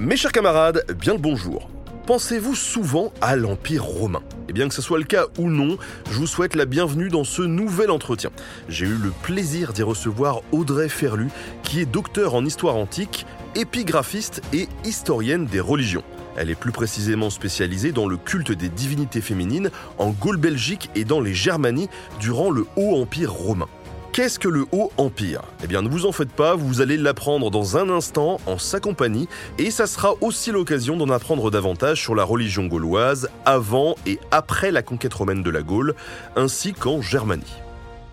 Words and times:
Mes 0.00 0.16
chers 0.16 0.32
camarades, 0.32 0.84
bien 0.98 1.12
le 1.12 1.20
bonjour. 1.20 1.70
Pensez-vous 2.08 2.56
souvent 2.56 3.12
à 3.20 3.36
l'Empire 3.36 3.84
romain? 3.84 4.22
Eh 4.48 4.52
bien 4.52 4.66
que 4.66 4.74
ce 4.74 4.82
soit 4.82 4.98
le 4.98 5.04
cas 5.04 5.26
ou 5.38 5.48
non, 5.48 5.78
je 6.10 6.18
vous 6.18 6.26
souhaite 6.26 6.56
la 6.56 6.64
bienvenue 6.64 7.10
dans 7.10 7.22
ce 7.22 7.42
nouvel 7.42 7.92
entretien. 7.92 8.30
J'ai 8.68 8.86
eu 8.86 8.96
le 8.96 9.12
plaisir 9.22 9.72
d'y 9.72 9.84
recevoir 9.84 10.40
Audrey 10.50 10.88
Ferlu, 10.88 11.28
qui 11.62 11.80
est 11.80 11.86
docteur 11.86 12.34
en 12.34 12.44
histoire 12.44 12.74
antique, 12.74 13.24
épigraphiste 13.54 14.42
et 14.52 14.66
historienne 14.84 15.46
des 15.46 15.60
religions. 15.60 16.02
Elle 16.36 16.50
est 16.50 16.56
plus 16.56 16.72
précisément 16.72 17.30
spécialisée 17.30 17.92
dans 17.92 18.08
le 18.08 18.16
culte 18.16 18.50
des 18.50 18.68
divinités 18.68 19.20
féminines 19.20 19.70
en 19.98 20.10
Gaule-Belgique 20.10 20.90
et 20.96 21.04
dans 21.04 21.20
les 21.20 21.34
Germanies 21.34 21.88
durant 22.18 22.50
le 22.50 22.66
Haut 22.74 23.00
Empire 23.00 23.32
romain. 23.32 23.68
Qu'est-ce 24.14 24.38
que 24.38 24.46
le 24.46 24.64
Haut 24.70 24.92
Empire? 24.96 25.42
Eh 25.64 25.66
bien, 25.66 25.82
ne 25.82 25.88
vous 25.88 26.06
en 26.06 26.12
faites 26.12 26.30
pas, 26.30 26.54
vous 26.54 26.80
allez 26.80 26.96
l'apprendre 26.96 27.50
dans 27.50 27.76
un 27.76 27.90
instant 27.90 28.40
en 28.46 28.58
sa 28.58 28.78
compagnie, 28.78 29.28
et 29.58 29.72
ça 29.72 29.88
sera 29.88 30.14
aussi 30.20 30.52
l'occasion 30.52 30.96
d'en 30.96 31.08
apprendre 31.08 31.50
davantage 31.50 32.00
sur 32.00 32.14
la 32.14 32.22
religion 32.22 32.66
gauloise 32.66 33.28
avant 33.44 33.96
et 34.06 34.20
après 34.30 34.70
la 34.70 34.82
conquête 34.82 35.14
romaine 35.14 35.42
de 35.42 35.50
la 35.50 35.62
Gaule, 35.62 35.96
ainsi 36.36 36.74
qu'en 36.74 37.02
Germanie. 37.02 37.56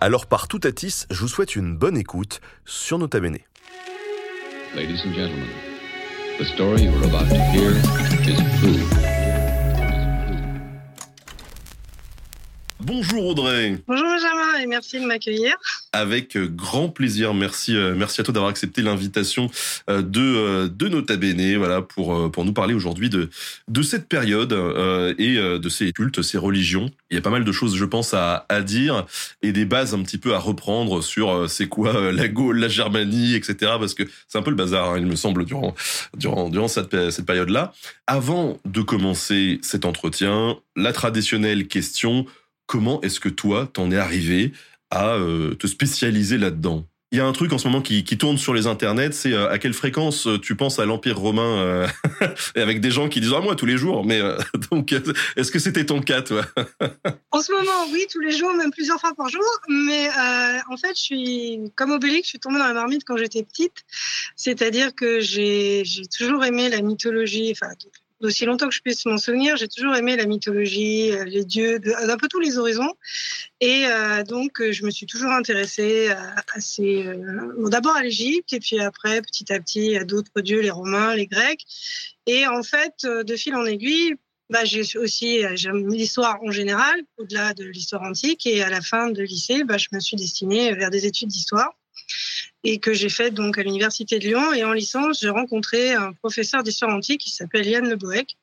Alors 0.00 0.26
par 0.26 0.48
tout 0.48 0.58
atis, 0.64 1.06
je 1.08 1.20
vous 1.20 1.28
souhaite 1.28 1.54
une 1.54 1.76
bonne 1.76 1.96
écoute 1.96 2.40
sur 2.64 2.98
Nota 2.98 3.20
Bene. 3.20 3.38
Bonjour 12.84 13.26
Audrey 13.26 13.78
Bonjour 13.86 14.08
Benjamin 14.08 14.58
et 14.60 14.66
merci 14.66 14.98
de 14.98 15.06
m'accueillir. 15.06 15.54
Avec 15.92 16.36
euh, 16.36 16.48
grand 16.48 16.88
plaisir, 16.88 17.32
merci, 17.32 17.76
euh, 17.76 17.94
merci 17.96 18.20
à 18.20 18.24
toi 18.24 18.34
d'avoir 18.34 18.50
accepté 18.50 18.82
l'invitation 18.82 19.50
euh, 19.88 20.02
de, 20.02 20.66
de 20.66 20.88
Nota 20.88 21.16
Bene 21.16 21.56
voilà, 21.58 21.82
pour, 21.82 22.32
pour 22.32 22.44
nous 22.44 22.52
parler 22.52 22.74
aujourd'hui 22.74 23.08
de, 23.08 23.30
de 23.68 23.82
cette 23.82 24.08
période 24.08 24.52
et 25.18 25.36
de 25.36 25.68
ces 25.68 25.92
cultes, 25.92 26.22
ces 26.22 26.38
religions. 26.38 26.90
Il 27.10 27.14
y 27.14 27.18
a 27.18 27.20
pas 27.20 27.30
mal 27.30 27.44
de 27.44 27.52
choses, 27.52 27.76
je 27.76 27.84
pense, 27.84 28.14
à, 28.14 28.46
à 28.48 28.62
dire 28.62 29.06
et 29.42 29.52
des 29.52 29.64
bases 29.64 29.94
un 29.94 30.02
petit 30.02 30.18
peu 30.18 30.34
à 30.34 30.38
reprendre 30.38 31.02
sur 31.02 31.48
c'est 31.48 31.68
quoi 31.68 32.10
la 32.10 32.28
Gaule, 32.28 32.58
la 32.58 32.68
Germanie, 32.68 33.34
etc. 33.34 33.72
Parce 33.78 33.94
que 33.94 34.02
c'est 34.26 34.38
un 34.38 34.42
peu 34.42 34.50
le 34.50 34.56
bazar, 34.56 34.92
hein, 34.92 34.98
il 34.98 35.06
me 35.06 35.16
semble, 35.16 35.44
durant, 35.44 35.74
durant, 36.16 36.48
durant 36.48 36.68
cette, 36.68 37.10
cette 37.10 37.26
période-là. 37.26 37.72
Avant 38.06 38.58
de 38.64 38.82
commencer 38.82 39.60
cet 39.62 39.84
entretien, 39.84 40.56
la 40.74 40.92
traditionnelle 40.92 41.68
question 41.68 42.26
comment 42.66 43.00
est-ce 43.02 43.20
que 43.20 43.28
toi, 43.28 43.68
t'en 43.72 43.90
es 43.90 43.96
arrivé 43.96 44.52
à 44.90 45.14
euh, 45.14 45.54
te 45.54 45.66
spécialiser 45.66 46.38
là-dedans? 46.38 46.86
Il 47.10 47.18
y 47.18 47.20
a 47.20 47.26
un 47.26 47.32
truc 47.32 47.52
en 47.52 47.58
ce 47.58 47.68
moment 47.68 47.82
qui, 47.82 48.04
tourne 48.04 48.38
sur 48.38 48.54
les 48.54 48.66
internets, 48.66 49.12
c'est 49.12 49.34
euh, 49.34 49.50
à 49.50 49.58
quelle 49.58 49.74
fréquence 49.74 50.26
euh, 50.26 50.38
tu 50.38 50.56
penses 50.56 50.78
à 50.78 50.86
l'Empire 50.86 51.18
romain 51.18 51.86
et 52.54 52.60
avec 52.62 52.80
des 52.80 52.90
gens 52.90 53.10
qui 53.10 53.20
disent 53.20 53.34
ah 53.36 53.42
moi 53.42 53.54
tous 53.54 53.66
les 53.66 53.76
jours. 53.76 54.06
Mais 54.06 54.20
donc 54.70 54.94
est-ce 55.36 55.50
que 55.50 55.58
c'était 55.58 55.84
ton 55.84 56.00
cas 56.00 56.22
toi? 56.22 56.46
En 57.30 57.42
ce 57.42 57.52
moment 57.52 57.92
oui 57.92 58.06
tous 58.10 58.20
les 58.20 58.32
jours 58.32 58.54
même 58.54 58.70
plusieurs 58.70 58.98
fois 58.98 59.12
par 59.14 59.28
jour. 59.28 59.44
Mais 59.68 60.08
en 60.70 60.76
fait 60.78 60.96
je 60.96 61.02
suis 61.02 61.60
comme 61.74 61.90
Obélix, 61.90 62.24
je 62.24 62.30
suis 62.30 62.38
tombée 62.38 62.58
dans 62.58 62.68
la 62.68 62.72
marmite 62.72 63.02
quand 63.04 63.18
j'étais 63.18 63.42
petite. 63.42 63.84
C'est-à-dire 64.36 64.94
que 64.94 65.20
j'ai 65.20 65.82
toujours 66.16 66.42
aimé 66.46 66.70
la 66.70 66.80
mythologie, 66.80 67.50
d'aussi 68.22 68.44
longtemps 68.44 68.68
que 68.68 68.74
je 68.74 68.80
puisse 68.80 69.04
m'en 69.04 69.18
souvenir, 69.18 69.56
j'ai 69.56 69.68
toujours 69.68 69.94
aimé 69.96 70.16
la 70.16 70.26
mythologie, 70.26 71.10
euh, 71.10 71.24
les 71.24 71.44
dieux, 71.44 71.80
d'un 71.80 72.16
peu 72.16 72.28
tous 72.28 72.38
les 72.38 72.56
horizons. 72.56 72.94
Et 73.60 73.84
euh, 73.86 74.22
donc, 74.22 74.60
euh, 74.60 74.72
je 74.72 74.84
me 74.84 74.90
suis 74.90 75.06
toujours 75.06 75.32
intéressée 75.32 76.10
à, 76.10 76.60
ces. 76.60 77.04
D'abord 77.58 77.96
à 77.96 78.02
l'Égypte, 78.02 78.52
et 78.52 78.60
puis 78.60 78.78
après, 78.78 79.20
petit 79.22 79.52
à 79.52 79.58
petit, 79.58 79.96
à 79.96 80.04
d'autres 80.04 80.40
dieux, 80.40 80.60
les 80.60 80.70
Romains, 80.70 81.14
les 81.14 81.26
Grecs. 81.26 81.66
Et 82.26 82.46
en 82.46 82.62
fait, 82.62 83.04
de 83.04 83.36
fil 83.36 83.56
en 83.56 83.64
aiguille, 83.64 84.14
bah, 84.48 84.64
j'ai 84.64 84.82
aussi 84.98 85.42
l'histoire 85.88 86.38
en 86.42 86.52
général, 86.52 87.02
au-delà 87.18 87.54
de 87.54 87.64
l'histoire 87.64 88.02
antique. 88.02 88.46
Et 88.46 88.62
à 88.62 88.70
la 88.70 88.80
fin 88.80 89.10
de 89.10 89.22
lycée, 89.22 89.64
bah, 89.64 89.78
je 89.78 89.88
me 89.92 89.98
suis 89.98 90.16
destinée 90.16 90.72
vers 90.74 90.90
des 90.90 91.06
études 91.06 91.28
d'histoire 91.28 91.72
et 92.64 92.78
que 92.78 92.92
j'ai 92.92 93.08
fait 93.08 93.30
donc 93.30 93.58
à 93.58 93.62
l'université 93.62 94.18
de 94.18 94.24
Lyon. 94.24 94.52
Et 94.52 94.64
en 94.64 94.72
licence, 94.72 95.20
j'ai 95.20 95.28
rencontré 95.28 95.92
un 95.92 96.12
professeur 96.12 96.62
d'histoire 96.62 96.94
antique 96.94 97.20
qui 97.20 97.30
s'appelle 97.30 97.66
Yann 97.66 97.88
Le 97.88 97.96
Boec, 97.96 98.36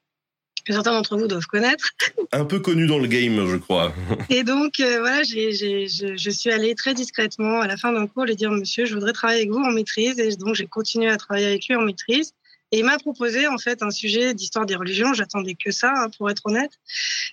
que 0.65 0.73
certains 0.73 0.91
d'entre 0.91 1.17
vous 1.17 1.27
doivent 1.27 1.47
connaître. 1.47 1.91
Un 2.31 2.45
peu 2.45 2.59
connu 2.59 2.85
dans 2.87 2.99
le 2.99 3.07
game, 3.07 3.47
je 3.47 3.55
crois. 3.55 3.93
Et 4.29 4.43
donc, 4.43 4.79
euh, 4.79 4.99
voilà, 4.99 5.23
je, 5.23 6.29
suis 6.29 6.51
allée 6.51 6.75
très 6.75 6.93
discrètement 6.93 7.61
à 7.61 7.67
la 7.67 7.77
fin 7.77 7.91
d'un 7.93 8.07
cours 8.07 8.25
lui 8.25 8.35
dire, 8.35 8.51
monsieur, 8.51 8.85
je 8.85 8.93
voudrais 8.93 9.13
travailler 9.13 9.41
avec 9.41 9.51
vous 9.51 9.63
en 9.63 9.71
maîtrise. 9.71 10.19
Et 10.19 10.35
donc, 10.35 10.55
j'ai 10.55 10.67
continué 10.67 11.09
à 11.09 11.17
travailler 11.17 11.47
avec 11.47 11.67
lui 11.67 11.75
en 11.75 11.81
maîtrise. 11.81 12.33
Et 12.71 12.79
il 12.79 12.85
m'a 12.85 12.99
proposé 12.99 13.47
en 13.47 13.57
fait 13.57 13.81
un 13.81 13.89
sujet 13.89 14.33
d'histoire 14.33 14.65
des 14.65 14.75
religions. 14.75 15.13
J'attendais 15.13 15.55
que 15.55 15.71
ça, 15.71 15.91
hein, 15.95 16.09
pour 16.15 16.29
être 16.29 16.45
honnête. 16.45 16.71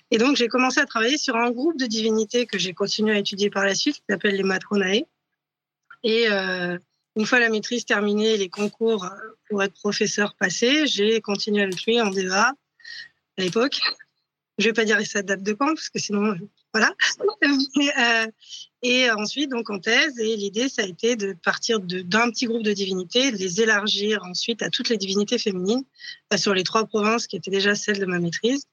Et 0.09 0.17
donc 0.17 0.35
j'ai 0.35 0.47
commencé 0.47 0.79
à 0.79 0.85
travailler 0.85 1.17
sur 1.17 1.35
un 1.35 1.51
groupe 1.51 1.77
de 1.77 1.85
divinités 1.85 2.47
que 2.47 2.57
j'ai 2.57 2.73
continué 2.73 3.13
à 3.13 3.19
étudier 3.19 3.49
par 3.49 3.63
la 3.63 3.75
suite, 3.75 3.97
qui 3.97 4.03
s'appelle 4.09 4.35
les 4.35 4.43
Matronae. 4.43 5.05
Et 6.03 6.27
euh, 6.29 6.77
une 7.15 7.25
fois 7.25 7.39
la 7.39 7.49
maîtrise 7.49 7.85
terminée, 7.85 8.37
les 8.37 8.49
concours 8.49 9.05
euh, 9.05 9.09
pour 9.49 9.63
être 9.63 9.73
professeur 9.73 10.35
passés, 10.35 10.87
j'ai 10.87 11.21
continué 11.21 11.63
avec 11.63 11.83
lui 11.83 11.99
en 12.01 12.09
DEA 12.09 12.33
à 12.33 12.55
l'époque. 13.37 13.79
Je 14.57 14.65
vais 14.65 14.73
pas 14.73 14.85
dire 14.85 14.99
ça 15.05 15.21
date 15.21 15.43
de 15.43 15.53
quand, 15.53 15.67
parce 15.67 15.89
que 15.89 15.99
sinon, 15.99 16.35
voilà. 16.73 16.93
Euh, 17.99 18.27
et 18.83 19.09
ensuite, 19.11 19.49
donc 19.49 19.69
en 19.69 19.79
thèse, 19.79 20.19
et 20.19 20.35
l'idée, 20.35 20.69
ça 20.69 20.81
a 20.81 20.85
été 20.85 21.15
de 21.15 21.33
partir 21.33 21.79
d'un 21.79 22.29
petit 22.29 22.45
groupe 22.45 22.63
de 22.63 22.73
divinités, 22.73 23.31
de 23.31 23.37
les 23.37 23.61
élargir 23.61 24.23
ensuite 24.23 24.61
à 24.61 24.69
toutes 24.69 24.89
les 24.89 24.97
divinités 24.97 25.37
féminines 25.37 25.83
sur 26.35 26.53
les 26.53 26.63
trois 26.63 26.85
provinces 26.85 27.27
qui 27.27 27.37
étaient 27.37 27.51
déjà 27.51 27.75
celles 27.75 27.99
de 27.99 28.05
ma 28.05 28.19
maîtrise. 28.19 28.67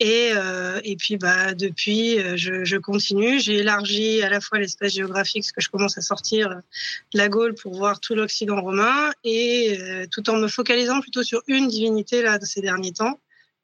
Et, 0.00 0.30
euh, 0.32 0.80
et 0.84 0.94
puis 0.94 1.16
bah, 1.16 1.54
depuis, 1.54 2.20
euh, 2.20 2.36
je, 2.36 2.64
je 2.64 2.76
continue. 2.76 3.40
J'ai 3.40 3.56
élargi 3.56 4.22
à 4.22 4.30
la 4.30 4.40
fois 4.40 4.60
l'espace 4.60 4.92
géographique, 4.92 5.42
parce 5.42 5.52
que 5.52 5.60
je 5.60 5.68
commence 5.68 5.98
à 5.98 6.02
sortir 6.02 6.50
de 6.50 7.18
la 7.18 7.28
Gaule 7.28 7.54
pour 7.54 7.74
voir 7.74 7.98
tout 7.98 8.14
l'Occident 8.14 8.60
romain, 8.60 9.10
et 9.24 9.76
euh, 9.80 10.06
tout 10.10 10.30
en 10.30 10.36
me 10.36 10.46
focalisant 10.46 11.00
plutôt 11.00 11.24
sur 11.24 11.42
une 11.48 11.66
divinité 11.66 12.22
là, 12.22 12.38
ces 12.40 12.60
derniers 12.60 12.92
temps, 12.92 13.18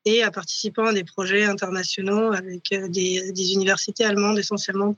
et 0.04 0.24
à 0.24 0.32
participant 0.32 0.86
à 0.86 0.92
des 0.92 1.04
projets 1.04 1.44
internationaux 1.44 2.32
avec 2.32 2.72
euh, 2.72 2.88
des, 2.88 3.30
des 3.30 3.52
universités 3.52 4.04
allemandes 4.04 4.38
essentiellement. 4.38 4.96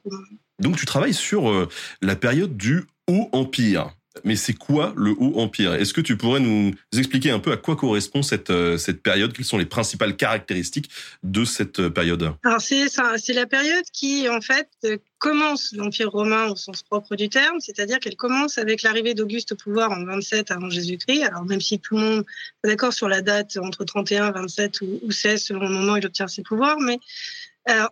Donc 0.59 0.79
tu 0.79 0.87
travailles 0.87 1.15
sur 1.15 1.69
la 2.01 2.17
période 2.17 2.57
du 2.57 2.85
Haut 3.09 3.29
Empire. 3.33 3.95
Mais 4.25 4.37
c'est 4.37 4.53
quoi 4.53 4.93
le 4.97 5.13
Haut 5.19 5.39
Empire? 5.41 5.75
Est-ce 5.75 5.93
que 5.93 6.01
tu 6.01 6.17
pourrais 6.17 6.41
nous 6.41 6.73
expliquer 6.97 7.31
un 7.31 7.39
peu 7.39 7.53
à 7.53 7.57
quoi 7.57 7.77
correspond 7.77 8.23
cette, 8.23 8.51
euh, 8.51 8.79
cette 8.79 9.03
période? 9.03 9.33
Quelles 9.33 9.45
sont 9.45 9.59
les 9.59 9.67
principales 9.67 10.17
caractéristiques 10.17 10.91
de 11.23 11.45
cette 11.45 11.81
euh, 11.81 11.91
période? 11.91 12.33
C'est 12.59 12.87
c'est 13.19 13.33
la 13.33 13.47
période 13.47 13.85
qui 13.93 14.29
en 14.29 14.41
fait 14.41 14.69
euh, 14.85 14.99
commence 15.19 15.73
l'Empire 15.73 16.11
romain 16.11 16.49
au 16.49 16.57
sens 16.57 16.83
propre 16.83 17.17
du 17.17 17.29
terme, 17.29 17.61
c'est-à-dire 17.61 17.99
qu'elle 17.99 18.17
commence 18.17 18.59
avec 18.59 18.83
l'arrivée 18.83 19.15
d'Auguste 19.15 19.53
au 19.53 19.57
pouvoir 19.57 19.91
en 19.93 20.05
27 20.05 20.51
avant 20.51 20.71
Jésus-Christ. 20.71 21.25
Alors 21.25 21.45
même 21.45 21.61
si 21.61 21.79
tout 21.79 21.97
le 21.97 22.03
monde 22.03 22.25
est 22.65 22.69
d'accord 22.69 22.93
sur 22.93 23.09
la 23.09 23.21
date 23.21 23.57
entre 23.57 23.85
31, 23.85 24.33
27 24.33 24.81
ou, 24.81 25.01
ou 25.03 25.13
16 25.13 25.43
selon 25.43 25.61
le 25.61 25.69
moment 25.69 25.95
où 25.95 25.97
il 25.97 26.07
obtient 26.07 26.29
ses 26.29 26.43
pouvoirs, 26.43 26.79
mais 26.81 26.99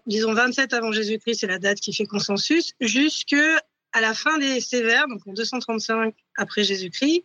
disons 0.07 0.35
27 0.35 0.73
avant 0.73 0.93
Jésus-Christ, 0.93 1.41
c'est 1.41 1.47
la 1.47 1.59
date 1.59 1.81
qui 1.81 1.93
fait 1.93 2.07
consensus, 2.07 2.73
jusque 2.81 3.37
à 3.95 4.01
la 4.01 4.13
fin 4.13 4.39
des 4.39 4.61
Sévères, 4.61 5.07
donc 5.09 5.27
en 5.27 5.33
235 5.33 6.15
après 6.37 6.65
Jésus-Christ. 6.65 7.23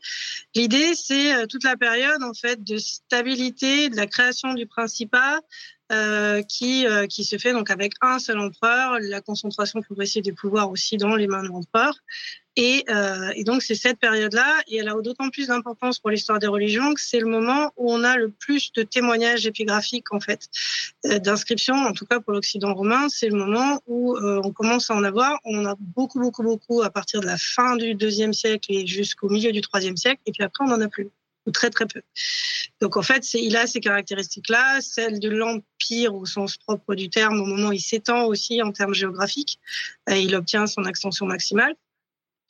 L'idée, 0.56 0.94
c'est 0.96 1.34
euh, 1.34 1.46
toute 1.46 1.64
la 1.64 1.78
période 1.78 2.24
en 2.24 2.34
fait 2.34 2.64
de 2.64 2.78
stabilité, 2.78 3.90
de 3.90 3.96
la 3.96 4.08
création 4.08 4.54
du 4.54 4.66
principat, 4.66 5.42
euh, 5.92 6.44
qui 6.44 6.86
euh, 6.86 7.08
qui 7.08 7.24
se 7.24 7.38
fait 7.40 7.52
donc 7.52 7.72
avec 7.72 7.94
un 8.02 8.20
seul 8.20 8.38
empereur, 8.38 9.00
la 9.00 9.22
concentration 9.22 9.82
progressive 9.82 10.24
du 10.24 10.34
pouvoir 10.34 10.70
aussi 10.70 10.98
dans 10.98 11.16
les 11.16 11.26
mains 11.28 11.42
de 11.42 11.48
l'empereur. 11.48 11.96
Et, 12.56 12.84
et, 13.36 13.44
donc 13.46 13.62
c'est 13.62 13.76
cette 13.76 14.00
période-là, 14.00 14.62
et 14.68 14.78
elle 14.78 14.90
a 14.90 14.94
d'autant 15.02 15.30
plus 15.30 15.48
d'importance 15.48 15.98
pour 16.00 16.10
l'histoire 16.10 16.40
des 16.40 16.48
religions 16.48 16.94
que 16.94 17.00
c'est 17.00 17.22
le 17.22 17.28
moment 17.28 17.72
où 17.78 17.90
on 17.90 18.04
a 18.04 18.18
le 18.18 18.30
plus 18.32 18.74
de 18.74 18.84
témoignages 18.84 19.46
épigraphiques 19.46 20.12
en 20.14 20.20
fait, 20.20 20.50
d'inscriptions, 21.06 21.76
en 21.76 21.94
tout 21.94 22.06
cas 22.06 22.20
pour 22.20 22.34
l'Occident 22.34 22.74
romain, 22.74 23.08
c'est 23.08 23.30
le 23.30 23.38
moment 23.38 23.82
où 23.88 24.18
on 24.18 24.52
commence 24.52 24.92
à 24.92 24.96
en 24.96 25.06
avoir. 25.06 25.40
On 25.46 25.58
en 25.60 25.66
a 25.68 25.76
beaucoup, 25.80 26.20
beaucoup, 26.20 26.44
beaucoup 26.44 26.82
à 26.82 26.90
partir 26.90 27.22
de 27.22 27.28
la 27.28 27.38
fin 27.38 27.78
du 27.78 27.96
deuxième 27.96 28.34
siècle 28.34 28.74
et 28.74 28.86
jusqu'au 29.04 29.30
milieu 29.30 29.52
du 29.52 29.62
troisième 29.62 29.98
siècle, 29.98 30.22
et 30.26 30.32
puis 30.32 30.44
après 30.44 30.64
on 30.66 30.72
en 30.72 30.82
a 30.82 30.88
plus 30.88 31.10
ou 31.46 31.52
très 31.52 31.70
très 31.70 31.86
peu. 31.86 32.02
Donc 32.82 32.98
en 32.98 33.02
fait, 33.02 33.34
il 33.34 33.56
a 33.56 33.66
ces 33.66 33.80
caractéristiques-là, 33.80 34.82
celle 34.82 35.20
de 35.20 35.30
l'empire 35.30 36.14
au 36.16 36.26
sens 36.26 36.58
propre 36.58 36.96
du 36.96 37.10
terme, 37.10 37.40
au 37.40 37.46
moment 37.46 37.70
où 37.70 37.74
il 37.74 37.82
s'étend 37.82 38.26
aussi 38.26 38.62
en 38.62 38.72
termes 38.72 38.94
géographiques, 38.94 39.60
il 40.10 40.36
obtient 40.36 40.68
son 40.68 40.84
extension 40.84 41.26
maximale. 41.26 41.76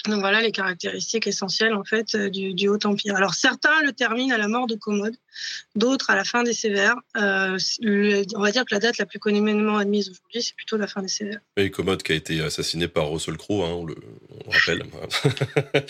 Donc 0.05 0.21
voilà 0.21 0.39
les 0.41 0.51
caractéristiques 0.53 1.27
essentielles 1.27 1.73
en 1.73 1.83
fait 1.83 2.15
euh, 2.15 2.29
du, 2.29 2.53
du 2.53 2.69
Haut 2.69 2.79
Empire. 2.85 3.15
Alors 3.17 3.33
certains 3.33 3.81
le 3.83 3.91
terminent 3.91 4.33
à 4.33 4.37
la 4.37 4.47
mort 4.47 4.65
de 4.65 4.75
Commode, 4.75 5.15
d'autres 5.75 6.09
à 6.09 6.15
la 6.15 6.23
fin 6.23 6.43
des 6.43 6.53
Sévères. 6.53 6.95
Euh, 7.17 7.57
le- 7.81 8.23
on 8.35 8.39
va 8.41 8.51
dire 8.51 8.63
que 8.63 8.73
la 8.73 8.79
date 8.79 8.97
la 8.97 9.05
plus 9.05 9.19
communément 9.19 9.77
admise 9.77 10.09
aujourd'hui, 10.09 10.41
c'est 10.41 10.55
plutôt 10.55 10.77
la 10.77 10.87
fin 10.87 11.01
des 11.01 11.09
Sévères. 11.09 11.41
Et 11.57 11.69
Commode 11.69 12.01
qui 12.01 12.13
a 12.13 12.15
été 12.15 12.39
assassiné 12.41 12.87
par 12.87 13.09
Russell 13.11 13.35
Crowe, 13.35 13.63
hein, 13.65 13.71
on, 13.73 13.85
le, 13.85 13.95
on 14.45 14.51
le 14.51 14.57
rappelle. 14.57 15.83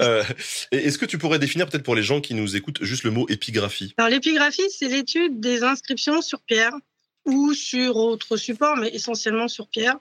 Euh, 0.00 0.24
Est-ce 0.72 0.98
que 0.98 1.06
tu 1.06 1.18
pourrais 1.18 1.38
définir 1.38 1.68
peut-être 1.68 1.84
pour 1.84 1.94
les 1.94 2.02
gens 2.02 2.20
qui 2.20 2.34
nous 2.34 2.56
écoutent 2.56 2.82
juste 2.82 3.04
le 3.04 3.10
mot 3.12 3.26
épigraphie? 3.28 3.94
Alors 3.96 4.10
l'épigraphie, 4.10 4.68
c'est 4.70 4.88
l'étude 4.88 5.38
des 5.38 5.62
inscriptions 5.62 6.20
sur 6.20 6.40
pierre 6.40 6.72
ou 7.26 7.54
sur 7.54 7.96
autre 7.96 8.36
support, 8.36 8.76
mais 8.76 8.88
essentiellement 8.88 9.46
sur 9.48 9.68
pierre. 9.68 9.96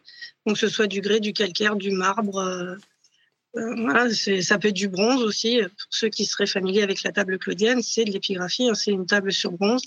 Donc 0.45 0.55
que 0.55 0.61
ce 0.61 0.67
soit 0.69 0.87
du 0.87 1.01
grès, 1.01 1.19
du 1.19 1.31
calcaire, 1.33 1.75
du 1.75 1.91
marbre. 1.91 2.37
euh, 2.37 2.75
euh, 3.55 3.75
voilà, 3.77 4.09
ça 4.09 4.57
peut 4.57 4.69
être 4.69 4.75
du 4.75 4.87
bronze 4.87 5.21
aussi. 5.21 5.61
Pour 5.61 5.87
ceux 5.91 6.09
qui 6.09 6.25
seraient 6.25 6.47
familiers 6.47 6.81
avec 6.81 7.03
la 7.03 7.11
table 7.11 7.37
claudienne, 7.37 7.81
c'est 7.83 8.05
de 8.05 8.11
l'épigraphie, 8.11 8.67
hein, 8.67 8.73
c'est 8.73 8.91
une 8.91 9.05
table 9.05 9.31
sur 9.31 9.51
bronze. 9.51 9.83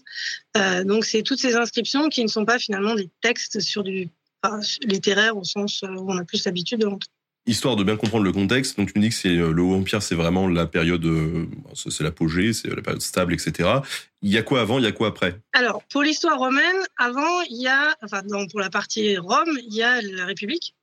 Euh, 0.56 0.84
donc 0.84 1.04
c'est 1.04 1.22
toutes 1.22 1.40
ces 1.40 1.56
inscriptions 1.56 2.08
qui 2.08 2.22
ne 2.22 2.28
sont 2.28 2.44
pas 2.44 2.58
finalement 2.58 2.94
des 2.94 3.10
textes 3.22 3.60
sur 3.60 3.82
du 3.82 4.08
enfin, 4.42 4.60
littéraire 4.82 5.36
au 5.36 5.44
sens 5.44 5.82
euh, 5.82 5.88
où 5.88 6.12
on 6.12 6.16
a 6.16 6.24
plus 6.24 6.44
l'habitude 6.44 6.80
de 6.80 6.84
l'entendre. 6.84 7.06
Histoire 7.48 7.76
de 7.76 7.84
bien 7.84 7.96
comprendre 7.96 8.24
le 8.24 8.32
contexte, 8.32 8.76
donc 8.76 8.92
tu 8.92 8.98
me 8.98 9.04
dis 9.04 9.10
que 9.10 9.14
c'est 9.14 9.36
le 9.36 9.62
Haut 9.62 9.76
Empire, 9.76 10.02
c'est 10.02 10.16
vraiment 10.16 10.48
la 10.48 10.66
période, 10.66 11.06
c'est 11.74 12.02
l'apogée, 12.02 12.52
c'est 12.52 12.66
la 12.66 12.82
période 12.82 13.00
stable, 13.00 13.34
etc. 13.34 13.68
Il 14.20 14.32
y 14.32 14.36
a 14.36 14.42
quoi 14.42 14.60
avant, 14.60 14.80
il 14.80 14.84
y 14.84 14.88
a 14.88 14.90
quoi 14.90 15.06
après? 15.06 15.38
Alors, 15.52 15.80
pour 15.84 16.02
l'histoire 16.02 16.40
romaine, 16.40 16.76
avant, 16.96 17.42
il 17.48 17.62
y 17.62 17.68
a, 17.68 17.94
enfin, 18.02 18.22
pour 18.50 18.58
la 18.58 18.68
partie 18.68 19.16
Rome, 19.16 19.56
il 19.64 19.72
y 19.72 19.84
a 19.84 20.02
la 20.02 20.26
République 20.26 20.74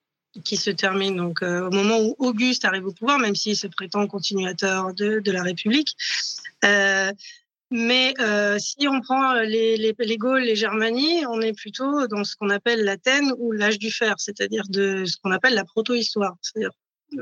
qui 0.44 0.58
se 0.58 0.72
termine 0.72 1.16
donc 1.18 1.44
euh, 1.44 1.68
au 1.68 1.72
moment 1.72 2.00
où 2.00 2.16
Auguste 2.18 2.66
arrive 2.66 2.88
au 2.88 2.92
pouvoir, 2.92 3.20
même 3.20 3.36
s'il 3.36 3.56
se 3.56 3.68
prétend 3.68 4.08
continuateur 4.08 4.94
de, 4.94 5.20
de 5.20 5.32
la 5.32 5.44
République. 5.44 5.96
Euh, 6.66 7.12
mais 7.70 8.14
euh, 8.20 8.58
si 8.60 8.88
on 8.88 9.02
prend 9.02 9.34
les, 9.34 9.78
les, 9.78 9.96
les 9.98 10.18
Gaules, 10.18 10.44
les 10.44 10.56
Germanies, 10.56 11.26
on 11.28 11.42
est 11.42 11.54
plutôt 11.54 12.08
dans 12.08 12.24
ce 12.24 12.36
qu'on 12.36 12.50
appelle 12.50 12.84
l'Athènes 12.84 13.34
ou 13.38 13.52
l'âge 13.52 13.80
du 13.80 13.92
fer, 13.92 14.16
c'est-à-dire 14.18 14.64
de 14.70 15.06
ce 15.06 15.18
qu'on 15.18 15.32
appelle 15.32 15.56
la 15.56 15.66
proto-histoire. 15.66 16.36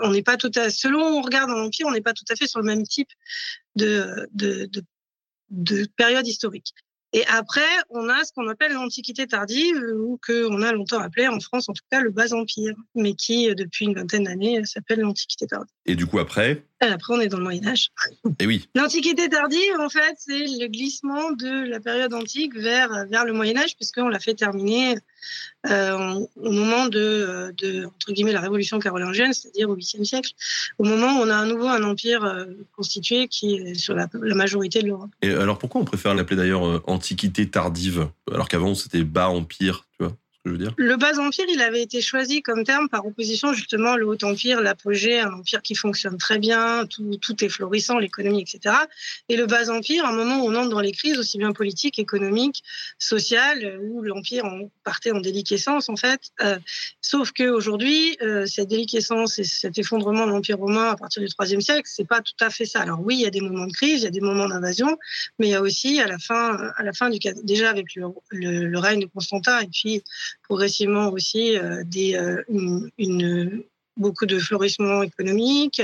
On 0.01 0.11
n'est 0.11 0.23
pas 0.23 0.37
tout 0.37 0.51
à, 0.55 0.69
selon 0.69 0.99
où 0.99 1.17
on 1.19 1.21
regarde 1.21 1.49
dans 1.49 1.57
l'Empire, 1.57 1.87
on 1.87 1.91
n'est 1.91 2.01
pas 2.01 2.13
tout 2.13 2.25
à 2.29 2.35
fait 2.35 2.47
sur 2.47 2.59
le 2.59 2.65
même 2.65 2.83
type 2.83 3.09
de, 3.75 4.27
de, 4.33 4.65
de, 4.65 4.83
de 5.49 5.85
période 5.95 6.27
historique. 6.27 6.73
Et 7.13 7.25
après, 7.27 7.61
on 7.89 8.07
a 8.09 8.23
ce 8.23 8.31
qu'on 8.33 8.47
appelle 8.47 8.73
l'Antiquité 8.73 9.27
tardive, 9.27 9.83
ou 9.97 10.17
que 10.21 10.45
on 10.49 10.61
a 10.61 10.71
longtemps 10.71 10.99
appelé 10.99 11.27
en 11.27 11.39
France, 11.39 11.67
en 11.67 11.73
tout 11.73 11.83
cas, 11.91 12.01
le 12.01 12.11
Bas 12.11 12.33
Empire, 12.33 12.73
mais 12.95 13.13
qui, 13.15 13.53
depuis 13.53 13.85
une 13.85 13.95
vingtaine 13.95 14.23
d'années, 14.23 14.63
s'appelle 14.65 15.01
l'Antiquité 15.01 15.47
tardive. 15.47 15.73
Et 15.85 15.95
du 15.95 16.05
coup 16.05 16.19
après 16.19 16.65
après, 16.81 17.13
on 17.13 17.19
est 17.19 17.28
dans 17.28 17.38
le 17.38 17.44
Moyen 17.44 17.68
Âge. 17.68 17.89
Eh 18.39 18.48
oui, 18.48 18.68
L'Antiquité 18.75 19.30
tardive, 19.30 19.80
en 19.80 19.89
fait, 19.89 20.16
c'est 20.18 20.39
le 20.39 20.68
glissement 20.68 21.31
de 21.31 21.69
la 21.69 21.80
période 21.80 22.13
antique 22.13 22.56
vers 22.56 23.06
vers 23.10 23.25
le 23.25 23.33
Moyen 23.33 23.57
Âge, 23.57 23.75
puisqu'on 23.75 24.10
l'a 24.10 24.19
fait 24.19 24.33
terminer 24.33 24.98
euh, 25.69 26.25
au 26.38 26.51
moment 26.51 26.88
de, 26.88 27.54
de 27.57 27.86
entre 27.86 28.12
guillemets 28.12 28.31
la 28.31 28.42
Révolution 28.42 28.80
carolingienne, 28.80 29.33
c'est-à-dire 29.33 29.69
au 29.69 29.75
8e 29.75 30.04
siècle, 30.04 30.31
au 30.80 30.83
moment 30.83 31.19
où 31.19 31.24
on 31.24 31.30
a 31.30 31.38
à 31.38 31.45
nouveau 31.45 31.68
un 31.68 31.83
empire 31.83 32.24
euh, 32.24 32.45
constitué 32.75 33.28
qui 33.28 33.56
est 33.56 33.74
sur 33.75 33.94
la, 33.94 34.07
la 34.13 34.36
majorité 34.36 34.81
de 34.81 34.88
l'Europe. 34.88 35.12
Et 35.22 35.31
alors 35.31 35.60
pourquoi 35.60 35.81
on 35.81 35.86
préfère 35.86 36.16
l'appeler 36.16 36.38
d'ailleurs 36.38 36.68
euh, 36.68 36.81
Antiquité 36.88 37.48
tardive, 37.48 38.10
alors 38.31 38.50
qu'avant 38.50 38.74
c'était 38.74 39.04
Bas 39.04 39.30
Empire, 39.30 39.86
tu 40.00 40.06
vois? 40.06 40.18
Le 40.43 40.95
Bas 40.95 41.19
Empire, 41.19 41.45
il 41.49 41.61
avait 41.61 41.83
été 41.83 42.01
choisi 42.01 42.41
comme 42.41 42.63
terme 42.63 42.89
par 42.89 43.05
opposition 43.05 43.53
justement 43.53 43.95
le 43.95 44.07
Haut 44.07 44.17
Empire, 44.23 44.59
l'apogée, 44.61 45.19
un 45.19 45.31
empire 45.33 45.61
qui 45.61 45.75
fonctionne 45.75 46.17
très 46.17 46.39
bien, 46.39 46.88
tout, 46.88 47.17
tout 47.17 47.43
est 47.45 47.49
florissant, 47.49 47.99
l'économie, 47.99 48.41
etc. 48.41 48.75
Et 49.29 49.38
le 49.38 49.45
Bas 49.45 49.69
Empire, 49.69 50.03
un 50.03 50.13
moment 50.13 50.43
où 50.43 50.47
on 50.49 50.55
entre 50.55 50.69
dans 50.69 50.79
les 50.79 50.93
crises 50.93 51.19
aussi 51.19 51.38
bien 51.38 51.51
politiques, 51.53 51.99
économiques, 51.99 52.63
sociales, 52.97 53.77
où 53.83 54.01
l'empire 54.01 54.45
partait 54.83 55.11
en 55.11 55.19
déliquescence 55.19 55.89
en 55.89 55.95
fait. 55.95 56.31
Euh, 56.41 56.57
sauf 57.01 57.31
que 57.33 57.44
aujourd'hui, 57.44 58.17
euh, 58.23 58.47
cette 58.47 58.69
déliquescence 58.69 59.37
et 59.37 59.44
cet 59.44 59.77
effondrement 59.77 60.25
de 60.25 60.31
l'empire 60.31 60.57
romain 60.57 60.89
à 60.89 60.95
partir 60.95 61.21
du 61.21 61.29
IIIe 61.39 61.61
siècle, 61.61 61.83
c'est 61.85 62.07
pas 62.07 62.21
tout 62.21 62.33
à 62.39 62.49
fait 62.49 62.65
ça. 62.65 62.81
Alors 62.81 62.99
oui, 63.03 63.17
il 63.17 63.21
y 63.21 63.27
a 63.27 63.31
des 63.31 63.41
moments 63.41 63.67
de 63.67 63.73
crise, 63.73 64.01
il 64.01 64.05
y 64.05 64.07
a 64.07 64.11
des 64.11 64.21
moments 64.21 64.47
d'invasion, 64.47 64.97
mais 65.37 65.49
il 65.49 65.51
y 65.51 65.55
a 65.55 65.61
aussi 65.61 66.01
à 66.01 66.07
la 66.07 66.17
fin, 66.17 66.57
à 66.77 66.81
la 66.81 66.94
fin 66.94 67.11
du 67.11 67.19
déjà 67.44 67.69
avec 67.69 67.95
le 67.95 68.79
règne 68.79 69.01
de 69.01 69.05
Constantin 69.05 69.59
et 69.59 69.67
puis 69.67 70.01
progressivement 70.44 71.10
aussi 71.10 71.57
euh, 71.57 71.83
des, 71.86 72.16
euh, 72.16 72.44
une, 72.50 72.89
une- 72.98 73.63
beaucoup 73.98 74.25
de 74.25 74.39
florissement 74.39 75.04
économique, 75.04 75.81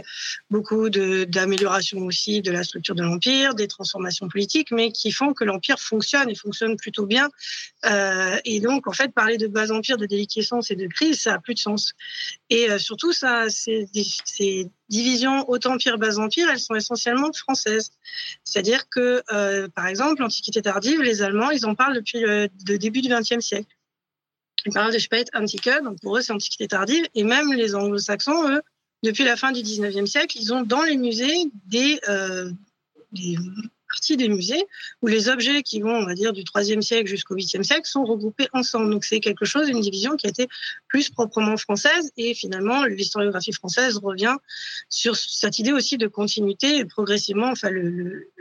beaucoup 0.49 0.89
d'amélioration 0.89 1.99
aussi 1.99 2.41
de 2.41 2.51
la 2.51 2.63
structure 2.63 2.95
de 2.95 3.03
l'empire, 3.03 3.53
des 3.53 3.67
transformations 3.67 4.27
politiques, 4.27 4.71
mais 4.71 4.91
qui 4.91 5.11
font 5.11 5.33
que 5.33 5.43
l'empire 5.43 5.79
fonctionne 5.79 6.29
et 6.29 6.35
fonctionne 6.35 6.77
plutôt 6.77 7.05
bien. 7.05 7.29
Euh, 7.85 8.37
et 8.45 8.59
donc, 8.59 8.87
en 8.87 8.93
fait, 8.93 9.13
parler 9.13 9.37
de 9.37 9.47
bas 9.47 9.71
empire, 9.71 9.97
de 9.97 10.05
déliquescence 10.05 10.71
et 10.71 10.75
de 10.75 10.87
crise, 10.87 11.21
ça 11.21 11.35
a 11.35 11.39
plus 11.39 11.53
de 11.53 11.59
sens. 11.59 11.93
Et 12.49 12.69
euh, 12.69 12.79
surtout, 12.79 13.13
ça, 13.13 13.49
ces, 13.49 13.87
divisions 14.89 15.49
haut 15.49 15.59
empire, 15.67 15.97
bas 15.97 16.17
empire, 16.17 16.47
elles 16.49 16.59
sont 16.59 16.75
essentiellement 16.75 17.31
françaises. 17.33 17.91
C'est-à-dire 18.45 18.87
que, 18.89 19.21
euh, 19.33 19.67
par 19.67 19.87
exemple, 19.87 20.21
l'Antiquité 20.21 20.61
tardive, 20.61 21.01
les 21.01 21.21
Allemands, 21.21 21.51
ils 21.51 21.65
en 21.65 21.75
parlent 21.75 21.95
depuis 21.95 22.21
le 22.21 22.47
début 22.77 23.01
du 23.01 23.09
XXe 23.09 23.41
siècle. 23.41 23.76
Ils 24.65 24.73
parlent 24.73 24.93
de 24.93 24.99
Spät 24.99 25.29
Antike, 25.33 25.69
donc 25.83 25.99
pour 26.01 26.17
eux, 26.17 26.21
c'est 26.21 26.33
Antiquité 26.33 26.67
tardive. 26.67 27.05
Et 27.15 27.23
même 27.23 27.53
les 27.53 27.75
anglo-saxons, 27.75 28.49
eux, 28.49 28.61
depuis 29.03 29.23
la 29.23 29.37
fin 29.37 29.51
du 29.51 29.61
19e 29.61 30.05
siècle, 30.05 30.37
ils 30.39 30.53
ont 30.53 30.63
dans 30.63 30.81
les 30.81 30.97
musées 30.97 31.45
des, 31.65 31.99
euh, 32.09 32.51
des 33.11 33.37
parties 33.87 34.17
des 34.17 34.27
musées 34.27 34.65
où 35.01 35.07
les 35.07 35.29
objets 35.29 35.63
qui 35.63 35.81
vont, 35.81 35.95
on 35.95 36.05
va 36.05 36.13
dire, 36.13 36.33
du 36.33 36.43
3e 36.43 36.81
siècle 36.81 37.07
jusqu'au 37.07 37.35
8e 37.35 37.63
siècle 37.63 37.87
sont 37.87 38.03
regroupés 38.03 38.47
ensemble. 38.53 38.89
Donc 38.89 39.05
c'est 39.05 39.19
quelque 39.19 39.45
chose, 39.45 39.69
une 39.69 39.79
division 39.79 40.15
qui 40.15 40.27
a 40.27 40.29
été 40.29 40.47
plus 40.87 41.09
proprement 41.09 41.57
française. 41.57 42.11
Et 42.17 42.33
finalement, 42.33 42.83
l'historiographie 42.85 43.53
française 43.53 43.97
revient 43.97 44.35
sur 44.89 45.15
cette 45.15 45.59
idée 45.59 45.71
aussi 45.71 45.97
de 45.97 46.07
continuité. 46.07 46.77
Et 46.77 46.85
progressivement, 46.85 47.51
enfin, 47.51 47.69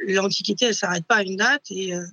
l'Antiquité, 0.08 0.66
elle 0.66 0.74
s'arrête 0.74 1.06
pas 1.06 1.16
à 1.16 1.22
une 1.22 1.36
date. 1.36 1.62
Euh, 1.70 2.04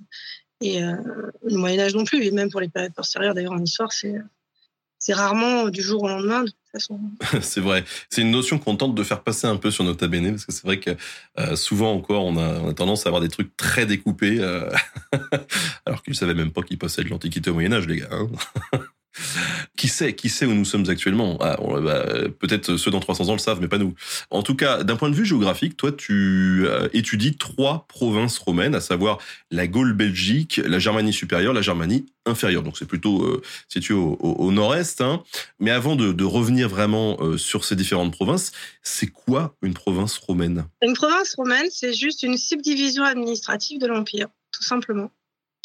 et 0.64 0.82
euh, 0.82 0.96
le 1.42 1.56
Moyen 1.58 1.80
Âge 1.80 1.94
non 1.94 2.04
plus, 2.04 2.24
et 2.24 2.30
même 2.30 2.50
pour 2.50 2.60
les 2.60 2.68
périodes 2.68 2.94
postérieures 2.94 3.34
d'ailleurs 3.34 3.52
en 3.52 3.62
histoire, 3.62 3.92
c'est 3.92 5.12
rarement 5.12 5.68
du 5.68 5.82
jour 5.82 6.02
au 6.02 6.08
lendemain 6.08 6.44
de 6.44 6.48
toute 6.48 6.56
façon. 6.72 6.98
c'est 7.42 7.60
vrai. 7.60 7.84
C'est 8.08 8.22
une 8.22 8.30
notion 8.30 8.58
qu'on 8.58 8.76
tente 8.76 8.94
de 8.94 9.02
faire 9.02 9.22
passer 9.22 9.46
un 9.46 9.56
peu 9.56 9.70
sur 9.70 9.84
Nota 9.84 10.08
Bene, 10.08 10.30
parce 10.30 10.46
que 10.46 10.52
c'est 10.52 10.64
vrai 10.64 10.80
que 10.80 10.96
euh, 11.38 11.54
souvent 11.54 11.92
encore, 11.92 12.24
on 12.24 12.38
a, 12.38 12.60
on 12.60 12.72
tendance 12.72 13.04
à 13.04 13.10
avoir 13.10 13.20
des 13.20 13.28
trucs 13.28 13.54
très 13.56 13.84
découpés, 13.84 14.38
euh, 14.40 14.70
alors 15.86 16.02
qu'ils 16.02 16.12
ne 16.12 16.16
savaient 16.16 16.34
même 16.34 16.50
pas 16.50 16.62
qu'ils 16.62 16.78
possèdent 16.78 17.10
l'Antiquité 17.10 17.50
au 17.50 17.54
Moyen-Âge, 17.54 17.86
les 17.86 17.98
gars. 17.98 18.08
hein. 18.10 18.28
qui 19.76 19.88
sait, 19.88 20.14
qui 20.14 20.28
sait 20.28 20.46
où 20.46 20.54
nous 20.54 20.64
sommes 20.64 20.88
actuellement? 20.88 21.38
Ah, 21.40 21.56
bah, 21.80 22.04
Peut-être 22.38 22.76
ceux 22.76 22.90
dans 22.90 23.00
300 23.00 23.28
ans 23.28 23.32
le 23.32 23.38
savent, 23.38 23.60
mais 23.60 23.68
pas 23.68 23.78
nous. 23.78 23.94
En 24.30 24.42
tout 24.42 24.54
cas, 24.56 24.82
d'un 24.82 24.96
point 24.96 25.10
de 25.10 25.14
vue 25.14 25.24
géographique, 25.24 25.76
toi, 25.76 25.92
tu 25.92 26.64
euh, 26.66 26.88
étudies 26.92 27.36
trois 27.36 27.86
provinces 27.88 28.38
romaines, 28.38 28.74
à 28.74 28.80
savoir 28.80 29.18
la 29.50 29.66
Gaule-Belgique, 29.66 30.60
la 30.64 30.78
Germanie 30.78 31.12
supérieure, 31.12 31.52
la 31.52 31.62
Germanie 31.62 32.06
inférieure. 32.26 32.62
Donc 32.62 32.78
c'est 32.78 32.86
plutôt 32.86 33.22
euh, 33.22 33.42
situé 33.68 33.94
au, 33.94 34.50
nord-est. 34.52 35.00
hein. 35.00 35.22
Mais 35.58 35.70
avant 35.70 35.96
de, 35.96 36.12
de 36.12 36.24
revenir 36.24 36.68
vraiment 36.68 37.16
euh, 37.20 37.36
sur 37.36 37.64
ces 37.64 37.76
différentes 37.76 38.12
provinces, 38.12 38.52
c'est 38.82 39.08
quoi 39.08 39.56
une 39.62 39.74
province 39.74 40.16
romaine? 40.18 40.64
Une 40.82 40.94
province 40.94 41.34
romaine, 41.34 41.66
c'est 41.70 41.92
juste 41.92 42.22
une 42.22 42.36
subdivision 42.36 43.04
administrative 43.04 43.80
de 43.80 43.86
l'Empire, 43.86 44.28
tout 44.52 44.62
simplement. 44.62 45.10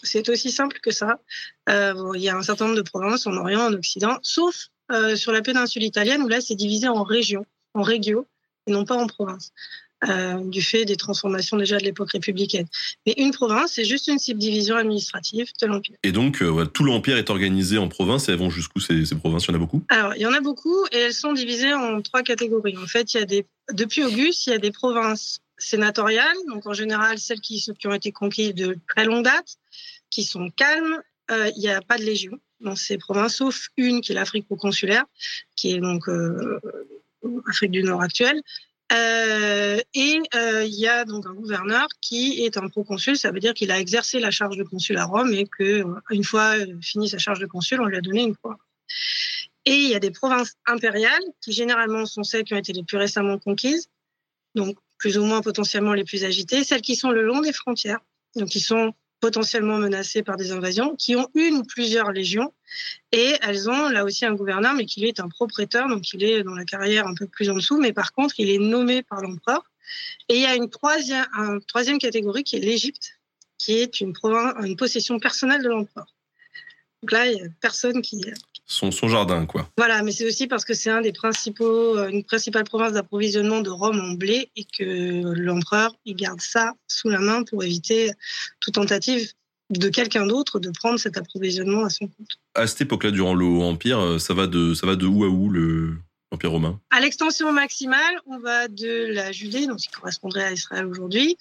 C'est 0.03 0.29
aussi 0.29 0.51
simple 0.51 0.79
que 0.81 0.91
ça. 0.91 1.19
Euh, 1.69 2.11
il 2.15 2.21
y 2.21 2.29
a 2.29 2.37
un 2.37 2.43
certain 2.43 2.65
nombre 2.65 2.77
de 2.77 2.81
provinces 2.81 3.27
en 3.27 3.35
Orient, 3.35 3.67
en 3.67 3.73
Occident, 3.73 4.17
sauf 4.21 4.67
euh, 4.91 5.15
sur 5.15 5.31
la 5.31 5.41
péninsule 5.41 5.83
italienne 5.83 6.21
où 6.21 6.27
là, 6.27 6.41
c'est 6.41 6.55
divisé 6.55 6.87
en 6.87 7.03
régions, 7.03 7.45
en 7.73 7.81
régio, 7.81 8.27
et 8.67 8.71
non 8.71 8.85
pas 8.85 8.95
en 8.95 9.07
provinces, 9.07 9.51
euh, 10.07 10.37
du 10.45 10.61
fait 10.61 10.85
des 10.85 10.95
transformations 10.95 11.57
déjà 11.57 11.77
de 11.77 11.83
l'époque 11.83 12.11
républicaine. 12.11 12.67
Mais 13.05 13.13
une 13.17 13.31
province, 13.31 13.73
c'est 13.73 13.85
juste 13.85 14.07
une 14.07 14.19
subdivision 14.19 14.77
administrative 14.77 15.47
de 15.61 15.67
l'Empire. 15.67 15.97
Et 16.03 16.11
donc, 16.11 16.43
tout 16.73 16.83
l'empire 16.83 17.17
est 17.17 17.29
organisé 17.29 17.77
en 17.77 17.87
provinces 17.89 18.29
et 18.29 18.31
elles 18.31 18.39
vont 18.39 18.49
jusqu'où 18.49 18.79
ces, 18.79 19.05
ces 19.05 19.15
provinces? 19.15 19.45
Il 19.45 19.49
y 19.49 19.51
en 19.51 19.55
a 19.55 19.59
beaucoup? 19.59 19.83
Alors, 19.89 20.15
il 20.15 20.21
y 20.21 20.25
en 20.25 20.33
a 20.33 20.41
beaucoup 20.41 20.85
et 20.91 20.97
elles 20.97 21.13
sont 21.13 21.33
divisées 21.33 21.73
en 21.73 22.01
trois 22.01 22.23
catégories. 22.23 22.77
En 22.77 22.87
fait, 22.87 23.13
il 23.13 23.17
y 23.19 23.23
a 23.23 23.25
des, 23.25 23.45
depuis 23.73 24.03
Auguste, 24.03 24.47
il 24.47 24.51
y 24.51 24.53
a 24.53 24.59
des 24.59 24.71
provinces 24.71 25.41
sénatoriales, 25.59 26.37
donc 26.47 26.65
en 26.65 26.73
général 26.73 27.19
celles 27.19 27.41
qui, 27.41 27.63
ont 27.85 27.93
été 27.93 28.11
conquises 28.11 28.55
de 28.55 28.77
très 28.87 29.05
longue 29.05 29.23
date, 29.23 29.57
qui 30.09 30.23
sont 30.23 30.49
calmes. 30.49 31.01
Euh, 31.31 31.51
il 31.55 31.59
n'y 31.59 31.69
a 31.69 31.81
pas 31.81 31.97
de 31.97 32.03
légion 32.03 32.39
dans 32.59 32.75
ces 32.75 32.97
provinces, 32.97 33.35
sauf 33.35 33.67
une 33.77 34.01
qui 34.01 34.11
est 34.13 34.15
l'Afrique 34.15 34.45
proconsulaire, 34.47 35.05
qui 35.55 35.73
est 35.73 35.79
donc 35.79 36.09
euh, 36.09 36.59
Afrique 37.47 37.71
du 37.71 37.83
Nord 37.83 38.01
actuelle. 38.01 38.41
Euh, 38.91 39.79
et 39.93 40.19
euh, 40.33 40.65
il 40.65 40.73
y 40.73 40.87
a 40.87 41.05
donc 41.05 41.27
un 41.27 41.33
gouverneur 41.33 41.87
qui 42.01 42.43
est 42.43 42.57
un 42.57 42.69
proconsul, 42.69 43.17
ça 43.17 43.31
veut 43.31 43.39
dire 43.39 43.53
qu'il 43.53 43.69
a 43.71 43.79
exercé 43.79 44.19
la 44.19 44.31
charge 44.31 44.57
de 44.57 44.63
consul 44.63 44.97
à 44.97 45.05
Rome 45.05 45.31
et 45.31 45.45
que 45.45 45.63
euh, 45.63 46.01
une 46.09 46.23
fois 46.23 46.57
euh, 46.57 46.65
fini 46.81 47.07
sa 47.07 47.19
charge 47.19 47.39
de 47.39 47.45
consul, 47.45 47.81
on 47.81 47.85
lui 47.85 47.97
a 47.97 48.01
donné 48.01 48.23
une 48.23 48.35
croix. 48.35 48.57
Et 49.65 49.75
il 49.75 49.89
y 49.89 49.95
a 49.95 49.99
des 49.99 50.09
provinces 50.09 50.55
impériales 50.65 51.21
qui 51.39 51.51
généralement 51.51 52.07
sont 52.07 52.23
celles 52.23 52.43
qui 52.43 52.55
ont 52.55 52.57
été 52.57 52.73
les 52.73 52.83
plus 52.83 52.97
récemment 52.97 53.37
conquises, 53.37 53.89
donc 54.55 54.75
plus 54.99 55.17
ou 55.17 55.25
moins 55.25 55.41
potentiellement 55.41 55.93
les 55.93 56.03
plus 56.03 56.23
agitées, 56.23 56.63
celles 56.63 56.81
qui 56.81 56.95
sont 56.95 57.09
le 57.09 57.23
long 57.23 57.41
des 57.41 57.53
frontières, 57.53 57.99
donc 58.35 58.49
qui 58.49 58.59
sont 58.59 58.93
potentiellement 59.19 59.77
menacées 59.77 60.23
par 60.23 60.37
des 60.37 60.51
invasions, 60.51 60.95
qui 60.95 61.15
ont 61.15 61.27
une 61.33 61.55
ou 61.55 61.63
plusieurs 61.63 62.11
légions, 62.11 62.53
et 63.11 63.35
elles 63.41 63.69
ont 63.69 63.89
là 63.89 64.05
aussi 64.05 64.25
un 64.25 64.33
gouverneur, 64.33 64.73
mais 64.75 64.85
qui 64.85 65.05
est 65.05 65.19
un 65.19 65.27
propriétaire, 65.27 65.87
donc 65.87 66.13
il 66.13 66.23
est 66.23 66.43
dans 66.43 66.53
la 66.53 66.65
carrière 66.65 67.07
un 67.07 67.15
peu 67.15 67.27
plus 67.27 67.49
en 67.49 67.55
dessous, 67.55 67.79
mais 67.79 67.91
par 67.91 68.13
contre, 68.13 68.39
il 68.39 68.49
est 68.49 68.59
nommé 68.59 69.01
par 69.01 69.21
l'empereur. 69.21 69.63
Et 70.29 70.35
il 70.35 70.41
y 70.41 70.45
a 70.45 70.55
une 70.55 70.69
troisième, 70.69 71.25
catégorie 71.99 72.43
qui 72.43 72.57
est 72.57 72.59
l'Égypte, 72.59 73.19
qui 73.57 73.73
est 73.73 73.99
une, 73.99 74.13
une 74.63 74.75
possession 74.75 75.19
personnelle 75.19 75.63
de 75.63 75.69
l'empereur. 75.69 76.13
Donc 77.01 77.11
là, 77.11 77.27
il 77.27 77.35
n'y 77.35 77.41
a 77.41 77.49
personne 77.61 78.01
qui. 78.01 78.21
Son, 78.71 78.91
son 78.91 79.09
jardin, 79.09 79.47
quoi. 79.47 79.67
Voilà, 79.77 80.03
mais 80.03 80.11
c'est 80.11 80.27
aussi 80.27 80.45
parce 80.45 80.63
que 80.63 80.75
c'est 80.75 80.91
un 80.91 81.01
des 81.01 81.11
principaux, 81.11 81.97
euh, 81.97 82.07
une 82.09 82.23
principale 82.23 82.65
province 82.65 82.93
d'approvisionnement 82.93 83.61
de 83.61 83.71
Rome 83.71 83.99
en 83.99 84.13
blé 84.13 84.51
et 84.55 84.63
que 84.63 85.23
l'empereur, 85.33 85.95
il 86.05 86.15
garde 86.15 86.39
ça 86.39 86.73
sous 86.87 87.09
la 87.09 87.17
main 87.17 87.43
pour 87.43 87.63
éviter 87.63 88.11
toute 88.61 88.75
tentative 88.75 89.33
de 89.71 89.89
quelqu'un 89.89 90.27
d'autre 90.27 90.59
de 90.59 90.69
prendre 90.69 90.99
cet 90.99 91.17
approvisionnement 91.17 91.83
à 91.83 91.89
son 91.89 92.07
compte. 92.07 92.29
À 92.53 92.67
cette 92.67 92.81
époque-là, 92.81 93.09
durant 93.09 93.33
le 93.33 93.45
Haut 93.45 93.63
Empire, 93.63 93.99
euh, 93.99 94.19
ça 94.19 94.35
va 94.35 94.45
de, 94.45 94.75
ça 94.75 94.85
va 94.85 94.95
de 94.95 95.07
où 95.07 95.23
à 95.23 95.27
où 95.27 95.49
le, 95.49 95.97
l'Empire 96.31 96.51
romain? 96.51 96.79
À 96.91 96.99
l'extension 96.99 97.51
maximale, 97.51 98.19
on 98.27 98.37
va 98.37 98.67
de 98.67 99.11
la 99.13 99.31
Judée, 99.31 99.65
donc 99.65 99.77
qui 99.77 99.89
correspondrait 99.89 100.43
à 100.43 100.51
Israël 100.53 100.85
aujourd'hui, 100.85 101.37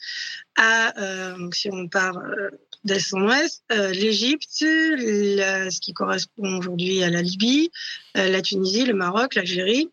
à, 0.57 0.99
euh, 0.99 1.37
donc 1.37 1.55
si 1.55 1.69
on 1.71 1.89
part 1.89 2.17
euh, 2.17 2.49
d'est 2.85 3.15
en 3.15 3.27
ouest, 3.27 3.63
euh, 3.73 3.93
l'Égypte, 3.93 4.49
ce 4.51 5.81
qui 5.81 5.93
correspond 5.93 6.59
aujourd'hui 6.59 7.03
à 7.03 7.11
la 7.11 7.23
Libye, 7.23 7.71
euh, 8.17 8.29
la 8.29 8.43
Tunisie, 8.43 8.85
le 8.85 8.95
Maroc, 8.95 9.35
l'Algérie, 9.35 9.91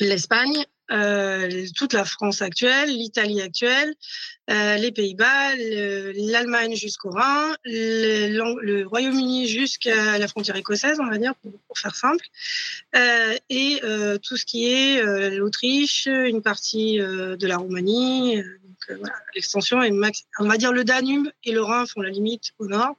l'Espagne, 0.00 0.64
euh, 0.92 1.66
toute 1.76 1.92
la 1.92 2.04
France 2.04 2.42
actuelle, 2.42 2.90
l'Italie 2.90 3.40
actuelle, 3.40 3.94
euh, 4.50 4.76
les 4.76 4.90
Pays-Bas, 4.90 5.54
l'Allemagne 5.56 6.74
jusqu'au 6.74 7.10
Rhin, 7.10 7.54
le, 7.64 8.60
le 8.60 8.86
Royaume-Uni 8.88 9.46
jusqu'à 9.46 10.18
la 10.18 10.26
frontière 10.26 10.56
écossaise, 10.56 10.98
on 11.00 11.08
va 11.08 11.16
dire, 11.18 11.34
pour, 11.36 11.52
pour 11.68 11.78
faire 11.78 11.94
simple, 11.94 12.24
euh, 12.96 13.36
et 13.50 13.78
euh, 13.84 14.18
tout 14.18 14.36
ce 14.36 14.44
qui 14.44 14.66
est 14.66 15.00
l'Autriche, 15.30 16.06
une 16.06 16.42
partie 16.42 16.98
de 16.98 17.46
la 17.46 17.58
Roumanie. 17.58 18.42
Donc 18.88 18.98
voilà, 18.98 19.14
l'extension 19.34 19.82
est 19.82 19.90
max. 19.90 20.24
On 20.38 20.46
va 20.46 20.56
dire 20.56 20.72
le 20.72 20.84
Danube 20.84 21.28
et 21.44 21.52
le 21.52 21.62
Rhin 21.62 21.86
font 21.86 22.00
la 22.00 22.10
limite 22.10 22.52
au 22.58 22.66
nord. 22.66 22.96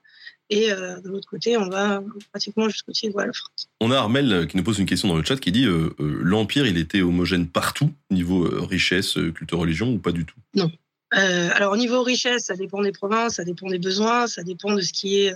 Et 0.50 0.70
euh, 0.70 1.00
de 1.00 1.08
l'autre 1.08 1.30
côté, 1.30 1.56
on 1.56 1.70
va 1.70 2.04
pratiquement 2.32 2.68
jusqu'au 2.68 2.92
pied 2.92 3.10
de 3.10 3.18
la 3.18 3.32
France. 3.32 3.70
On 3.80 3.90
a 3.90 3.98
Armel 3.98 4.48
qui 4.48 4.58
nous 4.58 4.64
pose 4.64 4.80
une 4.80 4.86
question 4.86 5.08
dans 5.08 5.16
le 5.16 5.24
chat 5.24 5.38
qui 5.38 5.52
dit 5.54 5.66
euh, 5.66 5.96
euh, 6.02 6.20
l'Empire, 6.24 6.68
il 6.68 6.78
était 6.78 7.02
homogène 7.02 7.48
partout, 7.48 7.94
niveau 8.10 8.46
euh, 8.46 8.62
richesse, 8.62 9.14
culte, 9.14 9.52
religion, 9.52 9.94
ou 9.94 9.98
pas 9.98 10.12
du 10.12 10.26
tout? 10.26 10.36
Non. 10.54 10.70
alors, 11.12 11.72
au 11.72 11.78
niveau 11.78 12.04
richesse, 12.04 12.46
ça 12.46 12.56
dépend 12.56 12.82
des 12.82 12.92
provinces, 12.92 13.36
ça 13.36 13.46
dépend 13.46 13.70
des 13.70 13.80
besoins, 13.80 14.28
ça 14.28 14.44
dépend 14.44 14.74
de 14.74 14.82
ce 14.82 14.92
qui 14.92 15.22
est 15.22 15.36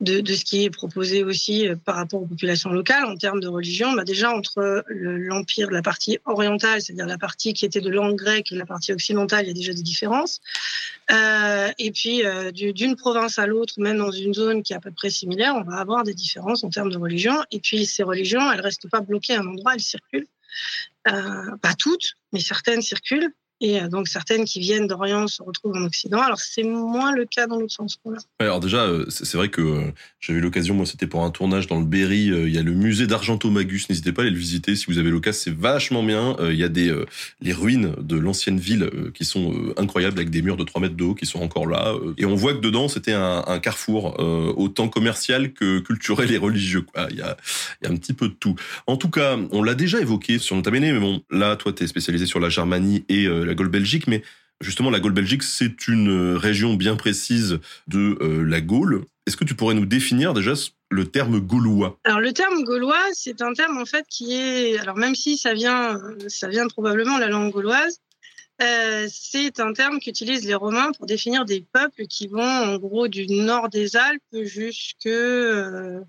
de, 0.00 0.20
de, 0.20 0.34
ce 0.34 0.44
qui 0.44 0.64
est 0.64 0.70
proposé 0.70 1.22
aussi 1.22 1.68
euh, 1.68 1.76
par 1.76 1.96
rapport 1.96 2.22
aux 2.22 2.26
populations 2.26 2.70
locales 2.70 3.04
en 3.04 3.16
termes 3.16 3.40
de 3.40 3.48
religion. 3.48 3.92
Bah 3.92 4.04
déjà, 4.04 4.30
entre 4.30 4.84
l'empire, 4.88 5.70
la 5.70 5.82
partie 5.82 6.18
orientale, 6.24 6.80
c'est-à-dire 6.82 7.06
la 7.06 7.18
partie 7.18 7.52
qui 7.52 7.64
était 7.64 7.80
de 7.80 7.90
langue 7.90 8.16
grecque 8.16 8.52
et 8.52 8.56
la 8.56 8.66
partie 8.66 8.92
occidentale, 8.92 9.44
il 9.44 9.48
y 9.48 9.50
a 9.50 9.54
déjà 9.54 9.72
des 9.72 9.82
différences. 9.82 10.40
Euh, 11.10 11.68
et 11.78 11.90
puis, 11.90 12.24
euh, 12.24 12.52
d'une 12.52 12.96
province 12.96 13.38
à 13.38 13.46
l'autre, 13.46 13.74
même 13.78 13.98
dans 13.98 14.12
une 14.12 14.34
zone 14.34 14.62
qui 14.62 14.72
est 14.72 14.76
à 14.76 14.80
peu 14.80 14.92
près 14.92 15.10
similaire, 15.10 15.54
on 15.56 15.62
va 15.62 15.78
avoir 15.78 16.04
des 16.04 16.14
différences 16.14 16.62
en 16.64 16.70
termes 16.70 16.90
de 16.90 16.98
religion. 16.98 17.34
Et 17.50 17.60
puis, 17.60 17.86
ces 17.86 18.02
religions, 18.02 18.50
elles 18.52 18.60
restent 18.60 18.88
pas 18.88 19.00
bloquées 19.00 19.34
à 19.34 19.40
un 19.40 19.46
endroit, 19.46 19.74
elles 19.74 19.80
circulent. 19.80 20.28
Euh, 21.08 21.56
pas 21.62 21.74
toutes, 21.74 22.14
mais 22.32 22.40
certaines 22.40 22.82
circulent. 22.82 23.32
Et 23.60 23.80
euh, 23.80 23.88
donc 23.88 24.08
certaines 24.08 24.44
qui 24.44 24.60
viennent 24.60 24.86
d'Orient 24.86 25.26
se 25.26 25.42
retrouvent 25.42 25.76
en 25.76 25.84
Occident. 25.84 26.20
Alors 26.20 26.40
c'est 26.40 26.62
moins 26.62 27.12
le 27.12 27.26
cas 27.26 27.46
dans 27.46 27.56
l'autre 27.56 27.74
sens. 27.74 27.98
Alors 28.38 28.60
déjà, 28.60 28.84
euh, 28.84 29.04
c'est 29.08 29.36
vrai 29.36 29.48
que 29.48 29.60
euh, 29.60 29.92
j'avais 30.18 30.40
l'occasion, 30.40 30.74
moi 30.74 30.86
c'était 30.86 31.06
pour 31.06 31.24
un 31.24 31.30
tournage 31.30 31.66
dans 31.66 31.78
le 31.78 31.84
Berry, 31.84 32.26
il 32.26 32.48
y 32.48 32.58
a 32.58 32.62
le 32.62 32.72
musée 32.72 33.06
d'Argentomagus, 33.06 33.88
n'hésitez 33.88 34.12
pas 34.12 34.22
à 34.22 34.24
aller 34.24 34.32
le 34.32 34.38
visiter 34.38 34.76
si 34.76 34.86
vous 34.86 34.98
avez 34.98 35.10
l'occasion, 35.10 35.40
c'est 35.44 35.54
vachement 35.54 36.02
bien. 36.02 36.36
Il 36.40 36.56
y 36.56 36.64
a 36.64 36.68
des 36.68 36.94
les 37.40 37.52
ruines 37.52 37.94
de 38.00 38.16
l'ancienne 38.16 38.58
ville 38.58 38.90
qui 39.14 39.24
sont 39.24 39.54
incroyables 39.76 40.18
avec 40.18 40.30
des 40.30 40.42
murs 40.42 40.56
de 40.56 40.64
3 40.64 40.80
mètres 40.80 40.96
de 40.96 41.04
haut 41.04 41.14
qui 41.14 41.26
sont 41.26 41.40
encore 41.40 41.66
là. 41.66 41.94
Et 42.18 42.24
on 42.24 42.34
voit 42.34 42.54
que 42.54 42.60
dedans 42.60 42.88
c'était 42.88 43.12
un, 43.12 43.58
carrefour 43.60 44.18
autant 44.56 44.88
commercial 44.88 45.52
que 45.52 45.80
culturel 45.80 46.32
et 46.32 46.38
religieux. 46.38 46.86
Il 47.10 47.16
y, 47.16 47.22
a, 47.22 47.36
un 47.84 47.96
petit 47.96 48.12
peu 48.12 48.28
de 48.28 48.34
tout. 48.34 48.54
En 48.86 48.96
tout 48.96 49.10
cas, 49.10 49.36
on 49.52 49.62
l'a 49.62 49.74
déjà 49.74 50.00
évoqué 50.00 50.38
sur 50.38 50.60
Bene, 50.60 50.92
mais 50.92 51.00
bon, 51.00 51.22
là 51.30 51.56
toi 51.56 51.72
tu 51.72 51.84
es 51.84 51.86
spécialisé 51.86 52.26
sur 52.26 52.40
la 52.40 52.48
Germanie 52.48 53.04
et 53.08 53.26
la 53.26 53.49
Gaule 53.54 53.68
Belgique, 53.68 54.06
mais 54.06 54.22
justement 54.60 54.90
la 54.90 55.00
Gaule 55.00 55.12
Belgique, 55.12 55.42
c'est 55.42 55.88
une 55.88 56.36
région 56.36 56.74
bien 56.74 56.96
précise 56.96 57.58
de 57.86 58.18
euh, 58.20 58.42
la 58.42 58.60
Gaule. 58.60 59.04
Est-ce 59.26 59.36
que 59.36 59.44
tu 59.44 59.54
pourrais 59.54 59.74
nous 59.74 59.86
définir 59.86 60.34
déjà 60.34 60.54
le 60.90 61.06
terme 61.06 61.40
gaulois? 61.40 61.98
Alors 62.04 62.20
le 62.20 62.32
terme 62.32 62.64
gaulois, 62.64 63.04
c'est 63.12 63.42
un 63.42 63.52
terme 63.52 63.78
en 63.78 63.86
fait 63.86 64.04
qui 64.08 64.34
est, 64.34 64.78
alors 64.78 64.96
même 64.96 65.14
si 65.14 65.36
ça 65.36 65.54
vient, 65.54 65.98
ça 66.28 66.48
vient 66.48 66.66
probablement 66.66 67.16
de 67.16 67.20
la 67.20 67.28
langue 67.28 67.52
gauloise, 67.52 68.00
euh, 68.60 69.08
c'est 69.10 69.58
un 69.58 69.72
terme 69.72 70.00
qu'utilisent 70.00 70.44
les 70.44 70.54
Romains 70.54 70.92
pour 70.92 71.06
définir 71.06 71.46
des 71.46 71.64
peuples 71.72 72.06
qui 72.06 72.26
vont 72.26 72.42
en 72.42 72.76
gros 72.76 73.08
du 73.08 73.26
nord 73.26 73.70
des 73.70 73.96
Alpes 73.96 74.22
jusque, 74.42 75.06
euh, 75.06 76.00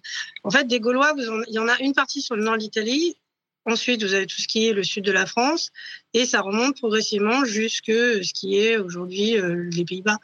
en 0.44 0.50
fait, 0.52 0.66
des 0.66 0.82
Gaulois. 0.82 1.14
il 1.48 1.54
y 1.54 1.60
en 1.60 1.70
a 1.70 1.80
une 1.80 1.94
partie 1.94 2.22
sur 2.22 2.36
le 2.36 2.44
nord 2.44 2.58
de 2.58 2.64
l'Italie 2.64 3.16
Ensuite, 3.66 4.04
vous 4.04 4.14
avez 4.16 4.26
tout 4.26 4.42
ce 4.42 4.48
qui 4.48 4.68
est 4.68 4.74
le 4.74 4.84
sud 4.84 5.06
de 5.06 5.12
la 5.12 5.28
France 5.28 5.72
et 6.14 6.26
ça 6.26 6.42
remonte 6.42 6.78
progressivement 6.78 7.46
jusque 7.46 7.92
ce 7.92 8.34
qui 8.34 8.58
est 8.58 8.78
aujourd'hui 8.78 9.38
euh, 9.38 9.70
les 9.72 9.86
Pays-Bas. 9.86 10.18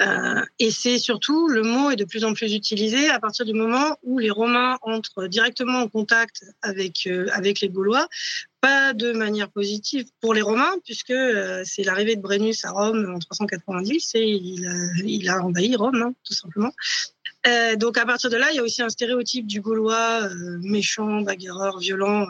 Euh, 0.00 0.44
et 0.58 0.72
c'est 0.72 0.98
surtout, 0.98 1.48
le 1.48 1.62
mot 1.62 1.92
est 1.92 1.96
de 1.96 2.04
plus 2.04 2.24
en 2.24 2.34
plus 2.34 2.52
utilisé 2.52 3.08
à 3.08 3.20
partir 3.20 3.46
du 3.46 3.54
moment 3.54 3.96
où 4.02 4.18
les 4.18 4.30
Romains 4.30 4.76
entrent 4.82 5.28
directement 5.28 5.78
en 5.78 5.88
contact 5.88 6.44
avec, 6.62 7.06
euh, 7.06 7.28
avec 7.32 7.60
les 7.60 7.68
Gaulois, 7.68 8.08
pas 8.60 8.92
de 8.92 9.12
manière 9.12 9.50
positive 9.50 10.06
pour 10.20 10.34
les 10.34 10.42
Romains, 10.42 10.74
puisque 10.84 11.14
c'est 11.64 11.84
l'arrivée 11.84 12.16
de 12.16 12.20
Brennus 12.20 12.64
à 12.64 12.72
Rome 12.72 13.14
en 13.14 13.18
390 13.18 14.16
et 14.16 14.26
il 14.26 15.28
a, 15.30 15.42
envahi 15.42 15.76
Rome, 15.76 16.02
hein, 16.02 16.12
tout 16.24 16.34
simplement. 16.34 16.72
Donc 17.78 17.96
à 17.96 18.04
partir 18.04 18.28
de 18.28 18.36
là, 18.36 18.50
il 18.50 18.56
y 18.56 18.58
a 18.58 18.62
aussi 18.62 18.82
un 18.82 18.90
stéréotype 18.90 19.46
du 19.46 19.62
Gaulois 19.62 20.28
méchant, 20.60 21.22
bagarreur, 21.22 21.78
violent, 21.78 22.26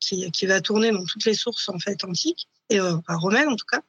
qui, 0.00 0.46
va 0.46 0.60
tourner 0.60 0.90
dans 0.90 1.04
toutes 1.04 1.24
les 1.24 1.34
sources 1.34 1.68
en 1.68 1.78
fait 1.78 2.02
antiques 2.04 2.48
et 2.68 2.80
euh, 2.80 2.96
romaines 3.08 3.48
en 3.48 3.56
tout 3.56 3.66
cas. 3.70 3.82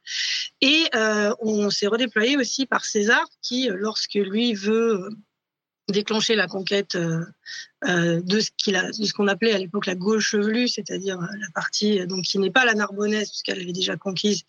Et 0.61 0.85
euh, 0.95 1.33
on 1.39 1.69
s'est 1.69 1.87
redéployé 1.87 2.37
aussi 2.37 2.65
par 2.65 2.85
César 2.85 3.25
qui, 3.41 3.69
lorsque 3.71 4.15
lui 4.15 4.53
veut 4.53 5.09
déclencher 5.91 6.35
la 6.35 6.47
conquête 6.47 6.95
euh, 6.95 7.25
euh 7.87 8.21
de 8.21 8.39
ce 8.39 8.49
de 8.67 9.05
ce 9.05 9.13
qu'on 9.13 9.27
appelait 9.27 9.53
à 9.53 9.57
l'époque 9.57 9.85
la 9.85 9.95
Gaule 9.95 10.19
chevelue, 10.19 10.67
c'est-à-dire 10.67 11.19
la 11.19 11.49
partie 11.53 12.05
donc 12.07 12.23
qui 12.23 12.39
n'est 12.39 12.51
pas 12.51 12.65
la 12.65 12.73
Narbonnaise 12.73 13.29
puisqu'elle 13.29 13.59
avait 13.59 13.73
déjà 13.73 13.97
conquise 13.97 14.43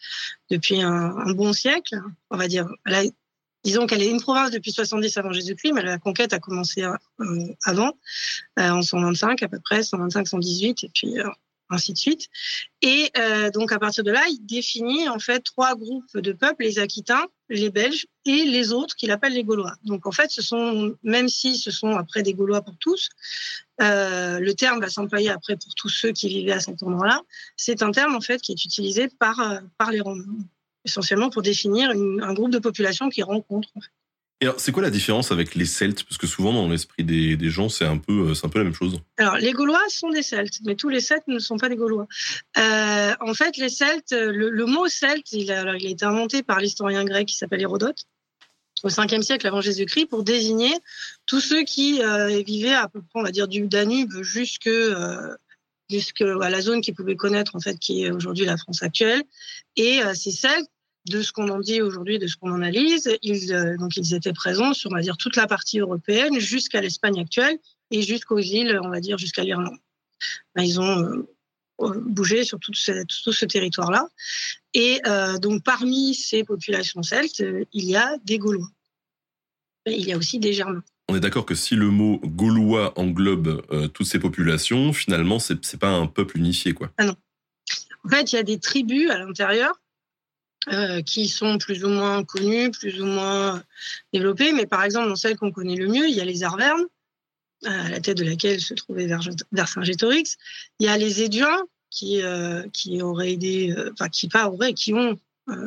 depuis 0.51 0.81
un, 0.81 1.33
bon 1.33 1.53
siècle, 1.53 1.97
on 2.31 2.37
va 2.37 2.49
dire. 2.49 2.69
Disons 3.65 3.87
qu'elle 3.87 4.03
est 4.03 4.11
une 4.11 4.21
province 4.21 4.51
depuis 4.51 4.73
70 4.73 5.17
avant 5.19 5.33
Jésus-Christ, 5.33 5.73
mais 5.73 5.83
la 5.83 5.99
conquête 5.99 6.33
a 6.33 6.41
commencé 6.41 6.83
euh, 6.83 6.97
avant, 7.65 7.93
euh, 8.59 8.71
en 8.71 8.83
125 8.83 9.41
à 9.43 9.49
peu 9.49 9.61
près, 9.61 9.83
125-118, 9.83 10.85
et 10.85 10.91
puis 10.93 11.15
ainsi 11.73 11.93
de 11.93 11.99
suite. 11.99 12.29
Et 12.81 13.11
euh, 13.19 13.51
donc 13.51 13.73
à 13.73 13.79
partir 13.79 14.05
de 14.05 14.11
là, 14.11 14.23
il 14.29 14.45
définit 14.45 15.09
en 15.09 15.19
fait 15.19 15.41
trois 15.41 15.75
groupes 15.75 16.17
de 16.17 16.33
peuples 16.33 16.65
les 16.65 16.79
Aquitains, 16.79 17.27
les 17.49 17.71
Belges 17.71 18.07
et 18.25 18.45
les 18.45 18.73
autres 18.73 18.95
qu'il 18.97 19.11
appelle 19.11 19.33
les 19.33 19.45
Gaulois. 19.45 19.75
Donc 19.85 20.07
en 20.07 20.13
fait, 20.13 20.31
ce 20.31 20.43
sont 20.43 20.97
même 21.03 21.29
si 21.29 21.57
ce 21.57 21.71
sont 21.71 21.97
après 21.97 22.23
des 22.23 22.35
Gaulois 22.35 22.63
pour 22.63 22.77
tous, 22.79 23.09
euh, 23.81 24.39
le 24.39 24.55
terme 24.55 24.81
va 24.81 24.89
s'employer 24.89 25.31
après 25.31 25.57
pour 25.57 25.75
tous 25.75 25.89
ceux 25.89 26.13
qui 26.13 26.29
vivaient 26.29 26.53
à 26.53 26.61
cet 26.61 26.83
endroit-là. 26.83 27.21
C'est 27.57 27.83
un 27.83 27.91
terme 27.91 28.15
en 28.15 28.21
fait 28.21 28.41
qui 28.41 28.53
est 28.53 28.65
utilisé 28.65 29.09
par 29.09 29.41
euh, 29.41 29.61
par 29.79 29.91
les 29.91 30.01
Romains 30.01 30.25
essentiellement 30.85 31.31
pour 31.31 31.43
définir 31.43 31.91
un 31.91 32.35
groupe 32.35 32.51
de 32.51 32.59
population 32.59 33.09
qui 33.09 33.23
rencontre. 33.23 33.69
Alors, 34.43 34.61
c'est 34.61 34.73
quoi 34.73 34.83
la 34.83 34.91
différence 34.91 35.33
avec 35.33 35.55
les 35.55 35.65
Celtes? 35.65 36.05
Parce 36.05 36.19
que 36.19 36.27
souvent, 36.27 36.53
dans 36.53 36.69
l'esprit 36.69 37.05
des, 37.05 37.51
gens, 37.51 37.69
c'est 37.69 37.85
un, 37.85 37.97
peu, 37.97 38.35
c'est 38.35 38.45
un 38.45 38.49
peu 38.49 38.59
la 38.59 38.65
même 38.65 38.75
chose. 38.75 39.01
Alors, 39.17 39.37
les 39.37 39.53
Gaulois 39.53 39.83
sont 39.89 40.11
des 40.11 40.23
Celtes, 40.23 40.61
mais 40.65 40.75
tous 40.75 40.89
les 40.89 41.01
Celtes 41.01 41.29
ne 41.29 41.39
sont 41.39 41.57
pas 41.57 41.69
des 41.69 41.77
Gaulois. 41.77 42.07
Euh, 42.59 43.15
en 43.21 43.35
fait, 43.35 43.57
les 43.57 43.69
Celtes, 43.69 44.13
le, 44.13 44.67
mot 44.67 44.89
Celte, 44.89 45.33
il 45.33 45.51
a, 45.53 45.77
il 45.77 45.87
a 45.87 45.91
été 45.91 46.05
inventé 46.05 46.43
par 46.43 46.61
l'historien 46.61 47.05
grec 47.05 47.29
qui 47.29 47.37
s'appelle 47.37 47.61
Hérodote 47.61 48.07
au 48.83 48.89
5e 48.89 49.23
siècle 49.23 49.47
avant 49.47 49.61
Jésus-Christ 49.61 50.07
pour 50.07 50.25
désigner 50.25 50.73
tous 51.27 51.41
ceux 51.41 51.63
qui 51.63 52.03
euh, 52.03 52.43
vivaient 52.43 52.75
à 52.75 52.89
peu 52.89 53.01
près, 53.01 53.21
on 53.21 53.23
va 53.23 53.31
dire, 53.31 53.49
du 53.49 53.63
Danube 53.69 54.23
jusque 54.23 54.67
euh, 54.67 55.35
jusqu'à 55.89 56.25
la 56.25 56.61
zone 56.61 56.81
qu'ils 56.81 56.95
pouvaient 56.95 57.17
connaître 57.17 57.55
en 57.55 57.61
fait, 57.61 57.79
qui 57.79 58.05
est 58.05 58.11
aujourd'hui 58.11 58.47
la 58.47 58.57
France 58.57 58.83
actuelle. 58.83 59.23
Et 59.77 60.03
euh, 60.03 60.15
ces 60.15 60.31
Celtes 60.31 60.71
de 61.07 61.23
ce 61.23 61.33
qu'on 61.33 61.49
en 61.49 61.59
dit 61.59 61.83
aujourd'hui, 61.83 62.19
de 62.19 62.27
ce 62.27 62.37
qu'on 62.37 62.53
analyse, 62.53 63.11
ils, 63.23 63.53
euh, 63.53 63.77
donc 63.77 63.97
ils 63.97 64.15
étaient 64.15 64.33
présents 64.33 64.73
sur, 64.73 64.91
on 64.91 64.95
va 64.95 65.01
dire, 65.01 65.17
toute 65.17 65.37
la 65.37 65.47
partie 65.47 65.81
européenne 65.81 66.39
jusqu'à 66.39 66.81
l'Espagne 66.81 67.21
actuelle 67.21 67.59
et 67.91 68.03
jusqu'aux 68.03 68.39
îles, 68.39 68.79
on 68.83 68.89
va 68.89 69.01
dire, 69.01 69.19
jusqu'à 69.19 69.43
l'Irlande. 69.43 69.77
ben, 70.55 70.63
ils 70.63 70.81
ont 70.81 71.27
bougé 71.79 72.45
sur 72.45 72.61
tout 72.61 72.73
ce, 72.75 73.05
tout 73.25 73.33
ce 73.33 73.45
territoire-là. 73.45 74.07
Et 74.73 75.01
donc, 75.41 75.65
parmi 75.65 76.15
ces 76.15 76.45
populations 76.45 77.03
celtes, 77.03 77.45
il 77.73 77.85
y 77.85 77.97
a 77.97 78.17
des 78.25 78.39
Gaulois. 78.39 78.71
il 79.87 80.07
y 80.07 80.13
a 80.13 80.17
aussi 80.17 80.39
des 80.39 80.53
Germains. 80.53 80.85
On 81.09 81.17
est 81.17 81.21
d'accord 81.21 81.45
que 81.45 81.57
si 81.57 81.75
le 81.75 81.91
mot 81.91 82.21
gaulois 82.25 82.97
englobe 82.97 83.67
toutes 83.93 84.07
ces 84.07 84.21
populations, 84.21 84.93
finalement, 84.93 85.41
c'est 85.41 85.73
n'est 85.73 85.79
pas 85.79 85.91
un 85.91 86.07
peuple 86.07 86.39
unifié, 86.39 86.73
quoi. 86.73 86.93
Ah 86.97 87.07
non. 87.07 87.17
En 88.05 88.09
fait, 88.09 88.33
il 88.33 88.37
y 88.37 88.39
a 88.39 88.45
des 88.45 88.61
tribus 88.61 89.11
à 89.11 89.19
l'intérieur 89.19 89.82
euh, 90.69 91.03
qui 91.03 91.29
sont 91.29 91.59
plus 91.59 91.85
ou 91.85 91.89
moins 91.89 92.23
connues, 92.25 92.71
plus 92.71 93.01
ou 93.01 93.07
moins 93.07 93.63
développées. 94.13 94.53
Mais 94.53 94.67
par 94.67 94.85
exemple, 94.85 95.09
dans 95.09 95.17
celle 95.17 95.37
qu'on 95.37 95.51
connaît 95.51 95.77
le 95.77 95.89
mieux, 95.89 96.09
il 96.09 96.15
y 96.15 96.21
a 96.21 96.25
les 96.25 96.45
Arvernes, 96.45 96.87
à 97.65 97.89
la 97.89 98.01
tête 98.01 98.17
de 98.17 98.25
laquelle 98.25 98.61
se 98.61 98.75
trouvait 98.75 99.09
Vercingétorix. 99.53 100.37
Il 100.79 100.87
y 100.87 100.89
a 100.89 100.97
les 100.97 101.23
Éduins, 101.23 101.63
qui, 101.91 102.23
euh, 102.23 102.63
qui 102.73 103.03
auraient 103.03 103.33
aidé, 103.33 103.75
euh, 103.77 103.91
enfin, 103.93 104.09
qui 104.09 104.29
pas 104.29 104.49
auraient, 104.49 104.73
qui 104.73 104.95
ont 104.95 105.19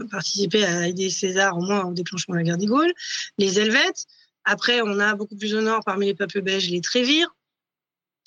participé 0.10 0.64
à 0.64 0.88
aider 0.88 1.10
César 1.10 1.58
au 1.58 1.62
moins 1.62 1.84
au 1.84 1.94
déclenchement 1.94 2.34
de 2.34 2.40
la 2.40 2.46
guerre 2.46 2.58
des 2.58 2.66
Gaules. 2.66 2.94
Les 3.38 3.60
Helvètes. 3.60 4.06
Après, 4.46 4.82
on 4.82 5.00
a 5.00 5.16
beaucoup 5.16 5.36
plus 5.36 5.54
au 5.54 5.62
nord, 5.62 5.82
parmi 5.86 6.06
les 6.06 6.14
peuples 6.14 6.42
belges, 6.42 6.70
les 6.70 6.82
Trévires. 6.82 7.36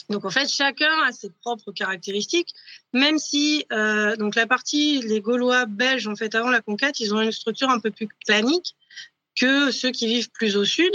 Donc 0.09 0.25
en 0.25 0.31
fait, 0.31 0.49
chacun 0.49 0.91
a 1.07 1.13
ses 1.13 1.31
propres 1.31 1.73
caractéristiques, 1.73 2.55
même 2.95 3.19
si 3.19 3.67
euh, 3.73 4.17
donc 4.17 4.35
la 4.37 4.47
partie 4.47 5.03
les 5.03 5.21
Gaulois 5.21 5.67
belges 5.67 6.09
en 6.09 6.17
fait 6.17 6.35
avant 6.35 6.51
la 6.51 6.63
conquête, 6.63 6.99
ils 7.01 7.15
ont 7.15 7.21
une 7.21 7.33
structure 7.33 7.69
un 7.69 7.79
peu 7.79 7.91
plus 7.91 8.09
clanique 8.27 8.75
que 9.39 9.71
ceux 9.71 9.91
qui 9.91 10.07
vivent 10.07 10.31
plus 10.31 10.57
au 10.57 10.65
sud, 10.65 10.93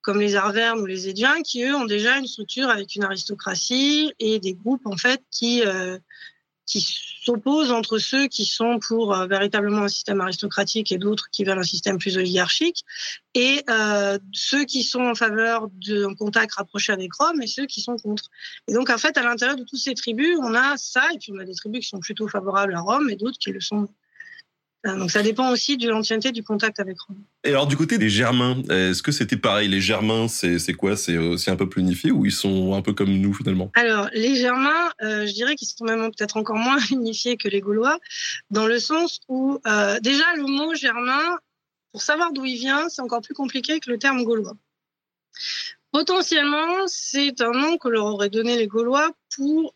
comme 0.00 0.20
les 0.20 0.36
Arvernes 0.36 0.80
ou 0.80 0.86
les 0.86 1.08
Édiens, 1.08 1.42
qui 1.42 1.64
eux 1.64 1.74
ont 1.74 1.86
déjà 1.86 2.18
une 2.18 2.26
structure 2.26 2.68
avec 2.68 2.94
une 2.94 3.02
aristocratie 3.04 4.12
et 4.20 4.38
des 4.38 4.54
groupes 4.54 4.86
en 4.86 4.96
fait 4.96 5.22
qui 5.30 5.62
euh, 5.66 5.98
qui 6.66 6.80
s'opposent 7.24 7.72
entre 7.72 7.98
ceux 7.98 8.28
qui 8.28 8.44
sont 8.44 8.78
pour 8.78 9.14
euh, 9.14 9.26
véritablement 9.26 9.82
un 9.82 9.88
système 9.88 10.20
aristocratique 10.20 10.92
et 10.92 10.98
d'autres 10.98 11.28
qui 11.30 11.44
veulent 11.44 11.58
un 11.58 11.64
système 11.64 11.98
plus 11.98 12.16
oligarchique, 12.16 12.84
et 13.34 13.62
euh, 13.70 14.18
ceux 14.32 14.64
qui 14.64 14.82
sont 14.82 15.02
en 15.02 15.14
faveur 15.14 15.68
d'un 15.68 16.14
contact 16.14 16.54
rapproché 16.54 16.92
avec 16.92 17.12
Rome 17.14 17.40
et 17.42 17.46
ceux 17.46 17.66
qui 17.66 17.80
sont 17.80 17.96
contre. 17.96 18.24
Et 18.68 18.74
donc, 18.74 18.90
en 18.90 18.98
fait, 18.98 19.16
à 19.16 19.22
l'intérieur 19.22 19.56
de 19.56 19.64
toutes 19.64 19.80
ces 19.80 19.94
tribus, 19.94 20.36
on 20.40 20.54
a 20.54 20.76
ça, 20.76 21.02
et 21.14 21.18
puis 21.18 21.32
on 21.32 21.38
a 21.38 21.44
des 21.44 21.54
tribus 21.54 21.80
qui 21.80 21.88
sont 21.88 22.00
plutôt 22.00 22.28
favorables 22.28 22.74
à 22.74 22.80
Rome 22.80 23.10
et 23.10 23.16
d'autres 23.16 23.38
qui 23.38 23.50
le 23.50 23.60
sont 23.60 23.88
donc 24.84 25.12
ça 25.12 25.22
dépend 25.22 25.52
aussi 25.52 25.76
de 25.76 25.88
l'ancienneté 25.88 26.32
du 26.32 26.42
contact 26.42 26.80
avec 26.80 27.00
Rome. 27.00 27.22
Et 27.44 27.50
alors 27.50 27.66
du 27.68 27.76
côté 27.76 27.98
des 27.98 28.08
Germains, 28.08 28.62
est-ce 28.68 29.02
que 29.02 29.12
c'était 29.12 29.36
pareil? 29.36 29.68
Les 29.68 29.80
Germains, 29.80 30.26
c'est 30.28 30.74
quoi? 30.74 30.96
C'est 30.96 31.18
aussi 31.18 31.50
un 31.50 31.56
peu 31.56 31.68
plus 31.68 31.82
unifié 31.82 32.10
ou 32.10 32.26
ils 32.26 32.32
sont 32.32 32.74
un 32.74 32.82
peu 32.82 32.92
comme 32.92 33.12
nous 33.12 33.32
finalement? 33.32 33.70
Alors 33.74 34.08
les 34.12 34.34
Germains, 34.34 34.90
euh, 35.02 35.26
je 35.26 35.32
dirais 35.32 35.54
qu'ils 35.54 35.68
sont 35.68 35.84
même 35.84 36.10
peut-être 36.10 36.36
encore 36.36 36.56
moins 36.56 36.78
unifiés 36.90 37.36
que 37.36 37.48
les 37.48 37.60
Gaulois, 37.60 37.98
dans 38.50 38.66
le 38.66 38.80
sens 38.80 39.20
où 39.28 39.60
euh, 39.66 40.00
déjà 40.00 40.24
le 40.36 40.44
mot 40.44 40.74
germain, 40.74 41.38
pour 41.92 42.02
savoir 42.02 42.32
d'où 42.32 42.44
il 42.44 42.56
vient, 42.56 42.88
c'est 42.88 43.02
encore 43.02 43.20
plus 43.20 43.34
compliqué 43.34 43.78
que 43.78 43.90
le 43.90 43.98
terme 43.98 44.24
gaulois. 44.24 44.56
Potentiellement, 45.92 46.86
c'est 46.86 47.40
un 47.42 47.52
nom 47.52 47.76
que 47.76 47.88
leur 47.88 48.06
auraient 48.06 48.30
donné 48.30 48.56
les 48.56 48.66
Gaulois 48.66 49.12
pour 49.36 49.74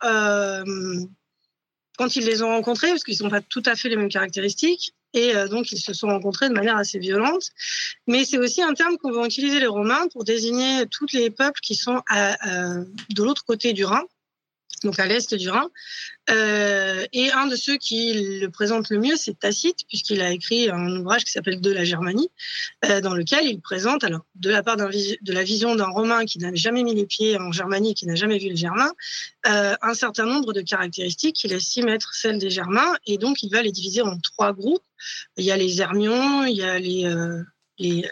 quand 1.97 2.17
ils 2.17 2.25
les 2.25 2.43
ont 2.43 2.49
rencontrés, 2.49 2.89
parce 2.89 3.05
qu'ils 3.05 3.23
n'ont 3.23 3.31
pas 3.31 3.41
tout 3.41 3.63
à 3.67 3.75
fait 3.75 3.89
les 3.89 3.97
mêmes 3.97 4.09
caractéristiques, 4.09 4.95
et 5.17 5.35
euh, 5.35 5.49
donc 5.49 5.73
ils 5.73 5.81
se 5.81 5.93
sont 5.93 6.09
rencontrés 6.09 6.49
de 6.49 6.55
manière 6.55 6.77
assez 6.77 6.99
violente. 6.99 7.51
Mais 8.07 8.25
c'est 8.25 8.39
aussi 8.39 8.63
un 8.63 8.75
terme 8.75 8.97
qu'on 8.99 9.11
va 9.11 9.25
utiliser 9.25 9.59
les 9.59 9.67
Romains 9.67 10.07
pour 10.13 10.25
désigner 10.25 10.87
tous 10.87 11.07
les 11.13 11.31
peuples 11.31 11.61
qui 11.61 11.75
sont 11.75 12.01
de 12.07 13.23
l'autre 13.23 13.45
côté 13.45 13.73
du 13.73 13.85
Rhin, 13.85 14.03
donc 14.83 14.99
à 14.99 15.07
l'est 15.07 15.35
du 15.35 15.49
Rhin. 15.49 15.69
Euh, 16.29 17.07
et 17.13 17.31
un 17.31 17.47
de 17.47 17.57
ceux 17.57 17.77
qui 17.77 18.41
le 18.41 18.49
présente 18.49 18.91
le 18.91 18.99
mieux, 18.99 19.17
c'est 19.17 19.39
Tacite, 19.39 19.87
puisqu'il 19.89 20.21
a 20.21 20.33
écrit 20.33 20.69
un 20.71 20.97
ouvrage 20.97 21.25
qui 21.25 21.31
s'appelle 21.31 21.61
De 21.61 21.71
la 21.71 21.85
Germanie, 21.85 22.29
euh, 22.85 23.01
dans 23.01 23.15
lequel 23.15 23.47
il 23.47 23.61
présente, 23.61 24.05
alors 24.05 24.27
de 24.35 24.51
la 24.51 24.63
part 24.63 24.77
de 24.77 25.33
la 25.33 25.43
vision 25.45 25.77
d'un 25.77 25.89
Romain 25.89 26.25
qui 26.25 26.39
n'a 26.39 26.55
jamais 26.55 26.83
mis 26.83 26.95
les 26.95 27.07
pieds 27.07 27.39
en 27.39 27.53
Germanie, 27.53 27.95
qui 27.95 28.07
n'a 28.07 28.17
jamais 28.17 28.39
vu 28.39 28.49
les 28.49 28.57
Germains, 28.57 28.93
euh, 29.47 29.77
un 29.81 29.95
certain 29.95 30.27
nombre 30.27 30.53
de 30.53 30.61
caractéristiques 30.61 31.37
qu'il 31.37 31.53
estime 31.53 31.89
être 31.89 32.15
celles 32.15 32.39
des 32.39 32.51
Germains, 32.51 32.95
et 33.07 33.19
donc 33.19 33.43
il 33.43 33.51
va 33.51 33.63
les 33.63 33.73
diviser 33.73 34.03
en 34.03 34.19
trois 34.19 34.53
groupes. 34.53 34.83
Il 35.37 35.45
y 35.45 35.53
a 35.53 35.57
les 35.57 35.81
Hermions, 35.81 36.45
il 36.45 36.57
y 36.57 36.63
a 36.63 36.79
les, 36.79 37.09
les 37.79 38.11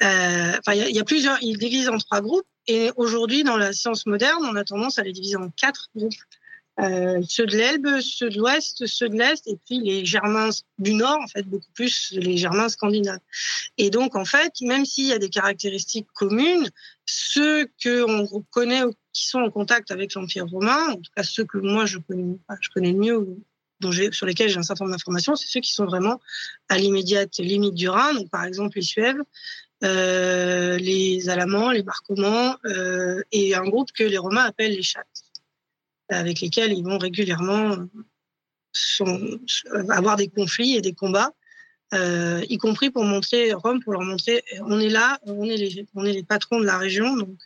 enfin, 0.00 0.74
il 0.74 0.94
y 0.94 0.98
a 1.00 1.04
plusieurs. 1.04 1.38
Il 1.42 1.58
divise 1.58 1.88
en 1.88 1.98
trois 1.98 2.20
groupes. 2.20 2.46
Et 2.66 2.90
aujourd'hui, 2.96 3.44
dans 3.44 3.56
la 3.56 3.72
science 3.72 4.06
moderne, 4.06 4.44
on 4.44 4.56
a 4.56 4.64
tendance 4.64 4.98
à 4.98 5.02
les 5.02 5.12
diviser 5.12 5.36
en 5.36 5.50
quatre 5.50 5.88
groupes. 5.94 6.14
Euh, 6.78 7.22
ceux 7.26 7.46
de 7.46 7.56
l'Elbe, 7.56 8.00
ceux 8.00 8.28
de 8.28 8.36
l'Ouest, 8.36 8.86
ceux 8.86 9.08
de 9.08 9.16
l'Est, 9.16 9.46
et 9.46 9.56
puis 9.64 9.80
les 9.80 10.04
Germains 10.04 10.50
du 10.78 10.92
Nord, 10.92 11.18
en 11.22 11.26
fait, 11.26 11.42
beaucoup 11.44 11.70
plus 11.72 12.12
les 12.12 12.36
Germains 12.36 12.68
scandinaves. 12.68 13.20
Et 13.78 13.88
donc, 13.88 14.14
en 14.14 14.26
fait, 14.26 14.52
même 14.60 14.84
s'il 14.84 15.06
y 15.06 15.12
a 15.12 15.18
des 15.18 15.30
caractéristiques 15.30 16.08
communes, 16.12 16.68
ceux 17.06 17.66
que 17.82 18.04
on 18.04 18.42
connaît 18.50 18.82
qui 19.14 19.26
sont 19.26 19.38
en 19.38 19.50
contact 19.50 19.90
avec 19.90 20.12
l'Empire 20.12 20.46
romain, 20.46 20.90
en 20.90 20.96
tout 20.96 21.10
cas 21.16 21.22
ceux 21.22 21.44
que 21.44 21.56
moi 21.56 21.86
je 21.86 21.98
connais, 21.98 22.36
je 22.60 22.68
connais 22.68 22.92
mieux, 22.92 23.26
dont 23.80 23.92
sur 24.12 24.26
lesquels 24.26 24.50
j'ai 24.50 24.58
un 24.58 24.62
certain 24.62 24.84
nombre 24.84 24.96
d'informations, 24.96 25.36
c'est 25.36 25.48
ceux 25.48 25.60
qui 25.60 25.72
sont 25.72 25.86
vraiment 25.86 26.20
à 26.68 26.76
l'immédiate 26.76 27.38
limite 27.38 27.74
du 27.74 27.88
Rhin, 27.88 28.14
donc 28.14 28.28
par 28.28 28.44
exemple 28.44 28.76
les 28.76 28.82
Suèves, 28.82 29.22
euh, 29.84 30.78
les 30.78 31.28
Alamans, 31.28 31.70
les 31.70 31.82
Marcomans, 31.82 32.56
euh, 32.64 33.22
et 33.32 33.54
un 33.54 33.64
groupe 33.64 33.92
que 33.92 34.04
les 34.04 34.18
Romains 34.18 34.44
appellent 34.44 34.74
les 34.74 34.82
chattes, 34.82 35.24
avec 36.08 36.40
lesquels 36.40 36.72
ils 36.72 36.84
vont 36.84 36.98
régulièrement 36.98 37.76
avoir 39.90 40.16
des 40.16 40.28
conflits 40.28 40.76
et 40.76 40.80
des 40.80 40.92
combats, 40.92 41.32
euh, 41.94 42.42
y 42.48 42.58
compris 42.58 42.90
pour 42.90 43.04
montrer 43.04 43.52
Rome, 43.52 43.82
pour 43.82 43.92
leur 43.92 44.02
montrer 44.02 44.42
on 44.60 44.80
est 44.80 44.88
là, 44.88 45.18
on 45.22 45.44
est 45.44 45.56
les, 45.56 45.86
on 45.94 46.04
est 46.04 46.12
les 46.12 46.24
patrons 46.24 46.58
de 46.58 46.64
la 46.64 46.78
région, 46.78 47.16
donc 47.16 47.38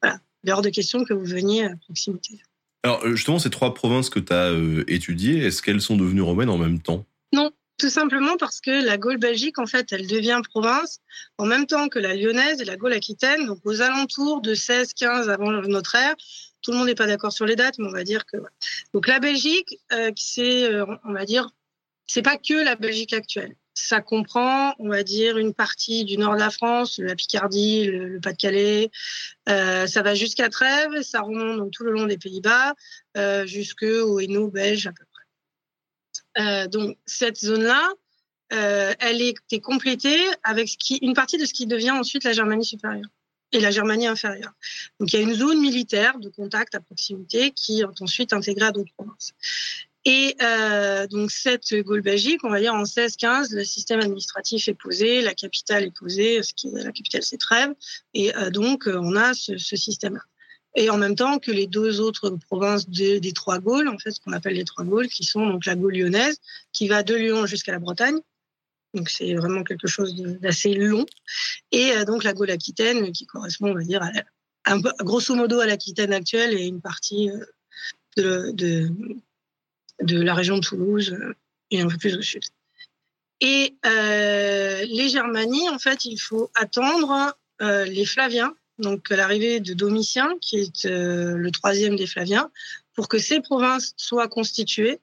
voilà, 0.00 0.20
il 0.44 0.50
est 0.50 0.52
hors 0.52 0.62
de 0.62 0.70
question 0.70 1.04
que 1.04 1.14
vous 1.14 1.24
veniez 1.24 1.64
à 1.64 1.74
proximité. 1.76 2.38
Alors 2.82 3.06
justement, 3.08 3.38
ces 3.38 3.50
trois 3.50 3.74
provinces 3.74 4.08
que 4.08 4.20
tu 4.20 4.32
as 4.32 4.52
étudiées, 4.88 5.44
est-ce 5.44 5.62
qu'elles 5.62 5.82
sont 5.82 5.96
devenues 5.96 6.22
romaines 6.22 6.50
en 6.50 6.58
même 6.58 6.80
temps? 6.80 7.04
Non, 7.32 7.50
tout 7.80 7.88
simplement 7.88 8.36
parce 8.36 8.60
que 8.60 8.84
la 8.84 8.98
Gaule 8.98 9.16
belgique, 9.16 9.58
en 9.58 9.66
fait, 9.66 9.90
elle 9.92 10.06
devient 10.06 10.42
province 10.50 11.00
en 11.38 11.46
même 11.46 11.66
temps 11.66 11.88
que 11.88 11.98
la 11.98 12.14
lyonnaise 12.14 12.60
et 12.60 12.66
la 12.66 12.76
Gaule 12.76 12.92
aquitaine, 12.92 13.46
donc 13.46 13.60
aux 13.64 13.80
alentours 13.80 14.42
de 14.42 14.54
16-15 14.54 15.30
avant 15.30 15.50
notre 15.50 15.94
ère. 15.94 16.14
Tout 16.60 16.72
le 16.72 16.76
monde 16.76 16.88
n'est 16.88 16.94
pas 16.94 17.06
d'accord 17.06 17.32
sur 17.32 17.46
les 17.46 17.56
dates, 17.56 17.78
mais 17.78 17.88
on 17.88 17.92
va 17.92 18.04
dire 18.04 18.26
que. 18.26 18.36
Donc 18.92 19.08
la 19.08 19.18
Belgique, 19.18 19.78
euh, 19.92 20.10
c'est, 20.14 20.70
euh, 20.70 20.84
on 21.04 21.12
va 21.14 21.24
dire, 21.24 21.48
c'est 22.06 22.20
pas 22.20 22.36
que 22.36 22.52
la 22.52 22.76
Belgique 22.76 23.14
actuelle. 23.14 23.56
Ça 23.72 24.02
comprend, 24.02 24.74
on 24.78 24.90
va 24.90 25.02
dire, 25.02 25.38
une 25.38 25.54
partie 25.54 26.04
du 26.04 26.18
nord 26.18 26.34
de 26.34 26.40
la 26.40 26.50
France, 26.50 26.98
la 26.98 27.14
Picardie, 27.14 27.86
le, 27.86 28.20
Pas-de-Calais. 28.20 28.90
Euh, 29.48 29.86
ça 29.86 30.02
va 30.02 30.14
jusqu'à 30.14 30.50
Trèves, 30.50 31.00
ça 31.00 31.22
remonte 31.22 31.56
donc 31.56 31.70
tout 31.70 31.84
le 31.84 31.92
long 31.92 32.04
des 32.04 32.18
Pays-Bas, 32.18 32.74
euh, 33.16 33.46
jusqu'au 33.46 34.20
Hainaut 34.20 34.48
belge 34.48 34.86
à 34.86 34.92
peu 34.92 35.04
euh, 36.38 36.66
donc 36.68 36.96
cette 37.06 37.38
zone-là, 37.38 37.88
euh, 38.52 38.94
elle 38.98 39.22
était 39.22 39.60
complétée 39.60 40.18
avec 40.42 40.76
une 41.02 41.14
partie 41.14 41.38
de 41.38 41.44
ce 41.44 41.52
qui 41.52 41.66
devient 41.66 41.92
ensuite 41.92 42.24
la 42.24 42.32
Germanie 42.32 42.64
supérieure 42.64 43.08
et 43.52 43.60
la 43.60 43.70
Germanie 43.70 44.06
inférieure. 44.06 44.52
Donc 44.98 45.12
il 45.12 45.16
y 45.16 45.22
a 45.22 45.22
une 45.22 45.34
zone 45.34 45.60
militaire 45.60 46.18
de 46.18 46.28
contact 46.28 46.74
à 46.74 46.80
proximité 46.80 47.50
qui 47.50 47.80
est 47.80 48.02
ensuite 48.02 48.32
intégrée 48.32 48.66
à 48.66 48.72
d'autres 48.72 48.92
provinces. 48.96 49.32
Et 50.04 50.36
euh, 50.40 51.06
donc 51.08 51.30
cette 51.30 51.74
Gaule 51.74 52.02
on 52.42 52.48
va 52.48 52.60
dire 52.60 52.74
en 52.74 52.84
16-15, 52.84 53.54
le 53.54 53.64
système 53.64 54.00
administratif 54.00 54.68
est 54.68 54.74
posé, 54.74 55.20
la 55.20 55.34
capitale 55.34 55.84
est 55.84 55.94
posée, 55.94 56.36
est, 56.36 56.64
la 56.72 56.92
capitale 56.92 57.22
c'est 57.22 57.36
Trèves, 57.36 57.74
et 58.14 58.32
donc 58.50 58.84
on 58.86 59.14
a 59.14 59.34
ce, 59.34 59.58
ce 59.58 59.76
système-là 59.76 60.22
et 60.76 60.88
en 60.88 60.96
même 60.96 61.16
temps 61.16 61.38
que 61.38 61.50
les 61.50 61.66
deux 61.66 62.00
autres 62.00 62.30
provinces 62.30 62.88
des 62.88 63.32
trois 63.32 63.58
Gaules, 63.58 63.88
en 63.88 63.98
fait, 63.98 64.12
ce 64.12 64.20
qu'on 64.20 64.32
appelle 64.32 64.54
les 64.54 64.64
trois 64.64 64.84
Gaules, 64.84 65.08
qui 65.08 65.24
sont 65.24 65.46
donc 65.46 65.66
la 65.66 65.74
Gaule 65.74 65.94
lyonnaise, 65.94 66.38
qui 66.72 66.86
va 66.86 67.02
de 67.02 67.14
Lyon 67.14 67.46
jusqu'à 67.46 67.72
la 67.72 67.80
Bretagne. 67.80 68.18
Donc 68.94 69.08
c'est 69.08 69.34
vraiment 69.34 69.64
quelque 69.64 69.88
chose 69.88 70.14
d'assez 70.14 70.74
long. 70.74 71.06
Et 71.72 71.92
euh, 71.92 72.04
donc 72.04 72.24
la 72.24 72.32
Gaule 72.32 72.50
aquitaine, 72.50 73.12
qui 73.12 73.26
correspond, 73.26 73.70
on 73.70 73.74
va 73.74 73.82
dire, 73.82 74.02
grosso 75.00 75.34
modo 75.34 75.60
à 75.60 75.66
l'Aquitaine 75.66 76.12
actuelle 76.12 76.54
et 76.54 76.66
une 76.66 76.80
partie 76.80 77.30
euh, 78.18 78.52
de, 78.52 78.88
la 80.00 80.34
région 80.34 80.58
de 80.58 80.62
Toulouse 80.62 81.12
euh, 81.12 81.34
et 81.70 81.80
un 81.80 81.88
peu 81.88 81.96
plus 81.96 82.16
au 82.16 82.22
sud. 82.22 82.42
Et 83.40 83.74
les 83.82 85.08
Germanies, 85.08 85.68
en 85.70 85.78
fait, 85.78 86.04
il 86.04 86.18
faut 86.18 86.50
attendre 86.54 87.34
les 87.60 88.04
Flaviens 88.04 88.54
donc 88.80 89.10
l'arrivée 89.10 89.60
de 89.60 89.74
Domitien, 89.74 90.34
qui 90.40 90.58
est 90.58 90.86
euh, 90.86 91.36
le 91.36 91.50
troisième 91.50 91.96
des 91.96 92.06
Flaviens, 92.06 92.50
pour 92.94 93.08
que 93.08 93.18
ces 93.18 93.40
provinces 93.40 93.94
soient 93.96 94.28
constituées. 94.28 95.00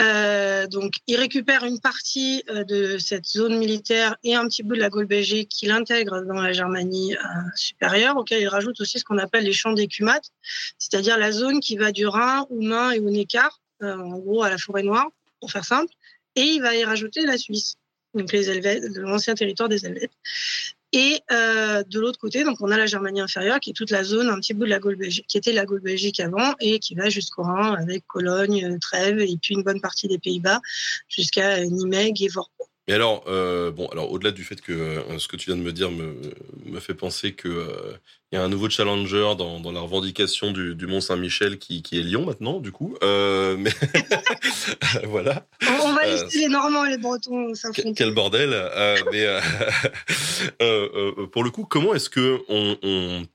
Euh, 0.00 0.66
donc, 0.66 0.94
il 1.06 1.16
récupère 1.16 1.64
une 1.64 1.80
partie 1.80 2.44
euh, 2.50 2.64
de 2.64 2.98
cette 2.98 3.26
zone 3.26 3.58
militaire 3.58 4.16
et 4.22 4.34
un 4.34 4.46
petit 4.46 4.62
bout 4.62 4.74
de 4.74 4.80
la 4.80 4.90
Gaule 4.90 5.06
belgique 5.06 5.48
qu'il 5.48 5.70
intègre 5.70 6.22
dans 6.22 6.40
la 6.40 6.52
Germanie 6.52 7.16
supérieure, 7.54 8.16
auquel 8.16 8.42
il 8.42 8.48
rajoute 8.48 8.80
aussi 8.80 8.98
ce 8.98 9.04
qu'on 9.04 9.18
appelle 9.18 9.44
les 9.44 9.52
champs 9.52 9.72
d'écumates, 9.72 10.30
c'est-à-dire 10.78 11.18
la 11.18 11.32
zone 11.32 11.60
qui 11.60 11.76
va 11.76 11.92
du 11.92 12.06
Rhin 12.06 12.46
au 12.50 12.60
Main 12.60 12.92
et 12.92 13.00
au 13.00 13.10
Neckar, 13.10 13.60
en 13.80 14.18
gros 14.18 14.42
à 14.42 14.50
la 14.50 14.58
forêt 14.58 14.82
noire, 14.82 15.08
pour 15.40 15.50
faire 15.50 15.64
simple, 15.64 15.92
et 16.36 16.42
il 16.42 16.62
va 16.62 16.74
y 16.76 16.84
rajouter 16.84 17.22
la 17.22 17.36
Suisse, 17.36 17.76
donc 18.14 18.32
l'ancien 18.32 19.34
territoire 19.34 19.68
des 19.68 19.84
Helvètes. 19.84 20.12
Et 20.92 21.20
euh, 21.30 21.82
de 21.84 22.00
l'autre 22.00 22.18
côté, 22.18 22.44
donc 22.44 22.60
on 22.60 22.70
a 22.70 22.76
la 22.76 22.86
Germanie 22.86 23.20
inférieure, 23.20 23.60
qui 23.60 23.70
est 23.70 23.72
toute 23.72 23.90
la 23.90 24.04
zone, 24.04 24.28
un 24.28 24.36
petit 24.36 24.52
bout 24.52 24.64
de 24.64 24.70
la 24.70 24.78
Gaule 24.78 24.96
Belgique, 24.96 25.26
qui 25.26 25.38
était 25.38 25.52
la 25.52 25.64
Gaule 25.64 25.80
Belgique 25.80 26.20
avant, 26.20 26.54
et 26.60 26.78
qui 26.80 26.94
va 26.94 27.08
jusqu'au 27.08 27.42
Rhin, 27.42 27.74
avec 27.74 28.06
Cologne, 28.06 28.78
Trèves, 28.78 29.20
et 29.20 29.38
puis 29.40 29.54
une 29.54 29.62
bonne 29.62 29.80
partie 29.80 30.06
des 30.06 30.18
Pays-Bas, 30.18 30.60
jusqu'à 31.08 31.64
Nimègue 31.64 32.22
et 32.22 32.28
Vorpoort. 32.28 32.71
Mais 32.88 32.94
alors, 32.94 33.22
euh, 33.28 33.70
bon, 33.70 33.86
alors 33.88 34.10
au-delà 34.10 34.32
du 34.32 34.42
fait 34.42 34.60
que 34.60 34.72
euh, 34.72 35.18
ce 35.18 35.28
que 35.28 35.36
tu 35.36 35.46
viens 35.46 35.56
de 35.56 35.62
me 35.62 35.72
dire 35.72 35.92
me, 35.92 36.16
me 36.64 36.80
fait 36.80 36.94
penser 36.94 37.32
que 37.32 37.48
euh, 37.48 37.92
il 38.32 38.36
y 38.36 38.38
a 38.38 38.42
un 38.42 38.48
nouveau 38.48 38.68
challenger 38.68 39.34
dans, 39.38 39.60
dans 39.60 39.70
la 39.70 39.80
revendication 39.80 40.50
du, 40.50 40.74
du 40.74 40.88
Mont 40.88 41.00
Saint-Michel 41.00 41.58
qui, 41.58 41.82
qui 41.82 42.00
est 42.00 42.02
Lyon 42.02 42.24
maintenant, 42.24 42.58
du 42.58 42.72
coup. 42.72 42.96
Euh, 43.04 43.56
mais 43.56 43.70
voilà. 45.04 45.46
On, 45.68 45.90
on 45.90 45.92
va 45.92 46.06
laisser 46.06 46.40
les 46.40 46.48
Normands 46.48 46.84
et 46.84 46.90
les 46.90 46.98
Bretons 46.98 47.54
s'affronter. 47.54 47.94
Quel 47.94 48.14
bordel 48.14 48.50
Mais 49.12 49.26
pour 51.30 51.44
le 51.44 51.50
coup, 51.50 51.64
comment 51.64 51.94
est-ce 51.94 52.10
que 52.10 52.40
on, 52.48 52.76
on, 52.82 53.26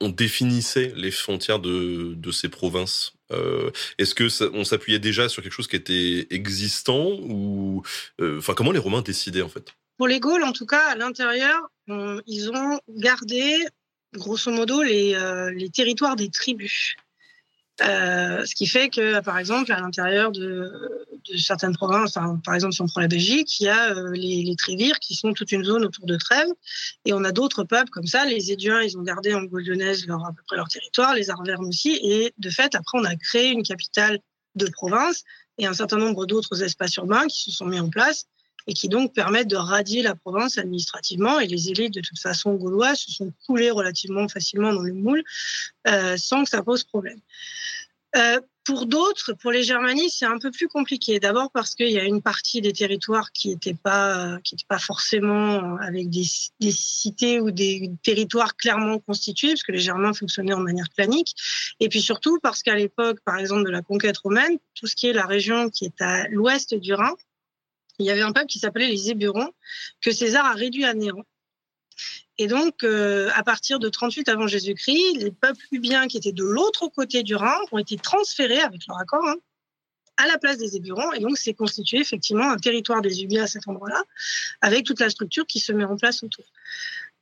on 0.00 0.08
définissait 0.08 0.94
les 0.96 1.10
frontières 1.10 1.58
de, 1.58 2.14
de 2.14 2.30
ces 2.30 2.48
provinces 2.48 3.12
euh, 3.32 3.70
Est-ce 3.98 4.14
que 4.14 4.28
on 4.54 4.64
s'appuyait 4.64 4.98
déjà 4.98 5.28
sur 5.28 5.42
quelque 5.42 5.52
chose 5.52 5.68
qui 5.68 5.76
était 5.76 6.26
existant 6.30 7.12
ou 7.20 7.82
enfin 8.20 8.54
comment 8.54 8.72
les 8.72 8.78
Romains 8.78 9.02
décidaient 9.02 9.42
en 9.42 9.48
fait? 9.48 9.74
Pour 9.96 10.08
les 10.08 10.20
Gaules, 10.20 10.44
en 10.44 10.52
tout 10.52 10.66
cas, 10.66 10.90
à 10.90 10.94
l'intérieur, 10.94 11.68
ils 11.88 12.50
ont 12.54 12.80
gardé 12.88 13.66
grosso 14.14 14.50
modo 14.50 14.82
les, 14.82 15.14
euh, 15.14 15.50
les 15.50 15.70
territoires 15.70 16.16
des 16.16 16.30
tribus. 16.30 16.94
Euh, 17.80 18.44
ce 18.44 18.54
qui 18.56 18.66
fait 18.66 18.88
que, 18.88 19.20
par 19.20 19.38
exemple, 19.38 19.72
à 19.72 19.80
l'intérieur 19.80 20.32
de, 20.32 21.06
de, 21.30 21.36
certaines 21.36 21.74
provinces, 21.76 22.14
par 22.44 22.54
exemple, 22.54 22.72
si 22.72 22.82
on 22.82 22.86
prend 22.86 23.00
la 23.00 23.08
Belgique, 23.08 23.60
il 23.60 23.64
y 23.64 23.68
a 23.68 23.94
euh, 23.94 24.10
les, 24.12 24.42
les 24.42 24.56
Trévires 24.56 24.98
qui 24.98 25.14
sont 25.14 25.32
toute 25.32 25.52
une 25.52 25.64
zone 25.64 25.84
autour 25.84 26.06
de 26.06 26.16
Trèves, 26.16 26.50
et 27.04 27.12
on 27.12 27.22
a 27.22 27.30
d'autres 27.30 27.62
peuples 27.62 27.90
comme 27.90 28.06
ça. 28.06 28.24
Les 28.24 28.50
Éduins, 28.50 28.82
ils 28.82 28.98
ont 28.98 29.02
gardé 29.02 29.32
en 29.32 29.42
Gaule-Lyonnaise 29.42 30.06
leur, 30.06 30.24
à 30.24 30.32
peu 30.32 30.42
près 30.46 30.56
leur 30.56 30.68
territoire, 30.68 31.14
les 31.14 31.30
Arvernes 31.30 31.66
aussi, 31.66 32.00
et 32.02 32.34
de 32.36 32.50
fait, 32.50 32.74
après, 32.74 32.98
on 32.98 33.04
a 33.04 33.14
créé 33.14 33.50
une 33.50 33.62
capitale 33.62 34.18
de 34.56 34.66
province 34.66 35.22
et 35.58 35.66
un 35.66 35.74
certain 35.74 35.98
nombre 35.98 36.26
d'autres 36.26 36.62
espaces 36.64 36.96
urbains 36.96 37.26
qui 37.28 37.50
se 37.50 37.52
sont 37.52 37.66
mis 37.66 37.78
en 37.78 37.90
place 37.90 38.26
et 38.68 38.74
qui 38.74 38.88
donc 38.88 39.14
permettent 39.14 39.48
de 39.48 39.56
radier 39.56 40.02
la 40.02 40.14
province 40.14 40.58
administrativement. 40.58 41.40
Et 41.40 41.46
les 41.46 41.70
élites, 41.70 41.94
de 41.94 42.00
toute 42.00 42.18
façon, 42.18 42.54
gauloises, 42.54 42.98
se 42.98 43.10
sont 43.10 43.32
coulées 43.46 43.70
relativement 43.70 44.28
facilement 44.28 44.72
dans 44.72 44.82
le 44.82 44.92
moule 44.92 45.24
euh, 45.88 46.16
sans 46.16 46.44
que 46.44 46.50
ça 46.50 46.62
pose 46.62 46.84
problème. 46.84 47.18
Euh, 48.16 48.40
pour 48.64 48.84
d'autres, 48.84 49.32
pour 49.32 49.50
les 49.50 49.62
Germanies, 49.62 50.10
c'est 50.10 50.26
un 50.26 50.38
peu 50.38 50.50
plus 50.50 50.68
compliqué. 50.68 51.18
D'abord 51.18 51.50
parce 51.52 51.74
qu'il 51.74 51.88
y 51.88 51.98
a 51.98 52.04
une 52.04 52.20
partie 52.20 52.60
des 52.60 52.74
territoires 52.74 53.32
qui 53.32 53.48
n'étaient 53.48 53.72
pas, 53.72 54.38
pas 54.68 54.78
forcément 54.78 55.76
avec 55.76 56.10
des, 56.10 56.24
des, 56.60 56.70
cités 56.70 57.40
ou 57.40 57.50
des 57.50 57.90
territoires 58.02 58.56
clairement 58.56 58.98
constitués, 58.98 59.48
parce 59.48 59.62
que 59.62 59.72
les 59.72 59.78
Germains 59.78 60.12
fonctionnaient 60.12 60.52
en 60.52 60.60
manière 60.60 60.90
clanique. 60.90 61.34
Et 61.80 61.88
puis 61.88 62.02
surtout 62.02 62.38
parce 62.42 62.62
qu'à 62.62 62.74
l'époque, 62.74 63.20
par 63.24 63.38
exemple, 63.38 63.64
de 63.64 63.70
la 63.70 63.80
conquête 63.80 64.18
romaine, 64.18 64.58
tout 64.74 64.86
ce 64.86 64.94
qui 64.94 65.06
est 65.06 65.14
la 65.14 65.24
région 65.24 65.70
qui 65.70 65.86
est 65.86 66.02
à 66.02 66.28
l'ouest 66.28 66.74
du 66.74 66.92
Rhin, 66.92 67.14
il 67.98 68.06
y 68.06 68.10
avait 68.10 68.22
un 68.22 68.32
peuple 68.32 68.46
qui 68.46 68.58
s'appelait 68.58 68.88
les 68.88 69.10
Éburons, 69.10 69.52
que 70.00 70.10
César 70.12 70.46
a 70.46 70.54
réduit 70.54 70.84
à 70.84 70.94
néant. 70.94 71.24
Et 72.38 72.46
donc, 72.46 72.84
euh, 72.84 73.30
à 73.34 73.42
partir 73.42 73.80
de 73.80 73.88
38 73.88 74.28
avant 74.28 74.46
Jésus-Christ, 74.46 75.16
les 75.16 75.32
peuples 75.32 75.64
ubiens 75.72 76.06
qui 76.06 76.16
étaient 76.16 76.32
de 76.32 76.44
l'autre 76.44 76.86
côté 76.88 77.24
du 77.24 77.34
Rhin 77.34 77.58
ont 77.72 77.78
été 77.78 77.96
transférés 77.96 78.60
avec 78.60 78.86
leur 78.86 78.98
accord 78.98 79.26
hein, 79.26 79.34
à 80.16 80.26
la 80.28 80.38
place 80.38 80.58
des 80.58 80.76
Éburons. 80.76 81.12
Et 81.12 81.18
donc, 81.18 81.36
c'est 81.36 81.54
constitué 81.54 81.98
effectivement 81.98 82.48
un 82.48 82.56
territoire 82.56 83.02
des 83.02 83.24
Ubiens 83.24 83.42
à 83.44 83.46
cet 83.48 83.66
endroit-là, 83.66 84.04
avec 84.60 84.84
toute 84.84 85.00
la 85.00 85.10
structure 85.10 85.46
qui 85.46 85.58
se 85.58 85.72
met 85.72 85.84
en 85.84 85.96
place 85.96 86.22
autour. 86.22 86.44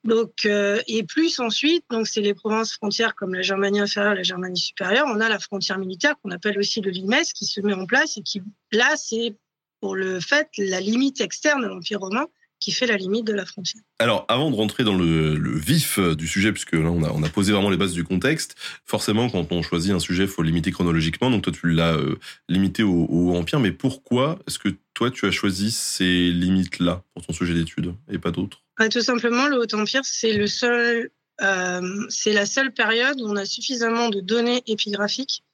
Donc, 0.05 0.45
euh, 0.45 0.81
et 0.87 1.03
plus 1.03 1.41
ensuite, 1.41 1.85
donc 1.91 2.07
c'est 2.07 2.21
les 2.21 2.35
provinces 2.35 2.75
frontières 2.75 3.15
comme 3.15 3.35
la 3.35 3.43
Germanie 3.43 3.81
inférieure, 3.81 4.15
la 4.15 4.23
Germanie 4.23 4.61
supérieure. 4.61 5.07
On 5.09 5.21
a 5.21 5.29
la 5.29 5.39
frontière 5.39 5.79
militaire 5.79 6.15
qu'on 6.23 6.31
appelle 6.31 6.59
aussi 6.59 6.81
le 6.81 6.91
limes 6.91 7.17
qui 7.35 7.47
se 7.47 7.61
met 7.61 7.73
en 7.73 7.87
place 7.87 8.17
et 8.19 8.23
qui, 8.23 8.41
là, 8.71 8.95
c'est 8.97 9.35
pour 9.81 9.95
le 9.95 10.21
fait 10.21 10.49
la 10.59 10.81
limite 10.81 11.21
externe 11.21 11.63
de 11.63 11.69
l'Empire 11.69 12.01
romain 12.01 12.27
qui 12.59 12.73
fait 12.73 12.87
la 12.87 12.97
limite 12.97 13.27
de 13.27 13.33
la 13.33 13.45
frontière. 13.45 13.83
Alors, 13.99 14.25
avant 14.29 14.51
de 14.51 14.57
rentrer 14.57 14.85
dans 14.85 14.97
le, 14.97 15.37
le 15.37 15.59
vif 15.59 15.99
du 15.99 16.27
sujet, 16.27 16.53
puisque 16.53 16.73
là, 16.73 16.91
on 16.91 17.03
a, 17.03 17.11
on 17.11 17.23
a, 17.23 17.29
posé 17.29 17.53
vraiment 17.53 17.71
les 17.71 17.77
bases 17.77 17.93
du 17.93 18.05
contexte, 18.05 18.57
forcément, 18.85 19.29
quand 19.29 19.53
on 19.53 19.63
choisit 19.63 19.93
un 19.93 20.01
sujet, 20.01 20.25
il 20.25 20.29
faut 20.29 20.43
le 20.43 20.49
limiter 20.49 20.71
chronologiquement. 20.71 21.31
Donc, 21.31 21.43
toi, 21.43 21.53
tu 21.53 21.71
l'as 21.71 21.95
euh, 21.95 22.19
limité 22.49 22.83
au, 22.83 23.07
au, 23.11 23.37
Empire, 23.37 23.61
mais 23.61 23.73
pourquoi 23.73 24.39
est-ce 24.47 24.59
que 24.59 24.71
toi, 24.95 25.11
tu 25.11 25.27
as 25.27 25.31
choisi 25.31 25.71
ces 25.71 26.31
limites-là 26.31 27.03
pour 27.15 27.27
ton 27.27 27.33
sujet 27.33 27.55
d'étude 27.55 27.95
et 28.11 28.19
pas 28.19 28.31
d'autres? 28.31 28.63
Bah, 28.79 28.89
Tout 28.89 29.03
simplement, 29.03 29.49
le 29.49 29.59
Haut-Empire, 29.59 30.03
c'est 30.05 30.33
le 30.33 30.47
seul... 30.47 31.11
Euh, 31.43 32.07
c'est 32.09 32.33
la 32.33 32.47
seule 32.47 32.73
période 32.73 33.21
où 33.21 33.27
on 33.27 33.37
a 33.37 33.45
suffisamment 33.45 34.09
de 34.09 34.21
données 34.21 34.63
épigraphiques 34.67 35.45
euh, 35.45 35.46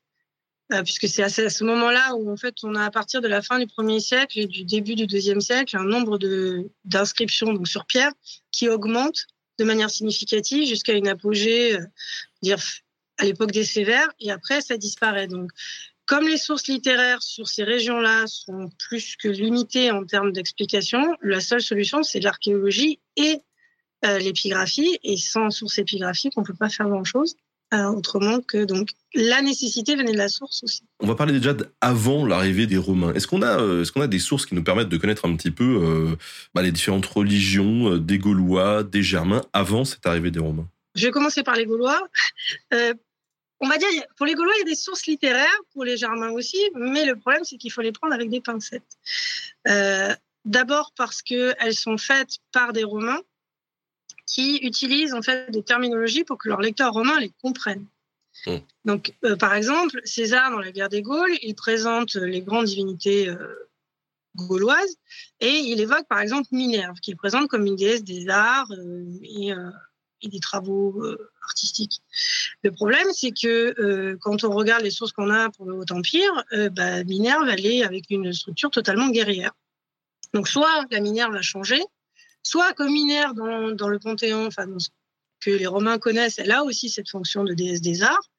puisque 0.85 1.09
c'est 1.09 1.23
à 1.23 1.29
ce 1.29 1.65
moment-là 1.65 2.15
où 2.15 2.31
en 2.31 2.37
fait 2.37 2.55
on 2.63 2.75
a 2.75 2.85
à 2.85 2.91
partir 2.91 3.21
de 3.21 3.29
la 3.29 3.43
fin 3.43 3.59
du 3.59 3.67
premier 3.67 4.01
siècle 4.01 4.39
et 4.39 4.47
du 4.47 4.65
début 4.65 4.95
du 4.95 5.07
deuxième 5.07 5.41
siècle 5.41 5.77
un 5.77 5.85
nombre 5.85 6.19
d'inscriptions 6.85 7.65
sur 7.65 7.85
pierre 7.87 8.13
qui 8.51 8.69
augmente 8.69 9.27
de 9.59 9.65
manière 9.65 9.91
significative 9.91 10.67
jusqu'à 10.67 10.95
une 10.95 11.09
apogée, 11.09 11.77
euh, 11.77 11.85
dire 12.43 12.59
à 13.19 13.25
l'époque 13.25 13.53
des 13.53 13.65
Sévères, 13.65 14.09
et 14.19 14.31
après 14.31 14.61
ça 14.63 14.77
disparaît. 14.77 15.27
Donc 15.29 15.51
comme 16.07 16.27
les 16.27 16.39
sources 16.39 16.67
littéraires 16.69 17.23
sur 17.23 17.49
ces 17.49 17.65
régions-là 17.65 18.27
sont 18.27 18.71
plus 18.79 19.17
que 19.17 19.29
limitées 19.29 19.91
en 19.91 20.05
termes 20.05 20.33
d'explication, 20.33 21.17
la 21.23 21.41
seule 21.41 21.63
solution 21.63 22.03
c'est 22.03 22.21
l'archéologie 22.21 23.01
et 23.17 23.43
euh, 24.05 24.19
l'épigraphie. 24.19 24.99
Et 25.05 25.17
sans 25.17 25.51
source 25.51 25.79
épigraphique, 25.79 26.33
on 26.37 26.41
ne 26.41 26.47
peut 26.47 26.55
pas 26.55 26.69
faire 26.69 26.89
grand-chose. 26.89 27.37
Euh, 27.73 27.87
autrement 27.87 28.41
que 28.43 28.65
donc 28.65 28.91
la 29.15 29.41
nécessité 29.41 29.97
venait 29.97 30.13
de 30.13 30.19
la 30.19 30.29
source 30.29 30.63
aussi. 30.63 30.83
On 31.01 31.07
va 31.07 31.15
parler 31.15 31.33
déjà 31.33 31.55
avant 31.81 32.27
l'arrivée 32.27 32.67
des 32.67 32.77
Romains. 32.77 33.15
Est-ce 33.15 33.27
qu'on 33.27 33.41
a, 33.41 33.61
euh, 33.61 33.81
est-ce 33.81 33.93
qu'on 33.93 34.03
a 34.03 34.07
des 34.09 34.19
sources 34.19 34.45
qui 34.45 34.55
nous 34.55 34.63
permettent 34.63 34.91
de 34.91 34.97
connaître 34.99 35.27
un 35.27 35.35
petit 35.37 35.51
peu 35.51 35.81
euh, 35.83 36.17
bah, 36.55 36.61
les 36.61 36.71
différentes 36.71 37.07
religions 37.07 37.97
des 37.97 38.19
Gaulois, 38.19 38.83
des 38.83 39.03
Germains 39.03 39.41
avant 39.55 39.87
cette 39.87 40.05
arrivée 40.05 40.31
des 40.31 40.39
Romains? 40.39 40.69
Je 40.95 41.07
vais 41.07 41.13
commencer 41.13 41.43
par 41.43 41.55
les 41.55 41.65
Gaulois. 41.65 42.07
Euh, 42.75 42.93
on 43.61 43.69
va 43.69 43.79
dire 43.79 43.89
pour 44.17 44.27
les 44.27 44.35
Gaulois 44.35 44.53
il 44.57 44.67
y 44.67 44.69
a 44.69 44.71
des 44.71 44.75
sources 44.75 45.07
littéraires, 45.07 45.47
pour 45.73 45.85
les 45.85 45.97
Germains 45.97 46.33
aussi, 46.33 46.59
mais 46.75 47.07
le 47.07 47.17
problème 47.17 47.45
c'est 47.45 47.57
qu'il 47.57 47.73
faut 47.73 47.81
les 47.81 47.93
prendre 47.93 48.13
avec 48.13 48.29
des 48.29 48.43
pincettes. 48.43 48.99
D'abord 50.45 50.93
parce 50.97 51.23
que 51.23 51.55
elles 51.61 51.77
sont 51.77 51.97
faites 51.97 52.39
par 52.51 52.73
des 52.73 52.85
Romains 52.85 53.21
qui 54.27 54.59
utilisent 54.59 55.15
en 55.15 55.23
fait 55.23 55.51
des 55.51 55.63
terminologies 55.63 56.25
pour 56.25 56.39
que 56.39 56.49
leurs 56.49 56.61
lecteurs 56.61 56.93
romains 56.93 57.21
les 57.21 57.33
comprennent. 57.43 57.87
Mmh. 58.47 58.57
Donc, 58.85 59.15
euh, 59.25 59.37
par 59.37 59.55
exemple, 59.55 60.01
César, 60.05 60.51
dans 60.51 60.59
la 60.59 60.73
guerre 60.73 60.89
des 60.89 61.03
Gaules, 61.03 61.37
il 61.43 61.55
présente 61.55 62.15
les 62.15 62.41
grandes 62.41 62.67
divinités 62.67 63.29
euh, 63.29 63.69
gauloises 64.35 64.97
et 65.41 65.51
il 65.51 65.81
évoque, 65.81 66.07
par 66.09 66.21
exemple, 66.21 66.49
Minerve, 66.53 66.99
qu'il 67.01 67.17
présente 67.17 67.49
comme 67.49 67.67
une 67.67 67.77
déesse 67.77 68.05
des 68.05 68.29
arts 68.29 68.71
euh, 68.73 69.05
et, 69.23 69.51
et, 70.23 70.29
des 70.29 70.41
travaux 70.41 71.05
artistiques. 71.43 72.01
Le 72.63 72.73
problème, 72.73 73.07
c'est 73.13 73.33
que 73.33 74.17
quand 74.21 74.45
on 74.45 74.51
regarde 74.51 74.83
les 74.83 74.91
sources 74.91 75.13
qu'on 75.13 75.31
a 75.31 75.51
pour 75.51 75.67
le 75.67 75.75
Haut-Empire, 75.75 76.45
bah, 76.71 77.05
Minerve, 77.05 77.49
elle 77.49 77.67
est 77.67 77.83
avec 77.83 78.05
une 78.09 78.33
structure 78.33 78.71
totalement 78.71 79.11
guerrière. 79.11 79.53
Donc, 80.33 80.49
soit 80.49 80.87
la 80.91 81.01
Minerve 81.01 81.35
a 81.35 81.43
changé, 81.43 81.83
soit 82.43 82.73
comme 82.75 82.93
Minerve 82.93 83.35
dans, 83.35 83.89
le 83.89 83.99
Panthéon, 83.99 84.47
enfin, 84.47 84.67
que 85.41 85.51
les 85.51 85.67
Romains 85.67 85.99
connaissent, 85.99 86.39
elle 86.39 86.53
a 86.53 86.65
aussi 86.65 86.89
cette 86.89 87.09
fonction 87.09 87.45
de 87.45 87.55
déesse 87.55 87.81
des 87.81 88.03
arts 88.03 88.31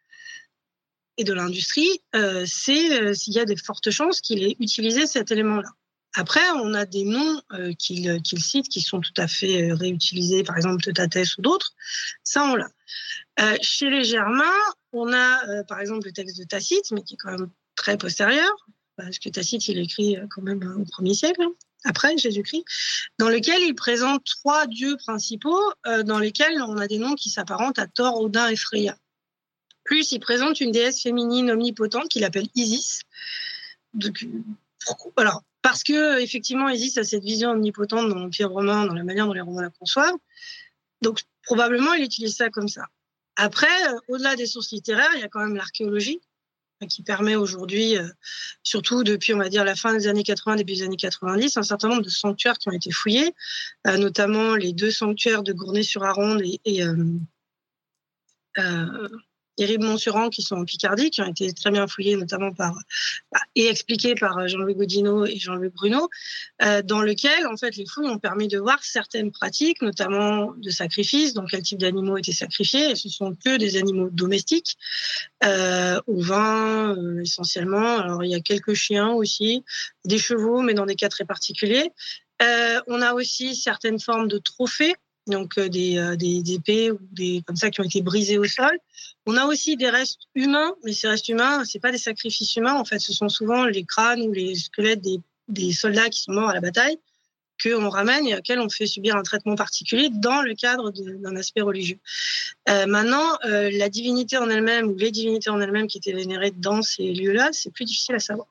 et 1.17 1.23
de 1.23 1.33
l'industrie, 1.33 2.01
euh, 2.15 2.43
c'est 2.47 3.01
euh, 3.01 3.13
s'il 3.13 3.33
y 3.33 3.39
a 3.39 3.45
des 3.45 3.55
fortes 3.55 3.91
chances 3.91 4.21
qu'il 4.21 4.43
ait 4.43 4.55
utilisé 4.59 5.05
cet 5.05 5.31
élément-là. 5.31 5.69
Après, 6.15 6.47
on 6.55 6.73
a 6.73 6.85
des 6.85 7.03
noms 7.03 7.41
euh, 7.53 7.73
qu'il 7.73 8.21
qu 8.21 8.37
cite 8.39 8.69
qui 8.69 8.81
sont 8.81 9.01
tout 9.01 9.13
à 9.17 9.27
fait 9.27 9.73
réutilisés, 9.73 10.43
par 10.43 10.57
exemple 10.57 10.83
Teutatès 10.83 11.37
ou 11.37 11.41
d'autres. 11.41 11.73
Ça, 12.23 12.45
on 12.45 12.55
l'a. 12.55 12.69
Chez 13.61 13.89
les 13.89 14.03
Germains, 14.03 14.43
on 14.91 15.11
a 15.11 15.63
par 15.63 15.79
exemple 15.79 16.05
le 16.05 16.11
texte 16.11 16.37
de 16.37 16.43
Tacite, 16.43 16.91
mais 16.91 17.01
qui 17.01 17.15
est 17.15 17.17
quand 17.17 17.31
même 17.31 17.49
très 17.75 17.97
postérieur, 17.97 18.51
parce 18.95 19.17
que 19.17 19.29
Tacite, 19.29 19.67
il 19.67 19.79
écrit 19.79 20.17
quand 20.29 20.43
même 20.43 20.61
au 20.79 20.85
premier 20.85 21.15
siècle. 21.15 21.41
Hein 21.41 21.53
après 21.83 22.17
Jésus-Christ, 22.17 22.65
dans 23.19 23.29
lequel 23.29 23.61
il 23.63 23.75
présente 23.75 24.23
trois 24.23 24.67
dieux 24.67 24.97
principaux, 24.97 25.61
euh, 25.87 26.03
dans 26.03 26.19
lesquels 26.19 26.61
on 26.61 26.77
a 26.77 26.87
des 26.87 26.97
noms 26.97 27.15
qui 27.15 27.29
s'apparentent 27.29 27.79
à 27.79 27.87
Thor, 27.87 28.21
Odin 28.21 28.47
et 28.47 28.55
Freya. 28.55 28.97
Plus, 29.83 30.11
il 30.11 30.19
présente 30.19 30.61
une 30.61 30.71
déesse 30.71 31.01
féminine 31.01 31.51
omnipotente 31.51 32.07
qu'il 32.09 32.23
appelle 32.23 32.47
Isis. 32.55 33.01
Alors, 35.17 35.43
parce 35.61 35.83
que 35.83 36.19
effectivement, 36.21 36.69
Isis 36.69 36.97
a 36.97 37.03
cette 37.03 37.23
vision 37.23 37.51
omnipotente 37.51 38.09
dans 38.09 38.15
l'Empire 38.15 38.49
romain, 38.49 38.85
dans 38.85 38.93
la 38.93 39.03
manière 39.03 39.25
dont 39.25 39.33
les 39.33 39.41
Romains 39.41 39.63
la 39.63 39.69
conçoivent. 39.69 40.17
Donc, 41.01 41.21
probablement, 41.43 41.93
il 41.93 42.03
utilise 42.03 42.35
ça 42.35 42.49
comme 42.49 42.69
ça. 42.69 42.85
Après, 43.35 43.67
euh, 43.89 43.97
au-delà 44.07 44.35
des 44.35 44.45
sources 44.45 44.71
littéraires, 44.71 45.11
il 45.15 45.21
y 45.21 45.23
a 45.23 45.27
quand 45.27 45.39
même 45.39 45.55
l'archéologie 45.55 46.21
qui 46.85 47.03
permet 47.03 47.35
aujourd'hui, 47.35 47.97
euh, 47.97 48.07
surtout 48.63 49.03
depuis, 49.03 49.33
on 49.33 49.37
va 49.37 49.49
dire, 49.49 49.63
la 49.63 49.75
fin 49.75 49.93
des 49.93 50.07
années 50.07 50.23
80, 50.23 50.57
début 50.57 50.73
des 50.73 50.83
années 50.83 50.97
90, 50.97 51.57
un 51.57 51.63
certain 51.63 51.89
nombre 51.89 52.01
de 52.01 52.09
sanctuaires 52.09 52.57
qui 52.57 52.69
ont 52.69 52.73
été 52.73 52.91
fouillés, 52.91 53.33
euh, 53.87 53.97
notamment 53.97 54.55
les 54.55 54.73
deux 54.73 54.91
sanctuaires 54.91 55.43
de 55.43 55.53
Gournay-sur-Aronde 55.53 56.41
et, 56.41 56.61
et 56.65 56.83
les 59.57 59.65
rives 59.65 59.79
Montsurant 59.79 60.29
qui 60.29 60.41
sont 60.41 60.55
en 60.55 60.65
Picardie, 60.65 61.11
qui 61.11 61.21
ont 61.21 61.27
été 61.27 61.51
très 61.53 61.71
bien 61.71 61.87
fouillées 61.87 62.15
notamment 62.15 62.51
par 62.53 62.73
bah, 63.31 63.39
et 63.55 63.67
expliquées 63.67 64.15
par 64.15 64.47
Jean-Louis 64.47 64.75
Godino 64.75 65.25
et 65.25 65.37
Jean-Louis 65.37 65.69
Bruno, 65.69 66.09
euh, 66.63 66.81
dans 66.81 67.01
lequel 67.01 67.47
en 67.47 67.57
fait 67.57 67.75
les 67.75 67.85
fouilles 67.85 68.09
ont 68.09 68.19
permis 68.19 68.47
de 68.47 68.57
voir 68.57 68.83
certaines 68.83 69.31
pratiques, 69.31 69.81
notamment 69.81 70.53
de 70.57 70.69
sacrifices, 70.69 71.33
donc 71.33 71.49
quel 71.51 71.61
type 71.61 71.79
d'animaux 71.79 72.17
étaient 72.17 72.31
sacrifiés. 72.31 72.91
Et 72.91 72.95
ce 72.95 73.09
sont 73.09 73.35
que 73.35 73.57
des 73.57 73.77
animaux 73.77 74.09
domestiques, 74.11 74.77
euh, 75.43 75.99
au 76.07 76.21
vin 76.21 76.95
euh, 76.95 77.21
essentiellement. 77.21 77.97
Alors 77.99 78.23
il 78.23 78.31
y 78.31 78.35
a 78.35 78.39
quelques 78.39 78.73
chiens 78.73 79.09
aussi, 79.09 79.63
des 80.05 80.17
chevaux, 80.17 80.61
mais 80.61 80.73
dans 80.73 80.85
des 80.85 80.95
cas 80.95 81.09
très 81.09 81.25
particuliers. 81.25 81.91
Euh, 82.41 82.81
on 82.87 83.01
a 83.01 83.13
aussi 83.13 83.55
certaines 83.55 83.99
formes 83.99 84.27
de 84.27 84.37
trophées 84.37 84.95
donc 85.27 85.57
euh, 85.57 85.69
des, 85.69 85.97
euh, 85.97 86.15
des, 86.15 86.53
épées 86.53 86.91
ou 86.91 86.99
des 87.11 87.43
comme 87.45 87.55
ça 87.55 87.69
qui 87.69 87.81
ont 87.81 87.83
été 87.83 88.01
brisées 88.01 88.37
au 88.37 88.45
sol. 88.45 88.77
On 89.25 89.37
a 89.37 89.45
aussi 89.45 89.77
des 89.77 89.89
restes 89.89 90.21
humains, 90.35 90.73
mais 90.83 90.93
ces 90.93 91.07
restes 91.07 91.29
humains, 91.29 91.63
c'est 91.65 91.79
pas 91.79 91.91
des 91.91 91.97
sacrifices 91.97 92.55
humains. 92.55 92.75
En 92.75 92.85
fait, 92.85 92.99
ce 92.99 93.13
sont 93.13 93.29
souvent 93.29 93.65
les 93.65 93.83
crânes 93.85 94.21
ou 94.21 94.33
les 94.33 94.55
squelettes 94.55 95.01
des, 95.01 95.19
des 95.47 95.71
soldats 95.71 96.09
qui 96.09 96.21
sont 96.21 96.33
morts 96.33 96.49
à 96.49 96.53
la 96.53 96.61
bataille 96.61 96.97
qu'on 97.61 97.87
ramène 97.87 98.27
et 98.27 98.35
auxquels 98.35 98.59
on 98.59 98.67
fait 98.67 98.87
subir 98.87 99.15
un 99.15 99.21
traitement 99.21 99.55
particulier 99.55 100.09
dans 100.09 100.41
le 100.41 100.53
cadre 100.55 100.91
d'un 100.91 101.35
aspect 101.35 101.61
religieux. 101.61 101.99
Euh, 102.67 102.87
maintenant, 102.87 103.37
la 103.43 103.89
divinité 103.89 104.37
en 104.37 104.49
elle-même 104.49 104.87
ou 104.87 104.95
les 104.97 105.11
divinités 105.11 105.49
en 105.49 105.61
elles-mêmes 105.61 105.87
qui 105.87 105.99
étaient 105.99 106.13
vénérées 106.13 106.51
dans 106.51 106.81
ces 106.81 107.13
lieux-là, 107.13 107.49
c'est 107.53 107.71
plus 107.71 107.85
difficile 107.85 108.15
à 108.15 108.19
savoir. 108.19 108.47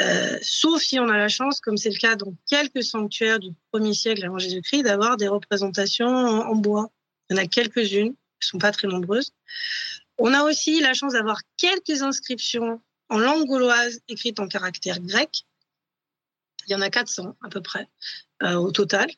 Euh, 0.00 0.38
sauf 0.42 0.82
si 0.82 0.98
on 1.00 1.08
a 1.08 1.16
la 1.16 1.28
chance, 1.28 1.60
comme 1.60 1.76
c'est 1.76 1.90
le 1.90 1.98
cas 1.98 2.14
dans 2.14 2.32
quelques 2.48 2.84
sanctuaires 2.84 3.40
du 3.40 3.50
1er 3.72 3.94
siècle 3.94 4.24
avant 4.24 4.38
Jésus-Christ, 4.38 4.84
d'avoir 4.84 5.16
des 5.16 5.28
représentations 5.28 6.06
en, 6.06 6.54
bois. 6.54 6.90
Il 7.28 7.36
y 7.36 7.40
en 7.40 7.42
a 7.42 7.46
quelques-unes, 7.46 8.06
elles 8.06 8.12
ne 8.12 8.46
sont 8.46 8.58
pas 8.58 8.70
très 8.70 8.86
nombreuses. 8.86 9.32
On 10.18 10.32
a 10.34 10.42
aussi 10.42 10.80
la 10.80 10.94
chance 10.94 11.14
d'avoir 11.14 11.40
quelques 11.56 12.02
inscriptions 12.02 12.80
en 13.08 13.18
langue 13.18 13.46
gauloise 13.46 14.00
écrites 14.08 14.38
en 14.38 14.46
caractère 14.46 15.00
grec. 15.00 15.44
Il 16.66 16.72
y 16.72 16.74
en 16.74 16.80
a 16.80 16.90
400 16.90 17.36
à 17.42 17.48
peu 17.48 17.62
près 17.62 17.88
euh, 18.42 18.54
au 18.54 18.70
total. 18.70 19.10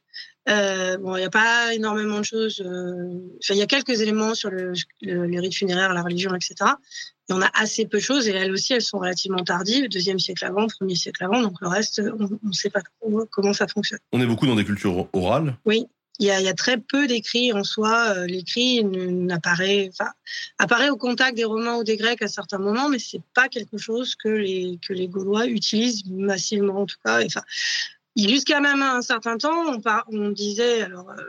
Euh, 0.49 0.97
bon, 0.97 1.17
il 1.17 1.21
n'y 1.21 1.27
a 1.27 1.31
pas 1.31 1.75
énormément 1.75 2.19
de 2.19 2.25
choses. 2.25 2.63
Euh, 2.65 3.21
enfin, 3.43 3.55
il 3.55 3.59
y 3.59 3.63
a 3.63 3.67
quelques 3.67 4.01
éléments 4.01 4.35
sur 4.35 4.51
le, 4.51 4.73
le, 5.03 5.27
les 5.27 5.39
rites 5.39 5.55
funéraires, 5.55 5.93
la 5.93 6.03
religion, 6.03 6.35
etc. 6.35 6.55
Il 7.29 7.33
y 7.33 7.37
en 7.37 7.43
a 7.43 7.51
assez 7.55 7.87
peu 7.87 7.99
de 7.99 8.03
choses 8.03 8.27
et 8.27 8.33
elles 8.33 8.51
aussi, 8.51 8.73
elles 8.73 8.83
sont 8.83 8.99
relativement 8.99 9.45
tardives, 9.45 9.89
deuxième 9.89 10.19
siècle 10.19 10.45
avant, 10.45 10.67
premier 10.67 10.97
siècle 10.97 11.23
avant. 11.25 11.43
Donc 11.43 11.61
le 11.61 11.69
reste, 11.69 12.03
on 12.19 12.49
ne 12.49 12.53
sait 12.53 12.71
pas 12.71 12.81
trop 12.81 13.27
comment 13.31 13.53
ça 13.53 13.69
fonctionne. 13.69 14.01
On 14.13 14.21
est 14.21 14.27
beaucoup 14.27 14.47
dans 14.47 14.57
des 14.57 14.65
cultures 14.65 15.09
orales. 15.13 15.57
Oui. 15.65 15.87
Il 16.19 16.27
y, 16.27 16.31
a, 16.31 16.39
il 16.39 16.45
y 16.45 16.51
a 16.51 16.55
très 16.55 16.77
peu 16.77 17.07
d'écrits 17.07 17.51
en 17.55 17.65
soi. 17.65 18.13
Euh, 18.15 18.27
l'écrit 18.27 18.85
n'apparaît, 18.85 19.89
enfin, 19.91 20.11
apparaît 20.59 20.91
au 20.91 20.99
contact 20.99 21.35
des 21.35 21.45
Romains 21.45 21.77
ou 21.77 21.85
des 21.85 21.97
Grecs 21.97 22.21
à 22.21 22.29
certains 22.29 22.59
moments, 22.59 22.91
mais 22.91 22.99
c'est 22.99 23.23
pas 23.33 23.49
quelque 23.49 23.79
chose 23.79 24.17
que 24.17 24.29
les 24.29 24.79
que 24.87 24.93
les 24.93 25.09
Gaulois 25.09 25.47
utilisent 25.47 26.05
massivement 26.11 26.83
en 26.83 26.87
tout 26.87 26.99
cas. 27.03 27.25
Enfin, 27.25 27.41
Jusqu'à 28.17 28.61
même 28.61 28.83
un 28.83 29.03
certain 29.03 29.39
temps, 29.39 29.75
on, 29.75 29.81
on 30.09 30.31
disait, 30.31 30.83
alors, 30.83 31.11
euh, 31.11 31.25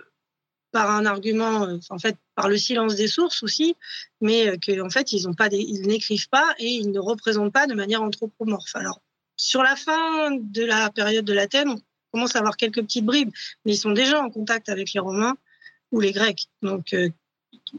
par 0.72 0.89
un 0.89 1.06
argument, 1.06 1.65
euh, 1.65 1.78
en 1.89 2.00
fait, 2.00 2.17
par 2.36 2.50
le 2.50 2.58
silence 2.58 2.96
des 2.96 3.08
sources 3.08 3.44
aussi, 3.44 3.76
mais 4.20 4.48
euh, 4.48 4.58
qu'en 4.58 4.89
fait, 4.89 5.12
ils 5.12 5.28
pas 5.36 5.48
ils 5.52 5.82
n'écrivent 5.84 6.30
pas 6.30 6.56
et 6.58 6.67
ils 6.67 6.91
ne 6.91 7.00
représentent 7.00 7.54
pas 7.54 7.67
de 7.67 7.74
manière 7.74 8.02
anthropomorphe. 8.02 8.76
Alors, 8.76 9.02
sur 9.38 9.63
la 9.63 9.76
fin 9.76 10.32
de 10.32 10.63
la 10.63 10.89
période 10.89 11.26
de 11.26 11.34
l'Athènes, 11.34 11.70
on 11.70 11.82
commence 12.12 12.36
à 12.36 12.39
avoir 12.39 12.58
quelques 12.58 12.82
petites 12.82 13.06
bribes, 13.06 13.32
mais 13.65 13.74
ils 13.74 13.78
sont 13.78 13.91
déjà 13.91 14.22
en 14.22 14.30
contact 14.30 14.70
avec 14.70 14.94
les 14.94 15.00
Romains 15.00 15.38
ou 15.91 16.00
les 16.00 16.12
Grecs. 16.12 16.48
Donc, 16.62 16.96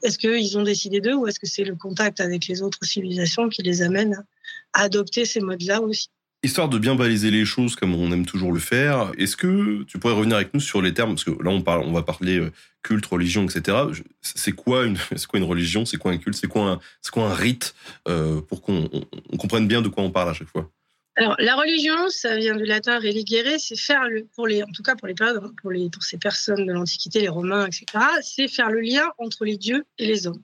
est-ce 0.02 0.18
qu'ils 0.18 0.58
ont 0.58 0.62
décidé 0.62 1.00
d'eux 1.00 1.14
ou 1.14 1.26
est-ce 1.26 1.40
que 1.40 1.46
c'est 1.46 1.64
le 1.64 1.76
contact 1.76 2.20
avec 2.20 2.46
les 2.46 2.62
autres 2.62 2.84
civilisations 2.84 3.48
qui 3.48 3.62
les 3.62 3.82
amène 3.82 4.24
à 4.72 4.82
adopter 4.82 5.24
ces 5.24 5.40
modes-là 5.40 5.80
aussi? 5.80 6.10
Histoire 6.44 6.68
de 6.68 6.76
bien 6.76 6.96
baliser 6.96 7.31
les 7.31 7.44
choses 7.44 7.76
comme 7.76 7.94
on 7.94 8.11
aime 8.11 8.26
toujours 8.26 8.52
le 8.52 8.59
faire, 8.59 9.12
est-ce 9.16 9.37
que 9.37 9.85
tu 9.85 10.00
pourrais 10.00 10.14
revenir 10.14 10.37
avec 10.37 10.52
nous 10.52 10.59
sur 10.59 10.83
les 10.83 10.92
termes 10.92 11.11
Parce 11.11 11.22
que 11.22 11.31
là, 11.31 11.50
on, 11.50 11.62
parle, 11.62 11.85
on 11.85 11.92
va 11.92 12.02
parler 12.02 12.40
euh, 12.40 12.52
culte, 12.83 13.07
religion, 13.07 13.44
etc. 13.44 13.78
C'est 14.22 14.50
quoi 14.50 14.85
une, 14.85 14.98
quoi 15.28 15.38
une 15.38 15.44
religion? 15.44 15.85
C'est 15.85 15.98
quoi 15.98 16.11
un 16.11 16.18
culte? 16.18 16.37
C'est 16.37 16.48
quoi 16.48 16.62
un, 16.68 16.81
quoi 17.12 17.31
un 17.31 17.35
rite 17.35 17.76
euh, 18.09 18.40
Pour 18.40 18.61
qu'on 18.61 18.90
on, 19.31 19.37
comprenne 19.37 19.68
bien 19.68 19.83
de 19.83 19.88
quoi 19.88 20.02
on 20.02 20.11
parle 20.11 20.31
à 20.31 20.35
chaque 20.35 20.48
fois? 20.48 20.68
Alors, 21.14 21.37
la 21.38 21.55
religion, 21.55 22.09
ça 22.09 22.37
vient 22.37 22.57
du 22.57 22.64
latin 22.64 22.98
religere, 22.98 23.61
c'est 23.61 23.76
faire 23.76 24.09
le, 24.09 24.24
pour 24.35 24.48
les, 24.48 24.64
en 24.64 24.72
tout 24.72 24.83
cas 24.83 24.96
pour 24.96 25.07
les 25.07 25.14
pour 25.61 25.70
les, 25.70 25.90
pour 25.90 26.02
ces 26.02 26.18
personnes 26.18 26.66
de 26.66 26.72
l'Antiquité, 26.72 27.20
les 27.20 27.28
Romains, 27.28 27.66
etc., 27.66 27.85
c'est 28.20 28.48
faire 28.48 28.70
le 28.70 28.81
lien 28.81 29.12
entre 29.18 29.44
les 29.44 29.59
dieux 29.59 29.85
et 29.98 30.07
les 30.07 30.26
hommes, 30.26 30.42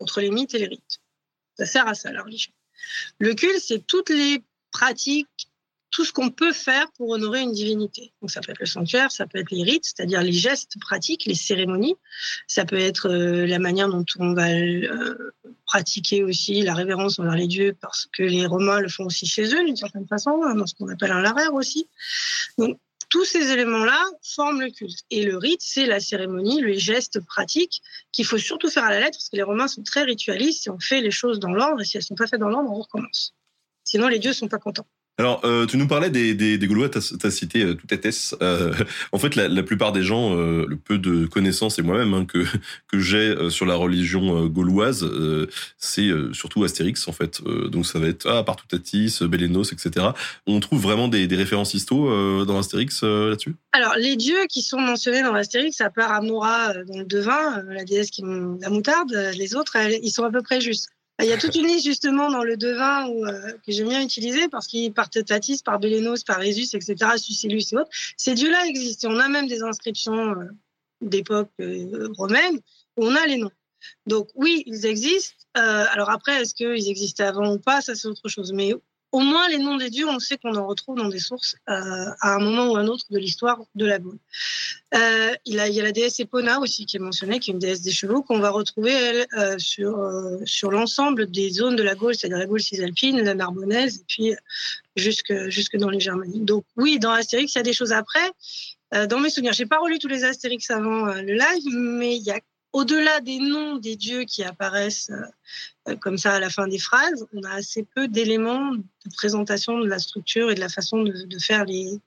entre 0.00 0.20
les 0.20 0.30
mythes 0.30 0.54
et 0.54 0.58
les 0.58 0.66
rites. 0.66 0.98
Ça 1.56 1.64
sert 1.64 1.86
à 1.86 1.94
ça, 1.94 2.10
la 2.10 2.22
religion. 2.22 2.52
Le 3.20 3.34
culte, 3.34 3.60
c'est 3.60 3.86
toutes 3.86 4.10
les 4.10 4.42
pratique 4.76 5.48
tout 5.90 6.04
ce 6.04 6.12
qu'on 6.12 6.28
peut 6.28 6.52
faire 6.52 6.90
pour 6.92 7.08
honorer 7.08 7.40
une 7.40 7.52
divinité. 7.52 8.12
Donc 8.20 8.30
ça 8.30 8.42
peut 8.42 8.52
être 8.52 8.60
le 8.60 8.66
sanctuaire, 8.66 9.10
ça 9.10 9.26
peut 9.26 9.38
être 9.38 9.50
les 9.50 9.62
rites, 9.62 9.84
c'est-à-dire 9.84 10.22
les 10.22 10.32
gestes 10.32 10.78
pratiques, 10.78 11.24
les 11.24 11.34
cérémonies. 11.34 11.96
Ça 12.46 12.66
peut 12.66 12.78
être 12.78 13.08
euh, 13.08 13.46
la 13.46 13.58
manière 13.58 13.88
dont 13.88 14.04
on 14.18 14.34
va 14.34 14.50
euh, 14.50 15.32
pratiquer 15.64 16.22
aussi 16.22 16.60
la 16.62 16.74
révérence 16.74 17.18
envers 17.18 17.36
les 17.36 17.46
dieux, 17.46 17.74
parce 17.80 18.06
que 18.12 18.22
les 18.22 18.44
Romains 18.44 18.80
le 18.80 18.88
font 18.88 19.06
aussi 19.06 19.26
chez 19.26 19.46
eux 19.54 19.64
d'une 19.64 19.76
certaine 19.76 20.06
façon, 20.06 20.42
hein, 20.44 20.54
dans 20.54 20.66
ce 20.66 20.74
qu'on 20.74 20.88
appelle 20.88 21.12
un 21.12 21.22
laraire 21.22 21.54
aussi. 21.54 21.88
Donc 22.58 22.78
tous 23.08 23.24
ces 23.24 23.50
éléments-là 23.52 23.98
forment 24.22 24.60
le 24.60 24.70
culte. 24.70 25.00
Et 25.10 25.22
le 25.22 25.38
rite, 25.38 25.62
c'est 25.62 25.86
la 25.86 26.00
cérémonie, 26.00 26.60
les 26.60 26.78
gestes 26.78 27.20
pratiques 27.20 27.80
qu'il 28.12 28.26
faut 28.26 28.38
surtout 28.38 28.68
faire 28.68 28.84
à 28.84 28.90
la 28.90 29.00
lettre, 29.00 29.16
parce 29.16 29.30
que 29.30 29.36
les 29.36 29.44
Romains 29.44 29.68
sont 29.68 29.82
très 29.82 30.02
ritualistes. 30.02 30.64
Si 30.64 30.68
on 30.68 30.78
fait 30.78 31.00
les 31.00 31.10
choses 31.10 31.40
dans 31.40 31.52
l'ordre, 31.52 31.80
et 31.80 31.84
si 31.86 31.96
elles 31.96 32.02
sont 32.02 32.16
pas 32.16 32.26
faites 32.26 32.40
dans 32.40 32.50
l'ordre, 32.50 32.70
on 32.70 32.80
recommence. 32.82 33.32
Sinon, 33.86 34.08
les 34.08 34.18
dieux 34.18 34.32
sont 34.32 34.48
pas 34.48 34.58
contents. 34.58 34.86
Alors, 35.18 35.40
euh, 35.44 35.64
tu 35.64 35.78
nous 35.78 35.86
parlais 35.88 36.10
des, 36.10 36.34
des, 36.34 36.58
des 36.58 36.66
Gaulois, 36.66 36.90
tu 36.90 36.98
as, 36.98 37.30
cité 37.30 37.62
euh, 37.62 37.74
tout 37.74 37.86
Euh, 38.42 38.74
en 39.12 39.18
fait, 39.18 39.34
la, 39.34 39.48
la, 39.48 39.62
plupart 39.62 39.92
des 39.92 40.02
gens, 40.02 40.36
euh, 40.36 40.66
le 40.68 40.76
peu 40.76 40.98
de 40.98 41.24
connaissances, 41.24 41.78
et 41.78 41.82
moi-même, 41.82 42.12
hein, 42.12 42.26
que, 42.26 42.44
que 42.88 42.98
j'ai 42.98 43.48
sur 43.48 43.64
la 43.64 43.76
religion 43.76 44.46
gauloise, 44.46 45.08
c'est 45.78 46.10
surtout 46.32 46.64
Astérix, 46.64 47.08
en 47.08 47.12
fait. 47.12 47.40
donc, 47.70 47.86
ça 47.86 47.98
va 47.98 48.08
être 48.08 48.28
ah, 48.28 48.42
Partoutatis, 48.42 49.20
Bélénos, 49.22 49.72
etc. 49.72 50.08
On 50.46 50.60
trouve 50.60 50.82
vraiment 50.82 51.08
des, 51.08 51.26
des 51.26 51.36
références 51.36 51.72
histo 51.72 52.44
dans 52.44 52.58
Astérix 52.58 53.02
là-dessus? 53.02 53.54
Alors, 53.72 53.94
les 53.96 54.16
dieux 54.16 54.46
qui 54.50 54.60
sont 54.60 54.80
mentionnés 54.80 55.22
dans 55.22 55.34
Astérix, 55.34 55.80
à 55.80 55.88
part 55.88 56.12
Amora 56.12 56.74
dans 56.84 56.98
le 56.98 57.04
devin, 57.04 57.62
la 57.68 57.84
déesse 57.84 58.10
qui 58.10 58.22
la 58.60 58.68
moutarde, 58.68 59.12
les 59.36 59.54
autres, 59.54 59.76
ils 60.02 60.10
sont 60.10 60.24
à 60.24 60.30
peu 60.30 60.42
près 60.42 60.60
justes. 60.60 60.90
Il 61.22 61.26
y 61.26 61.32
a 61.32 61.38
toute 61.38 61.54
une 61.54 61.66
liste 61.66 61.86
justement 61.86 62.30
dans 62.30 62.44
le 62.44 62.58
devin 62.58 63.08
où, 63.08 63.24
euh, 63.24 63.52
que 63.64 63.72
j'aime 63.72 63.88
bien 63.88 64.02
utiliser 64.02 64.48
parce 64.48 64.66
qu'il 64.66 64.92
par 64.92 65.08
Tatis, 65.08 65.62
par 65.64 65.78
Bélénos, 65.78 66.24
par 66.24 66.36
Résus, 66.36 66.74
etc., 66.74 67.16
Sucellus 67.16 67.72
et 67.72 67.76
autres. 67.76 67.90
Ces 68.18 68.34
dieux-là 68.34 68.66
existent. 68.66 69.08
on 69.10 69.18
a 69.18 69.28
même 69.28 69.46
des 69.46 69.62
inscriptions 69.62 70.32
euh, 70.32 70.46
d'époque 71.00 71.50
euh, 71.60 72.08
romaine 72.16 72.60
où 72.96 73.06
on 73.06 73.14
a 73.14 73.26
les 73.26 73.38
noms. 73.38 73.50
Donc 74.06 74.28
oui, 74.34 74.62
ils 74.66 74.86
existent. 74.86 75.36
Euh, 75.56 75.84
alors 75.90 76.10
après, 76.10 76.42
est-ce 76.42 76.54
qu'ils 76.54 76.88
existaient 76.88 77.24
avant 77.24 77.54
ou 77.54 77.58
pas 77.58 77.80
Ça, 77.80 77.94
c'est 77.94 78.08
autre 78.08 78.28
chose. 78.28 78.52
Mais 78.52 78.74
au 79.12 79.20
moins 79.20 79.48
les 79.48 79.58
noms 79.58 79.76
des 79.76 79.90
dieux, 79.90 80.08
on 80.08 80.18
sait 80.18 80.36
qu'on 80.36 80.54
en 80.56 80.66
retrouve 80.66 80.96
dans 80.96 81.08
des 81.08 81.18
sources 81.18 81.56
euh, 81.68 81.72
à 82.20 82.34
un 82.34 82.38
moment 82.38 82.72
ou 82.72 82.76
un 82.76 82.86
autre 82.86 83.04
de 83.10 83.18
l'histoire 83.18 83.60
de 83.74 83.86
la 83.86 83.98
Gaule. 83.98 84.18
Euh, 84.94 85.34
il, 85.44 85.54
y 85.54 85.60
a, 85.60 85.82
la 85.82 85.92
déesse 85.92 86.20
Epona 86.20 86.60
aussi 86.60 86.86
qui 86.86 86.96
est 86.96 87.00
mentionnée, 87.00 87.38
qui 87.38 87.50
est 87.50 87.54
une 87.54 87.58
déesse 87.58 87.82
des 87.82 87.92
chevaux, 87.92 88.22
qu'on 88.22 88.40
va 88.40 88.50
retrouver 88.50 89.24
euh, 89.38 89.58
sur, 89.58 89.96
sur 90.44 90.70
l'ensemble 90.70 91.30
des 91.30 91.50
zones 91.50 91.76
de 91.76 91.82
la 91.82 91.94
Gaule, 91.94 92.14
c'est-à-dire 92.14 92.38
la 92.38 92.46
Gaule 92.46 92.60
cisalpine, 92.60 93.20
la 93.20 93.34
Narbonnaise, 93.34 94.00
et 94.00 94.04
puis 94.08 94.34
jusque, 94.96 95.32
jusque 95.48 95.76
dans 95.76 95.90
les 95.90 96.00
Germanies. 96.00 96.40
Donc 96.40 96.64
oui, 96.76 96.98
dans 96.98 97.12
Astérix, 97.12 97.54
il 97.54 97.58
y 97.58 97.60
a 97.60 97.64
des 97.64 97.72
choses 97.72 97.92
après. 97.92 98.30
Dans 99.08 99.18
mes 99.18 99.30
souvenirs, 99.30 99.52
j'ai 99.52 99.66
pas 99.66 99.78
relu 99.78 99.98
tous 99.98 100.08
les 100.08 100.24
Astérix 100.24 100.70
avant 100.70 101.06
le 101.06 101.34
live, 101.34 101.74
mais 101.74 102.16
il 102.16 102.22
y 102.22 102.30
a 102.30 102.40
au-delà 102.76 103.22
des 103.22 103.38
noms 103.38 103.76
des 103.76 103.96
dieux 103.96 104.24
qui 104.24 104.44
apparaissent 104.44 105.10
euh, 105.88 105.96
comme 105.96 106.18
ça 106.18 106.34
à 106.34 106.40
la 106.40 106.50
fin 106.50 106.68
des 106.68 106.78
phrases, 106.78 107.26
on 107.32 107.42
a 107.44 107.52
assez 107.52 107.86
peu 107.94 108.06
d'éléments 108.06 108.72
de 108.74 109.14
présentation 109.14 109.78
de 109.78 109.88
la 109.88 109.98
structure 109.98 110.50
et 110.50 110.54
de 110.54 110.60
la 110.60 110.68
façon 110.68 111.02
de, 111.02 111.38
faire 111.38 111.64
les, 111.64 111.98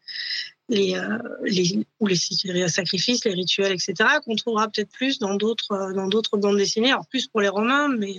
euh, 0.70 1.18
les, 1.44 1.88
ou 2.00 2.08
les, 2.08 2.68
sacrifices, 2.68 3.26
les 3.26 3.34
rituels, 3.34 3.74
etc., 3.74 3.94
qu'on 4.26 4.36
trouvera 4.36 4.68
peut-être 4.68 4.92
plus 4.92 5.20
dans 5.20 5.36
d'autres, 5.36 5.94
dans 5.94 6.08
d'autres 6.08 6.38
bandes 6.38 6.58
dessinées, 6.58 6.92
alors 6.92 7.08
plus 7.08 7.28
pour 7.28 7.42
les 7.42 7.50
Romains, 7.50 7.90
mais 7.90 8.16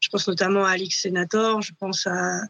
Je 0.00 0.08
pense 0.08 0.26
notamment 0.28 0.64
à 0.64 0.72
Alix 0.72 1.00
Senator, 1.00 1.62
je 1.62 1.72
pense 1.78 2.06
à, 2.06 2.42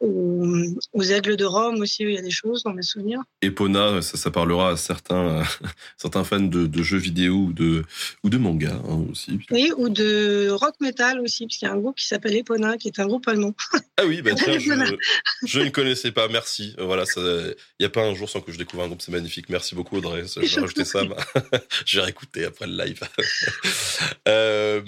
aux, 0.00 1.02
Aigles 1.02 1.36
de 1.36 1.44
Rome 1.44 1.80
aussi, 1.80 2.04
où 2.04 2.08
il 2.08 2.14
y 2.14 2.18
a 2.18 2.22
des 2.22 2.30
choses 2.30 2.62
dans 2.62 2.74
mes 2.74 2.82
souvenirs. 2.82 3.20
Epona, 3.40 4.02
ça, 4.02 4.16
ça 4.16 4.30
parlera 4.30 4.70
à 4.70 4.76
certains, 4.76 5.42
certains 5.96 6.24
fans 6.24 6.40
de, 6.40 6.82
jeux 6.82 6.98
vidéo 6.98 7.34
ou 7.34 7.52
de, 7.52 7.84
ou 8.24 8.28
de 8.28 8.38
manga 8.38 8.80
hein, 8.88 9.04
aussi. 9.10 9.38
Oui, 9.50 9.72
ou 9.76 9.88
de 9.88 10.50
rock 10.50 10.74
metal 10.80 11.20
aussi, 11.20 11.46
parce 11.46 11.56
qu'il 11.56 11.68
y 11.68 11.70
a 11.70 11.74
un 11.74 11.78
groupe 11.78 11.96
qui 11.96 12.06
s'appelle 12.06 12.36
Epona, 12.36 12.76
qui 12.76 12.88
est 12.88 12.98
un 12.98 13.06
groupe 13.06 13.26
allemand. 13.28 13.54
Ah 13.98 14.06
oui, 14.06 14.20
bah 14.22 14.32
tiens, 14.34 14.58
je, 14.58 14.96
je, 15.44 15.60
ne 15.60 15.68
connaissais 15.68 16.10
pas, 16.12 16.26
merci. 16.26 16.74
Voilà, 16.78 17.04
il 17.16 17.54
n'y 17.78 17.86
a 17.86 17.90
pas 17.90 18.02
un 18.02 18.14
jour 18.14 18.28
sans 18.28 18.40
que 18.40 18.50
je 18.50 18.58
découvre 18.58 18.82
un 18.82 18.86
groupe, 18.86 19.02
c'est 19.02 19.12
magnifique. 19.12 19.48
Merci 19.48 19.61
beaucoup 19.74 19.96
Audrey, 19.96 20.24
je 20.26 20.40
vais 20.40 20.60
rajouter 20.60 20.84
ça. 20.84 21.02
je 21.86 21.98
vais 21.98 22.04
réécouter 22.04 22.44
après 22.44 22.66
le 22.66 22.76
live. 22.76 23.00
Euh, 24.28 24.80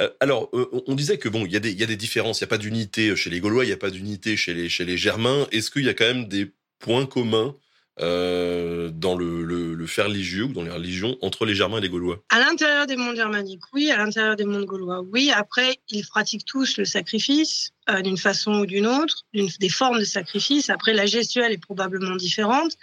euh, 0.00 0.10
alors, 0.20 0.48
euh, 0.54 0.68
on 0.86 0.94
disait 0.94 1.18
que 1.18 1.28
bon, 1.28 1.44
il 1.44 1.52
y, 1.52 1.56
a 1.56 1.60
des, 1.60 1.72
y 1.72 1.82
a 1.82 1.86
des 1.86 1.96
différences, 1.96 2.40
il 2.40 2.44
n'y 2.44 2.48
a 2.48 2.50
pas 2.50 2.58
d'unité 2.58 3.14
chez 3.16 3.30
les 3.30 3.40
Gaulois, 3.40 3.64
il 3.64 3.68
n'y 3.68 3.72
a 3.72 3.76
pas 3.76 3.90
d'unité 3.90 4.36
chez 4.36 4.54
les, 4.54 4.68
chez 4.68 4.84
les 4.84 4.96
Germains. 4.96 5.46
Est-ce 5.50 5.70
qu'il 5.70 5.84
y 5.84 5.88
a 5.88 5.94
quand 5.94 6.06
même 6.06 6.28
des 6.28 6.52
points 6.78 7.06
communs 7.06 7.54
euh, 7.98 8.90
dans 8.90 9.16
le, 9.16 9.42
le, 9.42 9.86
religieux 10.02 10.44
ou 10.44 10.52
dans 10.52 10.62
les 10.62 10.70
religions 10.70 11.16
entre 11.22 11.46
les 11.46 11.54
Germains 11.54 11.78
et 11.78 11.80
les 11.80 11.88
Gaulois? 11.88 12.22
À 12.28 12.40
l'intérieur 12.40 12.86
des 12.86 12.96
mondes 12.96 13.16
germaniques, 13.16 13.62
oui. 13.72 13.90
À 13.90 13.96
l'intérieur 13.96 14.36
des 14.36 14.44
mondes 14.44 14.66
gaulois, 14.66 15.02
oui. 15.10 15.30
Après, 15.34 15.78
ils 15.88 16.06
pratiquent 16.06 16.44
tous 16.44 16.76
le 16.76 16.84
sacrifice 16.84 17.72
euh, 17.88 18.02
d'une 18.02 18.18
façon 18.18 18.60
ou 18.60 18.66
d'une 18.66 18.86
autre, 18.86 19.24
des 19.32 19.68
formes 19.70 19.98
de 19.98 20.04
sacrifice. 20.04 20.68
Après, 20.68 20.92
la 20.92 21.06
gestuelle 21.06 21.52
est 21.52 21.62
probablement 21.62 22.16
différente. 22.16 22.76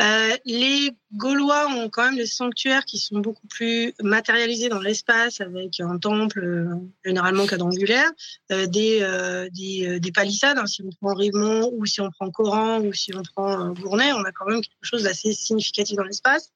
Euh, 0.00 0.36
les 0.44 0.90
Gaulois 1.12 1.68
ont 1.68 1.88
quand 1.88 2.06
même 2.06 2.16
des 2.16 2.26
sanctuaires 2.26 2.84
qui 2.84 2.98
sont 2.98 3.20
beaucoup 3.20 3.46
plus 3.46 3.94
matérialisés 4.02 4.68
dans 4.68 4.80
l'espace, 4.80 5.40
avec 5.40 5.78
un 5.78 5.98
temple 5.98 6.40
euh, 6.44 6.74
généralement 7.04 7.46
quadrangulaire, 7.46 8.10
euh, 8.50 8.66
des, 8.66 9.06
des, 9.52 10.00
des, 10.00 10.12
palissades. 10.12 10.58
Hein, 10.58 10.66
si 10.66 10.82
on 10.82 10.90
prend 11.00 11.14
Rimont 11.14 11.70
ou 11.72 11.86
si 11.86 12.00
on 12.00 12.10
prend 12.10 12.30
Coran 12.30 12.80
ou 12.80 12.92
si 12.92 13.14
on 13.14 13.22
prend 13.22 13.70
Gournay, 13.70 14.12
on 14.12 14.24
a 14.24 14.32
quand 14.32 14.46
même 14.46 14.62
quelque 14.62 14.82
chose 14.82 15.04
d'assez 15.04 15.32
significatif 15.32 15.96
dans 15.96 16.02
l'espace. 16.02 16.50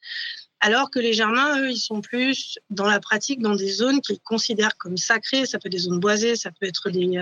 Alors 0.61 0.91
que 0.91 0.99
les 0.99 1.13
Germains, 1.13 1.61
eux, 1.61 1.71
ils 1.71 1.79
sont 1.79 2.01
plus 2.01 2.59
dans 2.71 2.87
la 2.87 2.99
pratique, 2.99 3.41
dans 3.41 3.55
des 3.55 3.69
zones 3.69 4.01
qu'ils 4.01 4.19
considèrent 4.19 4.77
comme 4.77 4.97
sacrées. 4.97 5.47
Ça 5.47 5.61
peut 5.61 5.69
être 5.69 5.73
des 5.73 5.79
zones 5.79 6.01
boisées, 6.01 6.35
ça 6.35 6.51
peut 6.51 6.67
être 6.67 6.91
des, 6.91 7.21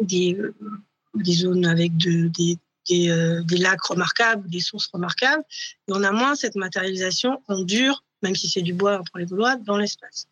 des, 0.00 1.32
zones 1.32 1.64
avec 1.64 1.96
de, 1.96 2.26
des 2.26 2.58
des, 2.88 3.10
euh, 3.10 3.42
des, 3.42 3.58
lacs 3.58 3.82
remarquables, 3.82 4.48
des 4.48 4.60
sources 4.60 4.88
remarquables. 4.92 5.42
Et 5.88 5.92
on 5.92 6.02
a 6.02 6.12
moins 6.12 6.34
cette 6.34 6.56
matérialisation 6.56 7.42
en 7.48 7.62
dur, 7.62 8.04
même 8.22 8.34
si 8.34 8.48
c'est 8.48 8.62
du 8.62 8.72
bois 8.72 9.02
pour 9.10 9.18
les 9.18 9.26
Gaulois, 9.26 9.56
dans 9.56 9.76
l'espace. 9.76 10.26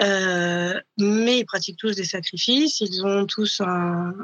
Euh, 0.00 0.80
mais 0.98 1.40
ils 1.40 1.44
pratiquent 1.44 1.78
tous 1.78 1.94
des 1.94 2.04
sacrifices, 2.04 2.80
ils 2.80 3.04
ont 3.04 3.26
tous 3.26 3.60
un, 3.60 4.14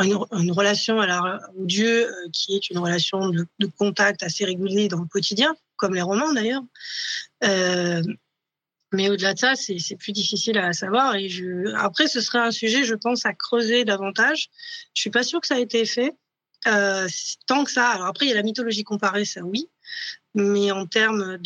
une, 0.00 0.52
relation 0.52 1.00
à 1.00 1.06
la, 1.06 1.40
au 1.56 1.64
Dieu 1.64 2.06
euh, 2.06 2.28
qui 2.32 2.54
est 2.54 2.70
une 2.70 2.78
relation 2.78 3.28
de, 3.28 3.46
contact 3.78 4.22
assez 4.22 4.44
régulier 4.44 4.88
dans 4.88 5.00
le 5.00 5.06
quotidien, 5.06 5.54
comme 5.76 5.94
les 5.94 6.02
Romains 6.02 6.32
d'ailleurs. 6.32 6.62
Mais 8.92 9.08
au-delà 9.08 9.32
de 9.32 9.38
ça, 9.38 9.54
c'est 9.56 9.96
plus 9.96 10.12
difficile 10.12 10.58
à 10.58 10.72
savoir. 10.74 11.16
Et. 11.16 11.28
Après, 11.76 12.06
ce 12.06 12.20
serait 12.20 12.38
un 12.38 12.50
sujet, 12.50 12.84
je 12.84 12.94
pense, 12.94 13.24
à 13.24 13.32
creuser 13.32 13.84
davantage. 13.84 14.50
Je 14.94 15.00
suis 15.00 15.10
pas 15.10 15.22
sûre 15.22 15.40
que 15.40 15.46
ça 15.46 15.54
a 15.54 15.60
été 15.60 15.86
fait. 15.86 16.14
Euh, 16.66 17.08
tant 17.46 17.64
que 17.64 17.70
ça. 17.70 17.90
Alors 17.90 18.06
après, 18.06 18.26
il 18.26 18.28
y 18.28 18.32
a 18.32 18.36
la 18.36 18.42
mythologie 18.42 18.84
comparée, 18.84 19.24
ça 19.24 19.42
oui. 19.42 19.68
Mais 20.34 20.70
en 20.70 20.86
termes 20.86 21.38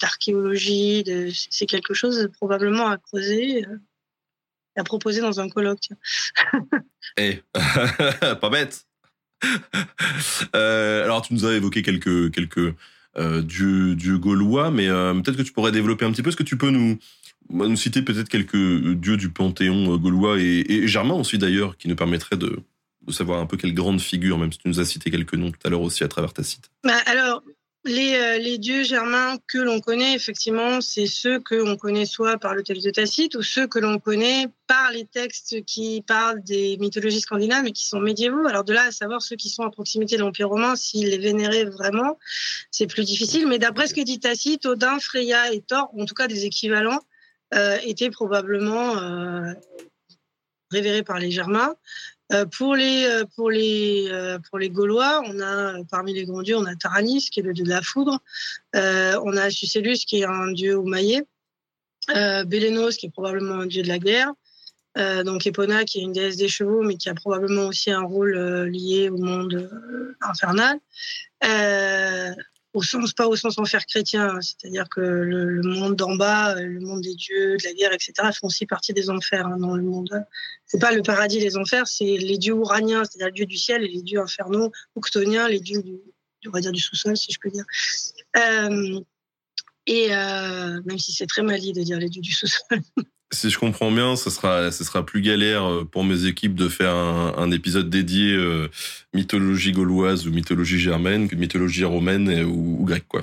d'archéologie, 0.00 1.04
c'est 1.50 1.66
quelque 1.66 1.94
chose 1.94 2.30
probablement 2.34 2.88
à 2.88 2.96
creuser, 2.96 3.66
euh, 3.66 3.78
à 4.76 4.84
proposer 4.84 5.20
dans 5.20 5.40
un 5.40 5.48
colloque. 5.48 5.88
Eh, 7.18 7.42
pas 8.40 8.50
bête. 8.50 8.86
Euh, 10.54 11.04
alors, 11.04 11.22
tu 11.22 11.34
nous 11.34 11.44
as 11.44 11.54
évoqué 11.54 11.82
quelques, 11.82 12.74
euh, 13.16 13.42
dieux, 13.42 14.18
gaulois, 14.18 14.70
mais 14.70 14.88
peut-être 14.88 15.36
que 15.36 15.42
tu 15.42 15.52
pourrais 15.52 15.72
développer 15.72 16.04
un 16.04 16.10
petit 16.10 16.22
peu. 16.22 16.30
Est-ce 16.30 16.36
que 16.36 16.42
tu 16.42 16.56
peux 16.56 16.70
nous, 16.70 16.98
nous 17.50 17.76
citer 17.76 18.02
peut-être 18.02 18.28
quelques 18.28 18.56
dieux 18.56 19.16
du 19.16 19.30
panthéon 19.30 19.96
gaulois 19.96 20.38
et, 20.38 20.64
et 20.68 20.88
germain 20.88 21.14
aussi 21.14 21.38
d'ailleurs, 21.38 21.76
qui 21.76 21.88
nous 21.88 21.96
permettraient 21.96 22.36
de, 22.36 22.60
savoir 23.12 23.40
un 23.40 23.46
peu 23.46 23.56
quelle 23.56 23.74
grande 23.74 24.00
figure, 24.00 24.38
même 24.38 24.52
si 24.52 24.58
tu 24.58 24.68
nous 24.68 24.80
as 24.80 24.84
cité 24.84 25.10
quelques 25.10 25.34
noms 25.34 25.50
tout 25.50 25.60
à 25.64 25.70
l'heure 25.70 25.82
aussi 25.82 26.04
à 26.04 26.08
travers 26.08 26.32
ta 26.32 26.42
cite. 26.42 26.70
Bah 26.84 26.98
alors, 27.06 27.42
les, 27.86 28.14
euh, 28.14 28.56
dieux 28.58 28.82
germains 28.82 29.36
que 29.46 29.58
l'on 29.58 29.80
connaît, 29.80 30.14
effectivement, 30.14 30.80
c'est 30.80 31.06
ceux 31.06 31.38
que 31.38 31.54
l'on 31.54 31.76
connaît 31.76 32.04
soit 32.04 32.36
par 32.36 32.54
le 32.54 32.62
texte 32.62 32.84
de 32.84 32.90
Tacite 32.90 33.36
ou 33.36 33.42
ceux 33.42 33.66
que 33.66 33.78
l'on 33.78 33.98
connaît 33.98 34.48
par 34.66 34.90
les 34.90 35.04
textes 35.04 35.64
qui 35.64 36.02
parlent 36.02 36.42
des 36.42 36.76
mythologies 36.78 37.20
scandinaves 37.20 37.62
mais 37.62 37.72
qui 37.72 37.86
sont 37.86 38.00
médiévaux. 38.00 38.46
Alors 38.46 38.64
de 38.64 38.72
là 38.72 38.86
à 38.86 38.92
savoir 38.92 39.22
ceux 39.22 39.36
qui 39.36 39.48
sont 39.48 39.62
à 39.62 39.70
proximité 39.70 40.16
de 40.16 40.22
l'Empire 40.22 40.48
romain, 40.48 40.74
s'ils 40.74 41.08
les 41.08 41.18
vénéraient 41.18 41.64
vraiment, 41.64 42.18
c'est 42.70 42.86
plus 42.86 43.04
difficile. 43.04 43.46
Mais 43.46 43.58
d'après 43.58 43.86
ce 43.86 43.94
que 43.94 44.00
dit 44.00 44.18
Tacite, 44.18 44.66
Odin, 44.66 44.98
Freya 44.98 45.52
et 45.52 45.60
Thor, 45.60 45.90
en 45.96 46.04
tout 46.06 46.14
cas 46.14 46.26
des 46.26 46.44
équivalents, 46.44 47.00
euh, 47.54 47.78
étaient 47.84 48.10
probablement 48.10 48.98
euh, 48.98 49.52
révérés 50.70 51.04
par 51.04 51.18
les 51.18 51.30
Germains. 51.30 51.76
Euh, 52.32 52.44
pour 52.44 52.74
les 52.74 53.04
euh, 53.04 53.24
pour 53.36 53.50
les 53.50 54.08
euh, 54.10 54.38
pour 54.50 54.58
les 54.58 54.68
Gaulois, 54.68 55.22
on 55.26 55.40
a 55.40 55.84
parmi 55.84 56.12
les 56.12 56.24
grands 56.24 56.42
dieux, 56.42 56.56
on 56.56 56.64
a 56.64 56.74
Taranis 56.74 57.28
qui 57.30 57.38
est 57.40 57.42
le 57.42 57.52
dieu 57.52 57.64
de 57.64 57.70
la 57.70 57.82
foudre, 57.82 58.18
on 58.74 59.36
a 59.36 59.50
Sucellus 59.50 59.98
qui 59.98 60.20
est 60.20 60.24
un 60.24 60.50
dieu 60.50 60.76
oumaillé, 60.76 61.22
euh, 62.16 62.44
Bélénos 62.44 62.96
qui 62.96 63.06
est 63.06 63.10
probablement 63.10 63.60
un 63.60 63.66
dieu 63.66 63.82
de 63.82 63.88
la 63.88 64.00
guerre, 64.00 64.32
donc 65.24 65.46
Epona 65.46 65.84
qui 65.84 66.00
est 66.00 66.02
une 66.02 66.12
déesse 66.12 66.36
des 66.36 66.48
chevaux 66.48 66.82
mais 66.82 66.96
qui 66.96 67.08
a 67.08 67.14
probablement 67.14 67.66
aussi 67.66 67.92
un 67.92 68.02
rôle 68.02 68.36
lié 68.70 69.08
au 69.08 69.18
monde 69.18 69.70
infernal 70.20 70.80
au 72.76 72.82
sens, 72.82 73.14
pas 73.14 73.26
au 73.26 73.36
sens 73.36 73.56
enfer 73.58 73.86
chrétien, 73.86 74.28
hein. 74.28 74.40
c'est-à-dire 74.42 74.86
que 74.90 75.00
le, 75.00 75.62
monde 75.62 75.96
d'en 75.96 76.14
bas, 76.14 76.54
euh, 76.56 76.60
le 76.60 76.80
monde 76.80 77.00
des 77.00 77.14
dieux, 77.14 77.56
de 77.56 77.64
la 77.64 77.72
guerre, 77.72 77.92
etc., 77.92 78.12
font 78.38 78.48
aussi 78.48 78.66
partie 78.66 78.92
des 78.92 79.08
enfers 79.08 79.46
hein, 79.46 79.56
dans 79.56 79.74
le 79.74 79.82
monde. 79.82 80.10
C'est 80.66 80.78
pas 80.78 80.92
le 80.92 81.02
paradis, 81.02 81.40
les 81.40 81.56
enfers, 81.56 81.86
c'est 81.86 82.04
les 82.04 82.36
dieux 82.36 82.52
ouraniens, 82.52 83.02
c'est-à-dire 83.04 83.28
les 83.28 83.32
dieux 83.32 83.46
du 83.46 83.56
ciel, 83.56 83.82
et 83.82 83.88
les 83.88 84.02
dieux 84.02 84.20
infernaux, 84.20 84.72
octoniens, 84.94 85.48
les 85.48 85.60
dieux 85.60 85.82
du, 85.82 85.96
on 86.52 86.70
du 86.70 86.80
sous-sol, 86.80 87.16
si 87.16 87.32
je 87.32 87.38
peux 87.40 87.50
dire. 87.50 87.64
Euh, 88.36 89.00
et 89.86 90.08
euh, 90.10 90.80
même 90.84 90.98
si 90.98 91.12
c'est 91.12 91.26
très 91.26 91.42
mal 91.42 91.58
dit 91.58 91.72
de 91.72 91.82
dire 91.82 91.98
les 91.98 92.10
dieux 92.10 92.22
du 92.22 92.32
sous-sol. 92.32 92.80
si 93.32 93.48
je 93.48 93.58
comprends 93.58 93.90
bien, 93.90 94.16
ce 94.16 94.28
sera, 94.28 94.70
ce 94.70 94.84
sera 94.84 95.04
plus 95.06 95.22
galère 95.22 95.84
pour 95.90 96.04
mes 96.04 96.26
équipes 96.26 96.54
de 96.54 96.68
faire 96.68 96.94
un, 96.94 97.34
un 97.38 97.50
épisode 97.50 97.88
dédié 97.88 98.32
euh, 98.32 98.68
mythologie 99.16 99.72
gauloise 99.72 100.26
ou 100.26 100.30
mythologie 100.30 100.78
germaine 100.78 101.28
que 101.28 101.34
mythologie 101.36 101.84
romaine 101.84 102.44
ou, 102.44 102.84
grecque, 102.84 103.08
quoi. 103.08 103.22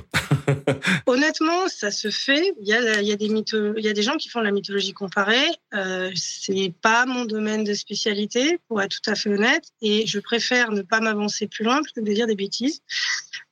Honnêtement, 1.05 1.67
ça 1.67 1.91
se 1.91 2.09
fait. 2.09 2.53
Il 2.59 2.67
y 2.67 2.73
a, 2.73 2.81
des 3.15 3.25
il 3.25 3.83
y 3.83 3.87
a 3.87 3.93
des 3.93 4.01
gens 4.01 4.17
qui 4.17 4.27
font 4.29 4.41
la 4.41 4.51
mythologie 4.51 4.93
comparée. 4.93 5.47
Euh, 5.73 6.11
c'est 6.15 6.73
pas 6.81 7.05
mon 7.05 7.25
domaine 7.25 7.63
de 7.63 7.73
spécialité, 7.73 8.59
pour 8.67 8.81
être 8.81 8.99
tout 8.99 9.09
à 9.09 9.15
fait 9.15 9.29
honnête, 9.29 9.65
et 9.81 10.05
je 10.07 10.19
préfère 10.19 10.71
ne 10.71 10.81
pas 10.81 10.99
m'avancer 10.99 11.47
plus 11.47 11.63
loin 11.63 11.81
plutôt 11.83 12.01
que 12.01 12.09
de 12.09 12.13
dire 12.13 12.27
des 12.27 12.35
bêtises. 12.35 12.81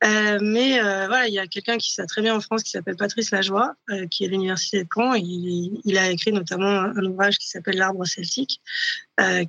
Euh, 0.03 0.39
mais 0.41 0.79
euh, 0.79 1.05
voilà, 1.07 1.27
il 1.27 1.33
y 1.33 1.39
a 1.39 1.45
quelqu'un 1.45 1.77
qui 1.77 1.93
sait 1.93 2.05
très 2.07 2.21
bien 2.21 2.35
en 2.35 2.41
France 2.41 2.63
qui 2.63 2.71
s'appelle 2.71 2.95
Patrice 2.95 3.29
Lajoie, 3.29 3.75
euh, 3.91 4.07
qui 4.07 4.23
est 4.23 4.27
à 4.27 4.29
l'université 4.31 4.83
de 4.83 4.87
Caen. 4.93 5.13
Il 5.13 5.97
a 5.97 6.09
écrit 6.09 6.31
notamment 6.31 6.67
un 6.67 7.05
ouvrage 7.05 7.37
qui 7.37 7.47
s'appelle 7.47 7.77
L'arbre 7.77 8.05
celtique, 8.05 8.61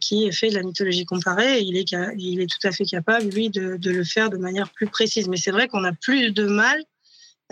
qui 0.00 0.30
fait 0.32 0.50
de 0.50 0.56
la 0.56 0.62
mythologie 0.62 1.04
comparée. 1.04 1.60
Il 1.60 1.76
est, 1.76 2.46
tout 2.46 2.66
à 2.66 2.72
fait 2.72 2.84
capable, 2.84 3.28
lui, 3.30 3.50
de, 3.50 3.78
le 3.82 4.04
faire 4.04 4.30
de 4.30 4.36
manière 4.36 4.70
plus 4.70 4.86
précise. 4.86 5.28
Mais 5.28 5.36
c'est 5.36 5.50
vrai 5.50 5.68
qu'on 5.68 5.84
a 5.84 5.92
plus 5.92 6.32
de 6.32 6.44
mal 6.44 6.82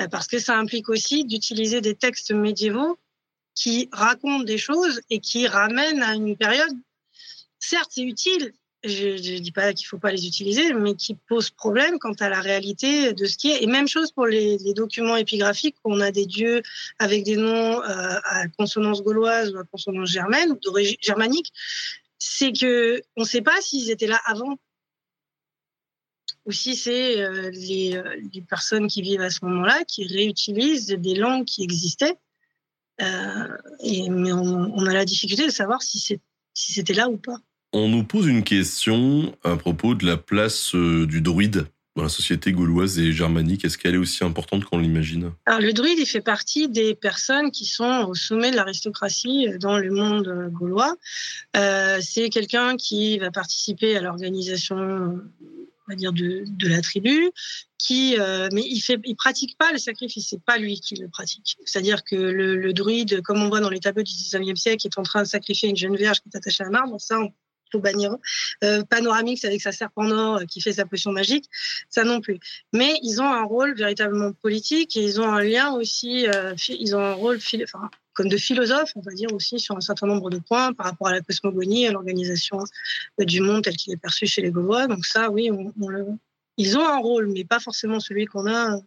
euh, 0.00 0.08
parce 0.08 0.26
que 0.26 0.38
ça 0.38 0.56
implique 0.56 0.88
aussi 0.88 1.24
d'utiliser 1.24 1.80
des 1.80 1.94
textes 1.94 2.32
médiévaux 2.32 2.98
qui 3.54 3.88
racontent 3.92 4.44
des 4.44 4.58
choses 4.58 5.00
et 5.10 5.18
qui 5.18 5.46
ramènent 5.46 6.02
à 6.02 6.14
une 6.14 6.36
période. 6.36 6.72
Certes, 7.58 7.90
c'est 7.90 8.02
utile, 8.02 8.52
je 8.84 9.08
ne 9.08 9.38
dis 9.38 9.52
pas 9.52 9.74
qu'il 9.74 9.84
ne 9.84 9.88
faut 9.88 9.98
pas 9.98 10.10
les 10.10 10.26
utiliser, 10.26 10.72
mais 10.72 10.94
qui 10.94 11.14
posent 11.14 11.50
problème 11.50 11.98
quant 11.98 12.14
à 12.20 12.30
la 12.30 12.40
réalité 12.40 13.12
de 13.12 13.26
ce 13.26 13.36
qui 13.36 13.50
est. 13.50 13.62
Et 13.62 13.66
même 13.66 13.88
chose 13.88 14.10
pour 14.12 14.26
les, 14.26 14.56
documents 14.74 15.16
épigraphiques, 15.16 15.76
où 15.84 15.92
on 15.92 16.00
a 16.00 16.10
des 16.10 16.24
dieux 16.24 16.62
avec 16.98 17.24
des 17.24 17.36
noms 17.36 17.82
euh, 17.82 18.18
à 18.24 18.48
consonance 18.48 19.02
gauloise 19.02 19.52
ou 19.52 19.58
à 19.58 19.64
consonance 19.64 20.10
germaine 20.10 20.56
d'origine 20.62 20.96
germanique, 21.02 21.52
c'est 22.20 22.52
que 22.52 23.02
on 23.16 23.22
ne 23.22 23.26
sait 23.26 23.42
pas 23.42 23.60
s'ils 23.60 23.90
étaient 23.90 24.06
là 24.06 24.20
avant 24.26 24.56
ou 26.46 26.52
si 26.52 26.74
c'est 26.74 27.20
euh, 27.20 27.50
les, 27.50 27.96
euh, 27.96 28.16
les, 28.32 28.40
personnes 28.40 28.86
qui 28.86 29.02
vivent 29.02 29.20
à 29.20 29.30
ce 29.30 29.44
moment-là 29.44 29.84
qui 29.86 30.06
réutilisent 30.06 30.88
des 30.88 31.14
langues 31.14 31.44
qui 31.44 31.62
existaient. 31.62 32.14
Euh, 33.02 33.48
mais 33.82 34.32
on, 34.32 34.86
a 34.86 34.92
la 34.92 35.04
difficulté 35.04 35.46
de 35.46 35.50
savoir 35.50 35.82
si 35.82 36.20
c'était 36.54 36.92
là 36.92 37.08
ou 37.08 37.16
pas. 37.16 37.38
On 37.72 37.88
nous 37.88 38.04
pose 38.04 38.26
une 38.26 38.42
question 38.42 39.34
à 39.42 39.56
propos 39.56 39.94
de 39.94 40.04
la 40.04 40.16
place 40.16 40.74
du 40.74 41.20
druide 41.22 41.66
dans 41.96 42.02
la 42.02 42.08
société 42.08 42.52
gauloise 42.52 42.98
et 42.98 43.12
germanique 43.12 43.64
Est-ce 43.64 43.76
qu'elle 43.76 43.94
est 43.94 43.98
aussi 43.98 44.24
importante 44.24 44.64
qu'on 44.64 44.78
l'imagine? 44.78 45.32
Alors, 45.46 45.60
le 45.60 45.72
druide, 45.72 45.98
il 45.98 46.06
fait 46.06 46.20
partie 46.20 46.68
des 46.68 46.94
personnes 46.94 47.50
qui 47.50 47.64
sont 47.64 48.06
au 48.08 48.14
sommet 48.14 48.50
de 48.50 48.56
l'aristocratie 48.56 49.48
dans 49.58 49.78
le 49.78 49.90
monde 49.90 50.50
gaulois. 50.52 50.96
Euh, 51.56 51.98
c'est 52.00 52.30
quelqu'un 52.30 52.76
qui 52.76 53.18
va 53.18 53.30
participer 53.30 53.96
à 53.96 54.00
l'organisation 54.00 55.20
on 55.92 55.96
dire 55.96 56.12
de, 56.12 56.68
la 56.68 56.80
tribu 56.80 57.30
qui 57.78 58.16
euh, 58.18 58.48
mais 58.52 58.62
il 58.62 58.80
fait 58.80 58.98
il 59.04 59.16
pratique 59.16 59.56
pas 59.58 59.72
le 59.72 59.78
sacrifice 59.78 60.28
c'est 60.28 60.42
pas 60.42 60.58
lui 60.58 60.80
qui 60.80 60.94
le 60.96 61.08
pratique 61.08 61.56
c'est-à-dire 61.64 62.04
que 62.04 62.16
le, 62.16 62.72
druide 62.72 63.22
comme 63.22 63.42
on 63.42 63.48
voit 63.48 63.60
dans 63.60 63.70
les 63.70 63.80
tableaux 63.80 64.02
du 64.02 64.12
19e 64.12 64.56
siècle 64.56 64.86
est 64.86 64.98
en 64.98 65.02
train 65.02 65.22
de 65.22 65.28
sacrifier 65.28 65.68
une 65.68 65.76
jeune 65.76 65.96
vierge 65.96 66.20
qui 66.20 66.28
est 66.32 66.36
attachée 66.36 66.64
à 66.64 66.68
un 66.68 66.74
arbre 66.74 67.00
ça 67.00 67.18
bannir 67.78 68.16
euh, 68.64 68.82
Panoramix 68.84 69.44
avec 69.44 69.60
sa 69.60 69.72
serpent 69.72 70.04
d'or 70.04 70.36
euh, 70.36 70.44
qui 70.44 70.60
fait 70.60 70.74
sa 70.74 70.86
potion 70.86 71.12
magique, 71.12 71.44
ça 71.88 72.04
non 72.04 72.20
plus. 72.20 72.38
Mais 72.72 72.94
ils 73.02 73.20
ont 73.20 73.32
un 73.32 73.44
rôle 73.44 73.74
véritablement 73.74 74.32
politique 74.32 74.96
et 74.96 75.02
ils 75.02 75.20
ont 75.20 75.28
un 75.28 75.42
lien 75.42 75.72
aussi, 75.72 76.26
euh, 76.28 76.54
ils 76.68 76.96
ont 76.96 77.00
un 77.00 77.12
rôle 77.12 77.38
enfin, 77.62 77.90
comme 78.12 78.28
de 78.28 78.36
philosophe, 78.36 78.92
on 78.96 79.00
va 79.00 79.12
dire 79.12 79.32
aussi 79.32 79.60
sur 79.60 79.76
un 79.76 79.80
certain 79.80 80.06
nombre 80.06 80.30
de 80.30 80.38
points 80.38 80.72
par 80.72 80.86
rapport 80.86 81.08
à 81.08 81.12
la 81.12 81.20
cosmogonie, 81.20 81.86
à 81.86 81.92
l'organisation 81.92 82.58
du 83.18 83.40
monde 83.40 83.64
tel 83.64 83.76
qu'il 83.76 83.92
est 83.92 83.98
perçu 83.98 84.26
chez 84.26 84.42
les 84.42 84.50
Gaulois. 84.50 84.86
Donc 84.86 85.06
ça, 85.06 85.30
oui, 85.30 85.50
ils 86.56 86.76
ont 86.76 86.86
un 86.86 86.98
rôle, 86.98 87.28
mais 87.28 87.44
pas 87.44 87.60
forcément 87.60 88.00
celui 88.00 88.26
qu'on 88.26 88.50
a 88.50 88.78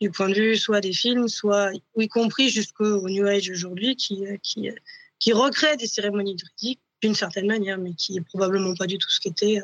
du 0.00 0.10
point 0.10 0.28
de 0.28 0.34
vue 0.34 0.56
soit 0.56 0.80
des 0.80 0.92
films, 0.92 1.28
soit 1.28 1.72
y 1.96 2.08
compris 2.08 2.50
jusqu'au 2.50 3.08
New 3.08 3.26
Age 3.26 3.50
aujourd'hui, 3.50 3.96
qui, 3.96 4.24
qui, 4.42 4.70
qui 5.18 5.32
recrée 5.32 5.76
des 5.76 5.86
cérémonies 5.86 6.36
druidiques 6.36 6.80
d'une 7.02 7.14
certaine 7.14 7.46
manière, 7.46 7.78
mais 7.78 7.94
qui 7.94 8.16
est 8.16 8.20
probablement 8.22 8.74
pas 8.74 8.86
du 8.86 8.98
tout 8.98 9.10
ce 9.10 9.20
qu'était 9.20 9.60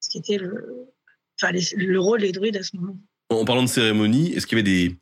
ce 0.00 0.10
qui 0.10 0.18
était 0.18 0.38
le, 0.38 0.88
enfin, 1.40 1.52
le 1.76 1.98
rôle 1.98 2.20
des 2.20 2.32
druides 2.32 2.56
à 2.56 2.62
ce 2.62 2.76
moment. 2.76 2.96
En 3.30 3.44
parlant 3.44 3.62
de 3.62 3.68
cérémonie, 3.68 4.32
est-ce 4.32 4.46
qu'il 4.46 4.58
y 4.58 4.60
avait 4.60 4.70
des, 4.70 4.96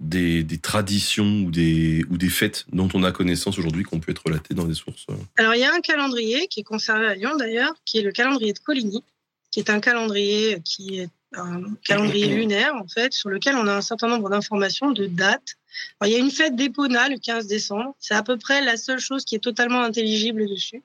des, 0.00 0.42
des, 0.42 0.58
traditions 0.58 1.44
ou 1.44 1.50
des, 1.50 2.04
ou 2.10 2.18
des 2.18 2.28
fêtes 2.28 2.66
dont 2.72 2.88
on 2.94 3.02
a 3.02 3.12
connaissance 3.12 3.58
aujourd'hui 3.58 3.84
qu'on 3.84 4.00
peut 4.00 4.12
être 4.12 4.24
relatées 4.24 4.54
dans 4.54 4.66
des 4.66 4.74
sources 4.74 5.06
Alors, 5.36 5.54
il 5.54 5.60
y 5.60 5.64
a 5.64 5.72
un 5.72 5.80
calendrier 5.80 6.46
qui 6.48 6.60
est 6.60 6.64
conservé 6.64 7.06
à 7.06 7.14
Lyon 7.14 7.36
d'ailleurs, 7.36 7.74
qui 7.84 7.98
est 7.98 8.02
le 8.02 8.12
calendrier 8.12 8.52
de 8.52 8.58
Coligny, 8.58 9.02
qui 9.50 9.60
est 9.60 9.70
un 9.70 9.80
calendrier 9.80 10.60
qui 10.62 10.98
est 10.98 11.08
un 11.32 11.74
calendrier 11.84 12.26
lunaire, 12.36 12.74
en 12.74 12.86
fait, 12.86 13.12
sur 13.12 13.28
lequel 13.28 13.56
on 13.56 13.66
a 13.66 13.74
un 13.74 13.80
certain 13.80 14.08
nombre 14.08 14.30
d'informations, 14.30 14.90
de 14.90 15.06
dates. 15.06 15.56
il 16.04 16.10
y 16.10 16.14
a 16.14 16.18
une 16.18 16.30
fête 16.30 16.56
d'Epona 16.56 17.08
le 17.08 17.18
15 17.18 17.46
décembre. 17.46 17.94
C'est 17.98 18.14
à 18.14 18.22
peu 18.22 18.36
près 18.36 18.62
la 18.62 18.76
seule 18.76 18.98
chose 18.98 19.24
qui 19.24 19.34
est 19.34 19.40
totalement 19.40 19.82
intelligible 19.82 20.48
dessus. 20.48 20.82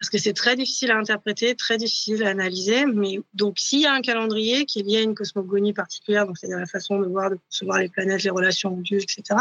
Parce 0.00 0.10
que 0.10 0.18
c'est 0.18 0.32
très 0.32 0.56
difficile 0.56 0.90
à 0.90 0.96
interpréter, 0.96 1.54
très 1.54 1.76
difficile 1.76 2.24
à 2.24 2.30
analyser. 2.30 2.86
Mais 2.86 3.20
donc, 3.34 3.58
s'il 3.58 3.80
y 3.80 3.86
a 3.86 3.92
un 3.92 4.02
calendrier 4.02 4.66
qui 4.66 4.80
est 4.80 4.82
lié 4.82 4.98
à 4.98 5.02
une 5.02 5.14
cosmogonie 5.14 5.72
particulière, 5.72 6.26
donc 6.26 6.38
c'est-à-dire 6.38 6.58
la 6.58 6.66
façon 6.66 6.98
de 6.98 7.06
voir, 7.06 7.30
de 7.30 7.36
percevoir 7.36 7.78
les 7.78 7.88
planètes, 7.88 8.22
les 8.22 8.30
relations 8.30 8.74
aux 8.74 8.82
dieux, 8.82 9.00
etc., 9.00 9.40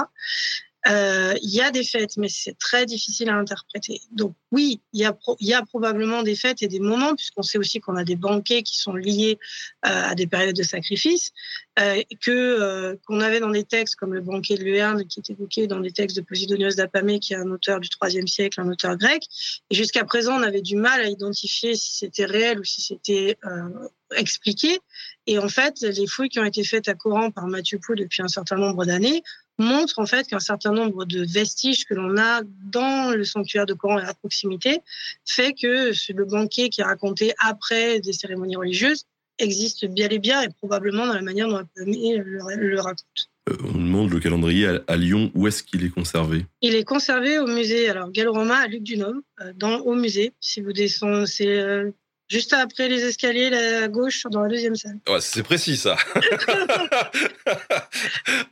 il 0.86 1.50
y 1.50 1.62
a 1.62 1.72
des 1.72 1.84
fêtes, 1.84 2.18
mais 2.18 2.30
c'est 2.30 2.58
très 2.58 2.86
difficile 2.86 3.30
à 3.30 3.36
interpréter. 3.36 4.02
Donc 4.12 4.36
oui, 4.52 4.82
il 4.94 5.02
y 5.02 5.54
a, 5.54 5.62
probablement 5.66 6.24
des 6.24 6.36
fêtes 6.36 6.62
et 6.62 6.68
des 6.68 6.80
moments, 6.80 7.16
puisqu'on 7.16 7.42
sait 7.42 7.58
aussi 7.58 7.80
qu'on 7.80 7.96
a 7.96 8.04
des 8.04 8.16
banquets 8.16 8.62
qui 8.62 8.78
sont 8.78 8.94
liés 8.94 9.40
euh, 9.86 9.90
à 9.90 10.16
des 10.16 10.28
périodes 10.28 10.56
de 10.56 10.64
sacrifice, 10.64 11.32
euh, 11.80 12.04
que 12.22 12.30
euh, 12.30 12.96
qu'on 13.08 13.20
avait 13.20 13.40
dans 13.40 13.50
des 13.50 13.64
textes 13.64 13.96
comme 13.96 14.14
le 14.14 14.22
banquet 14.22 14.58
de 14.58 14.64
Luerne, 14.64 15.08
qui 15.08 15.20
est 15.20 15.30
évoqué 15.32 15.66
dans 15.66 15.80
des 15.80 15.92
textes 15.92 16.16
de 16.16 16.22
Posidonios 16.22 16.76
d'Apamée, 16.76 17.20
qui 17.20 17.34
est 17.34 17.38
un 17.38 17.50
auteur 17.50 17.80
du 17.80 17.90
IIIe 18.00 18.28
siècle, 18.28 18.62
un 18.62 18.70
auteur 18.70 18.96
grec. 18.96 19.24
Et 19.72 19.76
jusqu'à 19.76 20.04
présent, 20.04 20.38
on 20.40 20.44
avait 20.44 20.62
du 20.62 20.76
mal 20.76 21.02
à 21.02 21.08
identifier 21.08 21.74
si 21.74 21.96
c'était 21.98 22.26
réel 22.26 22.60
ou 22.60 22.64
si 22.64 22.84
c'était 22.84 23.38
euh, 23.46 23.88
expliqué. 24.16 24.80
Et 25.26 25.40
en 25.40 25.50
fait, 25.50 25.82
les 25.82 26.06
fouilles 26.06 26.30
qui 26.30 26.40
ont 26.40 26.46
été 26.46 26.64
faites 26.64 26.88
à 26.88 26.94
Coran 26.94 27.32
par 27.32 27.48
Mathieu 27.48 27.80
Pou 27.80 27.96
depuis 27.96 28.22
un 28.22 28.28
certain 28.28 28.58
nombre 28.58 28.86
d'années 28.86 29.24
montre 29.60 30.00
en 30.00 30.06
fait 30.06 30.28
qu'un 30.28 30.40
certain 30.40 30.72
nombre 30.72 31.06
de 31.06 31.24
vestiges 31.26 31.86
que 31.86 31.94
l'on 31.94 32.18
a 32.18 32.42
dans 32.66 33.16
le 33.16 33.24
sanctuaire 33.24 33.66
de 33.66 33.74
Coran 33.74 34.00
et 34.00 34.04
à 34.04 34.14
proximité 34.14 34.82
fait 35.26 35.54
que 35.54 35.92
le 36.14 36.26
banquet 36.26 36.70
qui 36.70 36.82
est 36.82 36.86
raconté 36.86 37.34
après 37.40 38.00
des 38.00 38.14
cérémonies 38.14 38.56
religieuses 38.56 39.06
existe 39.40 39.86
bien 39.86 40.10
et 40.10 40.20
bien 40.20 40.42
et 40.42 40.50
probablement 40.50 41.08
dans 41.08 41.14
la 41.14 41.22
manière 41.22 41.48
dont 41.48 41.64
le, 41.76 42.54
le 42.56 42.80
raconte. 42.80 43.30
Euh, 43.50 43.58
on 43.64 43.78
demande 43.78 44.10
le 44.12 44.20
calendrier 44.20 44.80
à, 44.88 44.96
Lyon, 44.96 45.32
où 45.36 45.48
est-ce 45.48 45.64
qu'il 45.64 45.84
est 45.84 45.90
conservé? 45.90 46.46
Il 46.62 46.76
est 46.76 46.86
conservé 46.86 47.40
au 47.40 47.48
musée 47.48 47.90
alors 47.90 48.10
gallo-romain 48.10 48.62
à 48.62 48.68
Luc 48.68 48.84
Dunhomme, 48.84 49.22
euh, 49.42 49.52
dans 49.56 49.80
au 49.80 49.96
musée. 49.96 50.34
Si 50.40 50.62
vous 50.62 50.72
descendez, 50.72 51.26
c'est 51.26 51.60
euh, 51.60 51.92
Juste 52.30 52.54
après 52.54 52.88
les 52.88 53.04
escaliers, 53.04 53.54
à 53.54 53.88
gauche, 53.88 54.24
dans 54.30 54.42
la 54.42 54.50
deuxième 54.50 54.76
salle. 54.76 55.00
Ouais, 55.08 55.22
c'est 55.22 55.44
précis 55.44 55.78
ça. 55.78 55.96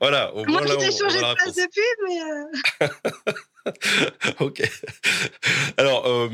voilà. 0.01 0.33
Au 0.35 0.45
Moi, 0.45 0.61
j'ai 0.67 0.91
changé 0.91 1.17
de 1.17 1.33
place 1.33 1.55
depuis, 1.55 1.81
mais. 2.05 2.21
Euh... 2.21 2.45
ok. 4.39 4.61
Alors, 5.77 6.07
euh, 6.07 6.29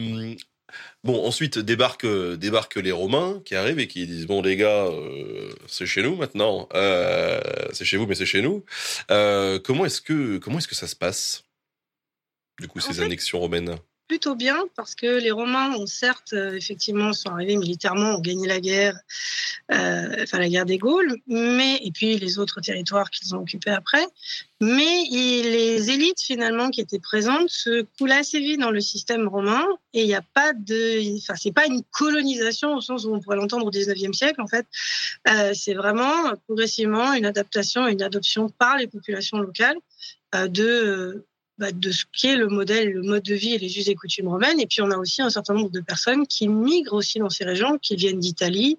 bon, 1.04 1.26
ensuite 1.26 1.60
débarquent, 1.60 2.36
débarquent 2.36 2.78
les 2.78 2.92
Romains 2.92 3.42
qui 3.46 3.56
arrivent 3.56 3.80
et 3.80 3.88
qui 3.88 4.06
disent 4.08 4.28
bon 4.28 4.42
les 4.42 4.56
gars, 4.56 4.86
euh, 4.86 5.54
c'est 5.68 5.86
chez 5.86 6.04
nous 6.04 6.16
maintenant. 6.16 6.68
Euh, 6.74 7.40
c'est 7.74 7.86
chez 7.86 7.98
vous, 7.98 8.08
mais 8.08 8.16
c'est 8.16 8.26
chez 8.26 8.42
nous. 8.42 8.64
comment 9.08 9.86
est-ce 9.86 10.02
que 10.02 10.38
comment 10.38 10.58
est-ce 10.58 10.68
que 10.68 10.76
ça 10.76 10.88
se 10.88 10.96
passe 10.96 11.44
du 12.60 12.68
coup 12.68 12.80
ces 12.80 13.02
annexions 13.02 13.40
romaines? 13.40 13.78
Plutôt 14.08 14.36
bien 14.36 14.58
parce 14.76 14.96
que 14.96 15.20
les 15.20 15.32
Romains 15.32 15.74
ont 15.76 15.86
certes 15.86 16.34
euh, 16.34 16.56
effectivement 16.56 17.14
sont 17.14 17.30
arrivés 17.30 17.58
militairement, 17.58 18.16
ont 18.16 18.22
gagné 18.22 18.48
la 18.48 18.60
guerre, 18.60 18.98
euh, 19.72 20.24
enfin 20.24 20.40
la 20.40 20.50
guerre 20.50 20.66
des 20.66 20.78
Gaules, 20.78 21.18
mais 21.28 21.80
et 21.84 21.92
puis 21.92 22.18
les 22.18 22.40
autres 22.40 22.62
territoires 22.62 23.10
qu'ils 23.10 23.36
ont 23.36 23.40
occupés 23.40 23.72
après. 23.72 24.06
Mais 24.62 25.04
les 25.12 25.92
élites 25.92 26.22
finalement 26.22 26.70
qui 26.70 26.82
étaient 26.82 27.00
présentes 27.00 27.50
se 27.50 27.86
coulent 27.98 28.14
assez 28.14 28.40
vite 28.40 28.60
dans 28.60 28.72
le 28.72 28.82
système 28.82 29.28
romain 29.28 29.66
et 29.94 30.02
il 30.02 30.08
n'y 30.08 30.16
a 30.16 30.24
pas 30.34 30.54
de, 30.54 31.18
enfin 31.18 31.36
c'est 31.36 31.52
pas 31.52 31.68
une 31.68 31.84
colonisation 31.92 32.76
au 32.76 32.82
sens 32.82 33.06
où 33.06 33.14
on 33.14 33.20
pourrait 33.20 33.38
l'entendre 33.38 33.66
au 33.66 33.72
19e 33.72 34.14
siècle 34.14 34.42
en 34.42 34.48
fait. 34.48 34.66
Euh, 35.30 35.52
c'est 35.54 35.74
vraiment 35.74 36.34
progressivement 36.48 37.14
une 37.14 37.26
adaptation, 37.26 37.88
une 37.88 38.02
adoption 38.02 38.50
par 38.50 38.78
les 38.78 38.88
populations 38.88 39.40
locales 39.40 39.78
de 40.34 41.26
bah, 41.58 41.72
de 41.72 41.92
ce 41.92 42.06
qu'est 42.12 42.36
le 42.36 42.48
modèle, 42.48 42.92
le 42.92 43.02
mode 43.02 43.24
de 43.24 43.36
vie 43.36 43.54
et 43.54 43.58
les 43.58 43.78
us 43.78 43.88
et 43.88 43.96
coutumes 43.96 44.28
romaines. 44.28 44.60
Et 44.60 44.68
puis 44.68 44.82
on 44.82 44.92
a 44.92 44.98
aussi 44.98 45.22
un 45.22 45.30
certain 45.30 45.54
nombre 45.54 45.72
de 45.72 45.82
personnes 45.82 46.28
qui 46.28 46.48
migrent 46.48 46.94
aussi 46.94 47.20
dans 47.20 47.30
ces 47.30 47.44
régions, 47.46 47.78
qui 47.80 47.96
viennent 47.96 48.20
d'Italie, 48.20 48.78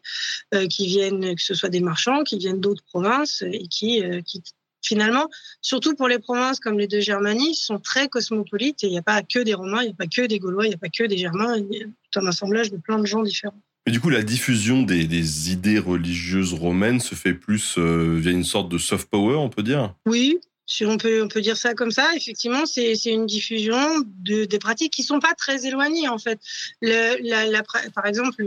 euh, 0.54 0.66
qui 0.66 0.86
viennent, 0.86 1.34
que 1.34 1.42
ce 1.42 1.54
soit 1.54 1.68
des 1.68 1.80
marchands, 1.80 2.22
qui 2.22 2.38
viennent 2.38 2.60
d'autres 2.60 2.84
provinces 2.84 3.42
et 3.42 3.66
qui, 3.68 4.02
euh, 4.02 4.20
qui 4.22 4.42
finalement, 4.82 5.28
surtout 5.60 5.94
pour 5.94 6.08
les 6.08 6.18
provinces 6.18 6.60
comme 6.60 6.78
les 6.78 6.86
deux 6.86 7.00
Germanies, 7.00 7.54
sont 7.54 7.78
très 7.78 8.08
cosmopolites 8.08 8.84
et 8.84 8.86
il 8.86 8.90
n'y 8.90 8.98
a 8.98 9.02
pas 9.02 9.22
que 9.22 9.40
des 9.40 9.54
Romains, 9.54 9.82
il 9.82 9.86
n'y 9.86 9.92
a 9.92 9.96
pas 9.96 10.06
que 10.06 10.26
des 10.26 10.38
Gaulois, 10.38 10.66
il 10.66 10.68
n'y 10.68 10.74
a 10.74 10.78
pas 10.78 10.88
que 10.88 11.04
des 11.04 11.18
Germains, 11.18 11.56
il 11.56 11.78
y 11.78 11.82
a 11.82 11.86
tout 11.86 12.20
un 12.20 12.26
assemblage 12.26 12.70
de 12.70 12.76
plein 12.76 12.98
de 12.98 13.06
gens 13.06 13.22
différents. 13.22 13.60
Mais 13.86 13.92
du 13.92 14.00
coup, 14.00 14.10
la 14.10 14.22
diffusion 14.22 14.82
des, 14.82 15.06
des 15.06 15.50
idées 15.50 15.78
religieuses 15.78 16.52
romaines 16.52 17.00
se 17.00 17.14
fait 17.14 17.32
plus 17.32 17.76
euh, 17.78 18.18
via 18.18 18.32
une 18.32 18.44
sorte 18.44 18.70
de 18.70 18.78
soft 18.78 19.08
power, 19.08 19.36
on 19.36 19.48
peut 19.48 19.62
dire? 19.62 19.94
Oui, 20.04 20.38
si 20.68 20.84
on 20.84 20.98
peut, 20.98 21.22
on 21.22 21.28
peut 21.28 21.40
dire 21.40 21.56
ça 21.56 21.74
comme 21.74 21.90
ça, 21.90 22.14
effectivement, 22.14 22.66
c'est 22.66 22.94
une 23.06 23.24
diffusion 23.24 24.04
de, 24.04 24.44
des 24.44 24.58
pratiques 24.58 24.92
qui 24.92 25.02
sont 25.02 25.18
pas 25.18 25.34
très 25.34 25.66
éloignées, 25.66 26.08
en 26.08 26.18
fait. 26.18 26.38
Le, 26.82 27.16
la, 27.50 27.62
par 27.94 28.04
exemple, 28.04 28.44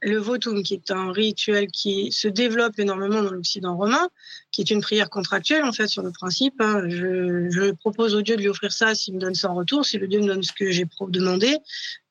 le 0.00 0.16
votum, 0.16 0.62
qui 0.62 0.74
est 0.74 0.90
un 0.90 1.12
rituel 1.12 1.66
qui 1.66 2.10
se 2.10 2.26
développe 2.26 2.78
énormément 2.78 3.22
dans 3.22 3.32
l'Occident 3.32 3.76
romain, 3.76 4.08
qui 4.50 4.62
est 4.62 4.70
une 4.70 4.80
prière 4.80 5.10
contractuelle, 5.10 5.64
en 5.64 5.72
fait, 5.72 5.88
sur 5.88 6.02
le 6.02 6.10
principe. 6.10 6.54
Hein, 6.58 6.88
je, 6.88 7.50
je, 7.50 7.70
propose 7.72 8.14
au 8.14 8.22
Dieu 8.22 8.36
de 8.36 8.40
lui 8.40 8.48
offrir 8.48 8.72
ça 8.72 8.94
s'il 8.94 9.14
me 9.14 9.20
donne 9.20 9.34
ça 9.34 9.50
en 9.50 9.56
retour. 9.56 9.84
Si 9.84 9.98
le 9.98 10.08
Dieu 10.08 10.20
me 10.20 10.26
donne 10.26 10.42
ce 10.42 10.52
que 10.52 10.70
j'ai 10.70 10.86
demandé, 11.08 11.54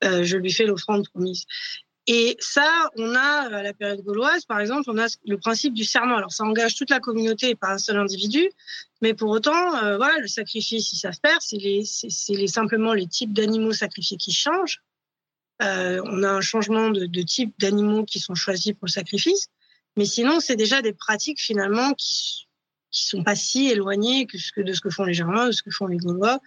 euh, 0.03 0.23
je 0.23 0.37
lui 0.37 0.53
fais 0.53 0.67
l'offrande 0.67 1.07
promise. 1.09 1.45
Et 2.07 2.37
ça, 2.39 2.89
on 2.95 3.15
a, 3.15 3.55
à 3.57 3.61
la 3.61 3.73
période 3.73 4.01
gauloise, 4.01 4.45
par 4.45 4.61
exemple, 4.61 4.83
on 4.87 4.97
a 4.97 5.07
le 5.25 5.37
principe 5.37 5.73
du 5.73 5.83
serment. 5.83 6.15
Alors, 6.15 6.31
ça 6.31 6.45
engage 6.45 6.75
toute 6.75 6.89
la 6.89 7.01
communauté 7.01 7.49
et 7.49 7.55
pas 7.55 7.73
un 7.73 7.77
seul 7.77 7.97
individu. 7.97 8.49
Mais 9.01 9.13
pour 9.13 9.29
autant, 9.29 9.75
euh, 9.83 9.97
voilà, 9.97 10.17
le 10.19 10.27
sacrifice, 10.27 10.93
ils 10.93 10.97
savent 10.97 11.19
faire. 11.21 11.37
C'est 11.41 12.47
simplement 12.47 12.93
les 12.93 13.07
types 13.07 13.33
d'animaux 13.33 13.73
sacrifiés 13.73 14.15
qui 14.15 14.31
changent. 14.31 14.81
Euh, 15.61 16.01
on 16.05 16.23
a 16.23 16.29
un 16.29 16.41
changement 16.41 16.89
de, 16.91 17.21
type 17.23 17.53
d'animaux 17.59 18.05
qui 18.05 18.19
sont 18.19 18.35
choisis 18.35 18.71
pour 18.71 18.85
le 18.85 18.91
sacrifice. 18.91 19.47
Mais 19.97 20.05
sinon, 20.05 20.39
c'est 20.39 20.55
déjà 20.55 20.81
des 20.81 20.93
pratiques 20.93 21.41
finalement 21.41 21.93
qui, 21.93 22.47
qui 22.91 23.05
sont 23.05 23.23
pas 23.23 23.35
si 23.35 23.69
éloignées 23.69 24.27
que, 24.27 24.61
de 24.61 24.73
ce 24.73 24.79
que 24.79 24.89
font 24.89 25.03
les 25.03 25.13
Germains, 25.13 25.47
de 25.47 25.51
ce 25.51 25.63
que 25.63 25.71
font 25.71 25.87
les 25.87 25.97
Gaulois. 25.97 26.39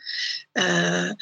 Euh, 0.59 1.13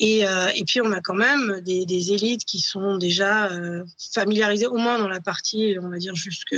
et, 0.00 0.26
euh, 0.26 0.48
et, 0.54 0.64
puis, 0.64 0.80
on 0.80 0.90
a 0.92 1.02
quand 1.02 1.14
même 1.14 1.60
des, 1.60 2.12
élites 2.12 2.46
qui 2.46 2.58
sont 2.58 2.96
déjà 2.96 3.52
euh, 3.52 3.84
familiarisées, 4.14 4.66
au 4.66 4.78
moins 4.78 4.98
dans 4.98 5.08
la 5.08 5.20
partie, 5.20 5.76
on 5.80 5.90
va 5.90 5.98
dire, 5.98 6.14
jusque 6.14 6.56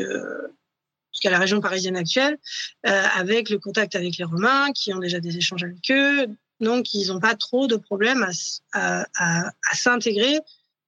jusqu'à 1.13 1.31
la 1.31 1.41
région 1.41 1.61
parisienne 1.61 1.97
actuelle, 1.97 2.39
euh, 2.87 3.03
avec 3.17 3.51
le 3.51 3.59
contact 3.59 3.97
avec 3.97 4.17
les 4.17 4.25
Romains, 4.25 4.71
qui 4.73 4.95
ont 4.95 5.01
déjà 5.01 5.19
des 5.19 5.37
échanges 5.37 5.65
avec 5.65 5.91
eux. 5.91 6.27
Donc, 6.61 6.95
ils 6.95 7.09
n'ont 7.09 7.19
pas 7.19 7.35
trop 7.35 7.67
de 7.67 7.75
problèmes 7.75 8.25
à, 8.73 9.51
s'intégrer 9.73 10.39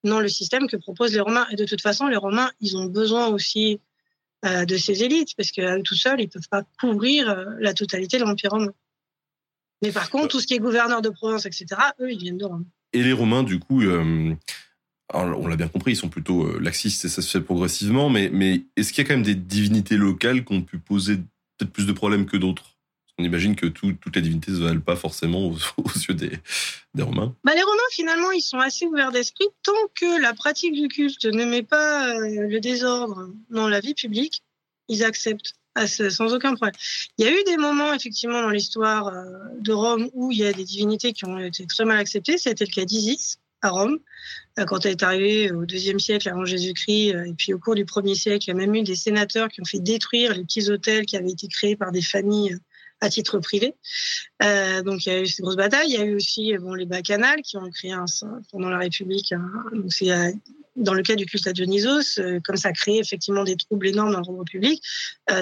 dans 0.04 0.20
le 0.20 0.28
système 0.28 0.68
que 0.68 0.76
proposent 0.76 1.12
les 1.12 1.20
Romains. 1.20 1.46
Et 1.50 1.56
de 1.56 1.64
toute 1.64 1.82
façon, 1.82 2.06
les 2.06 2.16
Romains, 2.16 2.52
ils 2.60 2.76
ont 2.76 2.84
besoin 2.84 3.26
aussi 3.26 3.80
de 4.44 4.76
ces 4.76 5.02
élites, 5.02 5.34
parce 5.36 5.50
qu'à 5.50 5.76
eux 5.76 5.82
tout 5.82 5.96
seuls, 5.96 6.20
ils 6.20 6.28
peuvent 6.28 6.48
pas 6.48 6.62
couvrir 6.78 7.34
la 7.58 7.74
totalité 7.74 8.18
de 8.18 8.24
l'Empire 8.24 8.50
romain. 8.50 8.72
Mais 9.84 9.92
par 9.92 10.08
contre, 10.08 10.28
tout 10.28 10.40
ce 10.40 10.46
qui 10.46 10.54
est 10.54 10.58
gouverneur 10.58 11.02
de 11.02 11.10
province, 11.10 11.44
etc., 11.44 11.66
eux, 12.00 12.10
ils 12.10 12.18
viennent 12.18 12.38
de 12.38 12.46
Rome. 12.46 12.64
Et 12.94 13.02
les 13.02 13.12
Romains, 13.12 13.42
du 13.42 13.58
coup, 13.58 13.82
euh, 13.82 14.34
alors, 15.12 15.38
on 15.40 15.46
l'a 15.46 15.56
bien 15.56 15.68
compris, 15.68 15.92
ils 15.92 15.96
sont 15.96 16.08
plutôt 16.08 16.44
euh, 16.46 16.58
laxistes 16.58 17.04
et 17.04 17.08
ça 17.08 17.20
se 17.20 17.30
fait 17.30 17.44
progressivement, 17.44 18.08
mais, 18.08 18.30
mais 18.32 18.62
est-ce 18.76 18.92
qu'il 18.92 19.02
y 19.02 19.06
a 19.06 19.08
quand 19.08 19.14
même 19.14 19.22
des 19.24 19.34
divinités 19.34 19.96
locales 19.98 20.44
qui 20.44 20.54
ont 20.54 20.62
pu 20.62 20.78
poser 20.78 21.16
peut-être 21.58 21.70
plus 21.72 21.86
de 21.86 21.92
problèmes 21.92 22.24
que 22.24 22.38
d'autres? 22.38 22.70
On 23.18 23.24
imagine 23.24 23.54
que 23.54 23.66
tout- 23.66 23.92
toutes 24.00 24.16
les 24.16 24.22
divinités 24.22 24.50
ne 24.52 24.56
se 24.56 24.62
valent 24.62 24.80
pas 24.80 24.96
forcément 24.96 25.46
aux, 25.48 25.52
aux 25.76 25.90
yeux 26.08 26.14
des, 26.14 26.32
des 26.94 27.02
Romains. 27.02 27.34
Bah, 27.44 27.52
les 27.54 27.62
Romains, 27.62 27.90
finalement, 27.92 28.32
ils 28.32 28.40
sont 28.40 28.58
assez 28.58 28.86
ouverts 28.86 29.12
d'esprit 29.12 29.46
tant 29.62 29.72
que 29.94 30.20
la 30.20 30.32
pratique 30.34 30.72
du 30.72 30.88
culte 30.88 31.26
ne 31.26 31.44
met 31.44 31.62
pas 31.62 32.08
euh, 32.16 32.48
le 32.48 32.58
désordre 32.60 33.28
dans 33.50 33.68
la 33.68 33.80
vie 33.80 33.94
publique, 33.94 34.42
ils 34.88 35.04
acceptent 35.04 35.52
sans 35.86 36.32
aucun 36.34 36.54
problème. 36.54 36.74
Il 37.18 37.24
y 37.24 37.28
a 37.28 37.32
eu 37.32 37.42
des 37.44 37.56
moments, 37.56 37.92
effectivement, 37.92 38.40
dans 38.42 38.50
l'histoire 38.50 39.08
euh, 39.08 39.24
de 39.60 39.72
Rome 39.72 40.08
où 40.12 40.30
il 40.30 40.38
y 40.38 40.46
a 40.46 40.52
des 40.52 40.64
divinités 40.64 41.12
qui 41.12 41.24
ont 41.24 41.38
été 41.38 41.66
très 41.66 41.84
mal 41.84 41.98
acceptées. 41.98 42.38
C'était 42.38 42.64
le 42.64 42.70
cas 42.70 42.84
d'Isis 42.84 43.38
à 43.62 43.70
Rome, 43.70 43.98
euh, 44.58 44.64
quand 44.66 44.84
elle 44.84 44.92
est 44.92 45.02
arrivée 45.02 45.50
au 45.50 45.64
deuxième 45.64 45.98
siècle 45.98 46.28
avant 46.28 46.44
Jésus-Christ. 46.44 47.14
euh, 47.14 47.24
Et 47.24 47.34
puis 47.34 47.52
au 47.52 47.58
cours 47.58 47.74
du 47.74 47.84
premier 47.84 48.14
siècle, 48.14 48.44
il 48.46 48.48
y 48.48 48.50
a 48.52 48.54
même 48.54 48.74
eu 48.74 48.82
des 48.82 48.94
sénateurs 48.94 49.48
qui 49.48 49.60
ont 49.60 49.64
fait 49.64 49.80
détruire 49.80 50.34
les 50.34 50.44
petits 50.44 50.70
hôtels 50.70 51.06
qui 51.06 51.16
avaient 51.16 51.30
été 51.30 51.48
créés 51.48 51.76
par 51.76 51.90
des 51.90 52.02
familles 52.02 52.52
euh, 52.52 52.58
à 53.04 53.10
titre 53.10 53.38
privé. 53.38 53.74
Euh, 54.42 54.82
donc 54.82 55.06
il 55.06 55.12
y 55.12 55.16
a 55.16 55.20
eu 55.20 55.26
ces 55.26 55.42
grosses 55.42 55.56
batailles. 55.56 55.88
Il 55.88 55.94
y 55.94 56.02
a 56.02 56.04
eu 56.04 56.14
aussi 56.14 56.56
bon, 56.58 56.74
les 56.74 56.86
bacchanales 56.86 57.42
qui 57.42 57.56
ont 57.56 57.70
créé 57.70 57.92
un, 57.92 58.06
pendant 58.50 58.70
la 58.70 58.78
République. 58.78 59.32
donc 59.72 59.92
c'est 59.92 60.10
euh, 60.10 60.30
dans 60.76 60.94
le 60.94 61.02
cas 61.02 61.14
du 61.14 61.24
culte 61.24 61.46
à 61.46 61.52
Dionysos, 61.52 62.18
euh, 62.18 62.40
comme 62.42 62.56
ça 62.56 62.68
a 62.68 62.72
créé 62.72 62.98
effectivement 62.98 63.44
des 63.44 63.56
troubles 63.56 63.86
énormes 63.86 64.12
dans 64.12 64.18
l'ordre 64.18 64.42
public, 64.42 64.82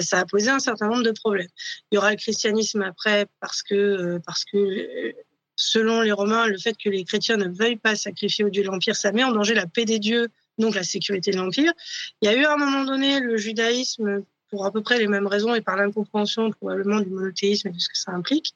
ça 0.01 0.19
a 0.19 0.25
posé 0.25 0.51
un 0.51 0.59
certain 0.59 0.87
nombre 0.87 1.01
de 1.01 1.11
problèmes. 1.11 1.47
Il 1.91 1.95
y 1.95 1.97
aura 1.97 2.11
le 2.11 2.17
christianisme 2.17 2.83
après 2.83 3.25
parce 3.39 3.63
que 3.63 4.19
parce 4.27 4.45
que 4.45 5.15
selon 5.55 6.01
les 6.01 6.11
Romains, 6.11 6.47
le 6.47 6.57
fait 6.57 6.75
que 6.77 6.89
les 6.89 7.03
chrétiens 7.03 7.37
ne 7.37 7.47
veuillent 7.47 7.77
pas 7.77 7.95
sacrifier 7.95 8.45
au 8.45 8.49
dieu 8.49 8.63
de 8.63 8.67
l'empire, 8.67 8.95
ça 8.95 9.11
met 9.11 9.23
en 9.23 9.31
danger 9.31 9.53
la 9.53 9.67
paix 9.67 9.85
des 9.85 9.99
dieux, 9.99 10.27
donc 10.57 10.75
la 10.75 10.83
sécurité 10.83 11.31
de 11.31 11.37
l'empire. 11.37 11.73
Il 12.21 12.25
y 12.25 12.27
a 12.27 12.35
eu 12.35 12.45
à 12.45 12.53
un 12.53 12.57
moment 12.57 12.83
donné 12.83 13.19
le 13.19 13.37
judaïsme 13.37 14.23
pour 14.53 14.67
à 14.67 14.71
peu 14.71 14.83
près 14.83 14.99
les 14.99 15.07
mêmes 15.07 15.25
raisons 15.25 15.55
et 15.55 15.61
par 15.61 15.77
l'incompréhension 15.77 16.51
probablement 16.51 16.99
du 16.99 17.09
monothéisme 17.09 17.69
et 17.69 17.71
de 17.71 17.79
ce 17.79 17.89
que 17.89 17.97
ça 17.97 18.11
implique. 18.11 18.53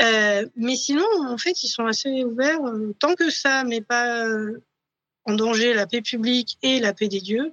Euh, 0.00 0.48
mais 0.56 0.74
sinon, 0.74 1.04
en 1.26 1.36
fait, 1.36 1.62
ils 1.62 1.68
sont 1.68 1.84
assez 1.84 2.24
ouverts. 2.24 2.64
euh, 2.64 2.94
Tant 2.98 3.14
que 3.14 3.28
ça 3.28 3.62
met 3.64 3.82
pas 3.82 4.24
euh, 4.26 4.62
en 5.26 5.34
danger 5.34 5.74
la 5.74 5.86
paix 5.86 6.00
publique 6.00 6.56
et 6.62 6.80
la 6.80 6.94
paix 6.94 7.08
des 7.08 7.20
dieux, 7.20 7.52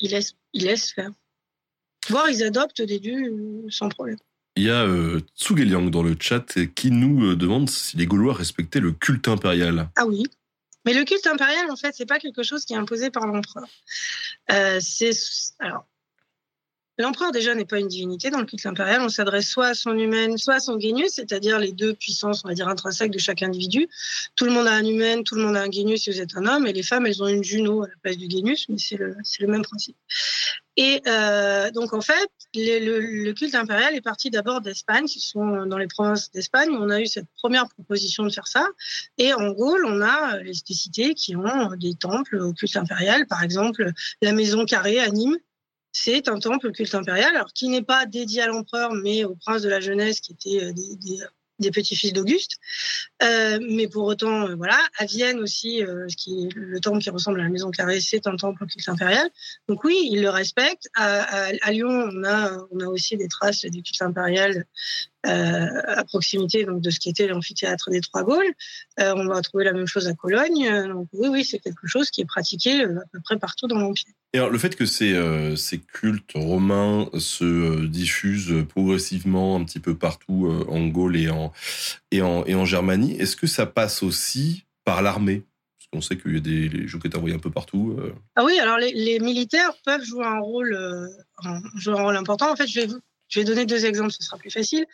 ils 0.00 0.10
laissent, 0.10 0.34
ils 0.52 0.64
laissent 0.64 0.90
faire. 0.90 1.12
Voire 2.08 2.28
ils 2.28 2.42
adoptent 2.42 2.82
des 2.82 2.98
dieux 2.98 3.64
sans 3.68 3.88
problème. 3.88 4.18
Il 4.56 4.64
y 4.64 4.70
a 4.70 4.82
euh, 4.84 5.20
Tsugeliang 5.36 5.90
dans 5.90 6.02
le 6.02 6.16
chat 6.18 6.58
qui 6.74 6.90
nous 6.90 7.36
demande 7.36 7.70
si 7.70 7.96
les 7.96 8.06
Gaulois 8.06 8.34
respectaient 8.34 8.80
le 8.80 8.90
culte 8.90 9.28
impérial. 9.28 9.88
Ah 9.94 10.06
oui. 10.06 10.24
Mais 10.84 10.92
le 10.92 11.04
culte 11.04 11.26
impérial, 11.28 11.70
en 11.70 11.76
fait, 11.76 11.94
c'est 11.96 12.04
pas 12.04 12.18
quelque 12.18 12.42
chose 12.42 12.64
qui 12.64 12.74
est 12.74 12.76
imposé 12.76 13.10
par 13.10 13.26
l'empereur. 13.26 13.68
Euh, 14.50 14.80
c'est 14.80 15.12
alors 15.60 15.86
l'empereur 16.98 17.32
déjà 17.32 17.54
n'est 17.54 17.64
pas 17.64 17.78
une 17.78 17.88
divinité 17.88 18.30
dans 18.30 18.38
le 18.38 18.46
culte 18.46 18.66
impérial. 18.66 19.00
On 19.02 19.08
s'adresse 19.08 19.48
soit 19.48 19.68
à 19.68 19.74
son 19.74 19.98
humaine, 19.98 20.38
soit 20.38 20.54
à 20.54 20.60
son 20.60 20.78
genius, 20.78 21.12
c'est-à-dire 21.12 21.58
les 21.58 21.72
deux 21.72 21.94
puissances, 21.94 22.42
on 22.44 22.48
va 22.48 22.54
dire 22.54 22.68
intrinsèques 22.68 23.10
de 23.10 23.18
chaque 23.18 23.42
individu. 23.42 23.88
Tout 24.36 24.44
le 24.44 24.52
monde 24.52 24.66
a 24.66 24.72
un 24.72 24.84
humaine, 24.84 25.24
tout 25.24 25.34
le 25.34 25.42
monde 25.42 25.56
a 25.56 25.62
un 25.62 25.70
genius 25.70 26.02
si 26.02 26.10
vous 26.10 26.20
êtes 26.20 26.36
un 26.36 26.46
homme, 26.46 26.66
et 26.66 26.72
les 26.72 26.82
femmes, 26.82 27.06
elles 27.06 27.22
ont 27.22 27.28
une 27.28 27.44
Juno 27.44 27.82
à 27.82 27.88
la 27.88 27.94
place 28.02 28.16
du 28.16 28.28
genius, 28.30 28.66
mais 28.68 28.78
c'est 28.78 28.96
le, 28.96 29.16
le 29.40 29.46
même 29.46 29.62
principe. 29.62 29.96
Et 30.76 31.00
euh, 31.06 31.70
donc 31.70 31.92
en 31.92 32.00
fait, 32.00 32.28
les- 32.52 32.80
le, 32.80 32.98
le 32.98 33.32
culte 33.32 33.54
impérial 33.54 33.94
est 33.94 34.00
parti 34.00 34.28
d'abord 34.30 34.60
d'Espagne. 34.60 35.06
Ce 35.06 35.20
sont 35.20 35.66
dans 35.66 35.78
les 35.78 35.86
provinces 35.86 36.32
d'Espagne 36.32 36.70
où 36.70 36.76
on 36.76 36.90
a 36.90 37.00
eu 37.00 37.06
cette 37.06 37.28
première 37.36 37.68
proposition 37.68 38.24
de 38.24 38.30
faire 38.30 38.48
ça. 38.48 38.66
Et 39.16 39.32
en 39.34 39.52
Gaule, 39.52 39.84
on 39.86 40.00
a 40.00 40.38
les 40.38 40.52
des 40.66 40.74
cités 40.74 41.14
qui 41.14 41.36
ont 41.36 41.70
des 41.76 41.94
temples 41.94 42.38
au 42.38 42.52
culte 42.52 42.76
impérial. 42.76 43.26
Par 43.28 43.44
exemple, 43.44 43.92
la 44.20 44.32
maison 44.32 44.64
carrée 44.64 44.98
à 44.98 45.08
Nîmes, 45.10 45.36
c'est 45.94 46.28
un 46.28 46.38
temple 46.40 46.72
culte 46.72 46.94
impérial, 46.94 47.34
alors 47.34 47.52
qui 47.52 47.68
n'est 47.68 47.82
pas 47.82 48.04
dédié 48.04 48.42
à 48.42 48.48
l'empereur, 48.48 48.92
mais 48.92 49.24
au 49.24 49.36
prince 49.36 49.62
de 49.62 49.68
la 49.68 49.80
jeunesse, 49.80 50.20
qui 50.20 50.32
était 50.32 50.64
euh, 50.64 50.72
des, 51.60 51.70
petits-fils 51.70 52.12
d'Auguste. 52.12 52.58
Euh, 53.22 53.60
mais 53.70 53.86
pour 53.86 54.04
autant, 54.04 54.48
euh, 54.48 54.56
voilà, 54.56 54.78
à 54.98 55.06
Vienne 55.06 55.38
aussi, 55.38 55.82
le 55.82 56.80
temple 56.80 56.98
qui 56.98 57.10
ressemble 57.10 57.40
à 57.40 57.44
la 57.44 57.48
maison 57.48 57.70
carrée, 57.70 58.00
c'est 58.00 58.26
un 58.26 58.36
temple 58.36 58.66
culte 58.66 58.88
impérial. 58.88 59.30
Donc 59.68 59.84
oui, 59.84 60.08
ils 60.10 60.20
le 60.20 60.30
respectent. 60.30 60.88
À, 60.96 61.52
Lyon, 61.70 62.10
on 62.12 62.24
a, 62.24 62.58
on 62.72 62.80
a 62.80 62.86
aussi 62.86 63.16
des 63.16 63.28
traces 63.28 63.64
du 63.64 63.82
culte 63.82 64.02
impérial 64.02 64.66
à 65.24 66.04
proximité 66.04 66.64
donc 66.64 66.80
de 66.80 66.90
ce 66.90 67.00
qui 67.00 67.08
était 67.08 67.26
l'amphithéâtre 67.26 67.90
des 67.90 68.00
Trois 68.00 68.22
Gaules. 68.22 68.52
Euh, 69.00 69.14
on 69.16 69.26
va 69.26 69.40
trouver 69.42 69.64
la 69.64 69.72
même 69.72 69.86
chose 69.86 70.06
à 70.06 70.14
Cologne. 70.14 70.68
Euh, 70.68 70.88
Donc 70.88 71.08
oui, 71.12 71.28
oui, 71.28 71.44
c'est 71.44 71.58
quelque 71.58 71.86
chose 71.86 72.10
qui 72.10 72.20
est 72.20 72.26
pratiqué 72.26 72.82
euh, 72.84 72.98
à 72.98 73.04
peu 73.12 73.20
près 73.24 73.38
partout 73.38 73.66
dans 73.66 73.78
l'Empire. 73.78 74.12
Et 74.32 74.38
alors, 74.38 74.50
le 74.50 74.58
fait 74.58 74.74
que 74.76 74.84
ces, 74.84 75.12
euh, 75.14 75.54
ces 75.56 75.78
cultes 75.78 76.32
romains 76.34 77.08
se 77.18 77.44
euh, 77.44 77.88
diffusent 77.88 78.66
progressivement 78.68 79.56
un 79.56 79.64
petit 79.64 79.80
peu 79.80 79.96
partout 79.96 80.46
euh, 80.46 80.64
en 80.68 80.86
Gaule 80.88 81.16
et 81.16 81.30
en, 81.30 81.52
et 82.10 82.20
en, 82.20 82.44
et 82.44 82.54
en 82.54 82.64
Germanie, 82.64 83.12
est-ce 83.16 83.36
que 83.36 83.46
ça 83.46 83.64
passe 83.66 84.02
aussi 84.02 84.64
par 84.84 85.02
l'armée? 85.02 85.44
Parce 85.78 85.88
qu'on 85.92 86.00
sait 86.00 86.16
qu'il 86.20 86.34
y 86.34 86.38
a 86.38 86.40
des 86.40 86.68
les 86.68 86.88
jeux 86.88 86.98
qui 86.98 87.08
sont 87.08 87.16
envoyés 87.18 87.36
un 87.36 87.38
peu 87.38 87.50
partout. 87.52 87.96
euh. 87.98 88.12
Ah 88.34 88.44
oui, 88.44 88.58
alors 88.58 88.78
les, 88.78 88.92
les 88.92 89.20
militaires 89.20 89.72
peuvent 89.84 90.02
jouer 90.04 90.24
un 90.24 90.40
rôle, 90.40 90.74
euh, 90.74 91.06
un, 91.44 91.62
jouer 91.76 91.96
un 91.98 92.02
rôle 92.02 92.16
important. 92.16 92.50
En 92.50 92.56
fait, 92.56 92.66
je 92.66 92.80
vais 92.80 92.86
vous 92.86 92.98
je 93.34 93.40
vais 93.40 93.44
donner 93.44 93.66
deux 93.66 93.84
exemples, 93.84 94.12
ce 94.12 94.22
sera 94.22 94.38
plus 94.38 94.50
facile. 94.50 94.86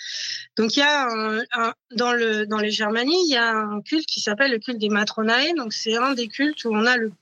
Donc, 0.56 0.74
il 0.74 0.78
y 0.78 0.82
a 0.82 1.06
un, 1.10 1.74
dans, 1.94 2.14
le, 2.14 2.46
dans 2.46 2.56
les 2.56 2.70
Germanies, 2.70 3.22
il 3.26 3.32
y 3.32 3.36
a 3.36 3.50
un 3.54 3.82
culte 3.82 4.06
qui 4.06 4.22
s'appelle 4.22 4.50
le 4.50 4.58
culte 4.58 4.78
des 4.78 4.88
Matronae. 4.88 5.52
Donc, 5.58 5.74
c'est 5.74 5.94
un 5.98 6.14
des 6.14 6.26
cultes 6.26 6.64
où 6.64 6.70
on 6.72 6.86
a 6.86 6.96
le, 6.96 7.12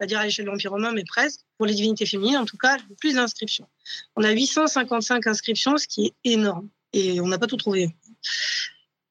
pas 0.00 0.06
dire 0.06 0.18
à 0.18 0.24
l'échelle 0.24 0.46
de 0.46 0.50
l'Empire 0.50 0.72
romain, 0.72 0.90
mais 0.90 1.04
presque, 1.04 1.42
pour 1.58 1.66
les 1.66 1.74
divinités 1.74 2.06
féminines, 2.06 2.38
en 2.38 2.44
tout 2.44 2.56
cas, 2.56 2.76
plus 2.98 3.14
d'inscriptions. 3.14 3.68
On 4.16 4.24
a 4.24 4.32
855 4.32 5.28
inscriptions, 5.28 5.76
ce 5.76 5.86
qui 5.86 6.06
est 6.06 6.14
énorme. 6.24 6.68
Et 6.92 7.20
on 7.20 7.28
n'a 7.28 7.38
pas 7.38 7.46
tout 7.46 7.56
trouvé. 7.56 7.94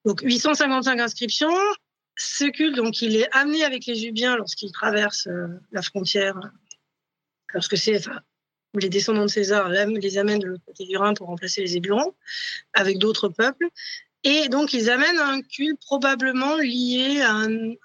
Donc, 0.03 0.19
855 0.21 0.99
inscriptions. 0.99 1.55
Ce 2.17 2.43
culte, 2.43 2.75
donc, 2.75 3.01
il 3.01 3.15
est 3.15 3.29
amené 3.31 3.63
avec 3.63 3.85
les 3.85 4.05
Ubiens 4.05 4.35
lorsqu'ils 4.35 4.73
traversent 4.73 5.27
euh, 5.27 5.47
la 5.71 5.81
frontière, 5.81 6.37
lorsque 7.53 7.77
c'est, 7.77 8.01
les 8.79 8.89
descendants 8.89 9.25
de 9.25 9.29
César 9.29 9.69
les 9.69 10.17
amènent 10.17 10.39
de 10.39 10.47
l'autre 10.47 10.63
côté 10.65 10.85
du 10.85 10.97
Rhin 10.97 11.13
pour 11.13 11.27
remplacer 11.27 11.61
les 11.61 11.77
Ébulons, 11.77 12.13
avec 12.73 12.97
d'autres 12.97 13.29
peuples. 13.29 13.67
Et 14.23 14.47
donc, 14.49 14.73
ils 14.73 14.89
amènent 14.89 15.19
un 15.19 15.41
culte 15.41 15.79
probablement 15.81 16.57
lié 16.57 17.21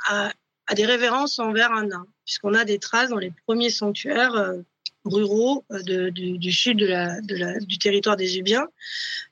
à, 0.06 0.74
des 0.74 0.86
révérences 0.86 1.38
envers 1.38 1.72
un 1.72 1.86
nain, 1.86 2.06
puisqu'on 2.24 2.54
a 2.54 2.64
des 2.64 2.78
traces 2.78 3.10
dans 3.10 3.18
les 3.18 3.32
premiers 3.46 3.70
sanctuaires 3.70 4.34
euh, 4.34 4.58
ruraux 5.04 5.64
euh, 5.72 6.10
du, 6.10 6.52
sud 6.52 6.78
du 6.78 7.78
territoire 7.78 8.16
des 8.16 8.38
Ubiens, 8.38 8.66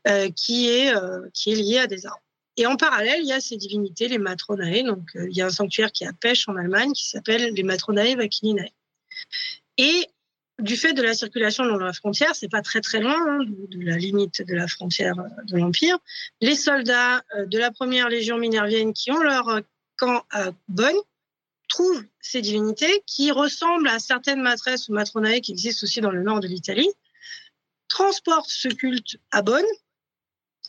euh, 0.09 0.31
qui, 0.31 0.69
est, 0.69 0.93
qui 1.33 1.53
est 1.53 1.57
lié 1.57 1.79
à 1.79 1.87
des 1.87 2.07
arbres. 2.07 2.23
Et 2.59 2.67
en 2.67 2.77
parallèle, 2.77 3.21
il 3.21 3.29
y 3.29 3.33
a 3.35 3.41
ces 3.41 3.59
divinités, 3.59 4.09
les 4.09 4.19
Matronae. 4.19 4.83
Donc, 4.83 5.11
il 5.15 5.37
y 5.37 5.43
a 5.43 5.47
un 5.47 5.51
sanctuaire 5.51 5.93
qui 5.93 6.05
est 6.05 6.07
à 6.07 6.15
Pêche 6.15 6.49
en 6.49 6.57
Allemagne 6.57 6.93
qui 6.93 7.07
s'appelle 7.07 7.53
les 7.53 7.63
Matronae 7.63 8.17
Vacininae. 8.17 8.73
Et 9.77 10.07
du 10.59 10.77
fait 10.77 10.93
de 10.93 11.03
la 11.03 11.15
circulation 11.15 11.65
de 11.65 11.79
la 11.79 11.93
frontière, 11.93 12.35
c'est 12.35 12.49
pas 12.49 12.63
très 12.63 12.81
très 12.81 13.01
loin 13.01 13.17
hein, 13.17 13.39
de, 13.45 13.85
la 13.85 13.97
limite 13.97 14.43
de 14.43 14.55
la 14.55 14.67
frontière 14.67 15.17
de 15.45 15.57
l'Empire. 15.59 15.99
Les 16.41 16.55
soldats 16.55 17.23
de 17.47 17.59
la 17.59 17.71
première 17.71 18.09
légion 18.09 18.39
minervienne 18.39 18.93
qui 18.95 19.13
ont 19.13 19.21
leur 19.21 19.61
camp 19.97 20.25
à 20.31 20.53
Bonn 20.69 20.95
trouvent 21.69 22.05
ces 22.21 22.41
divinités 22.41 23.03
qui 23.07 23.31
ressemblent 23.33 23.89
à 23.89 23.99
certaines 23.99 24.41
matresses 24.41 24.89
ou 24.89 24.93
matronae 24.93 25.41
qui 25.41 25.53
existent 25.53 25.85
aussi 25.85 26.01
dans 26.01 26.11
le 26.11 26.23
nord 26.23 26.41
de 26.41 26.49
l'Italie, 26.49 26.91
transportent 27.89 28.51
ce 28.51 28.69
culte 28.69 29.19
à 29.31 29.43
Bonn, 29.43 29.65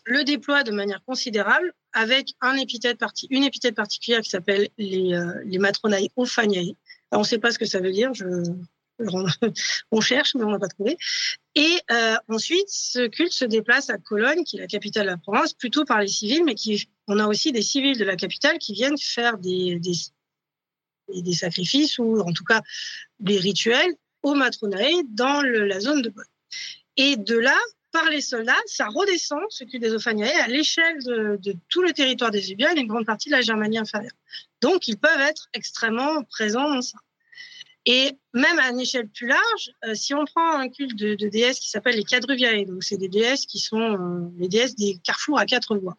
le 0.06 0.24
déploient 0.24 0.64
de 0.64 0.72
manière 0.72 1.04
considérable 1.04 1.74
avec 1.94 2.34
un 2.42 2.56
épithète 2.56 2.98
parti, 2.98 3.28
une 3.30 3.44
épithète 3.44 3.76
particulière 3.76 4.22
qui 4.22 4.30
s'appelle 4.30 4.70
les, 4.78 5.14
euh, 5.14 5.42
les 5.46 5.58
matronae 5.58 6.08
on 7.12 7.20
ne 7.20 7.24
sait 7.24 7.40
pas 7.40 7.52
ce 7.52 7.60
que 7.60 7.66
ça 7.66 7.80
veut 7.80 7.92
dire, 7.92 8.12
on 9.92 10.02
cherche, 10.02 10.36
mais 10.36 10.44
on 10.44 10.52
n'a 10.52 10.60
pas 10.60 10.68
trouvé. 10.68 10.98
Et 11.56 11.80
euh, 11.92 12.16
ensuite, 12.28 12.70
ce 12.70 13.08
culte 13.08 13.34
se 13.34 13.46
déplace 13.46 13.90
à 13.90 13.98
Cologne, 13.98 14.44
qui 14.44 14.58
est 14.58 14.62
la 14.62 14.68
capitale 14.68 15.06
de 15.06 15.12
la 15.12 15.18
province, 15.18 15.54
plutôt 15.54 15.86
par 15.86 16.02
les 16.02 16.08
civils, 16.08 16.44
mais 16.44 16.56
qui, 16.56 16.90
on 17.08 17.20
a 17.20 17.28
aussi 17.28 17.52
des 17.52 17.62
civils 17.62 17.98
de 17.98 18.04
la 18.04 18.16
capitale 18.16 18.58
qui 18.58 18.74
viennent 18.74 18.98
faire 18.98 19.38
des, 19.38 19.80
des, 19.80 21.34
sacrifices 21.34 22.00
ou 22.00 22.20
en 22.20 22.34
tout 22.34 22.44
cas 22.44 22.62
des 23.20 23.38
rituels 23.38 23.96
au 24.24 24.34
matronae 24.34 25.04
dans 25.10 25.42
la 25.42 25.80
zone 25.80 26.02
de 26.02 26.10
Bonn. 26.10 26.26
Et 26.98 27.16
de 27.16 27.38
là, 27.38 27.58
par 27.92 28.10
les 28.10 28.22
soldats, 28.22 28.54
ça 28.66 28.88
redescend, 28.88 29.42
ce 29.50 29.64
culte 29.64 29.82
des 29.82 29.94
Ophaniae, 29.94 30.44
à 30.44 30.48
l'échelle 30.48 31.04
de, 31.04 31.38
de, 31.42 31.56
tout 31.70 31.82
le 31.82 31.94
territoire 31.94 32.32
des 32.32 32.52
Ubiens 32.52 32.76
et 32.76 32.80
une 32.80 32.88
grande 32.88 33.06
partie 33.06 33.30
de 33.30 33.36
la 33.36 33.42
Germanie 33.42 33.78
inférieure. 33.78 34.12
Donc, 34.62 34.88
ils 34.88 34.98
peuvent 34.98 35.22
être 35.22 35.48
extrêmement 35.54 36.24
présents 36.24 36.70
dans 36.70 36.82
ça. 36.82 36.98
Et 37.90 38.12
même 38.34 38.60
à 38.60 38.70
une 38.70 38.82
échelle 38.82 39.08
plus 39.08 39.28
large, 39.28 39.72
euh, 39.86 39.96
si 39.96 40.14
on 40.14 40.26
prend 40.26 40.60
un 40.60 40.68
culte 40.68 40.98
de, 40.98 41.16
de 41.16 41.30
déesses 41.30 41.60
qui 41.60 41.70
s'appelle 41.70 41.96
les 41.96 42.04
Quadruviae, 42.04 42.66
donc 42.66 42.84
c'est 42.84 42.98
des 42.98 43.08
déesses 43.08 43.46
qui 43.46 43.60
sont 43.60 43.80
euh, 43.80 44.30
les 44.38 44.50
déesses 44.50 44.76
des 44.76 45.00
carrefours 45.06 45.40
à 45.40 45.46
quatre 45.46 45.78
voies. 45.78 45.98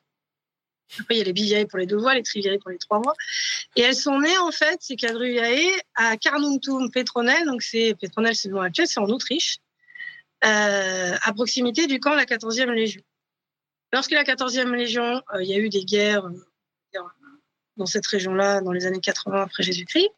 Après, 1.01 1.15
il 1.15 1.19
y 1.19 1.21
a 1.23 1.25
les 1.25 1.33
biviae 1.33 1.67
pour 1.67 1.79
les 1.79 1.87
deux 1.87 1.97
voies, 1.97 2.15
les 2.15 2.23
triviae 2.23 2.59
pour 2.59 2.71
les 2.71 2.79
trois 2.79 3.01
voies. 3.01 3.15
Et 3.75 3.81
elles 3.81 3.97
sont 3.97 4.21
nées, 4.21 4.37
en 4.37 4.51
fait, 4.51 4.79
ces 4.81 4.97
quadruviae, 4.97 5.71
à 5.95 6.19
Carnuntum 6.19 6.91
Petronel. 6.91 7.47
Donc, 7.47 7.63
c'est, 7.63 7.95
Petronel, 7.99 8.37
c'est 8.37 8.51
nom 8.51 8.61
actuel, 8.61 8.87
c'est 8.87 9.01
en 9.01 9.09
Autriche, 9.09 9.59
euh, 10.45 11.17
à 11.23 11.33
proximité 11.33 11.87
du 11.87 12.01
camp 12.01 12.13
de 12.13 12.17
la 12.17 12.27
14e 12.27 12.71
Légion. 12.71 13.03
Lorsque 13.95 14.13
la 14.13 14.25
14e 14.25 14.75
Légion, 14.75 15.23
il 15.41 15.47
y 15.47 15.55
a 15.55 15.59
eu 15.59 15.71
des 15.71 15.85
guerres 15.85 16.29
dans 17.79 17.87
cette 17.87 18.07
région-là 18.07 18.61
dans 18.61 18.73
les 18.73 18.87
années 18.87 19.01
80 19.01 19.43
après 19.43 19.63
Jésus-Christ, 19.63 20.09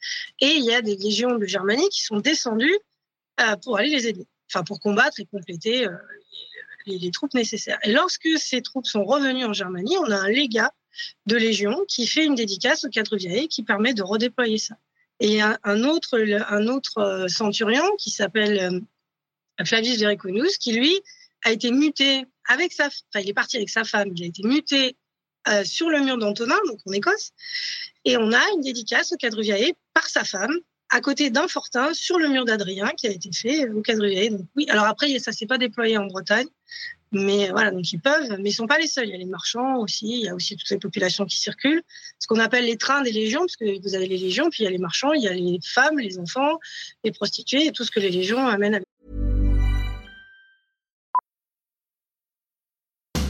et 0.41 0.49
il 0.49 0.65
y 0.65 0.75
a 0.75 0.83
des 0.83 0.97
légions 0.97 1.37
de 1.37 1.47
Germanie 1.47 1.89
qui 1.91 2.03
sont 2.03 2.19
descendues 2.19 2.79
euh, 3.41 3.57
pour 3.57 3.79
aller 3.79 3.91
les 3.91 4.09
aider, 4.09 4.27
enfin 4.51 4.65
pour 4.65 4.81
combattre 4.81 5.21
et 5.21 5.27
compléter 5.27 5.87
euh, 5.87 5.93
les, 6.87 7.11
troupes 7.11 7.35
nécessaires. 7.35 7.79
Et 7.85 7.93
lorsque 7.93 8.29
ces 8.39 8.63
troupes 8.63 8.87
sont 8.87 9.05
revenues 9.05 9.45
en 9.45 9.53
Germanie, 9.53 9.97
on 9.99 10.11
a 10.11 10.17
un 10.17 10.29
légat 10.29 10.73
de 11.27 11.37
Légion 11.37 11.85
qui 11.87 12.07
fait 12.07 12.25
une 12.25 12.35
dédicace 12.35 12.85
aux 12.85 12.89
quatre 12.89 13.17
vieilles 13.17 13.49
qui 13.49 13.63
permet 13.63 13.95
de 13.95 14.03
redéployer 14.03 14.59
ça. 14.59 14.77
Et 15.21 15.41
a 15.41 15.59
un 15.65 15.85
autre, 15.85 16.19
un 16.49 16.67
autre 16.67 16.99
euh, 16.99 17.29
centurion 17.29 17.85
qui 17.99 18.11
s'appelle 18.11 18.83
Flavius 19.65 19.99
Vericonius 19.99 20.57
qui, 20.59 20.73
lui, 20.73 20.99
a 21.45 21.53
été 21.53 21.71
muté 21.71 22.25
avec 22.49 22.73
sa, 22.73 22.87
enfin, 22.87 23.21
il 23.21 23.29
est 23.29 23.35
parti 23.35 23.57
avec 23.57 23.71
sa 23.71 23.85
femme, 23.85 24.11
il 24.15 24.23
a 24.25 24.27
été 24.27 24.43
muté 24.43 24.97
euh, 25.49 25.65
sur 25.65 25.89
le 25.91 26.01
mur 26.01 26.19
d'Antonin, 26.19 26.59
donc 26.67 26.79
en 26.87 26.93
Écosse, 26.93 27.33
et 28.05 28.17
on 28.17 28.33
a 28.33 28.43
une 28.55 28.61
dédicace 28.63 29.13
au 29.13 29.17
Quadruviae 29.17 29.73
par 29.95 30.09
sa 30.09 30.25
femme, 30.25 30.55
à 30.91 31.01
côté 31.01 31.31
d'un 31.31 31.49
fortin 31.49 31.95
sur 31.95 32.19
le 32.19 32.29
mur 32.29 32.45
d'Adrien 32.45 32.89
qui 32.97 33.07
a 33.07 33.11
été 33.11 33.31
fait 33.33 33.69
au 33.69 33.81
Quadruviae. 33.81 34.31
Donc 34.31 34.47
oui, 34.57 34.67
alors 34.69 34.85
après 34.85 35.19
ça 35.19 35.33
s'est 35.33 35.47
pas 35.47 35.59
déployé 35.59 35.97
en 35.97 36.07
Bretagne, 36.07 36.49
mais 37.13 37.51
voilà, 37.51 37.71
donc 37.71 37.93
ils 37.93 38.01
peuvent, 38.01 38.37
mais 38.39 38.51
ils 38.51 38.55
sont 38.55 38.67
pas 38.67 38.79
les 38.79 38.87
seuls. 38.87 39.09
Il 39.09 39.11
y 39.11 39.15
a 39.15 39.19
les 39.19 39.25
marchands 39.25 39.79
aussi, 39.79 40.21
il 40.21 40.25
y 40.27 40.29
a 40.29 40.35
aussi 40.35 40.57
toutes 40.57 40.71
les 40.71 40.79
populations 40.79 41.27
qui 41.27 41.39
circulent, 41.39 41.83
ce 42.19 42.27
qu'on 42.27 42.39
appelle 42.39 42.67
les 42.67 42.77
trains 42.77 43.03
des 43.03 43.13
légions, 43.13 43.41
parce 43.41 43.57
que 43.57 43.81
vous 43.83 43.95
avez 43.95 44.07
les 44.07 44.19
légions, 44.19 44.49
puis 44.51 44.63
il 44.63 44.65
y 44.65 44.69
a 44.69 44.71
les 44.71 44.79
marchands, 44.79 45.13
il 45.13 45.23
y 45.23 45.29
a 45.29 45.33
les 45.33 45.59
femmes, 45.65 45.99
les 45.99 46.19
enfants, 46.19 46.59
les 47.03 47.11
prostituées 47.11 47.67
et 47.67 47.73
tout 47.73 47.85
ce 47.85 47.91
que 47.91 48.01
les 48.01 48.11
légions 48.11 48.47
amènent. 48.47 48.81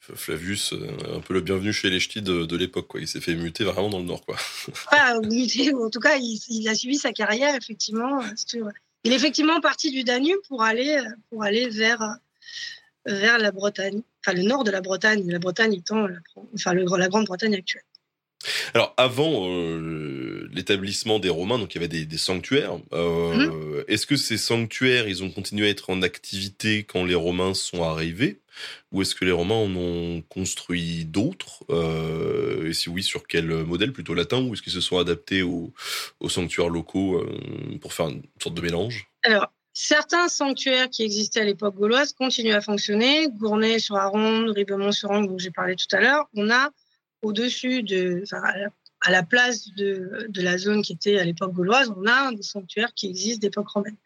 Flavius, 0.00 0.72
euh, 0.72 1.16
un 1.16 1.20
peu 1.20 1.34
le 1.34 1.40
bienvenu 1.40 1.72
chez 1.72 1.88
les 1.90 1.98
ch'tis 1.98 2.22
de, 2.22 2.56
l'époque. 2.56 2.90
Il 2.96 3.08
s'est 3.08 3.20
fait 3.20 3.34
muter 3.34 3.64
vraiment 3.64 3.88
dans 3.88 3.98
le 3.98 4.04
nord, 4.04 4.24
quoi. 4.24 4.36
Ou 5.22 5.84
en 5.86 5.90
tout 5.90 6.00
cas, 6.00 6.16
il, 6.16 6.68
a 6.68 6.74
suivi 6.74 6.98
sa 6.98 7.12
carrière, 7.12 7.54
effectivement. 7.54 8.22
Il 9.04 9.12
est 9.12 9.16
effectivement 9.16 9.60
parti 9.60 9.90
du 9.90 10.04
Danube 10.04 10.38
pour 10.48 10.62
aller, 10.62 11.02
pour 11.30 11.42
aller 11.42 11.68
vers, 11.68 12.18
vers 13.06 13.38
la 13.38 13.50
Bretagne, 13.50 14.02
enfin 14.24 14.36
le 14.36 14.42
nord 14.42 14.64
de 14.64 14.70
la 14.70 14.80
Bretagne, 14.80 15.30
la 15.30 15.38
Bretagne 15.38 15.74
étant 15.74 16.08
enfin, 16.54 16.74
la 16.74 17.08
Grande-Bretagne 17.08 17.54
actuelle. 17.54 17.84
Alors 18.74 18.94
avant 18.96 19.48
euh, 19.48 20.48
l'établissement 20.52 21.18
des 21.18 21.28
Romains, 21.28 21.58
donc 21.58 21.74
il 21.74 21.78
y 21.78 21.80
avait 21.80 21.88
des, 21.88 22.04
des 22.06 22.18
sanctuaires. 22.18 22.78
Euh, 22.92 23.34
Mhm. 23.34 23.84
Est-ce 23.88 24.06
que 24.06 24.16
ces 24.16 24.38
sanctuaires, 24.38 25.08
ils 25.08 25.22
ont 25.22 25.30
continué 25.30 25.66
à 25.66 25.70
être 25.70 25.90
en 25.90 26.02
activité 26.02 26.84
quand 26.84 27.04
les 27.04 27.14
Romains 27.14 27.54
sont 27.54 27.82
arrivés, 27.82 28.40
ou 28.92 29.02
est-ce 29.02 29.14
que 29.14 29.24
les 29.24 29.32
Romains 29.32 29.54
en 29.56 29.74
ont 29.76 30.22
construit 30.28 31.04
d'autres 31.04 31.64
Euh, 31.70 32.68
Et 32.68 32.72
si 32.72 32.88
oui, 32.88 33.02
sur 33.02 33.26
quel 33.26 33.46
modèle 33.46 33.92
Plutôt 33.92 34.14
latin, 34.14 34.42
ou 34.42 34.54
est-ce 34.54 34.62
qu'ils 34.62 34.72
se 34.72 34.80
sont 34.80 34.98
adaptés 34.98 35.42
aux, 35.42 35.72
aux 36.20 36.28
sanctuaires 36.28 36.68
locaux 36.70 37.24
pour 37.80 37.92
faire 37.92 38.08
une 38.08 38.22
sorte 38.42 38.54
de 38.54 38.62
mélange? 38.62 39.06
Alors, 39.22 39.52
certains 39.72 40.28
sanctuaires 40.28 40.88
qui 40.88 41.02
existaient 41.02 41.40
à 41.40 41.44
l'époque 41.44 41.74
gauloise 41.76 42.12
continuent 42.12 42.54
à 42.54 42.60
fonctionner. 42.60 43.28
Gournay 43.28 43.78
sur 43.78 43.96
Aronde, 43.96 44.48
Ribemont 44.50 44.92
sur 44.92 45.10
Angle, 45.10 45.28
dont 45.28 45.38
j'ai 45.38 45.50
parlé 45.50 45.76
tout 45.76 45.94
à 45.94 46.00
l'heure. 46.00 46.26
On 46.34 46.48
a 46.50 46.70
au-dessus 47.24 47.82
de, 47.82 48.22
à 49.00 49.10
la 49.10 49.22
place 49.22 49.68
de, 49.74 50.26
de 50.28 50.42
la 50.42 50.56
zone 50.58 50.82
qui 50.82 50.92
était 50.92 51.18
à 51.18 51.24
l'époque 51.24 51.52
gauloise, 51.52 51.92
on 51.96 52.06
a 52.06 52.32
des 52.32 52.42
sanctuaires 52.42 52.92
qui 52.94 53.08
existent 53.08 53.40
d'époque 53.40 53.68
romaine. 53.68 53.96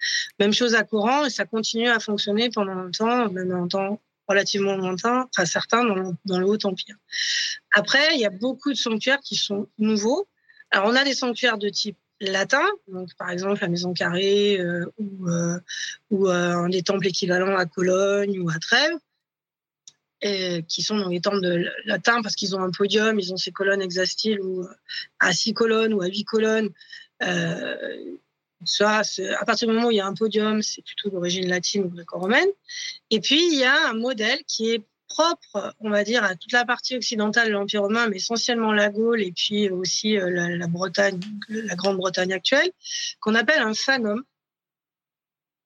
Même 0.41 0.53
chose 0.53 0.75
à 0.75 0.83
Coran, 0.85 1.27
et 1.27 1.31
ça 1.31 1.45
continue 1.45 1.89
à 1.89 2.01
fonctionner 2.01 2.51
pendant 2.51 2.75
longtemps, 2.75 3.31
même 3.31 3.53
un 3.53 3.69
temps 3.69 4.01
relativement 4.27 4.77
lointain, 4.77 5.29
enfin 5.31 5.47
certains 5.47 5.85
dans 5.85 5.95
le, 5.95 6.11
dans 6.27 6.39
le 6.39 6.47
Haut 6.47 6.59
Empire. 6.65 6.97
Après, 7.73 8.15
il 8.15 8.21
y 8.21 8.27
a 8.27 8.31
beaucoup 8.31 8.71
de 8.71 8.77
sanctuaires 8.77 9.21
qui 9.21 9.37
sont 9.37 9.69
nouveaux. 9.79 10.29
Alors, 10.71 10.89
on 10.89 10.95
a 10.95 11.05
des 11.05 11.15
sanctuaires 11.15 11.59
de 11.59 11.69
type 11.69 11.97
latin, 12.21 12.65
donc 12.89 13.11
par 13.17 13.31
exemple 13.31 13.61
la 13.63 13.69
Maison 13.69 13.93
Carrée 13.93 14.59
euh, 14.59 14.85
ou, 14.99 15.29
euh, 15.29 15.59
ou 16.11 16.29
euh, 16.29 16.53
un 16.53 16.69
des 16.69 16.83
temples 16.83 17.07
équivalents 17.07 17.57
à 17.57 17.65
Cologne 17.65 18.41
ou 18.41 18.51
à 18.51 18.59
Trèves, 18.59 18.99
et 20.21 20.65
qui 20.69 20.83
sont 20.83 20.97
dans 20.97 21.09
les 21.09 21.21
temples 21.21 21.41
de 21.41 21.67
latin 21.85 22.23
parce 22.23 22.35
qu'ils 22.35 22.57
ont 22.57 22.61
un 22.61 22.71
podium, 22.71 23.19
ils 23.19 23.33
ont 23.33 23.37
ces 23.37 23.53
colonnes 23.53 23.83
hexastyles 23.83 24.41
ou 24.41 24.67
à 25.21 25.33
six 25.33 25.55
colonnes 25.55 25.95
ou 25.95 26.03
à 26.03 26.07
huit 26.07 26.25
colonnes. 26.25 26.71
Euh, 27.23 28.17
à 28.83 29.45
partir 29.45 29.69
du 29.69 29.75
moment 29.75 29.89
où 29.89 29.91
il 29.91 29.97
y 29.97 30.01
a 30.01 30.07
un 30.07 30.15
podium, 30.15 30.63
c'est 30.63 30.83
plutôt 30.83 31.11
d'origine 31.11 31.49
latine 31.49 31.85
ou 31.85 31.89
gréco-romaine. 31.89 32.49
Et 33.11 33.21
puis, 33.21 33.41
il 33.53 33.59
y 33.59 33.65
a 33.65 33.91
un 33.91 33.95
modèle 33.95 34.41
qui 34.47 34.71
est 34.71 34.83
propre, 35.09 35.75
on 35.81 35.91
va 35.91 36.05
dire, 36.05 36.25
à 36.25 36.35
toute 36.35 36.53
la 36.53 36.65
partie 36.65 36.97
occidentale 36.97 37.49
de 37.49 37.53
l'Empire 37.53 37.83
romain, 37.83 38.09
mais 38.09 38.17
essentiellement 38.17 38.73
la 38.73 38.91
Gaule 38.91 39.23
et 39.23 39.33
puis 39.33 39.71
aussi 39.71 40.19
euh, 40.19 40.29
la, 40.31 40.49
la 40.51 40.67
Bretagne, 40.67 41.21
la 41.49 41.75
Grande-Bretagne 41.77 42.33
actuelle, 42.33 42.71
qu'on 43.21 43.35
appelle 43.35 43.63
un 43.63 43.75
phanum, 43.75 44.23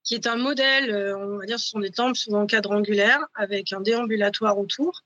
qui 0.05 0.15
est 0.15 0.27
un 0.27 0.37
modèle, 0.37 0.91
euh, 0.91 1.17
on 1.17 1.39
va 1.39 1.47
dire, 1.47 1.59
ce 1.61 1.69
sont 1.69 1.81
des 1.81 1.91
temples 1.91 2.17
souvent 2.17 2.47
quadrangulaires 2.47 3.25
avec 3.35 3.73
un 3.73 3.81
déambulatoire 3.81 4.59
autour. 4.59 5.03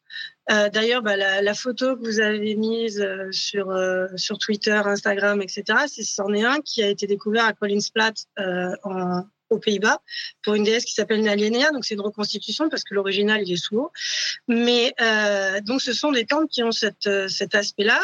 Euh, 0.51 0.71
D'ailleurs, 0.71 1.03
bah, 1.03 1.17
la, 1.17 1.43
la 1.43 1.55
photo 1.55 1.97
que 1.97 2.05
vous 2.05 2.21
avez 2.21 2.55
mise 2.55 3.01
euh, 3.01 3.31
sur, 3.31 3.71
euh, 3.71 4.07
sur 4.17 4.39
Twitter, 4.39 4.81
Instagram, 4.85 5.43
etc., 5.43 5.65
c'en 6.03 6.33
est 6.33 6.45
un 6.45 6.61
qui 6.61 6.83
a 6.83 6.89
été 6.89 7.07
découvert 7.07 7.45
à 7.45 7.53
Kolinsplat 7.53 8.15
euh, 8.39 8.71
en, 8.85 9.25
aux 9.51 9.59
Pays-Bas 9.59 10.01
pour 10.43 10.55
une 10.55 10.65
déesse 10.65 10.85
qui 10.85 10.95
s'appelle 10.95 11.23
Nalienea. 11.23 11.73
Donc, 11.73 11.85
c'est 11.85 11.95
une 11.95 12.01
reconstitution 12.01 12.69
parce 12.71 12.83
que 12.83 12.95
l'original, 12.95 13.43
il 13.43 13.53
est 13.53 13.57
sous 13.57 13.75
l'eau. 13.75 13.93
Mais 14.49 14.95
euh, 15.01 15.61
donc, 15.61 15.83
ce 15.83 15.93
sont 15.93 16.13
des 16.13 16.25
temples 16.25 16.49
qui 16.49 16.63
ont 16.63 16.73
cette, 16.73 17.29
cet 17.29 17.55
aspect-là, 17.55 18.01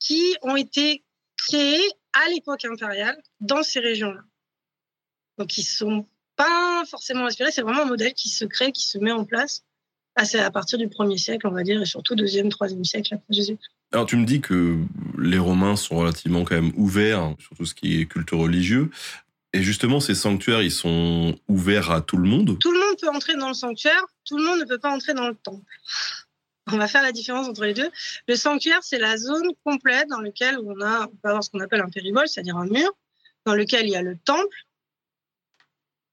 qui 0.00 0.36
ont 0.42 0.56
été 0.56 1.04
créés 1.36 1.88
à 2.14 2.28
l'époque 2.30 2.64
impériale 2.64 3.16
dans 3.40 3.62
ces 3.62 3.80
régions-là. 3.80 4.20
Donc, 5.38 5.56
ils 5.56 5.64
sont 5.64 6.06
pas 6.36 6.84
forcément 6.88 7.26
inspirés. 7.26 7.50
C'est 7.52 7.62
vraiment 7.62 7.82
un 7.82 7.86
modèle 7.86 8.14
qui 8.14 8.28
se 8.28 8.44
crée, 8.44 8.72
qui 8.72 8.86
se 8.86 8.98
met 8.98 9.12
en 9.12 9.24
place 9.24 9.64
à, 10.16 10.24
à 10.44 10.50
partir 10.50 10.78
du 10.78 10.88
1er 10.88 11.18
siècle, 11.18 11.46
on 11.46 11.52
va 11.52 11.62
dire, 11.62 11.80
et 11.80 11.86
surtout 11.86 12.14
2e, 12.14 12.50
3e 12.50 12.84
siècle 12.84 13.14
après 13.14 13.32
Jésus. 13.32 13.58
Alors 13.92 14.06
tu 14.06 14.16
me 14.16 14.24
dis 14.24 14.40
que 14.40 14.78
les 15.18 15.38
Romains 15.38 15.76
sont 15.76 15.96
relativement 15.96 16.44
quand 16.44 16.54
même 16.54 16.72
ouverts 16.76 17.34
sur 17.38 17.56
tout 17.56 17.66
ce 17.66 17.74
qui 17.74 18.00
est 18.00 18.06
culte 18.06 18.30
religieux. 18.30 18.90
Et 19.54 19.62
justement, 19.62 20.00
ces 20.00 20.14
sanctuaires, 20.14 20.62
ils 20.62 20.72
sont 20.72 21.38
ouverts 21.46 21.90
à 21.90 22.00
tout 22.00 22.16
le 22.16 22.26
monde? 22.26 22.56
Tout 22.58 22.72
le 22.72 22.78
monde 22.78 22.96
peut 22.98 23.10
entrer 23.10 23.36
dans 23.36 23.48
le 23.48 23.54
sanctuaire, 23.54 24.02
tout 24.24 24.38
le 24.38 24.44
monde 24.44 24.60
ne 24.60 24.64
peut 24.64 24.78
pas 24.78 24.90
entrer 24.90 25.12
dans 25.12 25.28
le 25.28 25.34
temple. 25.34 25.64
On 26.72 26.78
va 26.78 26.88
faire 26.88 27.02
la 27.02 27.12
différence 27.12 27.48
entre 27.48 27.64
les 27.64 27.74
deux. 27.74 27.90
Le 28.28 28.36
sanctuaire, 28.36 28.78
c'est 28.82 28.98
la 28.98 29.18
zone 29.18 29.50
complète 29.64 30.08
dans 30.08 30.20
laquelle 30.20 30.58
on, 30.64 30.80
a, 30.80 31.02
on 31.02 31.16
peut 31.16 31.28
avoir 31.28 31.44
ce 31.44 31.50
qu'on 31.50 31.60
appelle 31.60 31.82
un 31.82 31.90
périvole, 31.90 32.28
c'est-à-dire 32.28 32.56
un 32.56 32.66
mur, 32.66 32.90
dans 33.44 33.54
lequel 33.54 33.86
il 33.86 33.90
y 33.90 33.96
a 33.96 34.02
le 34.02 34.16
temple. 34.16 34.56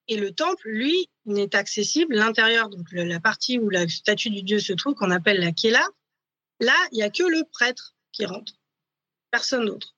Et 0.10 0.18
le 0.18 0.32
temple, 0.32 0.68
lui, 0.68 1.07
n'est 1.26 1.55
accessible. 1.55 2.16
L'intérieur, 2.16 2.70
donc 2.70 2.88
la 2.91 3.20
partie 3.20 3.60
où 3.60 3.70
la 3.70 3.88
statue 3.88 4.32
du 4.32 4.41
dieu 4.41 4.60
se 4.60 4.74
trouve, 4.74 4.95
qu'on 4.95 5.12
appelle 5.12 5.39
la 5.39 5.51
Kéla, 5.51 5.86
là, 6.60 6.76
il 6.91 6.95
n'y 6.95 7.03
a 7.03 7.12
que 7.12 7.24
le 7.24 7.43
prêtre 7.51 7.95
qui 8.12 8.26
rentre. 8.26 8.53
Personne 9.32 9.66
d'autre. 9.66 9.95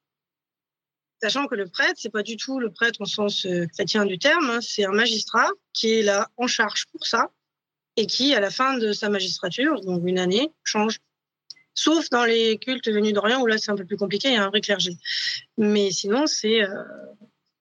Sachant 1.24 1.48
que 1.48 1.56
le 1.56 1.68
prêtre, 1.68 1.96
c'est 1.98 2.10
pas 2.10 2.24
du 2.24 2.36
tout 2.36 2.60
le 2.60 2.72
prêtre 2.72 3.00
au 3.00 3.06
sens 3.06 3.46
euh, 3.46 3.68
chrétien 3.68 4.06
du 4.06 4.20
terme, 4.20 4.50
hein, 4.50 4.60
c'est 4.60 4.86
un 4.86 4.92
magistrat 4.92 5.50
qui 5.72 6.00
est 6.00 6.02
là 6.02 6.30
en 6.36 6.48
charge 6.48 6.88
pour 6.92 7.06
ça 7.06 7.32
et 7.96 8.06
qui, 8.08 8.34
à 8.34 8.40
la 8.40 8.50
fin 8.50 8.78
de 8.78 8.92
sa 8.92 9.10
magistrature, 9.10 9.82
donc 9.82 10.02
une 10.06 10.20
année, 10.20 10.52
change. 10.64 11.00
Sauf 11.74 12.10
dans 12.10 12.26
les 12.26 12.58
cultes 12.58 12.90
venus 12.90 13.14
d'Orient 13.14 13.42
où 13.42 13.46
là 13.46 13.58
c'est 13.58 13.72
un 13.72 13.76
peu 13.76 13.86
plus 13.86 13.98
compliqué, 13.98 14.30
il 14.30 14.34
y 14.34 14.38
a 14.38 14.44
un 14.44 14.50
vrai 14.50 14.62
clergé. 14.62 14.98
Mais 15.58 15.92
sinon, 15.92 16.26
c'est 16.26 16.64
euh, 16.64 16.84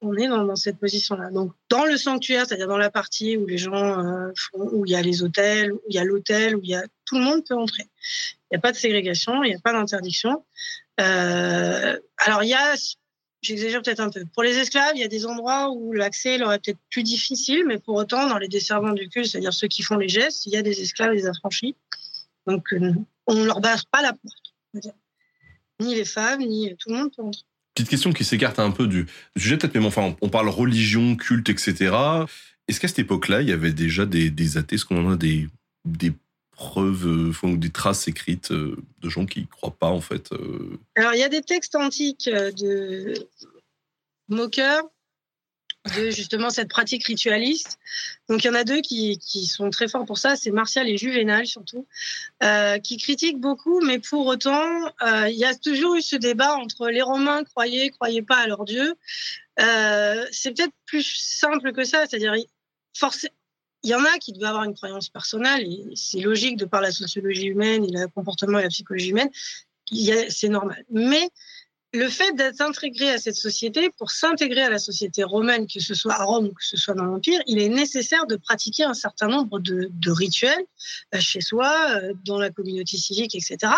on 0.02 0.16
est 0.16 0.28
dans, 0.28 0.56
cette 0.56 0.78
position-là. 0.78 1.30
Donc 1.30 1.52
dans 1.68 1.84
le 1.84 1.96
sanctuaire, 1.96 2.46
c'est-à-dire 2.46 2.68
dans 2.68 2.78
la 2.78 2.90
partie 2.90 3.36
où 3.36 3.46
les 3.46 3.58
gens 3.58 3.74
euh, 3.74 4.32
font, 4.36 4.68
où 4.72 4.86
il 4.86 4.92
y 4.92 4.96
a 4.96 5.02
les 5.02 5.22
hôtels, 5.22 5.72
où 5.72 5.80
il 5.88 5.94
y 5.94 5.98
a 5.98 6.04
l'hôtel, 6.04 6.56
où 6.56 6.60
il 6.62 6.70
y 6.70 6.74
a 6.74 6.84
tout 7.04 7.16
le 7.16 7.24
monde 7.24 7.44
peut 7.46 7.54
entrer. 7.56 7.84
Il 7.84 8.54
n'y 8.54 8.56
a 8.56 8.60
pas 8.60 8.72
de 8.72 8.76
ségrégation, 8.76 9.42
il 9.44 9.50
n'y 9.50 9.56
a 9.56 9.60
pas 9.60 9.72
d'interdiction. 9.72 10.44
Euh, 11.00 11.98
alors 12.18 12.42
il 12.42 12.48
y 12.48 12.54
a 12.54 12.74
J'exagère 13.42 13.80
peut-être 13.80 14.00
un 14.00 14.10
peu. 14.10 14.26
Pour 14.34 14.42
les 14.42 14.58
esclaves, 14.58 14.92
il 14.94 15.00
y 15.00 15.04
a 15.04 15.08
des 15.08 15.24
endroits 15.24 15.70
où 15.70 15.94
l'accès 15.94 16.36
leur 16.36 16.52
est 16.52 16.58
peut-être 16.58 16.78
plus 16.90 17.02
difficile, 17.02 17.64
mais 17.66 17.78
pour 17.78 17.94
autant, 17.94 18.28
dans 18.28 18.36
les 18.36 18.48
desservants 18.48 18.92
du 18.92 19.08
culte, 19.08 19.28
c'est-à-dire 19.28 19.54
ceux 19.54 19.66
qui 19.66 19.82
font 19.82 19.96
les 19.96 20.08
gestes, 20.08 20.44
il 20.44 20.52
y 20.52 20.58
a 20.58 20.62
des 20.62 20.78
esclaves 20.82 21.14
des 21.14 21.26
affranchis. 21.26 21.74
Donc, 22.46 22.70
euh, 22.74 22.92
on 23.26 23.34
ne 23.34 23.44
leur 23.44 23.60
barre 23.60 23.86
pas 23.86 24.02
la 24.02 24.12
porte. 24.12 24.92
Ni 25.80 25.94
les 25.94 26.04
femmes, 26.04 26.40
ni 26.40 26.76
tout 26.76 26.90
le 26.90 26.96
monde 26.96 27.16
peut 27.16 27.22
entrer. 27.22 27.44
Petite 27.80 27.92
question 27.92 28.12
qui 28.12 28.24
s'écarte 28.24 28.58
un 28.58 28.72
peu 28.72 28.86
du 28.86 29.06
sujet, 29.38 29.56
peut-être, 29.56 29.74
mais 29.74 29.86
enfin, 29.86 30.14
on 30.20 30.28
parle 30.28 30.50
religion, 30.50 31.16
culte, 31.16 31.48
etc. 31.48 31.96
Est-ce 32.68 32.78
qu'à 32.78 32.88
cette 32.88 32.98
époque-là, 32.98 33.40
il 33.40 33.48
y 33.48 33.52
avait 33.52 33.72
déjà 33.72 34.04
des, 34.04 34.58
athées? 34.58 34.74
Est-ce 34.74 34.84
qu'on 34.84 35.10
a 35.10 35.16
des, 35.16 35.48
preuves 36.50 37.06
euh, 37.06 37.56
des 37.56 37.70
traces 37.70 38.06
écrites 38.06 38.50
euh, 38.50 38.76
de 39.00 39.08
gens 39.08 39.24
qui 39.24 39.40
ne 39.40 39.46
croient 39.46 39.74
pas, 39.78 39.86
en 39.86 40.02
fait 40.02 40.28
Alors, 40.94 41.14
il 41.14 41.20
y 41.20 41.22
a 41.22 41.30
des 41.30 41.40
textes 41.40 41.74
antiques 41.74 42.28
de 42.28 43.14
moqueurs 44.28 44.84
de 45.96 46.10
justement 46.10 46.50
cette 46.50 46.68
pratique 46.68 47.04
ritualiste. 47.06 47.78
Donc 48.28 48.44
il 48.44 48.48
y 48.48 48.50
en 48.50 48.54
a 48.54 48.64
deux 48.64 48.80
qui, 48.80 49.18
sont 49.46 49.70
très 49.70 49.88
forts 49.88 50.04
pour 50.04 50.18
ça, 50.18 50.36
c'est 50.36 50.50
Martial 50.50 50.88
et 50.88 50.96
Juvénal 50.96 51.46
surtout, 51.46 51.86
euh, 52.42 52.78
qui 52.78 52.98
critiquent 52.98 53.40
beaucoup, 53.40 53.80
mais 53.80 53.98
pour 53.98 54.26
autant, 54.26 54.86
euh, 55.02 55.28
il 55.28 55.36
y 55.36 55.44
a 55.44 55.54
toujours 55.54 55.96
eu 55.96 56.02
ce 56.02 56.16
débat 56.16 56.56
entre 56.56 56.88
les 56.88 57.02
Romains 57.02 57.44
croyaient, 57.44 57.90
croyaient 57.90 58.22
pas 58.22 58.38
à 58.38 58.46
leur 58.46 58.64
Dieu. 58.64 58.94
Euh, 59.60 60.26
c'est 60.30 60.54
peut-être 60.54 60.74
plus 60.86 61.02
simple 61.02 61.72
que 61.72 61.84
ça, 61.84 62.06
c'est-à-dire 62.06 62.34
forcément. 62.94 63.34
Il 63.82 63.88
y 63.88 63.94
en 63.94 64.04
a 64.04 64.18
qui 64.18 64.34
devaient 64.34 64.46
avoir 64.46 64.64
une 64.64 64.74
croyance 64.74 65.08
personnelle, 65.08 65.62
et 65.62 65.96
c'est 65.96 66.20
logique 66.20 66.58
de 66.58 66.66
par 66.66 66.82
la 66.82 66.92
sociologie 66.92 67.46
humaine 67.46 67.82
et 67.86 67.90
le 67.90 68.08
comportement 68.08 68.58
et 68.58 68.62
la 68.62 68.68
psychologie 68.68 69.08
humaine, 69.08 69.30
c'est 70.28 70.48
normal. 70.48 70.84
Mais 70.90 71.30
le 71.92 72.08
fait 72.08 72.32
d'être 72.34 72.60
intégré 72.60 73.10
à 73.10 73.18
cette 73.18 73.34
société, 73.34 73.90
pour 73.98 74.10
s'intégrer 74.12 74.62
à 74.62 74.70
la 74.70 74.78
société 74.78 75.24
romaine, 75.24 75.66
que 75.66 75.80
ce 75.80 75.94
soit 75.94 76.14
à 76.14 76.24
Rome 76.24 76.46
ou 76.46 76.52
que 76.52 76.64
ce 76.64 76.76
soit 76.76 76.94
dans 76.94 77.04
l'Empire, 77.04 77.40
il 77.46 77.58
est 77.58 77.68
nécessaire 77.68 78.26
de 78.26 78.36
pratiquer 78.36 78.84
un 78.84 78.94
certain 78.94 79.26
nombre 79.26 79.58
de, 79.58 80.10
rituels 80.10 80.64
euh, 81.14 81.20
chez 81.20 81.40
soi, 81.40 81.74
euh, 81.90 82.12
dans 82.24 82.38
la 82.38 82.50
communauté 82.50 82.96
civique, 82.96 83.34
etc. 83.34 83.72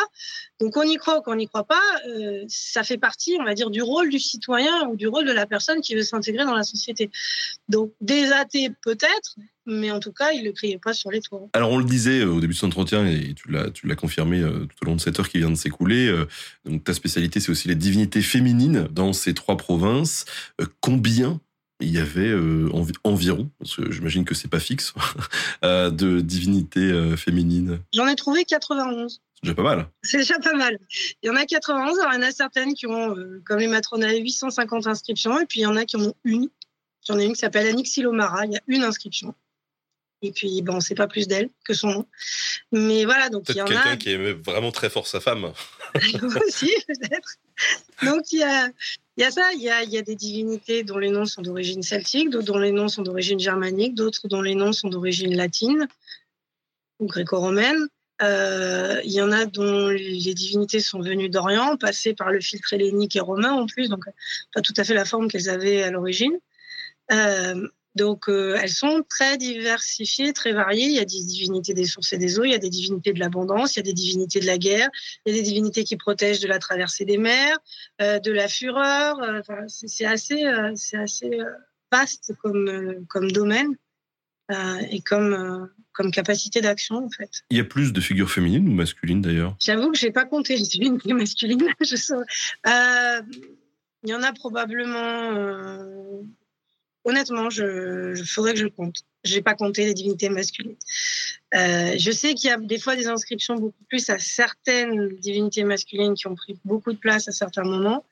Donc 0.62 0.76
on 0.76 0.82
y 0.82 0.94
croit 0.94 1.18
ou 1.18 1.22
qu'on 1.22 1.34
n'y 1.34 1.48
croit 1.48 1.64
pas, 1.64 1.82
euh, 2.06 2.44
ça 2.46 2.84
fait 2.84 2.96
partie, 2.96 3.36
on 3.40 3.42
va 3.42 3.52
dire, 3.52 3.68
du 3.68 3.82
rôle 3.82 4.10
du 4.10 4.20
citoyen 4.20 4.86
ou 4.86 4.94
du 4.94 5.08
rôle 5.08 5.26
de 5.26 5.32
la 5.32 5.44
personne 5.44 5.80
qui 5.80 5.96
veut 5.96 6.04
s'intégrer 6.04 6.44
dans 6.44 6.54
la 6.54 6.62
société. 6.62 7.10
Donc 7.68 7.92
des 8.00 8.30
athées 8.30 8.70
peut-être, 8.80 9.34
mais 9.66 9.90
en 9.90 9.98
tout 9.98 10.12
cas, 10.12 10.30
il 10.30 10.42
ne 10.42 10.46
le 10.46 10.52
criait 10.52 10.78
pas 10.78 10.92
sur 10.92 11.10
les 11.10 11.20
toits. 11.20 11.48
Alors, 11.54 11.72
on 11.72 11.78
le 11.78 11.84
disait 11.84 12.20
euh, 12.20 12.30
au 12.30 12.40
début 12.40 12.52
de 12.52 12.58
cet 12.58 12.68
entretien, 12.68 13.04
et 13.04 13.34
tu 13.34 13.50
l'as, 13.50 13.70
tu 13.70 13.88
l'as 13.88 13.96
confirmé 13.96 14.38
euh, 14.38 14.66
tout 14.66 14.76
au 14.82 14.84
long 14.84 14.94
de 14.94 15.00
cette 15.00 15.18
heure 15.18 15.28
qui 15.28 15.38
vient 15.38 15.50
de 15.50 15.56
s'écouler. 15.56 16.14
Donc, 16.64 16.84
ta 16.84 16.94
spécialité, 16.94 17.40
c'est 17.40 17.50
aussi 17.50 17.66
les 17.66 17.74
divinités 17.74 18.22
féminines 18.22 18.86
dans 18.92 19.12
ces 19.12 19.34
trois 19.34 19.56
provinces. 19.56 20.26
Combien 20.80 21.40
il 21.80 21.90
y 21.90 21.98
avait 21.98 22.32
environ, 23.02 23.50
parce 23.58 23.74
que 23.74 23.90
j'imagine 23.90 24.24
que 24.24 24.36
c'est 24.36 24.46
pas 24.46 24.60
fixe, 24.60 24.94
de 25.62 26.20
divinités 26.20 27.16
féminines? 27.16 27.80
J'en 27.92 28.06
ai 28.06 28.14
trouvé 28.14 28.44
91. 28.44 29.20
C'est 29.42 29.48
déjà 29.50 29.54
pas 29.54 29.62
mal. 29.62 29.90
C'est 30.02 30.18
déjà 30.18 30.38
pas 30.38 30.54
mal. 30.54 30.78
Il 31.22 31.26
y 31.26 31.30
en 31.30 31.36
a 31.36 31.44
91, 31.44 31.98
alors 31.98 32.12
il 32.12 32.16
y 32.16 32.18
en 32.18 32.28
a 32.28 32.30
certaines 32.30 32.74
qui 32.74 32.86
ont, 32.86 33.16
comme 33.44 33.58
les 33.58 33.66
matrones, 33.66 34.04
850 34.04 34.86
inscriptions, 34.86 35.40
et 35.40 35.46
puis 35.46 35.60
il 35.60 35.62
y 35.64 35.66
en 35.66 35.76
a 35.76 35.84
qui 35.84 35.96
en 35.96 36.02
ont 36.04 36.14
une. 36.24 36.48
J'en 37.06 37.18
ai 37.18 37.24
une 37.24 37.32
qui 37.32 37.40
s'appelle 37.40 37.66
Annick 37.66 37.88
Silomara, 37.88 38.46
il 38.46 38.52
y 38.52 38.56
a 38.56 38.60
une 38.68 38.84
inscription. 38.84 39.34
Et 40.24 40.30
puis, 40.30 40.62
bon, 40.62 40.78
c'est 40.78 40.94
pas 40.94 41.08
plus 41.08 41.26
d'elle 41.26 41.50
que 41.64 41.74
son 41.74 41.88
nom. 41.88 42.06
Mais 42.70 43.04
voilà, 43.04 43.28
donc 43.28 43.48
il 43.48 43.56
y 43.56 43.60
en 43.60 43.64
a. 43.64 43.68
Quelqu'un 43.68 43.96
qui 43.96 44.10
aimait 44.10 44.32
vraiment 44.32 44.70
très 44.70 44.88
fort 44.88 45.08
sa 45.08 45.20
femme. 45.20 45.52
aussi, 46.46 46.72
peut-être. 46.86 47.36
Donc, 48.04 48.30
il 48.30 48.38
y 48.38 48.44
a, 48.44 48.68
il 49.16 49.22
y 49.22 49.24
a 49.24 49.32
ça, 49.32 49.52
il 49.52 49.60
y 49.60 49.68
a, 49.68 49.82
il 49.82 49.90
y 49.90 49.98
a 49.98 50.02
des 50.02 50.14
divinités 50.14 50.84
dont 50.84 50.98
les 50.98 51.10
noms 51.10 51.26
sont 51.26 51.42
d'origine 51.42 51.82
celtique, 51.82 52.30
d'autres 52.30 52.46
dont 52.46 52.58
les 52.58 52.70
noms 52.70 52.86
sont 52.86 53.02
d'origine 53.02 53.40
germanique, 53.40 53.96
d'autres 53.96 54.28
dont 54.28 54.42
les 54.42 54.54
noms 54.54 54.72
sont 54.72 54.88
d'origine 54.88 55.36
latine 55.36 55.88
ou 57.00 57.06
gréco-romaine. 57.06 57.88
Euh, 58.22 59.00
il 59.04 59.12
y 59.12 59.20
en 59.20 59.32
a 59.32 59.46
dont 59.46 59.88
les 59.88 60.34
divinités 60.34 60.80
sont 60.80 61.00
venues 61.00 61.28
d'Orient, 61.28 61.76
passées 61.76 62.14
par 62.14 62.30
le 62.30 62.40
filtre 62.40 62.72
hellénique 62.72 63.16
et 63.16 63.20
romain 63.20 63.52
en 63.52 63.66
plus, 63.66 63.88
donc 63.88 64.04
pas 64.54 64.60
tout 64.60 64.74
à 64.76 64.84
fait 64.84 64.94
la 64.94 65.04
forme 65.04 65.28
qu'elles 65.28 65.48
avaient 65.48 65.82
à 65.82 65.90
l'origine. 65.90 66.38
Euh, 67.10 67.68
donc, 67.94 68.28
euh, 68.28 68.58
elles 68.60 68.70
sont 68.70 69.04
très 69.08 69.36
diversifiées, 69.36 70.32
très 70.32 70.52
variées. 70.52 70.86
Il 70.86 70.92
y 70.92 70.98
a 70.98 71.04
des 71.04 71.24
divinités 71.24 71.74
des 71.74 71.84
sources 71.84 72.12
et 72.14 72.18
des 72.18 72.38
eaux, 72.38 72.44
il 72.44 72.52
y 72.52 72.54
a 72.54 72.58
des 72.58 72.70
divinités 72.70 73.12
de 73.12 73.20
l'abondance, 73.20 73.76
il 73.76 73.80
y 73.80 73.80
a 73.80 73.82
des 73.82 73.92
divinités 73.92 74.40
de 74.40 74.46
la 74.46 74.56
guerre, 74.56 74.88
il 75.26 75.34
y 75.34 75.38
a 75.38 75.42
des 75.42 75.46
divinités 75.46 75.84
qui 75.84 75.96
protègent 75.96 76.40
de 76.40 76.48
la 76.48 76.58
traversée 76.58 77.04
des 77.04 77.18
mers, 77.18 77.58
euh, 78.00 78.18
de 78.18 78.32
la 78.32 78.48
fureur. 78.48 79.18
Euh, 79.20 79.40
enfin, 79.40 79.66
c'est 79.68 80.06
assez, 80.06 80.46
euh, 80.46 81.44
vaste 81.90 82.32
comme 82.40 83.30
domaine 83.32 83.76
et 84.90 85.00
comme, 85.00 85.70
comme 85.92 86.10
capacité 86.10 86.60
d'action, 86.60 86.96
en 86.96 87.08
fait. 87.08 87.42
Il 87.50 87.56
y 87.56 87.60
a 87.60 87.64
plus 87.64 87.92
de 87.92 88.00
figures 88.00 88.30
féminines 88.30 88.68
ou 88.68 88.72
masculines, 88.72 89.22
d'ailleurs? 89.22 89.56
J'avoue 89.58 89.90
que 89.92 89.98
je 89.98 90.06
n'ai 90.06 90.12
pas 90.12 90.24
compté 90.24 90.56
les 90.56 90.62
divinités 90.62 91.12
masculines. 91.14 91.66
je 91.80 91.96
il 94.04 94.10
y 94.10 94.14
en 94.14 94.22
a 94.22 94.32
probablement 94.32 95.38
honnêtement, 97.04 97.50
je, 97.50 98.14
je 98.14 98.24
faudrait 98.24 98.54
que 98.54 98.60
je 98.60 98.66
compte. 98.66 99.02
Je 99.24 99.36
n'ai 99.36 99.42
pas 99.42 99.54
compté 99.54 99.84
les 99.84 99.94
divinités 99.94 100.28
masculines. 100.28 100.76
Euh, 101.54 101.94
je 101.96 102.10
sais 102.10 102.34
qu'il 102.34 102.50
y 102.50 102.52
a 102.52 102.56
des 102.56 102.78
fois 102.78 102.96
des 102.96 103.06
inscriptions 103.06 103.54
beaucoup 103.54 103.84
plus 103.88 104.10
à 104.10 104.18
certaines 104.18 105.08
divinités 105.16 105.64
masculines 105.64 106.14
qui 106.14 106.26
ont 106.26 106.34
pris 106.34 106.58
beaucoup 106.64 106.92
de 106.92 106.98
place 106.98 107.28
à 107.28 107.32
certains 107.32 107.64
moments. 107.64 108.04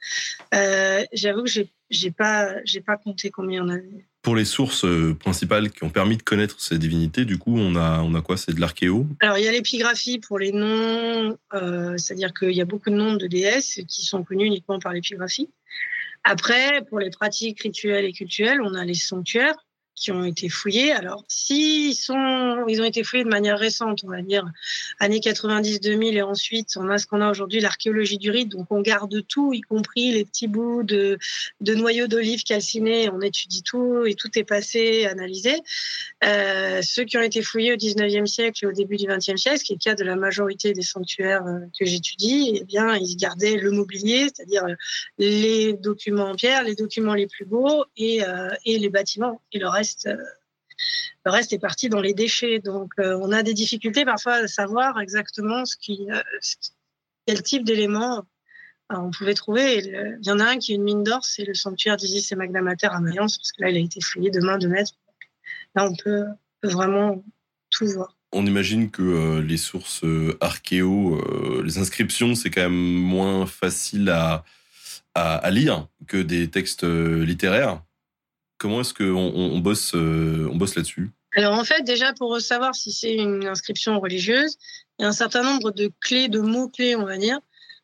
Euh, 0.54 1.04
J'avoue 1.12 1.44
que 1.44 1.50
j'ai 1.50 1.70
j'ai 1.90 2.12
pas 2.12 2.64
j'ai 2.64 2.80
pas 2.80 2.96
compté 2.96 3.30
combien 3.30 3.54
il 3.54 3.56
y 3.56 3.60
en 3.60 3.68
avait. 3.68 4.06
Pour 4.22 4.36
les 4.36 4.44
sources 4.44 4.84
euh, 4.84 5.14
principales 5.14 5.70
qui 5.70 5.82
ont 5.82 5.88
permis 5.88 6.18
de 6.18 6.22
connaître 6.22 6.60
ces 6.60 6.78
divinités, 6.78 7.24
du 7.24 7.38
coup, 7.38 7.56
on 7.56 7.74
a 7.74 8.00
on 8.02 8.14
a 8.14 8.20
quoi? 8.20 8.36
C'est 8.36 8.52
de 8.52 8.60
l'archéo? 8.60 9.06
Alors 9.20 9.38
il 9.38 9.44
y 9.44 9.48
a 9.48 9.52
l'épigraphie 9.52 10.18
pour 10.18 10.38
les 10.38 10.52
noms, 10.52 11.38
euh, 11.54 11.96
c'est-à-dire 11.96 12.34
qu'il 12.34 12.52
y 12.52 12.60
a 12.60 12.66
beaucoup 12.66 12.90
de 12.90 12.96
noms 12.96 13.14
de 13.14 13.26
déesses 13.26 13.80
qui 13.88 14.04
sont 14.04 14.22
connus 14.22 14.46
uniquement 14.46 14.78
par 14.78 14.92
l'épigraphie. 14.92 15.48
Après, 16.22 16.84
pour 16.88 16.98
les 16.98 17.08
pratiques 17.08 17.62
rituelles 17.62 18.04
et 18.04 18.12
culturelles, 18.12 18.60
on 18.60 18.74
a 18.74 18.84
les 18.84 18.94
sanctuaires 18.94 19.56
qui 20.00 20.10
ont 20.10 20.24
été 20.24 20.48
fouillés. 20.48 20.92
Alors, 20.92 21.24
s'ils 21.28 21.90
ils 21.92 22.80
ont 22.80 22.84
été 22.84 23.04
fouillés 23.04 23.24
de 23.24 23.28
manière 23.28 23.58
récente, 23.58 24.00
on 24.04 24.08
va 24.08 24.22
dire 24.22 24.46
années 24.98 25.20
90-2000, 25.20 26.14
et 26.14 26.22
ensuite 26.22 26.76
on 26.76 26.88
a 26.88 26.98
ce 26.98 27.06
qu'on 27.06 27.20
a 27.20 27.30
aujourd'hui, 27.30 27.60
l'archéologie 27.60 28.18
du 28.18 28.30
rite. 28.30 28.48
Donc, 28.48 28.66
on 28.70 28.80
garde 28.80 29.24
tout, 29.28 29.52
y 29.52 29.60
compris 29.60 30.12
les 30.12 30.24
petits 30.24 30.48
bouts 30.48 30.82
de, 30.82 31.18
noyaux 31.60 32.06
d'olive 32.06 32.42
calcinés. 32.42 33.10
On 33.10 33.20
étudie 33.20 33.62
tout 33.62 34.04
et 34.06 34.14
tout 34.14 34.30
est 34.38 34.44
passé, 34.44 35.04
analysé. 35.04 35.54
Euh, 36.24 36.80
ceux 36.82 37.04
qui 37.04 37.18
ont 37.18 37.22
été 37.22 37.42
fouillés 37.42 37.74
au 37.74 37.76
19e 37.76 38.26
siècle 38.26 38.64
et 38.64 38.66
au 38.66 38.72
début 38.72 38.96
du 38.96 39.06
20e 39.06 39.36
siècle, 39.36 39.58
ce 39.58 39.64
qui 39.64 39.72
est 39.74 39.76
le 39.76 39.90
cas 39.90 39.94
de 39.94 40.04
la 40.04 40.16
majorité 40.16 40.72
des 40.72 40.82
sanctuaires 40.82 41.44
euh, 41.46 41.58
que 41.78 41.84
j'étudie, 41.84 42.58
eh 42.60 42.64
bien, 42.64 42.96
ils 42.96 43.16
gardaient 43.16 43.56
le 43.56 43.70
mobilier, 43.70 44.28
c'est-à-dire 44.34 44.64
euh, 44.64 44.74
les 45.18 45.74
documents 45.74 46.30
en 46.30 46.34
pierre, 46.34 46.64
les 46.64 46.74
documents 46.74 47.14
les 47.14 47.26
plus 47.26 47.44
beaux 47.44 47.84
et 47.96 48.22
les 48.66 48.88
bâtiments 48.88 49.40
et 49.52 49.58
le 49.58 49.68
reste 49.68 49.89
euh, 50.06 50.16
le 51.24 51.30
reste 51.30 51.52
est 51.52 51.58
parti 51.58 51.88
dans 51.88 52.00
les 52.00 52.14
déchets. 52.14 52.60
Donc, 52.60 52.92
euh, 52.98 53.18
on 53.20 53.32
a 53.32 53.42
des 53.42 53.54
difficultés 53.54 54.04
parfois 54.04 54.34
à 54.34 54.48
savoir 54.48 55.00
exactement 55.00 55.62
euh, 55.88 56.22
quel 57.26 57.42
type 57.42 57.64
d'éléments 57.64 58.24
on 58.92 59.10
pouvait 59.10 59.34
trouver. 59.34 59.78
Il 59.78 60.26
y 60.26 60.32
en 60.32 60.40
a 60.40 60.44
un 60.44 60.58
qui 60.58 60.72
est 60.72 60.74
une 60.74 60.82
mine 60.82 61.04
d'or, 61.04 61.24
c'est 61.24 61.44
le 61.44 61.54
sanctuaire 61.54 61.96
d'Isis 61.96 62.32
et 62.32 62.34
Magna 62.34 62.60
Mater 62.60 62.88
à 62.88 62.98
Mayence, 62.98 63.38
parce 63.38 63.52
que 63.52 63.62
là, 63.62 63.70
il 63.70 63.76
a 63.76 63.80
été 63.80 64.00
fouillé 64.00 64.30
de 64.30 64.40
main 64.40 64.58
de 64.58 64.66
maître. 64.66 64.94
Là, 65.76 65.88
on 65.88 65.94
peut, 65.94 66.24
vraiment 66.64 67.24
tout 67.70 67.86
voir. 67.86 68.16
On 68.32 68.44
imagine 68.44 68.90
que 68.90 69.38
les 69.38 69.56
sources 69.56 70.04
archéo, 70.40 71.62
les 71.62 71.78
inscriptions, 71.78 72.34
c'est 72.34 72.50
quand 72.50 72.62
même 72.62 72.72
moins 72.72 73.46
facile 73.46 74.08
à, 74.10 75.50
lire 75.52 75.86
que 76.08 76.16
des 76.16 76.50
textes 76.50 76.82
littéraires. 76.82 77.84
Comment 78.60 78.82
est-ce 78.82 78.92
qu'on 78.92 79.16
on 79.16 79.58
bosse, 79.58 79.94
euh, 79.94 80.50
bosse 80.52 80.74
là-dessus? 80.74 81.10
Alors 81.34 81.54
en 81.54 81.64
fait, 81.64 81.82
déjà 81.82 82.12
pour 82.12 82.38
savoir 82.42 82.74
si 82.74 82.92
c'est 82.92 83.14
une 83.14 83.46
inscription 83.46 83.98
religieuse, 83.98 84.58
il 84.98 85.02
y 85.02 85.04
a 85.06 85.08
un 85.08 85.12
certain 85.12 85.42
nombre 85.42 85.70
de 85.70 85.90
clés, 85.98 86.28
de 86.28 86.40
mots-clés, 86.40 86.94
on 86.94 87.06
va 87.06 87.16
dire. 87.16 87.38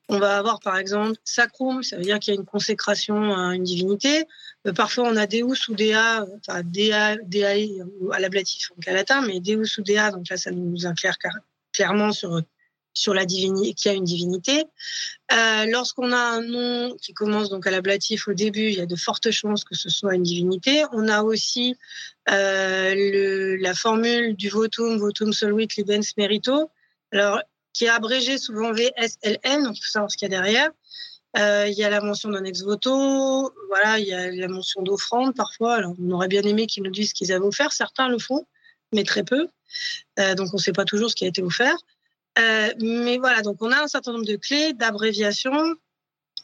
On 0.08 0.18
va 0.18 0.36
avoir 0.36 0.60
par 0.60 0.76
exemple 0.76 1.16
sacrum, 1.24 1.82
ça 1.82 1.96
veut 1.96 2.02
dire 2.02 2.18
qu'il 2.18 2.34
y 2.34 2.36
a 2.36 2.38
une 2.38 2.46
consécration 2.46 3.34
à 3.34 3.54
une 3.54 3.64
divinité. 3.64 4.26
Euh, 4.66 4.74
parfois 4.74 5.08
on 5.08 5.16
a 5.16 5.26
deus 5.26 5.70
ou 5.70 5.74
dea, 5.74 6.26
enfin 6.38 6.62
dea, 6.62 7.16
dea 7.24 7.80
à 8.12 8.20
l'ablatif, 8.20 8.70
à 8.86 8.92
latin, 8.92 9.22
mais 9.26 9.40
deus 9.40 9.78
ou 9.78 9.82
dea, 9.82 10.10
donc 10.10 10.28
là 10.28 10.36
ça 10.36 10.50
nous 10.50 10.86
éclaire 10.86 11.16
clairement 11.72 12.12
sur 12.12 12.42
sur 12.96 13.12
la 13.12 13.26
divinité, 13.26 13.74
qui 13.74 13.88
a 13.88 13.92
une 13.92 14.04
divinité. 14.04 14.64
Euh, 15.32 15.66
Lorsqu'on 15.66 16.12
a 16.12 16.16
un 16.16 16.40
nom 16.40 16.96
qui 16.96 17.12
commence 17.12 17.50
donc 17.50 17.66
à 17.66 17.70
l'ablatif 17.70 18.26
au 18.26 18.32
début, 18.32 18.68
il 18.68 18.74
y 18.74 18.80
a 18.80 18.86
de 18.86 18.96
fortes 18.96 19.30
chances 19.30 19.64
que 19.64 19.76
ce 19.76 19.90
soit 19.90 20.14
une 20.14 20.22
divinité. 20.22 20.84
On 20.92 21.06
a 21.08 21.22
aussi 21.22 21.76
euh, 22.30 23.56
la 23.60 23.74
formule 23.74 24.34
du 24.34 24.48
votum, 24.48 24.96
votum 24.96 25.32
solvit 25.34 25.68
libens 25.76 26.14
merito, 26.16 26.70
alors 27.12 27.42
qui 27.74 27.84
est 27.84 27.90
abrégé 27.90 28.38
souvent 28.38 28.72
VSLM, 28.72 29.64
donc 29.64 29.76
il 29.76 29.82
faut 29.84 29.90
savoir 29.90 30.10
ce 30.10 30.16
qu'il 30.16 30.30
y 30.30 30.34
a 30.34 30.36
derrière. 30.40 30.70
Euh, 31.36 31.68
il 31.68 31.74
y 31.74 31.84
a 31.84 31.90
la 31.90 32.00
mention 32.00 32.30
d'un 32.30 32.44
ex 32.44 32.62
voto, 32.62 33.52
voilà, 33.68 33.98
il 33.98 34.06
y 34.06 34.14
a 34.14 34.30
la 34.30 34.48
mention 34.48 34.80
d'offrande 34.80 35.36
parfois. 35.36 35.80
On 35.98 36.10
aurait 36.12 36.28
bien 36.28 36.42
aimé 36.42 36.66
qu'ils 36.66 36.82
nous 36.82 36.90
disent 36.90 37.10
ce 37.10 37.14
qu'ils 37.14 37.30
avaient 37.30 37.44
offert. 37.44 37.72
Certains 37.72 38.08
le 38.08 38.18
font, 38.18 38.46
mais 38.94 39.04
très 39.04 39.22
peu. 39.22 39.48
Donc, 40.16 40.48
on 40.54 40.56
ne 40.56 40.62
sait 40.62 40.72
pas 40.72 40.86
toujours 40.86 41.10
ce 41.10 41.14
qui 41.14 41.26
a 41.26 41.28
été 41.28 41.42
offert. 41.42 41.76
Euh, 42.38 42.68
mais 42.80 43.18
voilà, 43.18 43.42
donc 43.42 43.56
on 43.60 43.70
a 43.70 43.82
un 43.82 43.88
certain 43.88 44.12
nombre 44.12 44.26
de 44.26 44.36
clés, 44.36 44.72
d'abréviations 44.72 45.74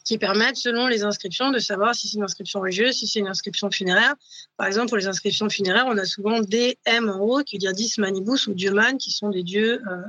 qui 0.03 0.17
permettent, 0.17 0.57
selon 0.57 0.87
les 0.87 1.03
inscriptions, 1.03 1.51
de 1.51 1.59
savoir 1.59 1.95
si 1.95 2.09
c'est 2.09 2.17
une 2.17 2.23
inscription 2.23 2.59
religieuse, 2.59 2.95
si 2.95 3.07
c'est 3.07 3.19
une 3.19 3.27
inscription 3.27 3.71
funéraire. 3.71 4.15
Par 4.57 4.67
exemple, 4.67 4.89
pour 4.89 4.97
les 4.97 5.07
inscriptions 5.07 5.49
funéraires, 5.49 5.85
on 5.87 5.97
a 5.97 6.03
souvent 6.03 6.41
des 6.41 6.77
M 6.85 7.09
en 7.09 7.19
haut, 7.19 7.43
qui 7.43 7.55
veut 7.55 7.59
dire 7.59 7.71
dis 7.71 7.93
manibus 7.99 8.47
ou 8.47 8.53
dieuman, 8.53 8.97
qui 8.97 9.11
sont 9.11 9.29
des 9.29 9.43
dieux 9.43 9.81
euh, 9.87 10.01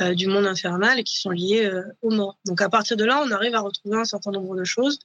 euh, 0.00 0.14
du 0.14 0.26
monde 0.26 0.46
infernal 0.46 0.98
et 0.98 1.04
qui 1.04 1.18
sont 1.18 1.30
liés 1.30 1.70
aux 2.00 2.10
morts. 2.10 2.38
Donc 2.46 2.62
à 2.62 2.70
partir 2.70 2.96
de 2.96 3.04
là, 3.04 3.22
on 3.22 3.30
arrive 3.30 3.54
à 3.54 3.60
retrouver 3.60 3.98
un 3.98 4.04
certain 4.04 4.30
nombre 4.30 4.56
de 4.56 4.64
choses. 4.64 5.00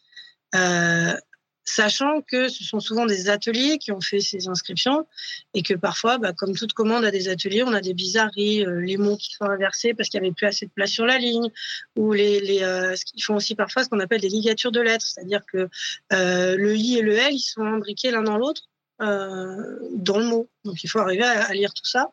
Sachant 1.63 2.21
que 2.21 2.49
ce 2.49 2.63
sont 2.63 2.79
souvent 2.79 3.05
des 3.05 3.29
ateliers 3.29 3.77
qui 3.77 3.91
ont 3.91 4.01
fait 4.01 4.19
ces 4.19 4.47
inscriptions 4.47 5.07
et 5.53 5.61
que 5.61 5.75
parfois, 5.75 6.17
bah, 6.17 6.33
comme 6.33 6.55
toute 6.55 6.73
commande 6.73 7.05
à 7.05 7.11
des 7.11 7.29
ateliers, 7.29 7.61
on 7.61 7.73
a 7.73 7.81
des 7.81 7.93
bizarreries, 7.93 8.65
euh, 8.65 8.81
les 8.81 8.97
mots 8.97 9.15
qui 9.15 9.33
sont 9.33 9.45
inversés 9.45 9.93
parce 9.93 10.09
qu'il 10.09 10.19
n'y 10.19 10.27
avait 10.27 10.33
plus 10.33 10.47
assez 10.47 10.65
de 10.65 10.71
place 10.71 10.89
sur 10.89 11.05
la 11.05 11.19
ligne, 11.19 11.51
ou 11.95 12.13
les, 12.13 12.39
les 12.39 12.63
euh, 12.63 12.95
font 13.21 13.35
aussi 13.35 13.53
parfois 13.53 13.83
ce 13.83 13.89
qu'on 13.89 13.99
appelle 13.99 14.21
des 14.21 14.29
ligatures 14.29 14.71
de 14.71 14.81
lettres, 14.81 15.05
c'est-à-dire 15.05 15.41
que 15.45 15.69
euh, 16.13 16.55
le 16.57 16.75
i 16.75 16.97
et 16.97 17.03
le 17.03 17.13
l, 17.13 17.33
ils 17.33 17.39
sont 17.39 17.61
imbriqués 17.61 18.09
l'un 18.09 18.23
dans 18.23 18.37
l'autre 18.37 18.63
dans 18.99 20.19
le 20.19 20.25
mot. 20.25 20.47
Donc 20.63 20.83
il 20.83 20.87
faut 20.87 20.99
arriver 20.99 21.23
à, 21.23 21.51
lire 21.53 21.73
tout 21.73 21.87
ça. 21.87 22.11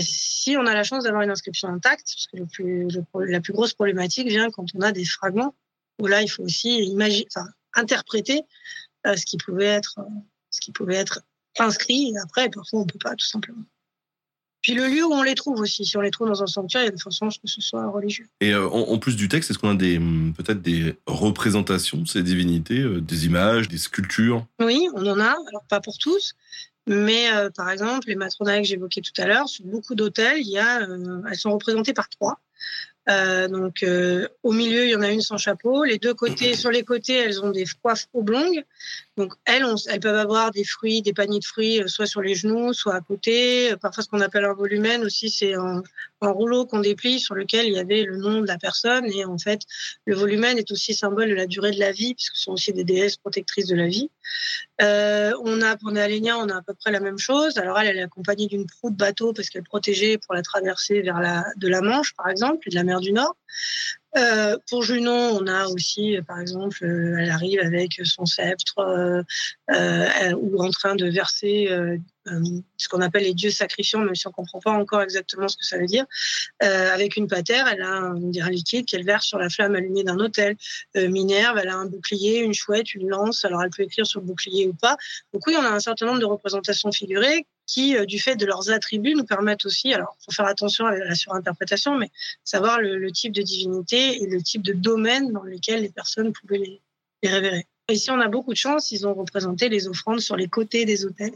Si 0.00 0.56
on 0.56 0.66
a 0.66 0.74
la 0.74 0.82
chance 0.82 1.04
d'avoir 1.04 1.22
une 1.22 1.30
inscription 1.30 1.68
intacte, 1.68 2.12
parce 2.12 2.48
que 2.58 2.88
la 3.20 3.40
plus 3.40 3.52
grosse 3.52 3.72
problématique 3.72 4.26
vient 4.26 4.50
quand 4.50 4.66
on 4.74 4.80
a 4.80 4.90
des 4.90 5.04
fragments, 5.04 5.54
où 6.00 6.08
là 6.08 6.22
il 6.22 6.28
faut 6.28 6.42
aussi 6.42 6.78
imaginer, 6.82 7.28
interpréter 7.76 8.42
euh, 9.06 9.16
ce 9.16 9.24
qui 9.24 9.36
pouvait 9.36 9.66
être, 9.66 9.98
euh, 9.98 10.20
ce 10.50 10.60
qui 10.60 10.72
pouvait 10.72 10.96
être 10.96 11.20
inscrit. 11.58 12.12
Et 12.12 12.18
après, 12.18 12.48
parfois, 12.50 12.80
on 12.80 12.86
peut 12.86 12.98
pas, 12.98 13.14
tout 13.14 13.26
simplement. 13.26 13.62
Puis 14.62 14.74
le 14.74 14.88
lieu 14.88 15.04
où 15.04 15.12
on 15.12 15.22
les 15.22 15.36
trouve 15.36 15.60
aussi. 15.60 15.84
Si 15.84 15.96
on 15.96 16.00
les 16.00 16.10
trouve 16.10 16.26
dans 16.26 16.42
un 16.42 16.48
sanctuaire, 16.48 16.82
il 16.82 16.86
y 16.86 16.88
a 16.88 16.92
de 16.92 17.00
fortes 17.00 17.14
chances 17.14 17.38
que 17.38 17.46
ce 17.46 17.60
soit 17.60 17.88
religieux. 17.88 18.26
Et 18.40 18.52
euh, 18.52 18.68
en, 18.68 18.80
en, 18.88 18.98
plus 18.98 19.14
du 19.14 19.28
texte, 19.28 19.50
est-ce 19.50 19.60
qu'on 19.60 19.70
a 19.70 19.74
des 19.74 20.00
peut-être 20.36 20.60
des 20.60 20.96
représentations 21.06 21.98
de 21.98 22.08
ces 22.08 22.24
divinités, 22.24 22.84
des 23.00 23.26
images, 23.26 23.68
des 23.68 23.78
sculptures? 23.78 24.44
Oui, 24.60 24.88
on 24.94 25.06
en 25.06 25.20
a. 25.20 25.36
Alors 25.48 25.64
pas 25.68 25.80
pour 25.80 25.98
tous, 25.98 26.34
mais 26.86 27.32
euh, 27.32 27.50
par 27.50 27.70
exemple, 27.70 28.08
les 28.08 28.14
matronailles 28.14 28.62
que 28.62 28.68
j'évoquais 28.68 29.00
tout 29.00 29.20
à 29.20 29.26
l'heure, 29.26 29.48
sur 29.48 29.64
beaucoup 29.64 29.94
d'hôtels, 29.94 30.38
il 30.38 30.48
y 30.48 30.58
a, 30.58 30.86
elles 31.28 31.36
sont 31.36 31.52
représentées 31.52 31.92
par 31.92 32.08
trois. 32.08 32.40
Euh, 33.08 33.46
donc 33.48 33.82
euh, 33.82 34.26
au 34.42 34.52
milieu, 34.52 34.84
il 34.84 34.90
y 34.90 34.96
en 34.96 35.02
a 35.02 35.10
une 35.10 35.20
sans 35.20 35.38
chapeau. 35.38 35.84
Les 35.84 35.98
deux 35.98 36.14
côtés, 36.14 36.54
sur 36.56 36.70
les 36.70 36.82
côtés, 36.82 37.14
elles 37.14 37.42
ont 37.42 37.50
des 37.50 37.64
coiffes 37.82 38.08
oblongues. 38.12 38.64
Donc 39.16 39.32
elles, 39.46 39.64
elles 39.88 40.00
peuvent 40.00 40.18
avoir 40.18 40.50
des 40.50 40.64
fruits, 40.64 41.00
des 41.00 41.14
paniers 41.14 41.38
de 41.38 41.44
fruits, 41.44 41.82
euh, 41.82 41.88
soit 41.88 42.06
sur 42.06 42.20
les 42.20 42.34
genoux, 42.34 42.74
soit 42.74 42.94
à 42.94 43.00
côté. 43.00 43.74
Parfois, 43.80 44.02
ce 44.02 44.08
qu'on 44.08 44.20
appelle 44.20 44.44
un 44.44 44.52
volumen 44.52 45.02
aussi, 45.04 45.30
c'est 45.30 45.54
un, 45.54 45.82
un, 46.20 46.30
rouleau 46.30 46.66
qu'on 46.66 46.80
déplie 46.80 47.18
sur 47.18 47.34
lequel 47.34 47.66
il 47.66 47.72
y 47.72 47.78
avait 47.78 48.02
le 48.02 48.18
nom 48.18 48.42
de 48.42 48.46
la 48.46 48.58
personne. 48.58 49.06
Et 49.06 49.24
en 49.24 49.38
fait, 49.38 49.62
le 50.04 50.14
volumen 50.14 50.58
est 50.58 50.70
aussi 50.70 50.92
symbole 50.92 51.30
de 51.30 51.34
la 51.34 51.46
durée 51.46 51.70
de 51.70 51.80
la 51.80 51.92
vie, 51.92 52.14
puisque 52.14 52.36
ce 52.36 52.42
sont 52.42 52.52
aussi 52.52 52.72
des 52.74 52.84
déesses 52.84 53.16
protectrices 53.16 53.66
de 53.66 53.76
la 53.76 53.86
vie. 53.86 54.10
Euh, 54.82 55.32
on 55.42 55.62
a 55.62 55.76
pour 55.76 55.92
Néalénia, 55.92 56.36
on 56.36 56.48
a 56.50 56.56
à 56.56 56.62
peu 56.62 56.74
près 56.74 56.90
la 56.90 57.00
même 57.00 57.18
chose. 57.18 57.56
Alors 57.56 57.78
elle, 57.78 57.88
elle 57.88 57.98
est 57.98 58.02
accompagnée 58.02 58.46
d'une 58.48 58.66
proue 58.66 58.90
de 58.90 58.96
bateau 58.96 59.32
parce 59.32 59.48
qu'elle 59.48 59.62
protégeait 59.62 60.18
pour 60.18 60.34
la 60.34 60.42
traversée 60.42 61.00
vers 61.00 61.20
la 61.20 61.46
de 61.56 61.68
la 61.68 61.80
Manche, 61.80 62.14
par 62.14 62.28
exemple, 62.28 62.66
et 62.66 62.70
de 62.70 62.74
la 62.74 62.84
mer 62.84 63.00
du 63.00 63.12
Nord. 63.12 63.36
Euh, 64.16 64.56
pour 64.70 64.82
Junon, 64.82 65.38
on 65.40 65.46
a 65.46 65.66
aussi, 65.66 66.16
par 66.26 66.40
exemple, 66.40 66.84
euh, 66.84 67.16
elle 67.18 67.30
arrive 67.30 67.60
avec 67.60 68.00
son 68.04 68.24
sceptre 68.24 68.78
euh, 68.78 69.22
euh 69.70 70.32
ou 70.36 70.62
en 70.62 70.70
train 70.70 70.94
de 70.94 71.06
verser 71.06 71.68
euh, 71.70 71.98
ce 72.76 72.88
qu'on 72.88 73.02
appelle 73.02 73.24
les 73.24 73.34
dieux 73.34 73.50
sacrifiants, 73.50 74.00
même 74.00 74.14
si 74.14 74.26
on 74.26 74.32
comprend 74.32 74.60
pas 74.60 74.72
encore 74.72 75.02
exactement 75.02 75.48
ce 75.48 75.56
que 75.56 75.64
ça 75.64 75.78
veut 75.78 75.86
dire. 75.86 76.06
avec 76.60 77.16
une 77.16 77.28
patère, 77.28 77.68
elle 77.68 77.82
a 77.82 77.90
un, 77.90 78.16
un 78.16 78.50
liquide 78.50 78.86
qu'elle 78.86 79.04
verse 79.04 79.26
sur 79.26 79.38
la 79.38 79.48
flamme 79.48 79.76
allumée 79.76 80.02
d'un 80.02 80.18
hôtel. 80.18 80.56
Minerve, 80.96 81.58
elle 81.58 81.68
a 81.68 81.76
un 81.76 81.86
bouclier, 81.86 82.40
une 82.40 82.54
chouette, 82.54 82.94
une 82.94 83.08
lance. 83.08 83.44
Alors 83.44 83.62
elle 83.62 83.70
peut 83.70 83.84
écrire 83.84 84.06
sur 84.06 84.20
le 84.20 84.26
bouclier 84.26 84.66
ou 84.66 84.74
pas. 84.74 84.96
Donc 85.32 85.46
oui, 85.46 85.54
on 85.56 85.62
a 85.62 85.70
un 85.70 85.80
certain 85.80 86.06
nombre 86.06 86.20
de 86.20 86.24
représentations 86.24 86.90
figurées 86.90 87.46
qui, 87.66 87.96
du 88.06 88.18
fait 88.18 88.36
de 88.36 88.46
leurs 88.46 88.70
attributs, 88.70 89.14
nous 89.14 89.24
permettent 89.24 89.66
aussi, 89.66 89.92
alors 89.92 90.16
faut 90.24 90.32
faire 90.32 90.46
attention 90.46 90.86
à 90.86 90.96
la 90.96 91.14
surinterprétation, 91.14 91.98
mais 91.98 92.10
savoir 92.44 92.80
le, 92.80 92.98
le 92.98 93.12
type 93.12 93.32
de 93.32 93.42
divinité 93.42 94.22
et 94.22 94.26
le 94.26 94.42
type 94.42 94.62
de 94.62 94.72
domaine 94.72 95.32
dans 95.32 95.42
lequel 95.42 95.82
les 95.82 95.90
personnes 95.90 96.32
pouvaient 96.32 96.58
les, 96.58 96.80
les 97.22 97.28
révérer. 97.28 97.66
Ici, 97.88 98.10
on 98.10 98.20
a 98.20 98.26
beaucoup 98.26 98.52
de 98.52 98.58
chance, 98.58 98.90
ils 98.90 99.06
ont 99.06 99.14
représenté 99.14 99.68
les 99.68 99.86
offrandes 99.86 100.20
sur 100.20 100.36
les 100.36 100.48
côtés 100.48 100.84
des 100.84 101.04
hôtels. 101.04 101.34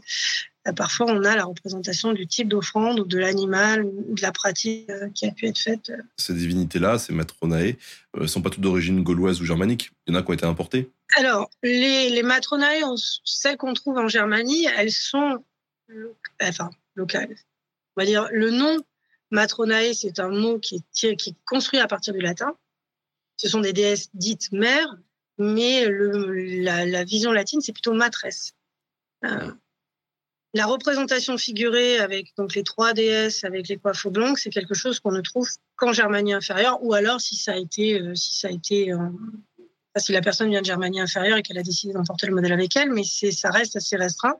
Parfois, 0.75 1.07
on 1.09 1.23
a 1.23 1.35
la 1.35 1.45
représentation 1.45 2.11
du 2.11 2.27
type 2.27 2.49
d'offrande 2.49 2.99
ou 2.99 3.05
de 3.05 3.17
l'animal 3.17 3.85
ou 3.85 4.13
de 4.13 4.21
la 4.21 4.33
pratique 4.33 4.91
qui 5.15 5.25
a 5.25 5.31
pu 5.31 5.47
être 5.47 5.57
faite. 5.57 5.93
Ces 6.17 6.33
divinités-là, 6.33 6.99
ces 6.99 7.13
matronae, 7.13 7.77
ne 8.15 8.27
sont 8.27 8.41
pas 8.41 8.49
toutes 8.49 8.61
d'origine 8.61 9.01
gauloise 9.01 9.41
ou 9.41 9.45
germanique. 9.45 9.91
Il 10.05 10.13
y 10.13 10.17
en 10.17 10.19
a 10.19 10.23
qui 10.23 10.29
ont 10.29 10.33
été 10.33 10.45
importées. 10.45 10.91
Alors, 11.17 11.49
les, 11.63 12.09
les 12.09 12.23
matronae, 12.23 12.81
celles 13.23 13.57
qu'on 13.57 13.73
trouve 13.73 13.97
en 13.97 14.09
Germanie, 14.09 14.67
elles 14.77 14.91
sont 14.91 15.43
enfin, 16.41 16.69
locales. 16.95 17.35
On 17.95 18.01
va 18.01 18.05
dire 18.05 18.27
le 18.31 18.51
nom 18.51 18.77
matronae, 19.31 19.93
c'est 19.93 20.19
un 20.19 20.29
mot 20.29 20.59
qui 20.59 20.75
est, 20.75 20.91
tiré, 20.91 21.15
qui 21.15 21.31
est 21.31 21.35
construit 21.45 21.79
à 21.79 21.87
partir 21.87 22.13
du 22.13 22.19
latin. 22.19 22.55
Ce 23.37 23.47
sont 23.47 23.61
des 23.61 23.73
déesses 23.73 24.09
dites 24.13 24.51
mères, 24.51 24.97
mais 25.37 25.87
le, 25.87 26.61
la, 26.61 26.85
la, 26.85 27.03
vision 27.03 27.31
latine, 27.31 27.61
c'est 27.61 27.73
plutôt 27.73 27.93
matresse. 27.93 28.53
Euh, 29.25 29.51
la 30.53 30.65
représentation 30.65 31.37
figurée 31.37 31.99
avec 31.99 32.35
donc 32.35 32.55
les 32.55 32.63
trois 32.63 32.93
déesses 32.93 33.45
avec 33.45 33.69
les 33.69 33.77
coiffes 33.77 34.05
oblongues, 34.05 34.37
c'est 34.37 34.49
quelque 34.49 34.73
chose 34.73 34.99
qu'on 34.99 35.11
ne 35.11 35.21
trouve 35.21 35.49
qu'en 35.77 35.93
Germanie 35.93 36.33
inférieure, 36.33 36.83
ou 36.83 36.93
alors 36.93 37.21
si 37.21 37.35
ça 37.35 37.53
a 37.53 37.57
été, 37.57 38.01
euh, 38.01 38.15
si 38.15 38.37
ça 38.37 38.49
a 38.49 38.51
été, 38.51 38.91
euh, 38.91 38.97
si 39.97 40.11
la 40.13 40.21
personne 40.21 40.49
vient 40.49 40.61
de 40.61 40.65
Germanie 40.65 41.01
inférieure 41.01 41.37
et 41.37 41.41
qu'elle 41.41 41.57
a 41.57 41.63
décidé 41.63 41.93
d'emporter 41.93 42.27
le 42.27 42.33
modèle 42.33 42.53
avec 42.53 42.75
elle, 42.75 42.91
mais 42.91 43.03
ça 43.03 43.49
reste 43.49 43.75
assez 43.75 43.97
restreint. 43.97 44.35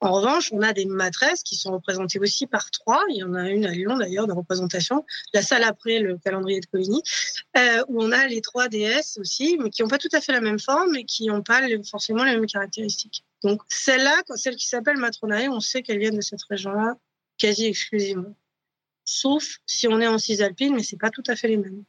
En 0.00 0.12
revanche, 0.12 0.50
on 0.52 0.60
a 0.60 0.72
des 0.72 0.86
matresses 0.86 1.42
qui 1.42 1.56
sont 1.56 1.72
représentées 1.72 2.18
aussi 2.18 2.46
par 2.46 2.70
trois. 2.70 3.02
Il 3.08 3.16
y 3.16 3.22
en 3.22 3.34
a 3.34 3.48
une 3.48 3.64
à 3.64 3.70
Lyon 3.70 3.96
d'ailleurs 3.96 4.26
de 4.26 4.32
représentation. 4.32 5.04
La 5.32 5.42
salle 5.42 5.64
après 5.64 6.00
le 6.00 6.18
calendrier 6.18 6.60
de 6.60 6.66
Coligny, 6.66 7.02
euh, 7.56 7.84
où 7.88 8.02
on 8.02 8.12
a 8.12 8.26
les 8.26 8.40
trois 8.40 8.68
déesses 8.68 9.16
aussi, 9.18 9.56
mais 9.58 9.70
qui 9.70 9.82
n'ont 9.82 9.88
pas 9.88 9.98
tout 9.98 10.08
à 10.12 10.20
fait 10.20 10.32
la 10.32 10.40
même 10.40 10.58
forme 10.58 10.94
et 10.96 11.04
qui 11.04 11.26
n'ont 11.26 11.42
pas 11.42 11.62
forcément 11.88 12.24
les 12.24 12.32
mêmes 12.32 12.46
caractéristiques. 12.46 13.24
Donc 13.42 13.62
celle-là, 13.68 14.22
celle 14.34 14.56
qui 14.56 14.66
s'appelle 14.66 14.98
Matronae, 14.98 15.48
on 15.48 15.60
sait 15.60 15.82
qu'elle 15.82 15.98
vient 15.98 16.10
de 16.10 16.20
cette 16.20 16.42
région-là 16.50 16.96
quasi 17.38 17.66
exclusivement. 17.66 18.36
Sauf 19.04 19.58
si 19.66 19.88
on 19.88 20.00
est 20.00 20.06
en 20.06 20.18
Cisalpine, 20.18 20.74
mais 20.76 20.82
c'est 20.82 20.98
pas 20.98 21.10
tout 21.10 21.24
à 21.26 21.34
fait 21.34 21.48
les 21.48 21.56
mêmes. 21.56 21.84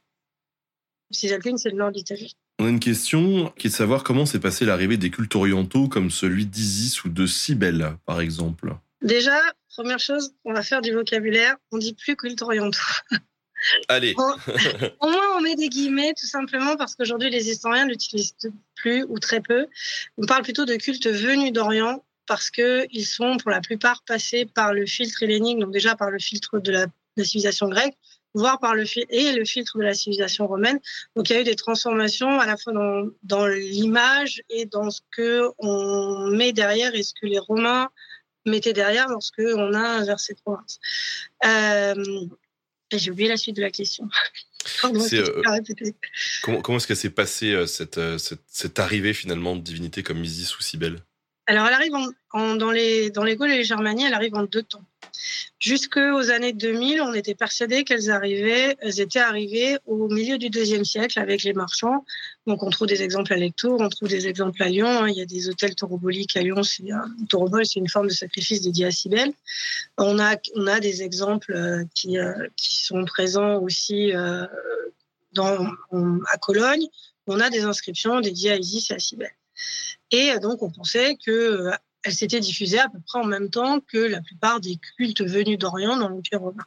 Cisalpine, 1.10 1.58
c'est 1.58 1.70
le 1.70 1.76
nord 1.76 1.92
d'Italie. 1.92 2.36
On 2.60 2.66
a 2.66 2.68
une 2.68 2.80
question 2.80 3.52
qui 3.58 3.66
est 3.66 3.70
de 3.70 3.74
savoir 3.74 4.04
comment 4.04 4.26
s'est 4.26 4.38
passée 4.38 4.64
l'arrivée 4.64 4.96
des 4.96 5.10
cultes 5.10 5.34
orientaux 5.34 5.88
comme 5.88 6.10
celui 6.10 6.46
d'Isis 6.46 7.04
ou 7.04 7.08
de 7.08 7.26
Cybèle, 7.26 7.96
par 8.06 8.20
exemple. 8.20 8.76
Déjà, 9.02 9.38
première 9.68 9.98
chose, 9.98 10.34
on 10.44 10.52
va 10.52 10.62
faire 10.62 10.80
du 10.80 10.92
vocabulaire. 10.92 11.56
On 11.72 11.78
dit 11.78 11.94
plus 11.94 12.16
cultes 12.16 12.42
orientaux. 12.42 12.78
Allez. 13.88 14.14
Bon, 14.14 14.34
au 15.00 15.08
moins, 15.08 15.36
on 15.36 15.40
met 15.40 15.56
des 15.56 15.68
guillemets, 15.68 16.12
tout 16.18 16.26
simplement 16.26 16.76
parce 16.76 16.94
qu'aujourd'hui, 16.94 17.30
les 17.30 17.50
historiens 17.50 17.86
n'utilisent 17.86 18.36
plus 18.76 19.04
ou 19.08 19.18
très 19.18 19.40
peu. 19.40 19.66
On 20.16 20.26
parle 20.26 20.42
plutôt 20.42 20.64
de 20.64 20.76
cultes 20.76 21.08
venus 21.08 21.52
d'Orient 21.52 22.04
parce 22.26 22.50
qu'ils 22.50 23.06
sont 23.06 23.36
pour 23.38 23.50
la 23.50 23.60
plupart 23.60 24.02
passés 24.06 24.46
par 24.46 24.72
le 24.72 24.86
filtre 24.86 25.22
hellénique, 25.22 25.58
donc 25.58 25.72
déjà 25.72 25.96
par 25.96 26.10
le 26.10 26.18
filtre 26.18 26.58
de 26.58 26.72
la, 26.72 26.86
de 26.86 26.92
la 27.16 27.24
civilisation 27.24 27.68
grecque, 27.68 27.96
voire 28.34 28.58
par 28.58 28.74
le 28.74 28.84
fil 28.84 29.04
et 29.10 29.32
le 29.32 29.44
filtre 29.44 29.78
de 29.78 29.84
la 29.84 29.94
civilisation 29.94 30.46
romaine. 30.46 30.80
Donc 31.16 31.30
il 31.30 31.34
y 31.34 31.36
a 31.36 31.40
eu 31.40 31.44
des 31.44 31.56
transformations 31.56 32.40
à 32.40 32.46
la 32.46 32.56
fois 32.56 32.72
dans, 32.72 33.08
dans 33.22 33.46
l'image 33.46 34.42
et 34.50 34.66
dans 34.66 34.90
ce 34.90 35.00
que 35.12 35.50
on 35.58 36.28
met 36.30 36.52
derrière 36.52 36.94
et 36.94 37.02
ce 37.02 37.12
que 37.20 37.26
les 37.26 37.38
Romains 37.38 37.88
mettaient 38.46 38.72
derrière 38.72 39.08
lorsque 39.08 39.40
on 39.40 39.72
a 39.72 39.80
inversé 39.80 40.34
province. 40.34 40.78
Euh, 41.44 41.94
J'ai 42.92 43.10
oublié 43.10 43.28
la 43.28 43.36
suite 43.36 43.56
de 43.56 43.62
la 43.62 43.70
question. 43.70 44.08
euh, 44.84 45.42
comment, 46.42 46.60
comment 46.62 46.78
est-ce 46.78 46.86
que 46.86 46.94
s'est 46.94 47.10
passée 47.10 47.52
euh, 47.52 47.66
cette, 47.66 47.98
euh, 47.98 48.18
cette, 48.18 48.42
cette, 48.46 48.78
arrivée 48.78 49.14
finalement 49.14 49.56
de 49.56 49.60
divinités 49.60 50.02
comme 50.02 50.22
Isis 50.24 50.58
ou 50.58 50.62
Cybèle 50.62 51.00
Alors 51.46 51.66
elle 51.66 51.74
arrive 51.74 51.94
en, 51.94 52.08
en, 52.32 52.54
dans 52.56 52.70
les 52.70 53.10
dans 53.10 53.24
les 53.24 53.36
Gaules 53.36 53.50
et 53.50 53.58
les 53.58 53.64
Germanies, 53.64 54.04
elle 54.06 54.14
arrive 54.14 54.34
en 54.34 54.44
deux 54.44 54.62
temps. 54.62 54.84
Jusqu'aux 55.58 56.30
années 56.30 56.52
2000, 56.52 57.00
on 57.00 57.14
était 57.14 57.34
persuadé 57.34 57.84
qu'elles 57.84 58.10
elles 58.10 59.00
étaient 59.00 59.20
arrivées 59.20 59.78
au 59.86 60.08
milieu 60.08 60.36
du 60.36 60.50
deuxième 60.50 60.84
siècle 60.84 61.18
avec 61.18 61.42
les 61.42 61.54
marchands. 61.54 62.04
Donc, 62.46 62.62
on 62.62 62.70
trouve 62.70 62.86
des 62.86 63.02
exemples 63.02 63.32
à 63.32 63.36
Lectoure, 63.36 63.80
on 63.80 63.88
trouve 63.88 64.08
des 64.08 64.26
exemples 64.26 64.62
à 64.62 64.68
Lyon. 64.68 64.88
hein. 64.88 65.08
Il 65.08 65.16
y 65.16 65.22
a 65.22 65.26
des 65.26 65.48
hôtels 65.48 65.74
tauroboliques 65.74 66.36
à 66.36 66.42
Lyon. 66.42 66.62
C'est 66.62 66.90
un 66.90 67.06
c'est 67.64 67.80
une 67.80 67.88
forme 67.88 68.08
de 68.08 68.12
sacrifice 68.12 68.60
dédié 68.60 68.86
à 68.86 68.90
Cybèle. 68.90 69.32
On 69.96 70.18
a, 70.18 70.36
on 70.54 70.66
a 70.66 70.80
des 70.80 71.02
exemples 71.02 71.52
euh, 71.52 71.84
qui, 71.94 72.18
euh, 72.18 72.48
qui 72.56 72.76
sont 72.84 73.04
présents 73.04 73.58
aussi 73.62 74.14
euh, 74.14 74.44
à 75.38 76.38
Cologne. 76.40 76.86
On 77.26 77.40
a 77.40 77.48
des 77.48 77.62
inscriptions 77.62 78.20
dédiées 78.20 78.52
à 78.52 78.56
Isis 78.56 78.90
et 78.90 78.94
à 78.94 78.98
Cybèle. 78.98 79.34
Et 80.10 80.38
donc, 80.40 80.62
on 80.62 80.70
pensait 80.70 81.16
que 81.24 81.70
elle 82.04 82.14
s'était 82.14 82.40
diffusée 82.40 82.78
à 82.78 82.88
peu 82.88 82.98
près 83.06 83.18
en 83.18 83.24
même 83.24 83.50
temps 83.50 83.80
que 83.80 83.98
la 83.98 84.20
plupart 84.20 84.60
des 84.60 84.76
cultes 84.96 85.22
venus 85.22 85.58
d'Orient 85.58 85.96
dans 85.96 86.08
l'Empire 86.08 86.40
romain. 86.40 86.64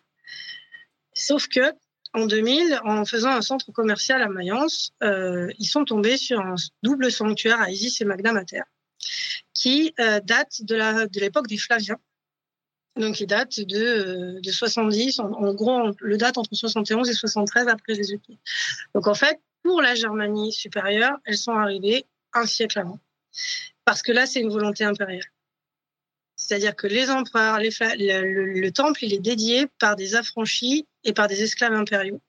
Sauf 1.14 1.48
que 1.48 1.74
en 2.14 2.26
2000, 2.26 2.80
en 2.84 3.06
faisant 3.06 3.30
un 3.30 3.42
centre 3.42 3.72
commercial 3.72 4.22
à 4.22 4.28
Mayence, 4.30 4.92
euh, 5.04 5.52
ils 5.60 5.68
sont 5.68 5.86
tombés 5.86 6.18
sur 6.18 6.40
un 6.40 6.56
double 6.82 7.12
sanctuaire 7.12 7.62
à 7.62 7.70
Isis 7.70 8.02
et 8.02 8.06
Magna 8.06 8.34
Mater, 8.34 8.62
qui 9.54 9.94
euh, 10.00 10.20
date 10.22 10.62
de 10.64 10.76
la- 10.76 11.08
de 11.08 11.20
l'époque 11.20 11.48
des 11.48 11.58
Flaviens. 11.58 11.98
Donc, 12.96 13.20
il 13.20 13.28
date 13.28 13.60
de, 13.60 13.78
euh, 13.78 14.40
de 14.42 14.52
70, 14.52 15.20
en, 15.20 15.54
gros, 15.54 15.92
le 16.00 16.18
date 16.18 16.40
entre 16.40 16.56
71 16.56 17.08
et 17.10 17.14
73 17.14 17.68
après 17.68 17.94
Jésus-Christ. 17.94 18.40
Donc, 18.96 19.06
en 19.08 19.14
fait, 19.14 19.40
pour 19.62 19.82
la 19.84 19.94
Germanie 19.94 20.52
supérieure, 20.52 21.18
elles 21.26 21.38
sont 21.38 21.52
arrivées 21.52 22.06
un 22.34 22.48
siècle 22.48 22.80
avant. 22.80 23.00
Parce 23.88 24.02
que 24.02 24.12
là, 24.12 24.26
c'est 24.26 24.42
une 24.42 24.50
volonté 24.52 24.84
impériale. 24.84 25.24
C'est-à-dire 26.36 26.76
que 26.76 26.88
les 26.88 27.10
empereurs, 27.10 27.58
le, 27.60 27.70
le- 28.34 28.60
le 28.60 28.72
temple, 28.72 29.06
il 29.06 29.14
est 29.14 29.20
dédié 29.20 29.68
par 29.80 29.96
des 29.96 30.14
affranchis 30.16 30.86
et 31.06 31.14
par 31.14 31.30
des 31.30 31.42
esclaves 31.42 31.74
impériaux. 31.74 32.20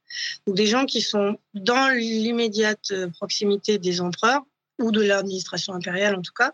Donc 0.47 0.55
des 0.55 0.69
gens 0.69 0.87
qui 0.87 1.03
sont 1.03 1.37
dans 1.55 1.89
l'immédiate 1.93 2.93
euh, 2.93 3.09
proximité 3.11 3.79
des 3.79 4.01
empereurs 4.01 4.43
ou 4.79 4.93
de 4.93 5.03
l'administration 5.03 5.75
impériale 5.75 6.15
en 6.15 6.23
tout 6.23 6.33
cas, 6.33 6.53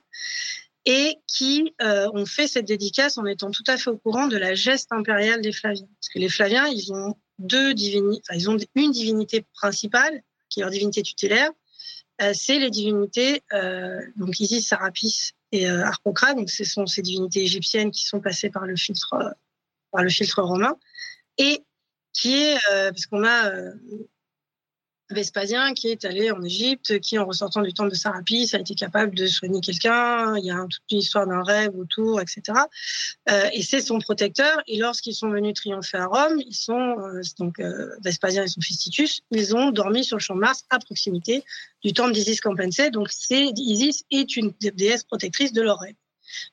et 0.87 1.19
qui 1.27 1.75
euh, 1.83 2.09
ont 2.15 2.25
fait 2.25 2.49
cette 2.49 2.65
dédicace 2.65 3.19
en 3.19 3.27
étant 3.27 3.51
tout 3.51 3.65
à 3.67 3.77
fait 3.77 3.91
au 3.91 3.99
courant 3.99 4.27
de 4.27 4.39
la 4.39 4.55
geste 4.55 4.91
impériale 4.91 5.43
des 5.43 5.53
Flaviens. 5.53 5.89
Parce 6.01 6.09
que 6.15 6.19
les 6.19 6.31
Flaviens, 6.31 6.67
ils 6.67 6.95
ont 6.95 7.15
deux 7.39 7.73
enfin, 7.73 8.35
ils 8.35 8.49
ont 8.49 8.57
une 8.75 8.91
divinité 8.91 9.45
principale, 9.53 10.23
qui 10.49 10.61
est 10.61 10.63
leur 10.63 10.71
divinité 10.71 11.03
tutélaire, 11.03 11.51
c'est 12.33 12.59
les 12.59 12.71
divinités, 12.71 13.43
euh, 13.53 14.01
donc 14.17 14.39
Isis, 14.41 14.69
Sarapis 14.69 15.33
et 15.53 15.69
euh, 15.69 15.85
Harpocrate, 15.85 16.37
donc 16.37 16.51
ce 16.51 16.65
sont 16.65 16.87
ces 16.87 17.03
divinités 17.03 17.43
égyptiennes 17.43 17.91
qui 17.91 18.05
sont 18.05 18.21
passées 18.21 18.51
par 18.51 18.67
le 18.67 18.77
filtre, 18.77 19.15
euh, 19.15 19.31
par 19.91 20.03
le 20.03 20.09
filtre 20.09 20.43
romain, 20.43 20.77
et 21.39 21.65
qui 22.13 22.35
est, 22.35 22.57
euh, 22.73 22.91
parce 22.91 23.07
qu'on 23.07 23.25
a 23.25 23.51
euh, 23.51 23.73
Vespasien 25.15 25.73
qui 25.73 25.89
est 25.89 26.05
allé 26.05 26.31
en 26.31 26.43
Égypte, 26.43 27.01
qui 27.01 27.19
en 27.19 27.25
ressortant 27.25 27.63
du 27.63 27.73
temple 27.73 27.91
de 27.91 27.95
Sarapis 27.95 28.51
a 28.53 28.59
été 28.59 28.75
capable 28.75 29.15
de 29.15 29.27
soigner 29.27 29.61
quelqu'un, 29.61 30.37
il 30.37 30.45
y 30.45 30.51
a 30.51 30.61
toute 30.69 30.83
une 30.91 30.99
histoire 30.99 31.27
d'un 31.27 31.43
rêve 31.43 31.75
autour, 31.77 32.21
etc. 32.21 32.43
Euh, 33.31 33.49
et 33.53 33.63
c'est 33.63 33.81
son 33.81 33.99
protecteur, 33.99 34.63
et 34.67 34.77
lorsqu'ils 34.77 35.15
sont 35.15 35.31
venus 35.31 35.55
triompher 35.55 35.99
à 35.99 36.07
Rome, 36.07 36.41
ils 36.47 36.55
sont, 36.55 36.99
euh, 36.99 37.23
donc 37.39 37.61
euh, 37.61 37.91
Vespasien 38.03 38.45
et 38.45 38.49
son 38.49 38.61
fils 38.61 38.79
Titus, 38.79 39.23
ils 39.31 39.57
ont 39.57 39.71
dormi 39.71 40.05
sur 40.05 40.17
le 40.17 40.21
champ 40.21 40.35
de 40.35 40.41
Mars 40.41 40.65
à 40.71 40.79
proximité 40.79 41.45
du 41.83 41.93
temple 41.93 42.13
d'Isis 42.13 42.41
Campensé. 42.41 42.91
Donc, 42.91 43.09
c'est, 43.11 43.53
Isis 43.57 44.05
est 44.11 44.37
une 44.37 44.53
déesse 44.61 45.05
protectrice 45.05 45.53
de 45.53 45.63
leur 45.63 45.79
rêve. 45.79 45.95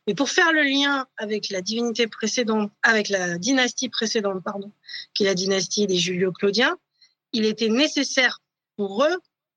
Mais 0.08 0.14
pour 0.14 0.30
faire 0.30 0.52
le 0.52 0.64
lien 0.64 1.08
avec 1.18 1.50
la 1.50 1.62
divinité 1.62 2.08
précédente, 2.08 2.72
avec 2.84 3.10
la 3.10 3.38
dynastie 3.38 3.90
précédente, 3.90 4.44
pardon, 4.44 4.72
qui 5.14 5.24
est 5.24 5.28
la 5.28 5.34
dynastie 5.34 5.88
des 5.88 5.98
Julio-Claudiens, 5.98 6.78
il 7.34 7.46
était 7.46 7.70
nécessaire 7.70 8.41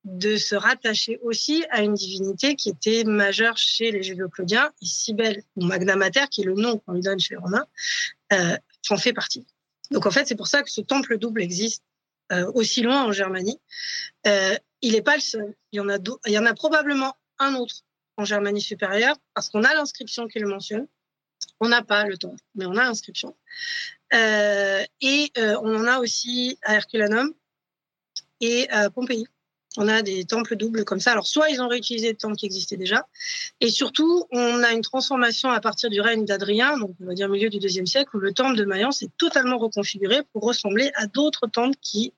de 0.04 0.36
se 0.36 0.54
rattacher 0.54 1.18
aussi 1.22 1.64
à 1.70 1.82
une 1.82 1.94
divinité 1.94 2.56
qui 2.56 2.68
était 2.68 3.04
majeure 3.04 3.56
chez 3.56 3.90
les 3.90 4.02
Julio-Claudiens, 4.02 4.70
et 4.82 4.86
Cybèle, 4.86 5.42
ou 5.56 5.64
Magna 5.64 5.96
Mater, 5.96 6.26
qui 6.30 6.42
est 6.42 6.44
le 6.44 6.54
nom 6.54 6.78
qu'on 6.78 6.92
lui 6.92 7.00
donne 7.00 7.18
chez 7.18 7.34
les 7.34 7.40
Romains, 7.40 7.66
euh, 8.32 8.56
en 8.90 8.96
fait 8.98 9.14
partie. 9.14 9.46
Donc 9.90 10.04
en 10.06 10.10
fait, 10.10 10.26
c'est 10.26 10.34
pour 10.34 10.46
ça 10.46 10.62
que 10.62 10.70
ce 10.70 10.82
temple 10.82 11.18
double 11.18 11.42
existe 11.42 11.82
euh, 12.32 12.50
aussi 12.54 12.82
loin 12.82 13.04
en 13.04 13.12
Germanie. 13.12 13.58
Euh, 14.26 14.56
il 14.82 14.92
n'est 14.92 15.02
pas 15.02 15.14
le 15.14 15.22
seul. 15.22 15.54
Il 15.72 15.78
y 15.78 15.80
en 15.80 15.88
a, 15.88 15.96
il 16.26 16.32
y 16.32 16.38
en 16.38 16.44
a 16.44 16.54
probablement 16.54 17.16
un 17.38 17.54
autre 17.54 17.76
en 18.16 18.24
Germanie 18.24 18.60
supérieure, 18.60 19.16
parce 19.32 19.48
qu'on 19.48 19.64
a 19.64 19.74
l'inscription 19.74 20.28
qui 20.28 20.38
le 20.38 20.46
mentionne. 20.46 20.86
On 21.60 21.68
n'a 21.68 21.82
pas 21.82 22.04
le 22.04 22.18
temple, 22.18 22.40
mais 22.54 22.66
on 22.66 22.76
a 22.76 22.84
l'inscription. 22.84 23.36
Euh, 24.12 24.84
et 25.00 25.32
on 25.36 25.74
en 25.76 25.86
a 25.86 25.98
aussi 25.98 26.58
à 26.62 26.74
Herculanum 26.74 27.32
et 28.44 28.68
Pompéi. 28.94 29.26
On 29.76 29.88
a 29.88 30.02
des 30.02 30.24
temples 30.24 30.56
doubles 30.56 30.84
comme 30.84 31.00
ça. 31.00 31.12
Alors, 31.12 31.26
soit 31.26 31.50
ils 31.50 31.60
ont 31.60 31.68
réutilisé 31.68 32.12
des 32.12 32.16
temples 32.16 32.36
qui 32.36 32.46
existaient 32.46 32.76
déjà, 32.76 33.06
et 33.60 33.70
surtout, 33.70 34.24
on 34.30 34.62
a 34.62 34.72
une 34.72 34.82
transformation 34.82 35.50
à 35.50 35.60
partir 35.60 35.90
du 35.90 36.00
règne 36.00 36.24
d'Adrien, 36.24 36.78
donc 36.78 36.94
on 37.00 37.06
va 37.06 37.14
dire 37.14 37.28
milieu 37.28 37.50
du 37.50 37.58
deuxième 37.58 37.86
siècle, 37.86 38.16
où 38.16 38.20
le 38.20 38.32
temple 38.32 38.56
de 38.56 38.64
Mayence 38.64 39.02
est 39.02 39.10
totalement 39.18 39.58
reconfiguré 39.58 40.22
pour 40.32 40.42
ressembler 40.44 40.92
à 40.94 41.06
d'autres 41.06 41.48
temples 41.48 41.76
qui 41.80 42.12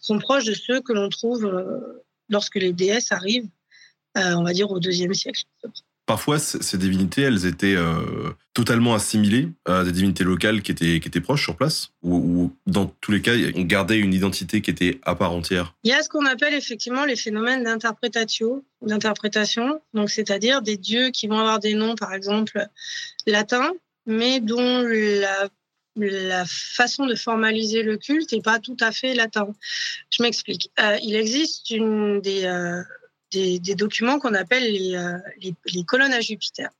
sont 0.00 0.18
proches 0.18 0.44
de 0.44 0.54
ceux 0.54 0.80
que 0.80 0.92
l'on 0.92 1.10
trouve 1.10 1.44
euh, 1.44 2.02
lorsque 2.30 2.56
les 2.56 2.72
déesses 2.72 3.12
arrivent, 3.12 3.48
euh, 4.16 4.34
on 4.34 4.42
va 4.42 4.52
dire, 4.52 4.70
au 4.70 4.80
deuxième 4.80 5.12
siècle. 5.12 5.42
Parfois, 6.06 6.38
ces 6.38 6.78
divinités, 6.78 7.22
elles 7.22 7.46
étaient 7.46 7.74
euh, 7.74 8.30
totalement 8.54 8.94
assimilées 8.94 9.48
à 9.64 9.82
des 9.82 9.90
divinités 9.90 10.22
locales 10.22 10.62
qui 10.62 10.70
étaient, 10.70 11.00
qui 11.00 11.08
étaient 11.08 11.20
proches 11.20 11.42
sur 11.42 11.56
place, 11.56 11.90
ou, 12.02 12.52
dans 12.66 12.86
tous 12.86 13.10
les 13.10 13.20
cas, 13.20 13.32
on 13.56 13.62
gardait 13.62 13.98
une 13.98 14.14
identité 14.14 14.62
qui 14.62 14.70
était 14.70 15.00
à 15.02 15.16
part 15.16 15.32
entière? 15.32 15.74
Il 15.82 15.90
y 15.90 15.92
a 15.92 16.02
ce 16.04 16.08
qu'on 16.08 16.24
appelle 16.24 16.54
effectivement 16.54 17.04
les 17.04 17.16
phénomènes 17.16 17.64
d'interprétatio, 17.64 18.64
d'interprétation, 18.82 19.82
donc 19.94 20.10
c'est-à-dire 20.10 20.62
des 20.62 20.76
dieux 20.76 21.10
qui 21.10 21.26
vont 21.26 21.38
avoir 21.38 21.58
des 21.58 21.74
noms, 21.74 21.96
par 21.96 22.14
exemple, 22.14 22.64
latins, 23.26 23.72
mais 24.06 24.38
dont 24.38 24.82
la, 24.86 25.48
la 25.96 26.44
façon 26.46 27.06
de 27.06 27.16
formaliser 27.16 27.82
le 27.82 27.96
culte 27.96 28.32
n'est 28.32 28.42
pas 28.42 28.60
tout 28.60 28.76
à 28.78 28.92
fait 28.92 29.12
latin. 29.14 29.48
Je 30.10 30.22
m'explique. 30.22 30.70
Euh, 30.78 30.98
il 31.02 31.16
existe 31.16 31.70
une 31.70 32.20
des, 32.20 32.44
euh, 32.44 32.82
des, 33.32 33.74
documents 33.74 34.18
qu'on 34.18 34.34
appelle 34.34 34.64
les, 34.64 34.94
euh, 34.94 35.18
les, 35.66 35.84
colonnes 35.84 36.12
à 36.12 36.20
Jupiter. 36.20 36.70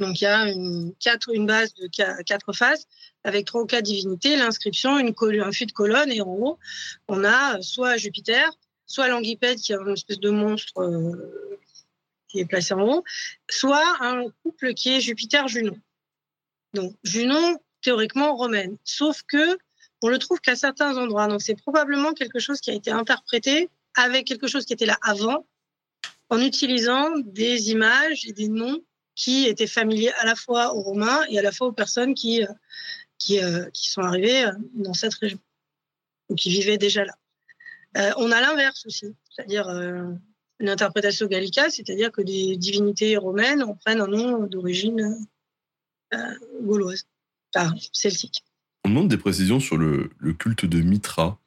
Donc 0.00 0.20
il 0.20 0.24
y 0.24 0.26
a 0.26 0.48
une, 0.50 0.92
quatre, 0.98 1.30
une 1.32 1.46
base 1.46 1.74
de 1.74 1.86
qua- 1.88 2.22
quatre 2.24 2.52
faces 2.52 2.86
avec 3.22 3.46
trois 3.46 3.62
ou 3.62 3.66
quatre 3.66 3.84
divinités, 3.84 4.36
l'inscription, 4.36 4.98
une 4.98 5.14
un 5.40 5.52
fût 5.52 5.66
de 5.66 5.72
colonne, 5.72 6.10
et 6.10 6.20
en 6.20 6.28
haut, 6.28 6.58
on 7.08 7.24
a 7.24 7.60
soit 7.62 7.96
Jupiter, 7.96 8.50
soit 8.86 9.08
l'Anguipède, 9.08 9.58
qui 9.58 9.72
est 9.72 9.76
une 9.76 9.92
espèce 9.92 10.20
de 10.20 10.30
monstre 10.30 10.78
euh, 10.78 11.58
qui 12.28 12.40
est 12.40 12.44
placé 12.44 12.74
en 12.74 12.82
haut, 12.82 13.04
soit 13.48 13.96
un 14.00 14.24
couple 14.42 14.74
qui 14.74 14.90
est 14.90 15.00
Jupiter-Junon. 15.00 15.76
Donc 16.74 16.94
Junon, 17.04 17.58
théoriquement 17.82 18.34
romaine, 18.36 18.76
sauf 18.84 19.22
que 19.22 19.58
on 20.02 20.08
le 20.08 20.18
trouve 20.18 20.40
qu'à 20.40 20.56
certains 20.56 20.98
endroits. 20.98 21.28
Donc 21.28 21.40
c'est 21.40 21.54
probablement 21.54 22.12
quelque 22.12 22.38
chose 22.38 22.60
qui 22.60 22.70
a 22.70 22.74
été 22.74 22.90
interprété 22.90 23.70
avec 23.94 24.26
quelque 24.26 24.48
chose 24.48 24.66
qui 24.66 24.72
était 24.72 24.86
là 24.86 24.98
avant, 25.00 25.46
en 26.34 26.40
utilisant 26.40 27.10
des 27.18 27.70
images 27.70 28.26
et 28.26 28.32
des 28.32 28.48
noms 28.48 28.80
qui 29.14 29.46
étaient 29.46 29.68
familiers 29.68 30.12
à 30.18 30.26
la 30.26 30.34
fois 30.34 30.74
aux 30.74 30.82
Romains 30.82 31.20
et 31.28 31.38
à 31.38 31.42
la 31.42 31.52
fois 31.52 31.68
aux 31.68 31.72
personnes 31.72 32.14
qui, 32.14 32.42
euh, 32.42 32.48
qui, 33.18 33.40
euh, 33.40 33.70
qui 33.70 33.88
sont 33.90 34.02
arrivées 34.02 34.44
euh, 34.44 34.52
dans 34.74 34.94
cette 34.94 35.14
région, 35.14 35.38
ou 36.28 36.34
qui 36.34 36.50
vivaient 36.50 36.78
déjà 36.78 37.04
là. 37.04 37.14
Euh, 37.96 38.10
on 38.16 38.32
a 38.32 38.40
l'inverse 38.40 38.84
aussi, 38.86 39.14
c'est-à-dire 39.30 39.68
euh, 39.68 40.02
une 40.58 40.68
interprétation 40.68 41.26
gallica, 41.26 41.70
c'est-à-dire 41.70 42.10
que 42.10 42.22
des 42.22 42.56
divinités 42.56 43.16
romaines 43.16 43.62
en 43.62 43.76
prennent 43.76 44.00
un 44.00 44.08
nom 44.08 44.46
d'origine 44.46 45.16
euh, 46.12 46.34
gauloise, 46.62 47.04
enfin, 47.54 47.72
celtique. 47.92 48.42
On 48.84 48.88
demande 48.88 49.08
des 49.08 49.16
précisions 49.16 49.60
sur 49.60 49.76
le, 49.76 50.10
le 50.18 50.32
culte 50.32 50.66
de 50.66 50.80
Mitra. 50.80 51.38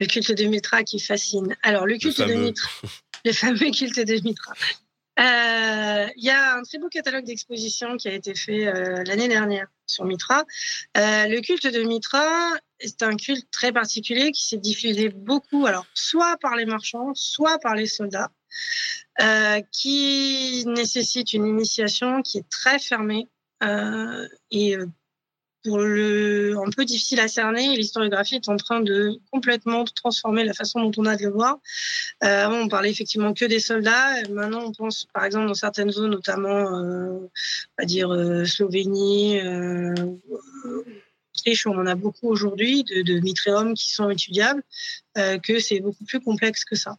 Le 0.00 0.06
culte 0.06 0.32
de 0.32 0.44
Mitra 0.44 0.82
qui 0.82 0.98
fascine. 0.98 1.54
Alors, 1.62 1.86
le 1.86 1.98
culte 1.98 2.20
de. 2.22 2.34
Mitra, 2.34 2.70
le 3.24 3.32
fameux 3.32 3.70
culte 3.70 4.00
de 4.00 4.14
Mitra. 4.24 4.54
Euh, 5.18 6.08
Il 6.16 6.24
y 6.24 6.30
a 6.30 6.56
un 6.56 6.62
très 6.62 6.78
beau 6.78 6.88
catalogue 6.88 7.24
d'expositions 7.24 7.96
qui 7.96 8.08
a 8.08 8.12
été 8.12 8.34
fait 8.34 8.66
euh, 8.66 9.02
l'année 9.04 9.28
dernière 9.28 9.66
sur 9.86 10.04
Mitra. 10.04 10.44
Euh, 10.96 11.26
le 11.26 11.40
culte 11.40 11.66
de 11.66 11.82
Mitra, 11.82 12.56
c'est 12.78 13.02
un 13.02 13.16
culte 13.16 13.50
très 13.50 13.72
particulier 13.72 14.32
qui 14.32 14.46
s'est 14.46 14.56
diffusé 14.56 15.10
beaucoup, 15.10 15.66
alors 15.66 15.86
soit 15.94 16.38
par 16.38 16.56
les 16.56 16.64
marchands, 16.64 17.12
soit 17.14 17.58
par 17.58 17.74
les 17.74 17.86
soldats, 17.86 18.30
qui 19.70 20.64
nécessite 20.66 21.34
une 21.34 21.46
initiation 21.46 22.22
qui 22.22 22.38
est 22.38 22.48
très 22.48 22.78
fermée 22.78 23.28
et 24.50 24.76
pour 25.62 25.78
le 25.78 26.56
un 26.56 26.70
peu 26.70 26.84
difficile 26.84 27.20
à 27.20 27.28
cerner. 27.28 27.76
L'historiographie 27.76 28.36
est 28.36 28.48
en 28.48 28.56
train 28.56 28.80
de 28.80 29.18
complètement 29.30 29.84
transformer 29.84 30.44
la 30.44 30.52
façon 30.52 30.80
dont 30.82 30.92
on 31.02 31.06
a 31.06 31.16
de 31.16 31.24
le 31.24 31.30
voir. 31.30 31.58
Euh, 32.24 32.44
avant, 32.46 32.58
on 32.58 32.68
parlait 32.68 32.90
effectivement 32.90 33.34
que 33.34 33.44
des 33.44 33.60
soldats. 33.60 34.22
Maintenant, 34.30 34.64
on 34.66 34.72
pense, 34.72 35.06
par 35.12 35.24
exemple, 35.24 35.48
dans 35.48 35.54
certaines 35.54 35.90
zones, 35.90 36.10
notamment, 36.10 36.48
euh, 36.48 37.10
on 37.12 37.28
va 37.78 37.84
dire 37.84 38.12
euh, 38.12 38.44
Slovénie, 38.44 39.40
euh, 39.40 39.94
Autriche 41.34 41.66
on 41.66 41.78
en 41.78 41.86
a 41.86 41.94
beaucoup 41.94 42.28
aujourd'hui 42.28 42.84
de, 42.84 43.02
de 43.02 43.74
qui 43.74 43.94
sont 43.94 44.10
étudiables, 44.10 44.62
euh, 45.16 45.38
que 45.38 45.58
c'est 45.60 45.80
beaucoup 45.80 46.04
plus 46.04 46.20
complexe 46.20 46.64
que 46.64 46.74
ça. 46.74 46.96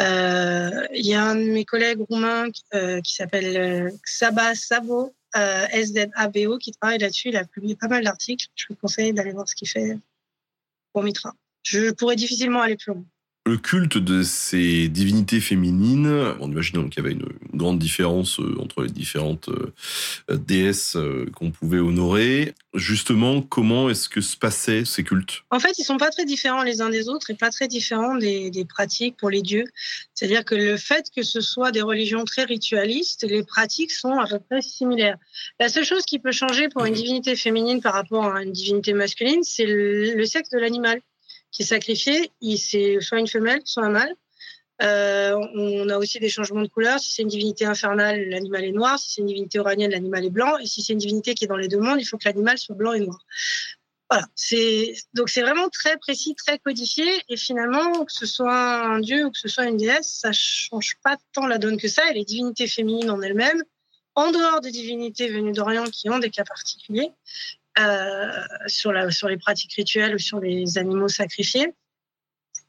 Euh, 0.00 0.86
Il 0.94 1.06
y 1.06 1.14
a 1.14 1.24
un 1.24 1.34
de 1.34 1.50
mes 1.50 1.64
collègues 1.64 2.00
roumains 2.08 2.50
qui 2.50 3.14
s'appelle 3.14 3.92
Xaba 4.04 4.54
Sabo, 4.54 5.14
euh, 5.36 5.66
SZABO, 5.72 6.58
qui 6.58 6.72
travaille 6.72 6.98
là-dessus. 6.98 7.28
Il 7.28 7.36
a 7.36 7.44
publié 7.44 7.76
pas 7.76 7.88
mal 7.88 8.04
d'articles. 8.04 8.46
Je 8.54 8.66
vous 8.68 8.76
conseille 8.76 9.12
d'aller 9.12 9.32
voir 9.32 9.48
ce 9.48 9.54
qu'il 9.54 9.68
fait 9.68 9.98
pour 10.92 11.02
Mitra. 11.02 11.34
Je 11.62 11.90
pourrais 11.90 12.16
difficilement 12.16 12.62
aller 12.62 12.76
plus 12.76 12.92
loin. 12.92 13.04
Le 13.46 13.56
culte 13.56 13.96
de 13.96 14.22
ces 14.22 14.88
divinités 14.88 15.40
féminines, 15.40 16.06
on 16.40 16.50
imagine 16.50 16.90
qu'il 16.90 17.02
y 17.02 17.06
avait 17.06 17.14
une 17.14 17.26
grande 17.54 17.78
différence 17.78 18.38
euh, 18.38 18.60
entre 18.60 18.82
les 18.82 18.90
différentes 18.90 19.48
euh, 19.48 20.36
déesses 20.36 20.94
euh, 20.96 21.24
qu'on 21.34 21.50
pouvait 21.50 21.78
honorer. 21.78 22.54
Justement, 22.74 23.40
comment 23.40 23.88
est-ce 23.88 24.10
que 24.10 24.20
se 24.20 24.36
passaient 24.36 24.84
ces 24.84 25.04
cultes? 25.04 25.42
En 25.50 25.58
fait, 25.58 25.78
ils 25.78 25.84
sont 25.84 25.96
pas 25.96 26.10
très 26.10 26.26
différents 26.26 26.62
les 26.62 26.82
uns 26.82 26.90
des 26.90 27.08
autres 27.08 27.30
et 27.30 27.34
pas 27.34 27.48
très 27.48 27.66
différents 27.66 28.14
des, 28.14 28.50
des 28.50 28.66
pratiques 28.66 29.16
pour 29.16 29.30
les 29.30 29.40
dieux. 29.40 29.64
C'est-à-dire 30.12 30.44
que 30.44 30.54
le 30.54 30.76
fait 30.76 31.06
que 31.16 31.22
ce 31.22 31.40
soit 31.40 31.72
des 31.72 31.82
religions 31.82 32.26
très 32.26 32.44
ritualistes, 32.44 33.26
les 33.26 33.42
pratiques 33.42 33.90
sont 33.90 34.18
à 34.18 34.26
peu 34.26 34.38
près 34.38 34.60
similaires. 34.60 35.16
La 35.58 35.70
seule 35.70 35.86
chose 35.86 36.04
qui 36.04 36.18
peut 36.18 36.30
changer 36.30 36.68
pour 36.68 36.84
une 36.84 36.94
divinité 36.94 37.34
féminine 37.36 37.80
par 37.80 37.94
rapport 37.94 38.26
à 38.26 38.42
une 38.42 38.52
divinité 38.52 38.92
masculine, 38.92 39.42
c'est 39.44 39.64
le, 39.64 40.14
le 40.14 40.26
sexe 40.26 40.50
de 40.50 40.58
l'animal 40.58 41.00
qui 41.50 41.62
est 41.62 41.66
sacrifié. 41.66 42.30
C'est 42.56 43.00
soit 43.00 43.18
une 43.18 43.28
femelle, 43.28 43.60
soit 43.64 43.84
un 43.84 43.90
mâle. 43.90 44.14
Euh, 44.82 45.34
on 45.54 45.88
a 45.90 45.98
aussi 45.98 46.18
des 46.18 46.30
changements 46.30 46.62
de 46.62 46.68
couleur. 46.68 46.98
Si 46.98 47.12
c'est 47.12 47.22
une 47.22 47.28
divinité 47.28 47.66
infernale, 47.66 48.28
l'animal 48.28 48.64
est 48.64 48.72
noir. 48.72 48.98
Si 48.98 49.12
c'est 49.12 49.20
une 49.20 49.26
divinité 49.26 49.58
oranienne, 49.58 49.90
l'animal 49.90 50.24
est 50.24 50.30
blanc. 50.30 50.56
Et 50.58 50.66
si 50.66 50.82
c'est 50.82 50.94
une 50.94 50.98
divinité 50.98 51.34
qui 51.34 51.44
est 51.44 51.48
dans 51.48 51.56
les 51.56 51.68
deux 51.68 51.80
mondes, 51.80 52.00
il 52.00 52.04
faut 52.04 52.16
que 52.16 52.26
l'animal 52.26 52.58
soit 52.58 52.74
blanc 52.74 52.92
et 52.92 53.00
noir. 53.00 53.18
Voilà. 54.08 54.26
Donc 55.14 55.28
c'est 55.28 55.42
vraiment 55.42 55.68
très 55.68 55.96
précis, 55.98 56.34
très 56.34 56.58
codifié. 56.58 57.06
Et 57.28 57.36
finalement, 57.36 58.04
que 58.04 58.12
ce 58.12 58.26
soit 58.26 58.84
un 58.86 59.00
dieu 59.00 59.26
ou 59.26 59.30
que 59.30 59.38
ce 59.38 59.48
soit 59.48 59.66
une 59.66 59.76
déesse, 59.76 60.08
ça 60.08 60.32
change 60.32 60.96
pas 61.04 61.16
tant 61.32 61.46
la 61.46 61.58
donne 61.58 61.76
que 61.76 61.88
ça. 61.88 62.10
Et 62.10 62.14
les 62.14 62.24
divinités 62.24 62.66
féminines 62.66 63.10
en 63.10 63.20
elles-mêmes, 63.20 63.62
en 64.14 64.32
dehors 64.32 64.60
des 64.60 64.70
divinités 64.70 65.28
venues 65.28 65.52
d'Orient 65.52 65.84
qui 65.84 66.08
ont 66.08 66.18
des 66.18 66.30
cas 66.30 66.44
particuliers, 66.44 67.12
sur, 68.66 68.92
la, 68.92 69.10
sur 69.10 69.28
les 69.28 69.36
pratiques 69.36 69.72
rituelles 69.74 70.14
ou 70.14 70.18
sur 70.18 70.40
les 70.40 70.76
animaux 70.78 71.08
sacrifiés, 71.08 71.72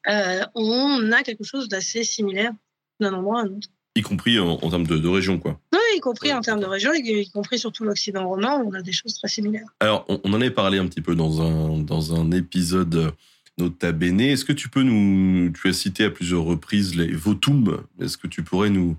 euh, 0.07 0.41
on 0.55 1.11
a 1.11 1.23
quelque 1.23 1.43
chose 1.43 1.67
d'assez 1.67 2.03
similaire 2.03 2.51
d'un 2.99 3.13
endroit 3.13 3.41
à 3.41 3.43
un 3.43 3.47
autre. 3.47 3.69
Y 3.95 4.01
compris 4.03 4.39
en, 4.39 4.51
en 4.51 4.69
termes 4.69 4.87
de, 4.87 4.97
de 4.97 5.07
région, 5.07 5.37
quoi. 5.37 5.59
Oui, 5.73 5.79
y 5.97 5.99
compris 5.99 6.31
en 6.31 6.39
termes 6.39 6.61
de 6.61 6.65
région, 6.65 6.93
y, 6.93 6.99
y 6.99 7.29
compris 7.29 7.59
sur 7.59 7.71
tout 7.71 7.83
l'Occident 7.83 8.25
romain, 8.27 8.63
on 8.65 8.73
a 8.73 8.81
des 8.81 8.93
choses 8.93 9.15
très 9.15 9.27
similaires. 9.27 9.67
Alors, 9.81 10.05
on, 10.07 10.21
on 10.23 10.33
en 10.33 10.39
avait 10.41 10.49
parlé 10.49 10.77
un 10.77 10.87
petit 10.87 11.01
peu 11.01 11.13
dans 11.13 11.41
un, 11.41 11.79
dans 11.79 12.15
un 12.15 12.31
épisode 12.31 13.13
Nota 13.57 13.91
Bene. 13.91 14.21
Est-ce 14.21 14.45
que 14.45 14.53
tu 14.53 14.69
peux 14.69 14.83
nous... 14.83 15.51
Tu 15.51 15.67
as 15.67 15.73
cité 15.73 16.05
à 16.05 16.09
plusieurs 16.09 16.43
reprises 16.43 16.95
les 16.95 17.11
votum. 17.11 17.83
Est-ce 17.99 18.17
que 18.17 18.27
tu 18.27 18.43
pourrais 18.43 18.69
nous, 18.69 18.97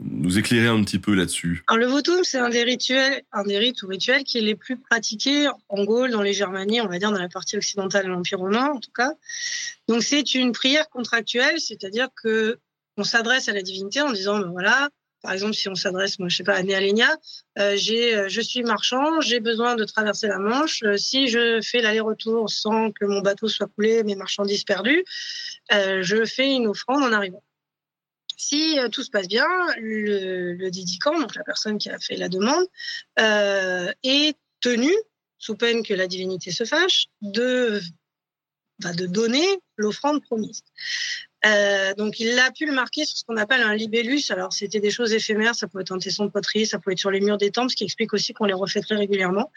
nous 0.00 0.38
éclairer 0.38 0.68
un 0.68 0.82
petit 0.82 0.98
peu 0.98 1.14
là-dessus 1.14 1.64
le 1.74 1.86
votum, 1.86 2.24
c'est 2.24 2.38
un 2.38 2.48
des 2.48 2.62
rituels, 2.62 3.22
un 3.32 3.44
des 3.44 3.58
rites 3.58 3.82
ou 3.82 3.88
rituels 3.88 4.24
qui 4.24 4.38
est 4.38 4.42
les 4.42 4.54
plus 4.54 4.78
pratiqués 4.78 5.48
en 5.68 5.84
Gaule, 5.84 6.10
dans 6.10 6.22
les 6.22 6.32
Germanies, 6.32 6.80
on 6.80 6.88
va 6.88 6.98
dire 6.98 7.10
dans 7.10 7.18
la 7.18 7.28
partie 7.28 7.56
occidentale 7.56 8.04
de 8.04 8.10
l'Empire 8.10 8.38
romain, 8.38 8.70
en 8.70 8.80
tout 8.80 8.92
cas. 8.92 9.12
Donc, 9.88 10.02
c'est 10.02 10.34
une 10.34 10.52
prière 10.52 10.88
contractuelle, 10.88 11.60
c'est-à-dire 11.60 12.08
que 12.22 12.58
on 12.96 13.04
s'adresse 13.04 13.48
à 13.48 13.52
la 13.52 13.62
divinité 13.62 14.02
en 14.02 14.12
disant, 14.12 14.38
ben 14.38 14.50
voilà, 14.50 14.90
par 15.22 15.32
exemple, 15.32 15.54
si 15.54 15.68
on 15.68 15.74
s'adresse, 15.76 16.18
moi, 16.18 16.28
je 16.28 16.36
sais 16.36 16.42
pas, 16.42 16.54
à 16.54 16.62
Néalénia, 16.62 17.16
euh, 17.58 17.76
euh, 17.76 18.28
je 18.28 18.40
suis 18.40 18.62
marchand, 18.64 19.20
j'ai 19.20 19.38
besoin 19.38 19.76
de 19.76 19.84
traverser 19.84 20.26
la 20.26 20.38
Manche. 20.38 20.82
Euh, 20.82 20.96
si 20.96 21.28
je 21.28 21.60
fais 21.62 21.80
l'aller-retour 21.80 22.50
sans 22.50 22.90
que 22.90 23.04
mon 23.04 23.20
bateau 23.20 23.46
soit 23.46 23.68
coulé, 23.68 24.02
mes 24.02 24.16
marchandises 24.16 24.64
perdues, 24.64 25.04
je 25.70 26.24
fais 26.26 26.52
une 26.52 26.66
offrande 26.66 27.04
en 27.04 27.12
arrivant. 27.12 27.42
Si 28.44 28.76
euh, 28.76 28.88
tout 28.88 29.04
se 29.04 29.10
passe 29.10 29.28
bien, 29.28 29.46
le, 29.78 30.54
le 30.54 30.70
dédicant, 30.70 31.18
donc 31.20 31.36
la 31.36 31.44
personne 31.44 31.78
qui 31.78 31.88
a 31.90 31.98
fait 32.00 32.16
la 32.16 32.28
demande, 32.28 32.66
euh, 33.20 33.92
est 34.02 34.36
tenu, 34.60 34.92
sous 35.38 35.54
peine 35.54 35.84
que 35.84 35.94
la 35.94 36.08
divinité 36.08 36.50
se 36.50 36.64
fâche, 36.64 37.06
de, 37.20 37.80
bah, 38.80 38.92
de 38.94 39.06
donner 39.06 39.46
l'offrande 39.76 40.22
promise. 40.24 40.62
Euh, 41.46 41.94
donc, 41.94 42.18
il 42.18 42.36
a 42.36 42.50
pu 42.50 42.66
le 42.66 42.72
marquer 42.72 43.04
sur 43.04 43.16
ce 43.16 43.24
qu'on 43.24 43.36
appelle 43.36 43.62
un 43.62 43.76
libellus. 43.76 44.24
Alors, 44.30 44.52
c'était 44.52 44.80
des 44.80 44.90
choses 44.90 45.12
éphémères. 45.12 45.54
Ça 45.54 45.68
pouvait 45.68 45.82
être 45.82 45.92
un 45.92 45.98
tesson 45.98 46.24
de 46.24 46.30
poterie, 46.30 46.66
ça 46.66 46.80
pouvait 46.80 46.94
être 46.94 46.98
sur 46.98 47.12
les 47.12 47.20
murs 47.20 47.38
des 47.38 47.52
temples, 47.52 47.70
ce 47.70 47.76
qui 47.76 47.84
explique 47.84 48.12
aussi 48.12 48.32
qu'on 48.32 48.46
les 48.46 48.54
refait 48.54 48.80
très 48.80 48.96
régulièrement, 48.96 49.52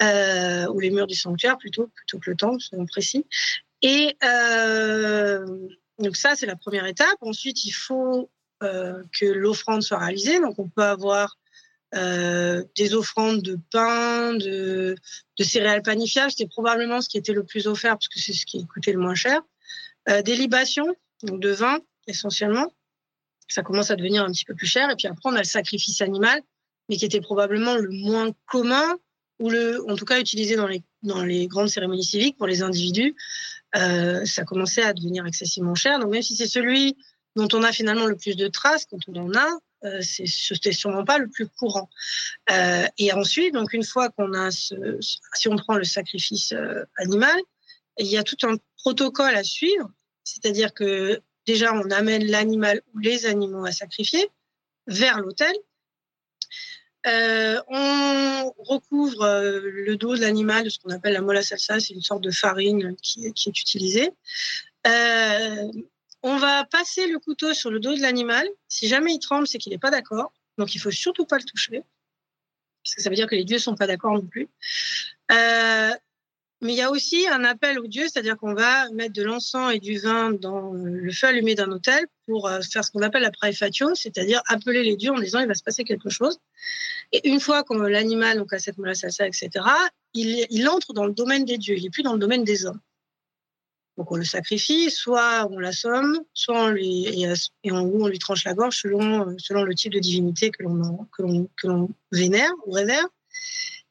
ou 0.00 0.80
les 0.80 0.90
murs 0.90 1.06
du 1.06 1.14
sanctuaire 1.14 1.58
plutôt, 1.58 1.86
plutôt 1.94 2.18
que 2.18 2.30
le 2.30 2.36
temple, 2.36 2.60
soyons 2.60 2.86
précis. 2.86 3.24
Et 3.82 4.16
donc 5.98 6.16
ça, 6.16 6.36
c'est 6.36 6.46
la 6.46 6.56
première 6.56 6.86
étape. 6.86 7.16
Ensuite, 7.20 7.64
il 7.64 7.72
faut 7.72 8.30
euh, 8.62 9.02
que 9.18 9.26
l'offrande 9.26 9.82
soit 9.82 9.98
réalisée. 9.98 10.40
Donc, 10.40 10.58
on 10.58 10.68
peut 10.68 10.82
avoir 10.82 11.38
euh, 11.94 12.62
des 12.76 12.94
offrandes 12.94 13.42
de 13.42 13.58
pain, 13.70 14.34
de, 14.34 14.96
céréales 15.38 15.82
panifiables. 15.82 16.30
C'était 16.30 16.48
probablement 16.48 17.00
ce 17.00 17.08
qui 17.08 17.16
était 17.16 17.32
le 17.32 17.44
plus 17.44 17.66
offert 17.66 17.92
parce 17.92 18.08
que 18.08 18.18
c'est 18.18 18.32
ce 18.32 18.44
qui 18.44 18.66
coûtait 18.66 18.92
le 18.92 18.98
moins 18.98 19.14
cher. 19.14 19.40
Euh, 20.08 20.22
des 20.22 20.36
libations, 20.36 20.94
donc 21.22 21.40
de 21.40 21.50
vin 21.50 21.80
essentiellement. 22.06 22.72
Ça 23.48 23.62
commence 23.62 23.90
à 23.90 23.96
devenir 23.96 24.24
un 24.24 24.32
petit 24.32 24.44
peu 24.44 24.54
plus 24.54 24.66
cher. 24.66 24.90
Et 24.90 24.96
puis 24.96 25.06
après, 25.06 25.30
on 25.30 25.34
a 25.34 25.38
le 25.38 25.44
sacrifice 25.44 26.00
animal, 26.00 26.42
mais 26.88 26.96
qui 26.96 27.04
était 27.04 27.20
probablement 27.20 27.76
le 27.76 27.90
moins 27.90 28.30
commun 28.46 28.96
ou 29.38 29.50
le, 29.50 29.84
en 29.90 29.96
tout 29.96 30.04
cas 30.04 30.20
utilisé 30.20 30.56
dans 30.56 30.66
les, 30.66 30.82
dans 31.02 31.22
les 31.22 31.46
grandes 31.46 31.68
cérémonies 31.68 32.04
civiques 32.04 32.36
pour 32.36 32.46
les 32.46 32.62
individus. 32.62 33.14
Euh, 33.76 34.24
ça 34.24 34.44
commençait 34.44 34.82
à 34.82 34.92
devenir 34.92 35.26
excessivement 35.26 35.74
cher. 35.74 35.98
Donc 35.98 36.10
même 36.10 36.22
si 36.22 36.36
c'est 36.36 36.46
celui 36.46 36.96
dont 37.36 37.48
on 37.52 37.62
a 37.62 37.72
finalement 37.72 38.06
le 38.06 38.16
plus 38.16 38.36
de 38.36 38.48
traces, 38.48 38.86
quand 38.86 38.98
on 39.08 39.16
en 39.16 39.34
a, 39.34 39.58
euh, 39.84 40.00
c'était 40.00 40.72
sûrement 40.72 41.04
pas 41.04 41.18
le 41.18 41.28
plus 41.28 41.48
courant. 41.48 41.90
Euh, 42.50 42.86
et 42.98 43.12
ensuite, 43.12 43.52
donc 43.52 43.72
une 43.72 43.84
fois 43.84 44.08
qu'on 44.10 44.32
a 44.32 44.50
ce, 44.50 44.74
si 45.34 45.48
on 45.48 45.56
prend 45.56 45.74
le 45.74 45.84
sacrifice 45.84 46.52
euh, 46.52 46.84
animal, 46.96 47.38
il 47.98 48.06
y 48.06 48.16
a 48.16 48.22
tout 48.22 48.38
un 48.46 48.56
protocole 48.78 49.34
à 49.34 49.44
suivre, 49.44 49.90
c'est-à-dire 50.24 50.72
que 50.72 51.20
déjà 51.46 51.74
on 51.74 51.90
amène 51.90 52.24
l'animal 52.26 52.82
ou 52.94 52.98
les 52.98 53.26
animaux 53.26 53.64
à 53.64 53.72
sacrifier 53.72 54.28
vers 54.86 55.20
l'autel. 55.20 55.54
Euh, 57.06 57.60
on 57.68 58.52
recouvre 58.58 59.22
euh, 59.22 59.60
le 59.62 59.96
dos 59.96 60.16
de 60.16 60.20
l'animal 60.20 60.64
de 60.64 60.70
ce 60.70 60.78
qu'on 60.78 60.90
appelle 60.90 61.12
la 61.12 61.20
molla 61.20 61.42
salsa, 61.42 61.78
c'est 61.78 61.94
une 61.94 62.02
sorte 62.02 62.22
de 62.22 62.30
farine 62.30 62.96
qui, 62.96 63.26
est 63.26 63.46
utilisée. 63.46 64.10
Euh, 64.86 65.70
on 66.22 66.36
va 66.36 66.64
passer 66.64 67.06
le 67.06 67.18
couteau 67.18 67.54
sur 67.54 67.70
le 67.70 67.78
dos 67.78 67.94
de 67.94 68.00
l'animal. 68.00 68.48
Si 68.68 68.88
jamais 68.88 69.14
il 69.14 69.20
tremble, 69.20 69.46
c'est 69.46 69.58
qu'il 69.58 69.72
n'est 69.72 69.78
pas 69.78 69.90
d'accord. 69.90 70.32
Donc 70.58 70.74
il 70.74 70.78
faut 70.78 70.90
surtout 70.90 71.26
pas 71.26 71.38
le 71.38 71.44
toucher. 71.44 71.82
Parce 72.82 72.96
que 72.96 73.02
ça 73.02 73.10
veut 73.10 73.16
dire 73.16 73.28
que 73.28 73.36
les 73.36 73.44
dieux 73.44 73.58
sont 73.58 73.76
pas 73.76 73.86
d'accord 73.86 74.12
non 74.12 74.26
plus. 74.26 74.48
Euh, 76.66 76.68
mais 76.68 76.72
il 76.72 76.76
y 76.76 76.82
a 76.82 76.90
aussi 76.90 77.26
un 77.28 77.44
appel 77.44 77.78
aux 77.78 77.86
dieux, 77.86 78.06
c'est-à-dire 78.08 78.36
qu'on 78.36 78.54
va 78.54 78.90
mettre 78.90 79.12
de 79.12 79.22
l'encens 79.22 79.74
et 79.74 79.78
du 79.78 79.98
vin 79.98 80.32
dans 80.32 80.72
le 80.72 81.12
feu 81.12 81.28
allumé 81.28 81.54
d'un 81.54 81.70
hôtel 81.70 82.06
pour 82.26 82.48
euh, 82.48 82.60
faire 82.60 82.84
ce 82.84 82.90
qu'on 82.90 83.02
appelle 83.02 83.22
la 83.22 83.30
praefatio, 83.30 83.94
c'est-à-dire 83.94 84.42
appeler 84.46 84.82
les 84.82 84.96
dieux 84.96 85.12
en 85.12 85.20
disant 85.20 85.40
il 85.40 85.48
va 85.48 85.54
se 85.54 85.62
passer 85.62 85.84
quelque 85.84 86.10
chose. 86.10 86.38
Et 87.12 87.28
une 87.28 87.40
fois 87.40 87.62
que 87.62 87.74
l'animal, 87.74 88.38
donc 88.38 88.52
à 88.52 88.58
cette 88.58 88.78
mola 88.78 88.94
salsa, 88.94 89.26
etc., 89.26 89.50
il, 90.14 90.68
entre 90.68 90.92
dans 90.92 91.06
le 91.06 91.12
domaine 91.12 91.44
des 91.44 91.58
dieux, 91.58 91.76
il 91.76 91.84
n'est 91.84 91.90
plus 91.90 92.02
dans 92.02 92.14
le 92.14 92.18
domaine 92.18 92.42
des 92.42 92.66
hommes. 92.66 92.80
Donc 93.96 94.10
on 94.10 94.16
le 94.16 94.24
sacrifie, 94.24 94.90
soit 94.90 95.48
on 95.50 95.58
l'assomme, 95.58 96.18
soit 96.34 96.64
on 96.64 96.68
lui, 96.68 97.06
et, 97.64 97.70
en 97.70 97.80
haut 97.80 98.04
on 98.04 98.08
lui 98.08 98.18
tranche 98.18 98.44
la 98.44 98.54
gorge 98.54 98.78
selon, 98.78 99.36
selon 99.38 99.62
le 99.62 99.74
type 99.74 99.92
de 99.92 100.00
divinité 100.00 100.50
que 100.50 100.64
l'on 100.64 101.06
que 101.12 101.66
l'on 101.66 101.88
vénère 102.12 102.52
ou 102.66 102.72
révère. 102.72 103.06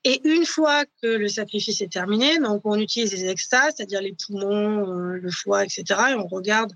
Et 0.08 0.22
une 0.24 0.46
fois 0.46 0.86
que 1.02 1.08
le 1.08 1.28
sacrifice 1.28 1.82
est 1.82 1.92
terminé, 1.92 2.38
donc 2.38 2.62
on 2.64 2.80
utilise 2.80 3.12
les 3.12 3.28
extases, 3.28 3.74
c'est-à-dire 3.76 4.02
les 4.02 4.14
poumons, 4.14 4.88
euh, 4.88 5.18
le 5.18 5.32
foie, 5.32 5.66
etc. 5.66 5.84
Et 6.12 6.14
on 6.14 6.28
regarde 6.28 6.74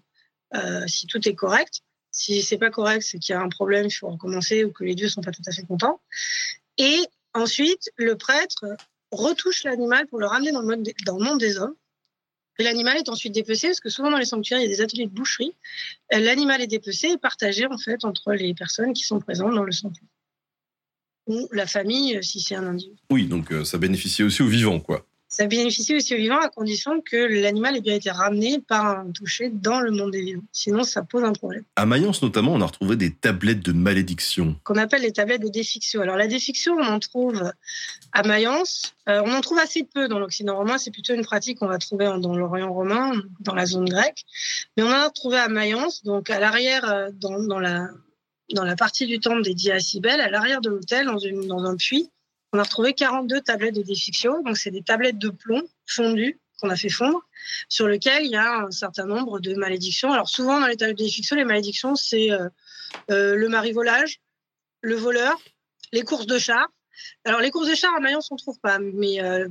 euh, 0.56 0.86
si 0.88 1.06
tout 1.06 1.30
est 1.30 1.36
correct. 1.36 1.82
Si 2.10 2.42
c'est 2.42 2.58
pas 2.58 2.72
correct, 2.72 3.04
c'est 3.04 3.20
qu'il 3.20 3.34
y 3.34 3.36
a 3.36 3.42
un 3.42 3.50
problème, 3.50 3.86
il 3.86 3.92
faut 3.92 4.10
recommencer 4.10 4.64
ou 4.64 4.72
que 4.72 4.84
les 4.84 4.96
dieux 4.96 5.10
sont 5.10 5.22
pas 5.22 5.30
tout 5.30 5.44
à 5.46 5.52
fait 5.52 5.62
contents. 5.62 6.02
Et 6.80 7.06
ensuite, 7.36 7.92
le 7.98 8.18
prêtre 8.18 8.66
retouche 9.12 9.64
l'animal 9.64 10.08
pour 10.08 10.20
le 10.20 10.26
ramener 10.26 10.52
dans 10.52 10.62
le, 10.62 10.82
dans 11.06 11.20
le 11.20 11.24
monde 11.24 11.40
des 11.40 11.60
hommes. 11.60 11.76
Et 12.58 12.64
l'animal 12.64 12.98
est 12.98 13.10
ensuite 13.10 13.34
dépecé, 13.34 13.68
parce 13.68 13.80
que 13.80 13.90
souvent 13.90 14.10
dans 14.10 14.18
les 14.18 14.26
sanctuaires, 14.26 14.58
il 14.58 14.64
y 14.64 14.66
a 14.66 14.70
des 14.70 14.82
ateliers 14.82 15.06
de 15.06 15.14
boucherie. 15.14 15.56
L'animal 16.12 16.62
est 16.62 16.68
dépecé 16.68 17.10
et 17.10 17.18
partagé 17.20 17.68
en 17.68 17.78
fait 17.78 18.04
entre 18.06 18.34
les 18.34 18.56
personnes 18.56 18.94
qui 18.94 19.04
sont 19.04 19.20
présentes 19.20 19.54
dans 19.54 19.64
le 19.64 19.72
sanctuaire 19.72 20.10
ou 21.30 21.48
la 21.54 21.66
famille 21.66 22.20
si 22.22 22.42
c'est 22.42 22.56
un 22.56 22.68
individu. 22.68 22.98
Oui, 23.10 23.28
donc 23.28 23.52
euh, 23.52 23.64
ça 23.64 23.78
bénéficie 23.78 24.24
aussi 24.24 24.42
aux 24.42 24.48
vivants, 24.48 24.80
quoi. 24.80 25.06
Ça 25.32 25.46
bénéficie 25.46 25.96
aussi 25.96 26.16
aux 26.16 26.18
vivants 26.18 26.40
à 26.40 26.50
condition 26.50 27.02
que 27.02 27.16
l'animal 27.16 27.78
ait 27.78 27.82
bien 27.82 27.94
été 27.94 28.10
ramené 28.10 28.60
par 28.68 28.88
un 28.88 29.12
toucher 29.12 29.50
dans 29.50 29.80
le 29.80 29.92
monde 29.92 30.10
des 30.10 30.24
vivants. 30.24 30.42
Sinon, 30.52 30.84
ça 30.84 31.04
pose 31.04 31.24
un 31.24 31.34
problème. 31.34 31.64
À 31.76 31.86
Mayence, 31.86 32.24
notamment, 32.24 32.54
on 32.54 32.62
a 32.62 32.66
retrouvé 32.66 32.96
des 32.96 33.14
tablettes 33.14 33.62
de 33.62 33.72
malédiction. 33.72 34.56
Qu'on 34.64 34.78
appelle 34.78 35.04
les 35.04 35.14
tablettes 35.14 35.44
de 35.44 35.48
défiction. 35.48 36.02
Alors, 36.02 36.16
la 36.16 36.26
défiction, 36.26 36.74
on 36.80 36.84
en 36.84 36.98
trouve 36.98 37.54
à 38.12 38.24
Mayence. 38.24 38.96
Euh, 39.08 39.22
on 39.24 39.32
en 39.32 39.42
trouve 39.42 39.60
assez 39.60 39.84
peu 39.84 40.08
dans 40.08 40.18
l'Occident 40.18 40.58
romain. 40.58 40.80
C'est 40.80 40.90
plutôt 40.90 41.14
une 41.14 41.24
pratique 41.24 41.60
qu'on 41.60 41.68
va 41.68 41.78
trouver 41.78 42.06
dans 42.06 42.36
l'Orient 42.36 42.74
romain, 42.74 43.12
dans 43.40 43.54
la 43.54 43.68
zone 43.68 43.88
grecque. 43.88 44.26
Mais 44.78 44.84
on 44.84 44.88
en 44.88 44.94
a 44.94 45.10
trouvé 45.12 45.38
à 45.38 45.48
Mayence, 45.48 46.04
donc 46.04 46.32
à 46.32 46.40
l'arrière, 46.40 46.90
euh, 46.90 47.10
dans, 47.14 47.40
dans, 47.44 47.60
la, 47.60 47.88
dans 48.54 48.64
la 48.64 48.76
partie 48.76 49.06
du 49.06 49.20
temple 49.20 49.42
dédiée 49.42 49.74
à 49.74 49.80
Cybèle, 49.80 50.22
à 50.22 50.30
l'arrière 50.30 50.62
de 50.62 50.70
l'hôtel, 50.70 51.06
dans, 51.06 51.66
un 51.66 51.76
puits 51.76 52.10
on 52.52 52.60
a 52.60 52.64
retrouvé 52.64 52.94
42 52.94 53.42
tablettes 53.42 53.76
de 53.76 53.84
défiction. 53.84 54.42
Donc, 54.42 54.58
c'est 54.58 54.72
des 54.72 54.82
tablettes 54.82 55.20
de 55.20 55.30
plomb 55.30 55.62
fondues 55.86 56.40
qu'on 56.60 56.70
a 56.70 56.76
fait 56.76 56.90
fondre, 56.90 57.22
sur 57.70 57.88
lesquelles 57.88 58.26
il 58.26 58.32
y 58.32 58.36
a 58.36 58.66
un 58.66 58.72
certain 58.72 59.06
nombre 59.06 59.40
de 59.40 59.54
malédictions. 59.54 60.12
Alors, 60.12 60.28
souvent, 60.28 60.60
dans 60.60 60.68
les 60.68 60.76
tablettes 60.76 60.98
de 60.98 61.04
défiction, 61.04 61.36
les 61.36 61.46
malédictions, 61.46 61.96
c'est 61.96 62.32
euh, 62.32 62.50
euh, 63.12 63.36
le 63.36 63.48
marivolage, 63.48 64.20
le 64.82 64.96
voleur, 64.96 65.40
les 65.94 66.02
courses 66.02 66.26
de 66.26 66.38
chars. 66.38 66.68
Alors, 67.24 67.40
les 67.40 67.50
courses 67.50 67.70
de 67.70 67.76
chars 67.76 67.96
à 67.96 68.00
Mayence, 68.02 68.30
on 68.32 68.36
ne 68.36 68.40
trouve 68.40 68.60
pas, 68.60 68.80
mais 68.80 69.24
euh, 69.24 69.48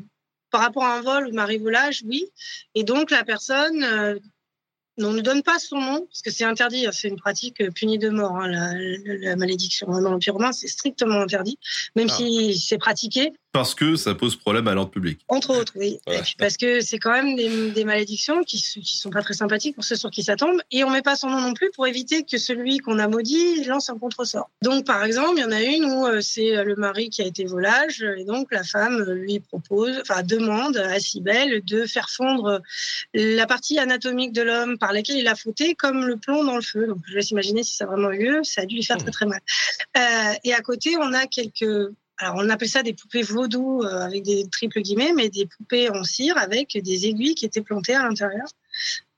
par 0.51 0.61
rapport 0.61 0.85
à 0.85 0.99
un 0.99 1.01
vol 1.01 1.29
ou 1.29 1.33
marivolage, 1.33 2.03
oui. 2.05 2.31
Et 2.75 2.85
donc, 2.85 3.11
la 3.11 3.25
personne 3.25 4.21
on 5.07 5.13
ne 5.13 5.21
donne 5.21 5.43
pas 5.43 5.59
son 5.59 5.81
nom, 5.81 6.07
parce 6.07 6.23
que 6.23 6.31
c'est 6.31 6.45
interdit, 6.45 6.87
hein, 6.87 6.91
c'est 6.93 7.09
une 7.09 7.17
pratique 7.17 7.63
punie 7.73 7.99
de 7.99 8.09
mort, 8.09 8.37
hein, 8.37 8.49
la, 8.49 9.37
malédiction. 9.37 9.87
Dans 9.89 10.01
l'Empire 10.11 10.35
romain, 10.35 10.53
c'est 10.53 10.69
strictement 10.69 11.21
interdit, 11.21 11.59
même 11.97 12.09
ah. 12.11 12.15
si 12.15 12.59
c'est 12.59 12.79
pratiqué. 12.79 13.33
Parce 13.53 13.75
que 13.75 13.97
ça 13.97 14.15
pose 14.15 14.37
problème 14.37 14.69
à 14.69 14.75
l'ordre 14.75 14.91
public. 14.91 15.21
Entre 15.29 15.57
autres, 15.57 15.73
oui. 15.77 15.99
Parce 16.39 16.57
que 16.59 16.81
c'est 16.81 16.99
quand 16.99 17.13
même 17.13 17.35
des, 17.35 17.85
malédictions 17.85 18.43
qui 18.45 18.63
ne 18.77 18.83
sont 18.85 19.09
pas 19.09 19.23
très 19.23 19.33
sympathiques 19.33 19.75
pour 19.75 19.85
ceux 19.85 19.97
sur 19.97 20.11
qui 20.11 20.23
ça 20.23 20.37
tombe. 20.37 20.61
Et 20.71 20.85
on 20.85 20.89
ne 20.89 20.95
met 20.95 21.03
pas 21.03 21.17
son 21.17 21.31
nom 21.31 21.41
non 21.41 21.55
plus 21.55 21.71
pour 21.75 21.87
éviter 21.87 22.25
que 22.25 22.37
celui 22.37 22.79
qu'on 22.79 22.99
a 22.99 23.09
maudit 23.09 23.65
lance 23.65 23.89
un 23.89 23.99
contresort. 23.99 24.51
Donc, 24.63 24.85
par 24.85 25.03
exemple, 25.03 25.35
il 25.37 25.41
y 25.41 25.45
en 25.45 25.51
a 25.51 25.63
une 25.63 25.85
où 25.87 26.07
euh, 26.07 26.21
c'est 26.21 26.63
le 26.63 26.77
mari 26.77 27.09
qui 27.09 27.23
a 27.23 27.25
été 27.25 27.45
volage. 27.47 28.05
Et 28.19 28.25
donc, 28.25 28.49
la 28.53 28.65
femme 28.65 29.03
lui 29.03 29.41
propose, 29.41 29.99
enfin, 30.03 30.23
demande 30.23 30.77
à 30.77 31.01
Cybèle 31.01 31.63
de 31.65 31.87
faire 31.87 32.11
fondre 32.11 32.61
la 33.15 33.47
partie 33.47 33.79
anatomique 33.79 34.33
de 34.33 34.43
l'homme 34.43 34.77
par 34.77 34.93
laquelle 34.93 35.17
il 35.17 35.29
a 35.29 35.35
fauté 35.35 35.75
comme 35.75 36.05
le 36.05 36.17
plomb 36.17 36.45
dans 36.45 36.57
le 36.57 36.63
feu. 36.63 36.87
Donc, 36.87 36.99
je 37.07 37.15
laisse 37.15 37.31
imaginer 37.31 37.63
si 37.63 37.75
ça 37.75 37.85
a 37.85 37.87
vraiment 37.87 38.11
eu 38.11 38.25
lieu. 38.25 38.41
Ça 38.45 38.63
a 38.63 38.67
dû 38.67 38.75
lui 38.75 38.85
faire 38.85 38.99
très, 38.99 39.11
très 39.11 39.27
mal. 39.27 39.41
Euh, 39.97 40.35
et 40.45 40.53
à 40.53 40.61
côté, 40.61 40.97
on 40.99 41.15
a 41.15 41.27
quelques 41.27 41.93
alors 42.19 42.37
on 42.39 42.49
appelle 42.49 42.69
ça 42.69 42.83
des 42.83 42.95
poupées 42.95 43.23
vaudou 43.23 43.83
euh, 43.83 44.01
avec 44.01 44.25
des 44.25 44.49
triples 44.49 44.81
guillemets, 44.81 45.13
mais 45.15 45.29
des 45.29 45.47
poupées 45.47 45.89
en 45.89 46.03
cire 46.03 46.37
avec 46.37 46.77
des 46.77 47.07
aiguilles 47.07 47.37
qui 47.37 47.47
étaient 47.47 47.63
plantées 47.63 47.95
à 47.95 48.03
l'intérieur 48.03 48.47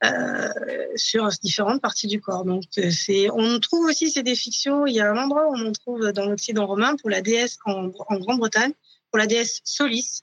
euh, 0.04 0.48
sur 0.96 1.26
différentes 1.42 1.80
parties 1.80 2.08
du 2.08 2.20
corps. 2.20 2.44
Donc 2.44 2.64
euh, 2.78 2.90
c'est, 2.90 3.30
on 3.30 3.58
trouve 3.58 3.86
aussi 3.86 4.10
ces 4.10 4.22
défictions. 4.22 4.86
Il 4.86 4.94
y 4.94 5.00
a 5.00 5.10
un 5.10 5.16
endroit 5.16 5.48
où 5.48 5.54
on 5.56 5.68
en 5.68 5.72
trouve 5.72 6.12
dans 6.12 6.26
l'Occident 6.26 6.66
romain 6.66 6.94
pour 6.96 7.08
la 7.08 7.22
déesse 7.22 7.58
en, 7.64 7.88
Grande-Bretagne, 7.88 8.72
pour 9.10 9.18
la 9.18 9.26
déesse 9.26 9.60
Solis. 9.64 10.22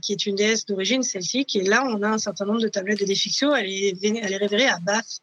qui 0.00 0.12
est 0.12 0.26
une 0.26 0.36
déesse 0.36 0.64
d'origine 0.64 1.02
celtique. 1.02 1.56
Et 1.56 1.64
là, 1.64 1.84
on 1.84 2.02
a 2.02 2.08
un 2.08 2.18
certain 2.18 2.46
nombre 2.46 2.62
de 2.62 2.68
tablettes 2.68 3.00
de 3.00 3.04
défiction. 3.04 3.54
Elle 3.54 3.68
est, 3.68 3.98
elle 4.02 4.32
est 4.32 4.36
révérée 4.38 4.68
à 4.68 4.78
Bath, 4.78 5.20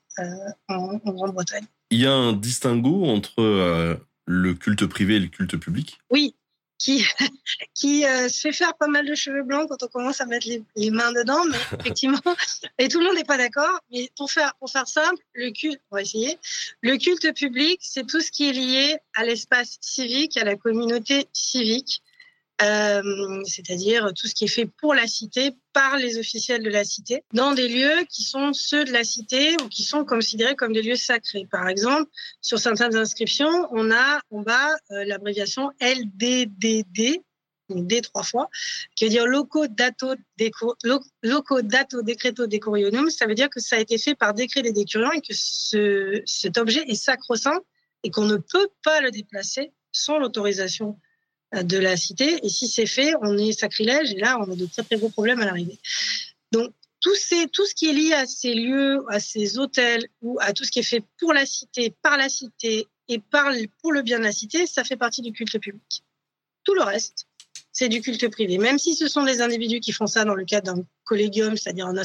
en 0.67 0.97
Grande-Bretagne. 0.97 1.65
Il 1.89 2.01
y 2.01 2.05
a 2.05 2.11
un 2.11 2.33
distinguo 2.33 3.05
entre 3.05 3.97
le 4.27 4.53
culte 4.53 4.85
privé 4.85 5.15
et 5.15 5.19
le 5.19 5.27
culte 5.27 5.57
public 5.57 5.99
Oui, 6.11 6.35
qui, 6.77 7.03
qui 7.73 8.05
euh, 8.05 8.29
se 8.29 8.39
fait 8.41 8.51
faire 8.51 8.75
pas 8.75 8.87
mal 8.87 9.07
de 9.07 9.15
cheveux 9.15 9.43
blancs 9.43 9.67
quand 9.69 9.81
on 9.83 9.87
commence 9.87 10.21
à 10.21 10.25
mettre 10.25 10.47
les, 10.75 10.91
mains 10.91 11.11
dedans, 11.13 11.43
mais 11.45 11.57
effectivement, 11.79 12.21
et 12.77 12.87
tout 12.87 12.99
le 12.99 13.05
monde 13.05 13.15
n'est 13.15 13.23
pas 13.23 13.37
d'accord. 13.37 13.79
Mais 13.91 14.09
pour 14.15 14.31
faire, 14.31 14.53
pour 14.59 14.69
faire 14.69 14.87
simple, 14.87 15.21
le 15.33 15.51
culte, 15.51 15.81
on 15.91 15.95
va 15.95 16.01
essayer, 16.01 16.37
le 16.81 16.97
culte 16.97 17.33
public, 17.33 17.79
c'est 17.81 18.05
tout 18.05 18.21
ce 18.21 18.31
qui 18.31 18.49
est 18.49 18.53
lié 18.53 18.97
à 19.15 19.25
l'espace 19.25 19.77
civique, 19.81 20.37
à 20.37 20.43
la 20.43 20.55
communauté 20.55 21.27
civique. 21.33 22.03
Euh, 22.63 23.43
c'est-à-dire 23.45 24.11
tout 24.15 24.27
ce 24.27 24.33
qui 24.33 24.45
est 24.45 24.49
fait 24.49 24.65
pour 24.65 24.95
la 24.95 25.05
cité, 25.05 25.51
par 25.73 25.97
les 25.97 26.17
officiels 26.17 26.63
de 26.63 26.69
la 26.69 26.83
cité, 26.83 27.23
dans 27.31 27.53
des 27.53 27.67
lieux 27.67 28.03
qui 28.09 28.23
sont 28.23 28.51
ceux 28.51 28.83
de 28.83 28.91
la 28.91 29.03
cité 29.03 29.55
ou 29.63 29.67
qui 29.67 29.83
sont 29.83 30.05
considérés 30.05 30.55
comme 30.55 30.73
des 30.73 30.81
lieux 30.81 30.95
sacrés. 30.95 31.47
Par 31.51 31.67
exemple, 31.69 32.09
sur 32.41 32.57
certaines 32.57 32.95
inscriptions, 32.95 33.67
on 33.71 33.91
a 33.91 34.21
en 34.31 34.41
bas 34.41 34.69
euh, 34.91 35.03
l'abréviation 35.05 35.69
LDDD, 35.79 37.21
D 37.69 38.01
trois 38.01 38.23
fois, 38.23 38.49
qui 38.95 39.03
veut 39.03 39.11
dire 39.11 39.27
Loco 39.27 39.67
Dato, 39.67 40.15
Loco 41.21 41.61
Decreto 41.61 42.47
Decorionum. 42.47 43.09
Ça 43.11 43.27
veut 43.27 43.35
dire 43.35 43.49
que 43.49 43.59
ça 43.59 43.75
a 43.75 43.79
été 43.79 43.99
fait 43.99 44.15
par 44.15 44.33
décret 44.33 44.63
des 44.63 44.71
décurions 44.71 45.11
et 45.11 45.21
que 45.21 45.33
ce, 45.33 46.23
cet 46.25 46.57
objet 46.57 46.83
est 46.87 46.95
sacro-saint 46.95 47.59
et 48.03 48.09
qu'on 48.09 48.25
ne 48.25 48.37
peut 48.37 48.69
pas 48.83 49.01
le 49.01 49.11
déplacer 49.11 49.73
sans 49.91 50.17
l'autorisation 50.17 50.97
de 51.53 51.77
la 51.77 51.97
cité. 51.97 52.39
Et 52.43 52.49
si 52.49 52.67
c'est 52.67 52.85
fait, 52.85 53.13
on 53.21 53.37
est 53.37 53.51
sacrilège 53.51 54.11
et 54.11 54.19
là, 54.19 54.37
on 54.39 54.51
a 54.51 54.55
de 54.55 54.65
très 54.65 54.83
très 54.83 54.97
gros 54.97 55.09
problèmes 55.09 55.39
à 55.39 55.45
l'arrivée. 55.45 55.79
Donc, 56.51 56.73
tout, 56.99 57.15
ce 57.15 57.75
qui 57.75 57.89
est 57.89 57.93
lié 57.93 58.13
à 58.13 58.25
ces 58.25 58.53
lieux, 58.53 59.05
à 59.09 59.19
ces 59.19 59.57
hôtels 59.57 60.07
ou 60.21 60.37
à 60.41 60.53
tout 60.53 60.63
ce 60.63 60.71
qui 60.71 60.79
est 60.79 60.83
fait 60.83 61.03
pour 61.19 61.33
la 61.33 61.45
cité, 61.45 61.95
par 62.01 62.17
la 62.17 62.29
cité 62.29 62.87
et 63.07 63.19
pour 63.81 63.91
le 63.91 64.01
bien 64.01 64.19
de 64.19 64.23
la 64.23 64.31
cité, 64.31 64.65
ça 64.65 64.83
fait 64.83 64.97
partie 64.97 65.21
du 65.21 65.31
culte 65.31 65.59
public. 65.59 66.03
Tout 66.63 66.73
le 66.73 66.83
reste, 66.83 67.27
c'est 67.71 67.87
du 67.87 68.01
culte 68.01 68.27
privé. 68.29 68.57
Même 68.57 68.79
si 68.79 68.95
ce 68.95 69.07
sont 69.07 69.23
des 69.23 69.41
individus 69.41 69.79
qui 69.79 69.93
font 69.93 70.07
ça 70.07 70.25
dans 70.25 70.35
le 70.35 70.43
cadre 70.43 70.73
d'un 70.73 70.83
collégium, 71.05 71.55
c'est-à-dire 71.55 71.87
un, 71.87 71.95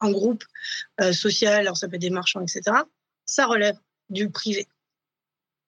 un, 0.00 0.10
groupe 0.10 0.44
euh, 1.00 1.12
social, 1.12 1.60
alors 1.60 1.76
ça 1.76 1.86
peut 1.86 1.96
être 1.96 2.00
des 2.00 2.10
marchands, 2.10 2.40
etc., 2.40 2.62
ça 3.24 3.46
relève 3.46 3.76
du 4.10 4.30
privé. 4.30 4.66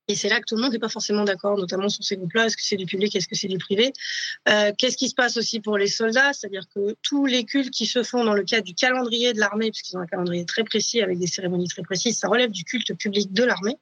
Et 0.07 0.15
c'est 0.15 0.29
là 0.29 0.39
que 0.41 0.45
tout 0.45 0.57
le 0.57 0.63
monde 0.63 0.73
n'est 0.73 0.79
pas 0.79 0.91
forcément 0.91 1.25
d'accord, 1.25 1.57
notamment 1.57 1.89
sur 1.89 2.05
ces 2.05 2.17
groupes-là. 2.17 2.47
Est-ce 2.47 2.57
que 2.57 2.63
c'est 2.63 2.77
du 2.77 2.85
public, 2.85 3.15
est-ce 3.17 3.27
que 3.27 3.35
c'est 3.35 3.49
du 3.49 3.57
privé? 3.57 3.93
Euh, 4.49 4.71
Qu'est-ce 4.77 4.99
qui 4.99 5.09
se 5.09 5.15
passe 5.15 5.39
aussi 5.39 5.61
pour 5.61 5.79
les 5.79 5.87
soldats? 5.87 6.33
C'est-à-dire 6.35 6.69
que 6.75 6.95
tous 7.03 7.25
les 7.25 7.45
cultes 7.45 7.71
qui 7.71 7.87
se 7.87 8.03
font 8.03 8.23
dans 8.23 8.35
le 8.35 8.45
cadre 8.45 8.65
du 8.65 8.75
calendrier 8.75 9.33
de 9.33 9.41
l'armée, 9.41 9.71
puisqu'ils 9.71 9.97
ont 9.97 10.01
un 10.01 10.07
calendrier 10.07 10.45
très 10.45 10.63
précis 10.63 11.01
avec 11.01 11.19
des 11.19 11.27
cérémonies 11.27 11.69
très 11.69 11.83
précises, 11.83 12.19
ça 12.19 12.29
relève 12.29 12.51
du 12.51 12.65
culte 12.65 12.93
public 12.95 13.33
de 13.33 13.45
l'armée, 13.45 13.79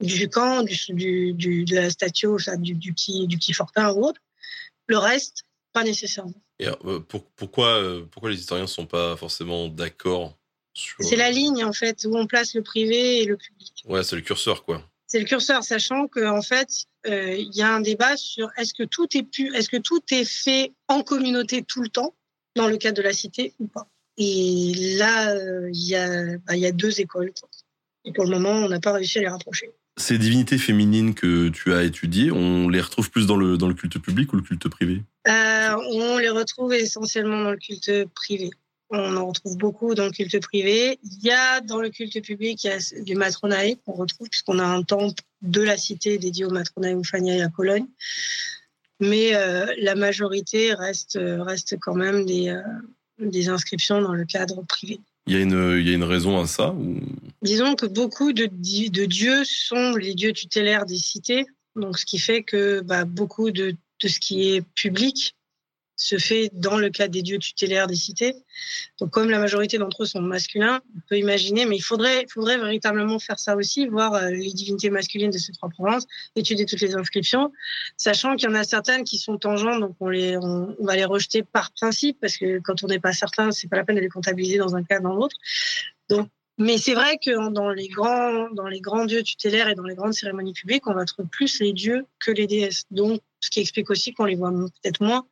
du 0.00 0.28
camp, 0.28 0.62
du, 0.62 1.34
du, 1.34 1.64
de 1.64 1.74
la 1.74 1.90
statue, 1.90 2.28
du, 2.58 2.74
du, 2.74 2.92
petit, 2.92 3.26
du 3.26 3.36
petit 3.36 3.52
fortin 3.52 3.92
ou 3.92 4.04
autre. 4.04 4.20
Le 4.86 4.96
reste, 4.96 5.42
pas 5.72 5.82
nécessairement. 5.82 6.40
Et 6.60 6.68
euh, 6.68 7.00
pourquoi, 7.36 7.82
euh, 7.82 8.04
pourquoi 8.10 8.30
les 8.30 8.38
historiens 8.38 8.64
ne 8.64 8.68
sont 8.68 8.86
pas 8.86 9.16
forcément 9.16 9.68
d'accord 9.68 10.38
C'est 11.00 11.16
la 11.16 11.32
ligne, 11.32 11.64
en 11.64 11.72
fait, 11.72 12.04
où 12.04 12.16
on 12.16 12.28
place 12.28 12.54
le 12.54 12.62
privé 12.62 13.22
et 13.22 13.24
le 13.24 13.36
public. 13.36 13.84
Ouais, 13.86 14.04
c'est 14.04 14.14
le 14.14 14.22
curseur, 14.22 14.64
quoi 14.64 14.88
c'est 15.08 15.18
le 15.18 15.24
curseur, 15.24 15.64
sachant 15.64 16.06
qu'en 16.06 16.42
fait, 16.42 16.68
euh, 17.06 17.34
il 17.34 17.54
y 17.54 17.62
a 17.62 17.74
un 17.74 17.80
débat 17.80 18.16
sur 18.16 18.50
est-ce 18.56 18.74
que 18.74 18.84
tout 18.84 19.08
est 19.16 19.22
pu, 19.22 19.54
est-ce 19.56 19.68
que 19.68 19.78
tout 19.78 20.02
est 20.10 20.24
fait 20.24 20.72
en 20.86 21.02
communauté 21.02 21.62
tout 21.62 21.82
le 21.82 21.88
temps 21.88 22.14
dans 22.54 22.68
le 22.68 22.76
cadre 22.76 22.98
de 22.98 23.02
la 23.02 23.12
cité 23.12 23.54
ou 23.58 23.66
pas. 23.66 23.88
Et 24.18 24.74
là, 24.98 25.30
euh, 25.30 25.70
il 25.72 25.88
y, 25.88 25.94
a, 25.94 26.36
bah, 26.46 26.56
y 26.56 26.66
a 26.66 26.72
deux 26.72 27.00
écoles. 27.00 27.32
Et 28.04 28.12
pour 28.12 28.24
le 28.24 28.30
moment, 28.30 28.50
on 28.50 28.68
n'a 28.68 28.80
pas 28.80 28.92
réussi 28.92 29.18
à 29.18 29.22
les 29.22 29.28
rapprocher. 29.28 29.70
Ces 29.96 30.18
divinités 30.18 30.58
féminines 30.58 31.14
que 31.14 31.48
tu 31.48 31.72
as 31.72 31.84
étudiées, 31.84 32.30
on 32.30 32.68
les 32.68 32.80
retrouve 32.80 33.10
plus 33.10 33.26
dans 33.26 33.36
le, 33.36 33.56
dans 33.56 33.68
le 33.68 33.74
culte 33.74 33.98
public 33.98 34.32
ou 34.32 34.36
le 34.36 34.42
culte 34.42 34.68
privé? 34.68 35.02
Euh, 35.26 35.74
On 35.90 36.18
les 36.18 36.30
retrouve 36.30 36.74
essentiellement 36.74 37.42
dans 37.42 37.50
le 37.50 37.56
culte 37.56 37.90
privé. 38.14 38.50
On 38.90 39.16
en 39.16 39.26
retrouve 39.26 39.56
beaucoup 39.58 39.94
dans 39.94 40.06
le 40.06 40.10
culte 40.10 40.40
privé. 40.40 40.98
Il 41.02 41.22
y 41.22 41.30
a 41.30 41.60
dans 41.60 41.80
le 41.80 41.90
culte 41.90 42.22
public 42.22 42.64
il 42.64 42.68
y 42.68 42.70
a 42.70 43.02
du 43.02 43.14
matronae 43.14 43.76
qu'on 43.84 43.92
retrouve 43.92 44.28
puisqu'on 44.30 44.58
a 44.58 44.64
un 44.64 44.82
temple 44.82 45.22
de 45.42 45.60
la 45.60 45.76
cité 45.76 46.16
dédié 46.18 46.46
au 46.46 46.50
matronae 46.50 46.94
Oufaniae 46.94 47.44
à 47.44 47.48
Cologne. 47.48 47.86
Mais 49.00 49.34
euh, 49.34 49.66
la 49.78 49.94
majorité 49.94 50.72
reste, 50.74 51.18
reste 51.20 51.76
quand 51.80 51.94
même 51.94 52.24
des, 52.24 52.48
euh, 52.48 52.62
des 53.18 53.48
inscriptions 53.48 54.00
dans 54.00 54.14
le 54.14 54.24
cadre 54.24 54.62
privé. 54.62 55.00
Il 55.26 55.34
y, 55.34 55.36
a 55.36 55.40
une, 55.40 55.76
il 55.78 55.86
y 55.86 55.90
a 55.90 55.94
une 55.94 56.04
raison 56.04 56.40
à 56.40 56.46
ça 56.46 56.74
Disons 57.42 57.74
que 57.74 57.84
beaucoup 57.84 58.32
de, 58.32 58.46
de, 58.46 59.04
dieux 59.04 59.44
sont 59.44 59.94
les 59.94 60.14
dieux 60.14 60.32
tutélaires 60.32 60.86
des 60.86 60.96
cités. 60.96 61.44
Donc, 61.76 61.98
ce 61.98 62.06
qui 62.06 62.18
fait 62.18 62.42
que 62.42 62.80
bah, 62.80 63.04
beaucoup 63.04 63.50
de, 63.50 63.76
de 64.02 64.08
ce 64.08 64.18
qui 64.18 64.54
est 64.54 64.62
public 64.74 65.36
se 65.98 66.16
fait 66.16 66.50
dans 66.54 66.78
le 66.78 66.90
cadre 66.90 67.12
des 67.12 67.22
dieux 67.22 67.38
tutélaires 67.38 67.88
des 67.88 67.96
cités. 67.96 68.34
Donc, 69.00 69.10
comme 69.10 69.30
la 69.30 69.38
majorité 69.38 69.78
d'entre 69.78 70.04
eux 70.04 70.06
sont 70.06 70.22
masculins, 70.22 70.80
on 70.96 71.00
peut 71.08 71.18
imaginer, 71.18 71.66
mais 71.66 71.76
il 71.76 71.82
faudrait, 71.82 72.24
faudrait 72.32 72.56
véritablement 72.56 73.18
faire 73.18 73.38
ça 73.38 73.56
aussi, 73.56 73.88
voir 73.88 74.14
euh, 74.14 74.30
les 74.30 74.52
divinités 74.52 74.90
masculines 74.90 75.30
de 75.30 75.38
ces 75.38 75.52
trois 75.52 75.68
provinces, 75.68 76.06
étudier 76.36 76.66
toutes 76.66 76.80
les 76.80 76.94
inscriptions, 76.94 77.52
sachant 77.96 78.36
qu'il 78.36 78.48
y 78.48 78.52
en 78.52 78.54
a 78.54 78.62
certaines 78.62 79.02
qui 79.02 79.18
sont 79.18 79.38
tangentes, 79.38 79.80
donc 79.80 79.96
on, 79.98 80.08
les, 80.08 80.36
on, 80.36 80.76
va 80.80 80.94
les 80.94 81.04
rejeter 81.04 81.42
par 81.42 81.72
principe, 81.72 82.18
parce 82.20 82.36
que 82.36 82.60
quand 82.60 82.84
on 82.84 82.86
n'est 82.86 83.00
pas 83.00 83.12
certain, 83.12 83.50
c'est 83.50 83.68
pas 83.68 83.76
la 83.76 83.84
peine 83.84 83.96
de 83.96 84.00
les 84.00 84.08
comptabiliser 84.08 84.58
dans 84.58 84.76
un 84.76 84.84
cas 84.84 85.00
dans 85.00 85.14
l'autre. 85.14 85.36
Donc, 86.08 86.28
mais 86.58 86.78
c'est 86.78 86.94
vrai 86.94 87.18
que 87.24 87.50
dans 87.50 87.70
les 87.70 87.88
grands, 87.88 88.50
dans 88.50 88.66
les 88.66 88.80
grands 88.80 89.04
dieux 89.04 89.22
tutélaires 89.22 89.68
et 89.68 89.74
dans 89.74 89.84
les 89.84 89.94
grandes 89.94 90.14
cérémonies 90.14 90.52
publiques, 90.52 90.86
on 90.86 90.94
va 90.94 91.04
trouver 91.04 91.28
plus 91.30 91.60
les 91.60 91.72
dieux 91.72 92.06
que 92.18 92.32
les 92.32 92.48
déesses. 92.48 92.84
Donc, 92.90 93.20
ce 93.40 93.50
qui 93.50 93.60
explique 93.60 93.90
aussi 93.90 94.12
qu'on 94.12 94.24
les 94.24 94.34
voit 94.34 94.50
peut-être 94.50 95.00
moins 95.00 95.24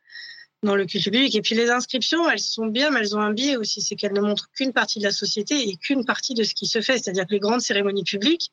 dans 0.63 0.75
le 0.75 0.85
culte 0.85 1.03
public. 1.03 1.35
Et 1.35 1.41
puis 1.41 1.55
les 1.55 1.69
inscriptions, 1.69 2.29
elles 2.29 2.39
sont 2.39 2.67
bien, 2.67 2.89
mais 2.91 2.99
elles 2.99 3.15
ont 3.15 3.21
un 3.21 3.31
biais 3.31 3.57
aussi, 3.57 3.81
c'est 3.81 3.95
qu'elles 3.95 4.13
ne 4.13 4.21
montrent 4.21 4.49
qu'une 4.51 4.73
partie 4.73 4.99
de 4.99 5.03
la 5.03 5.11
société 5.11 5.69
et 5.69 5.77
qu'une 5.77 6.05
partie 6.05 6.33
de 6.33 6.43
ce 6.43 6.53
qui 6.53 6.67
se 6.67 6.81
fait. 6.81 6.97
C'est-à-dire 6.97 7.25
que 7.25 7.33
les 7.33 7.39
grandes 7.39 7.61
cérémonies 7.61 8.03
publiques, 8.03 8.51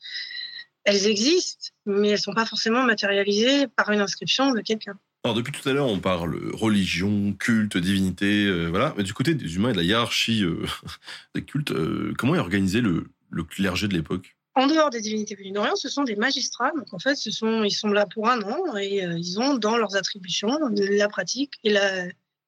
elles 0.85 1.07
existent, 1.07 1.69
mais 1.87 2.11
elles 2.11 2.19
sont 2.19 2.35
pas 2.35 2.47
forcément 2.47 2.83
matérialisées 2.83 3.67
par 3.69 3.91
une 3.91 4.01
inscription 4.01 4.53
de 4.53 4.61
quelqu'un. 4.61 4.99
Alors 5.25 5.35
depuis 5.35 5.53
tout 5.53 5.67
à 5.67 5.73
l'heure, 5.73 5.87
on 5.87 6.01
parle 6.01 6.39
religion, 6.53 7.33
culte, 7.33 7.79
divinité, 7.79 8.45
euh, 8.45 8.67
voilà. 8.67 8.93
Mais 8.99 9.05
du 9.05 9.15
côté 9.15 9.35
des 9.35 9.57
humains 9.57 9.71
et 9.71 9.73
de 9.73 9.79
la 9.79 9.83
hiérarchie 9.83 10.45
euh, 10.45 10.67
des 11.35 11.43
cultes, 11.43 11.73
euh, 11.73 12.13
comment 12.19 12.35
est 12.35 12.39
organisé 12.39 12.83
le 12.83 13.09
clergé 13.45 13.89
de 13.89 13.95
l'époque? 13.95 14.37
En 14.55 14.67
dehors 14.67 14.91
des 14.91 15.01
divinités 15.01 15.35
venues 15.35 15.53
d'Orient, 15.53 15.77
ce 15.77 15.89
sont 15.89 16.05
des 16.05 16.17
magistrats. 16.17 16.73
Donc 16.77 16.93
en 16.93 16.99
fait, 16.99 17.17
ce 17.17 17.31
ils 17.65 17.71
sont 17.71 17.89
là 17.89 18.07
pour 18.07 18.29
un 18.29 18.41
an 18.43 18.77
et 18.77 19.03
ils 19.03 19.41
ont 19.41 19.55
dans 19.55 19.77
leurs 19.77 19.97
attributions 19.97 20.59
la 20.71 21.09
pratique 21.09 21.55
et, 21.65 21.75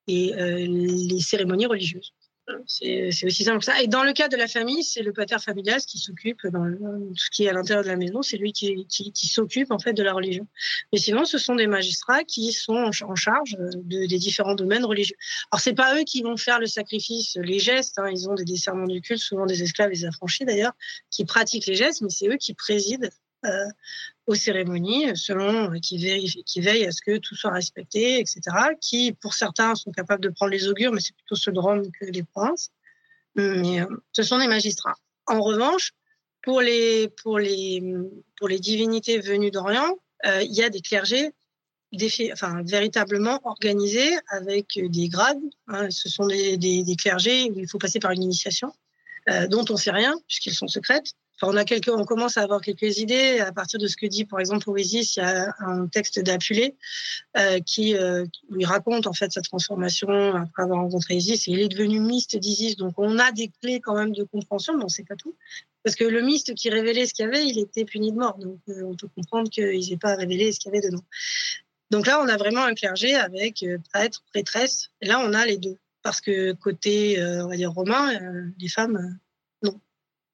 et 0.07 0.67
les 0.67 1.21
cérémonies 1.21 1.67
religieuses. 1.67 2.13
C'est 2.67 3.09
aussi 3.25 3.45
simple 3.45 3.59
que 3.59 3.65
ça. 3.65 3.83
Et 3.83 3.89
dans 3.89 4.05
le 4.05 4.13
cas 4.13 4.29
de 4.29 4.37
la 4.37 4.47
famille, 4.47 4.85
c'est 4.85 5.03
le 5.03 5.13
pater 5.13 5.39
familial 5.39 5.81
qui 5.81 5.99
s'occupe 5.99 6.47
dans 6.47 6.65
tout 6.65 7.17
ce 7.17 7.31
qui 7.31 7.45
est 7.45 7.49
à 7.49 7.53
l'intérieur 7.53 7.83
de 7.83 7.89
la 7.89 7.97
maison, 7.97 8.23
c'est 8.23 8.37
lui 8.37 8.53
qui, 8.53 8.87
qui, 8.87 9.13
qui 9.13 9.27
s'occupe 9.27 9.71
en 9.73 9.79
fait 9.79 9.93
de 9.93 10.03
la 10.03 10.13
religion. 10.13 10.47
Mais 10.93 10.99
sinon, 10.99 11.25
ce 11.25 11.39
sont 11.39 11.57
des 11.57 11.67
magistrats 11.67 12.25
qui 12.25 12.53
sont 12.53 12.77
en, 12.77 13.15
charge 13.17 13.57
de, 13.59 14.07
des 14.07 14.19
différents 14.19 14.55
domaines 14.55 14.85
religieux. 14.85 15.17
Alors 15.51 15.61
c'est 15.61 15.75
pas 15.75 15.99
eux 15.99 16.05
qui 16.05 16.23
vont 16.23 16.37
faire 16.37 16.61
le 16.61 16.67
sacrifice, 16.67 17.37
les 17.37 17.59
gestes. 17.59 17.99
Hein. 17.99 18.11
Ils 18.11 18.29
ont 18.29 18.35
des 18.35 18.45
desserments 18.45 18.87
du 18.87 19.01
culte, 19.01 19.21
souvent 19.21 19.47
des 19.47 19.63
esclaves, 19.63 19.91
des 19.91 20.05
affranchis 20.05 20.45
d'ailleurs, 20.45 20.73
qui 21.11 21.25
pratiquent 21.25 21.67
les 21.67 21.75
gestes, 21.75 22.03
mais 22.03 22.11
c'est 22.11 22.29
eux 22.29 22.37
qui 22.37 22.55
président 22.55 22.87
euh, 23.05 23.09
aux 24.27 24.35
cérémonies, 24.35 25.17
selon 25.17 25.73
euh, 25.73 25.79
qui 25.79 25.99
veillent, 25.99 26.43
qui 26.45 26.61
veille 26.61 26.85
à 26.85 26.93
ce 26.93 27.01
que 27.01 27.19
tout 27.19 27.35
soit 27.35 27.53
respecté, 27.53 28.19
etc. 28.19 28.41
Qui, 28.81 29.13
pour 29.13 29.35
certains, 29.35 29.75
sont 29.75 29.93
capables 29.93 30.23
de 30.23 30.31
prendre 30.31 30.53
les 30.53 30.69
augures, 30.69 30.93
mais 30.93 31.01
c'est 31.01 31.15
plutôt 31.15 31.37
ceux 31.37 31.53
de 31.53 31.59
Rome 31.59 31.91
que 31.93 32.07
les 32.07 32.23
princes. 32.23 32.71
Mais 33.35 33.81
euh, 33.81 33.87
ce 34.13 34.23
sont 34.23 34.39
des 34.39 34.49
magistrats. 34.49 34.97
En 35.27 35.41
revanche, 35.41 35.93
pour 36.43 36.61
les 36.61 37.09
pour 37.23 37.39
les 37.39 37.83
pour 38.39 38.49
les 38.49 38.59
divinités 38.59 39.19
venues 39.19 39.51
d'Orient, 39.51 39.97
il 40.25 40.53
y 40.53 40.63
a 40.63 40.71
des 40.71 40.81
clergés 40.81 41.33
enfin, 42.33 42.63
véritablement 42.65 43.41
organisés 43.45 44.17
avec 44.29 44.79
des 44.81 45.09
grades. 45.09 45.39
Hein. 45.69 45.91
ce 45.91 46.09
sont 46.09 46.27
des, 46.27 46.97
clergés 46.99 47.51
où 47.51 47.59
il 47.59 47.69
faut 47.69 47.79
passer 47.79 47.99
par 47.99 48.13
une 48.13 48.23
initiation 48.23 48.73
dont 49.51 49.65
on 49.71 49.77
sait 49.77 49.91
rien 49.91 50.17
puisqu'ils 50.27 50.55
sont 50.55 50.69
secrètes 50.69 51.15
on 51.43 51.57
a 51.57 51.65
quelques, 51.65 51.89
on 51.89 52.05
commence 52.05 52.39
à 52.39 52.43
avoir 52.43 52.61
quelques 52.61 52.99
idées 52.99 53.41
à 53.41 53.53
partir 53.53 53.79
de 53.79 53.87
ce 53.87 53.97
que 53.97 54.07
dit, 54.07 54.25
par 54.25 54.41
exemple, 54.41 54.71
Oasis. 54.71 55.17
Il 55.17 55.21
y 55.21 55.23
a 55.23 55.55
un 55.61 55.87
texte 55.87 56.19
d'Apulé 56.19 56.77
euh, 57.37 57.61
qui 57.61 57.95
euh, 57.95 58.25
lui 58.51 58.65
raconte 58.65 59.07
en 59.07 59.13
fait 59.13 59.33
sa 59.33 59.43
transformation 59.43 60.35
après 60.35 60.63
avoir 60.63 60.81
rencontré 60.81 61.15
Isis. 61.15 61.47
Et 61.49 61.53
il 61.53 61.61
est 61.61 61.69
devenu 61.69 62.01
myste 62.01 62.37
d'Isis, 62.37 62.77
donc 62.77 62.95
on 62.97 63.19
a 63.19 63.33
des 63.33 63.51
clés 63.61 63.81
quand 63.81 63.95
même 63.95 64.13
de 64.13 64.25
compréhension, 64.25 64.77
mais 64.77 64.85
on 64.85 64.89
sait 64.89 65.05
pas 65.05 65.17
tout. 65.17 65.37
Parce 65.83 65.95
que 65.95 66.05
le 66.05 66.23
myste 66.23 66.55
qui 66.55 66.71
révélait 66.71 67.07
ce 67.07 67.15
qu'il 67.15 67.27
y 67.27 67.29
avait, 67.29 67.47
il 67.47 67.59
était 67.59 67.85
puni 67.85 68.13
de 68.13 68.17
mort. 68.17 68.39
Donc 68.39 68.59
euh, 68.69 68.83
on 68.85 68.97
peut 68.97 69.09
comprendre 69.15 69.51
qu'ils 69.51 69.91
n'aient 69.91 69.99
pas 69.99 70.17
révélé 70.17 70.53
ce 70.53 70.59
qu'il 70.59 70.73
y 70.73 70.77
avait 70.77 70.87
dedans. 70.87 71.05
Donc 71.91 72.07
là, 72.07 72.21
on 72.21 72.29
a 72.29 72.37
vraiment 72.37 72.65
un 72.65 72.75
clergé 72.75 73.15
avec 73.15 73.65
prêtre, 73.93 74.25
prêtresse. 74.33 74.89
Et 75.03 75.07
là, 75.07 75.21
on 75.21 75.33
a 75.35 75.47
les 75.47 75.57
deux. 75.57 75.77
Parce 76.03 76.21
que 76.21 76.53
côté, 76.53 77.17
on 77.21 77.49
va 77.49 77.57
dire, 77.57 77.71
romain, 77.73 78.11
les 78.59 78.69
femmes, 78.69 79.19
non, 79.63 79.81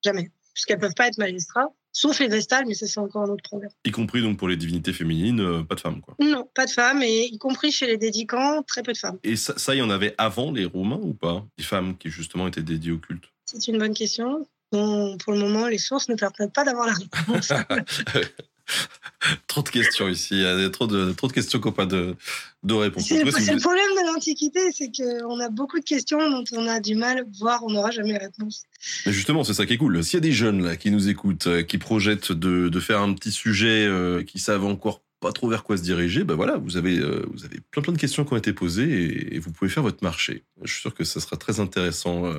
jamais 0.03 0.31
puisqu'elles 0.55 0.79
peuvent 0.79 0.95
pas 0.95 1.09
être 1.09 1.19
magistrats, 1.19 1.69
sauf 1.93 2.19
les 2.21 2.29
vestales, 2.29 2.65
mais 2.67 2.75
ça 2.75 2.87
c'est 2.87 3.01
encore 3.01 3.23
un 3.23 3.29
autre 3.29 3.43
problème. 3.43 3.71
Y 3.85 3.91
compris 3.91 4.23
donc 4.23 4.39
pour 4.39 4.49
les 4.49 4.57
divinités 4.57 4.93
féminines, 4.93 5.41
euh, 5.41 5.63
pas 5.63 5.75
de 5.75 5.81
femmes 5.81 6.01
quoi. 6.01 6.15
Non, 6.21 6.49
pas 6.55 6.67
de 6.67 6.71
femmes, 6.71 7.03
et 7.03 7.25
y 7.25 7.39
compris 7.39 7.73
chez 7.73 7.87
les 7.87 7.97
dédicants, 7.97 8.63
très 8.63 8.83
peu 8.83 8.93
de 8.93 8.99
femmes. 8.99 9.19
Et 9.25 9.37
ça, 9.37 9.55
ça 9.57 9.75
il 9.75 9.79
y 9.79 9.83
en 9.83 9.91
avait 9.91 10.15
avant 10.19 10.53
les 10.53 10.65
Romains 10.65 11.01
ou 11.03 11.15
pas? 11.15 11.45
Des 11.59 11.65
femmes 11.65 11.97
qui 11.97 12.11
justement 12.11 12.47
étaient 12.47 12.63
dédiées 12.63 12.93
au 12.93 12.99
culte 12.99 13.25
C'est 13.47 13.69
une 13.69 13.79
bonne 13.79 13.95
question. 13.95 14.47
Bon, 14.73 15.19
pour 15.19 15.35
le 15.35 15.39
moment, 15.39 15.69
les 15.69 15.79
sources 15.79 16.09
ne 16.09 16.15
permettent 16.15 16.55
pas 16.55 16.65
d'avoir 16.65 16.87
la 16.87 16.95
réponse. 17.29 17.53
trop 19.47 19.63
de 19.63 19.69
questions 19.69 20.09
ici. 20.09 20.35
Il 20.35 20.41
y 20.41 20.47
a 20.47 20.71
trop 20.71 20.87
de, 20.87 21.13
trop 21.13 21.29
de 21.29 21.33
questions 21.33 21.61
qu'on 21.61 21.73
pas 21.73 21.87
de, 21.87 22.15
de 22.63 22.75
réponses. 22.75 23.07
C'est 23.07 23.25
le, 23.25 23.61
problème 23.61 23.91
de 23.91 24.13
l'Antiquité, 24.13 24.61
c'est 24.73 24.91
qu'on 24.91 25.41
a 25.41 25.49
beaucoup 25.49 25.79
de 25.79 25.85
questions 25.85 26.19
dont 26.31 26.45
on 26.53 26.67
a 26.67 26.81
du 26.81 26.95
mal, 26.95 27.25
voire 27.39 27.63
on 27.65 27.71
n'aura 27.71 27.91
jamais 27.91 28.17
réponse. 28.17 28.65
Mais 29.07 29.13
justement, 29.13 29.45
c'est 29.45 29.55
ça 29.55 29.67
qui 29.67 29.75
est 29.75 29.79
cool. 29.79 30.03
S'il 30.05 30.15
y 30.15 30.19
a 30.19 30.21
des 30.21 30.33
jeunes 30.33 30.65
là 30.65 30.77
qui 30.77 30.91
nous 30.91 31.09
écoutent, 31.09 31.47
euh, 31.47 31.63
qui 31.63 31.79
projettent 31.79 32.33
de, 32.33 32.69
de 32.69 32.81
faire 32.81 33.01
un 33.01 33.13
petit 33.15 33.33
sujet, 33.33 33.87
euh, 33.87 34.23
qui 34.23 34.39
savent 34.39 34.65
encore 34.65 35.03
pas 35.21 35.33
trop 35.33 35.49
vers 35.49 35.63
quoi 35.63 35.77
se 35.77 35.83
diriger, 35.83 36.25
ben 36.25 36.35
voilà, 36.35 36.57
vous 36.57 36.77
avez, 36.77 36.99
euh, 36.99 37.25
vous 37.33 37.45
avez 37.45 37.61
plein 37.71 37.81
plein 37.81 37.93
de 37.93 37.99
questions 37.99 38.25
qui 38.25 38.33
ont 38.33 38.37
été 38.37 38.53
posées 38.53 38.91
et, 38.91 39.37
et, 39.37 39.39
vous 39.39 39.53
pouvez 39.53 39.71
faire 39.71 39.85
votre 39.85 40.03
marché. 40.03 40.43
Je 40.65 40.73
suis 40.73 40.81
sûr 40.81 40.93
que 40.93 41.05
ça 41.05 41.21
sera 41.21 41.37
très 41.37 41.61
intéressant 41.61 42.33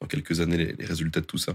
dans 0.00 0.06
quelques 0.06 0.40
années 0.40 0.58
les, 0.58 0.74
les, 0.78 0.84
résultats 0.84 1.20
de 1.20 1.26
tout 1.26 1.38
ça. 1.38 1.54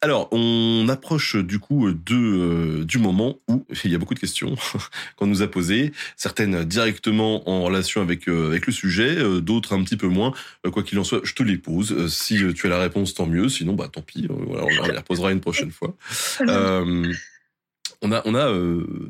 Alors, 0.00 0.28
on 0.32 0.88
approche 0.88 1.36
du 1.36 1.58
coup 1.58 1.90
de, 1.90 2.14
euh, 2.14 2.84
du 2.84 2.98
moment 2.98 3.38
où 3.48 3.66
il 3.84 3.90
y 3.90 3.94
a 3.94 3.98
beaucoup 3.98 4.14
de 4.14 4.20
questions 4.20 4.54
qu'on 5.16 5.26
nous 5.26 5.42
a 5.42 5.48
posées, 5.48 5.92
certaines 6.16 6.64
directement 6.64 7.48
en 7.48 7.62
relation 7.62 8.00
avec, 8.00 8.28
euh, 8.28 8.48
avec 8.48 8.66
le 8.66 8.72
sujet, 8.72 9.18
euh, 9.18 9.40
d'autres 9.40 9.74
un 9.74 9.82
petit 9.82 9.96
peu 9.96 10.06
moins. 10.06 10.32
quoi 10.72 10.82
qu'il 10.82 10.98
en 10.98 11.04
soit, 11.04 11.20
je 11.24 11.34
te 11.34 11.42
les 11.42 11.56
pose. 11.56 12.08
si 12.08 12.40
tu 12.54 12.66
as 12.66 12.70
la 12.70 12.78
réponse, 12.78 13.14
tant 13.14 13.26
mieux. 13.26 13.48
Sinon, 13.48 13.74
bah 13.74 13.88
tant 13.92 14.02
pis. 14.02 14.28
voilà, 14.28 14.64
on 14.64 14.86
les 14.86 14.96
reposera 14.96 15.32
une 15.32 15.40
prochaine 15.40 15.72
fois. 15.72 15.96
on 18.02 18.12
a, 18.12 18.22
on 18.24 18.34
a 18.34 18.52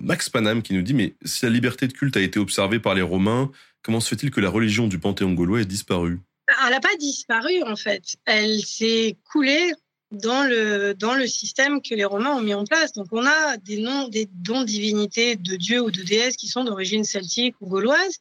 Max 0.01 0.31
Panam 0.31 0.63
qui 0.63 0.75
nous 0.75 0.83
dit, 0.83 0.95
mais 0.95 1.15
si 1.25 1.45
la 1.45 1.51
liberté 1.51 1.87
de 1.87 1.93
culte 1.93 2.17
a 2.17 2.21
été 2.21 2.39
observée 2.39 2.81
par 2.81 2.95
les 2.95 3.03
Romains, 3.03 3.51
comment 3.83 4.01
se 4.01 4.09
fait-il 4.09 4.31
que 4.31 4.41
la 4.41 4.49
religion 4.49 4.89
du 4.89 4.99
Panthéon 4.99 5.33
gaulois 5.35 5.61
ait 5.61 5.67
disparu? 5.67 6.19
Elle 6.65 6.71
n'a 6.71 6.81
pas 6.81 6.97
disparu 6.99 7.63
en 7.63 7.77
fait. 7.77 8.17
Elle 8.25 8.61
s'est 8.63 9.17
coulée 9.31 9.73
dans 10.11 10.43
le, 10.43 10.93
dans 10.95 11.15
le 11.15 11.27
système 11.27 11.81
que 11.81 11.95
les 11.95 12.05
Romains 12.05 12.35
ont 12.37 12.41
mis 12.41 12.55
en 12.55 12.65
place. 12.65 12.93
Donc 12.93 13.09
on 13.13 13.25
a 13.25 13.57
des 13.59 13.79
noms, 13.81 14.09
des 14.09 14.29
dons 14.33 14.65
divinités 14.65 15.37
de 15.37 15.57
dieux 15.57 15.81
ou 15.81 15.91
de 15.91 16.03
déesses 16.03 16.37
qui 16.37 16.49
sont 16.49 16.65
d'origine 16.65 17.05
celtique 17.05 17.55
ou 17.61 17.69
gauloise, 17.69 18.19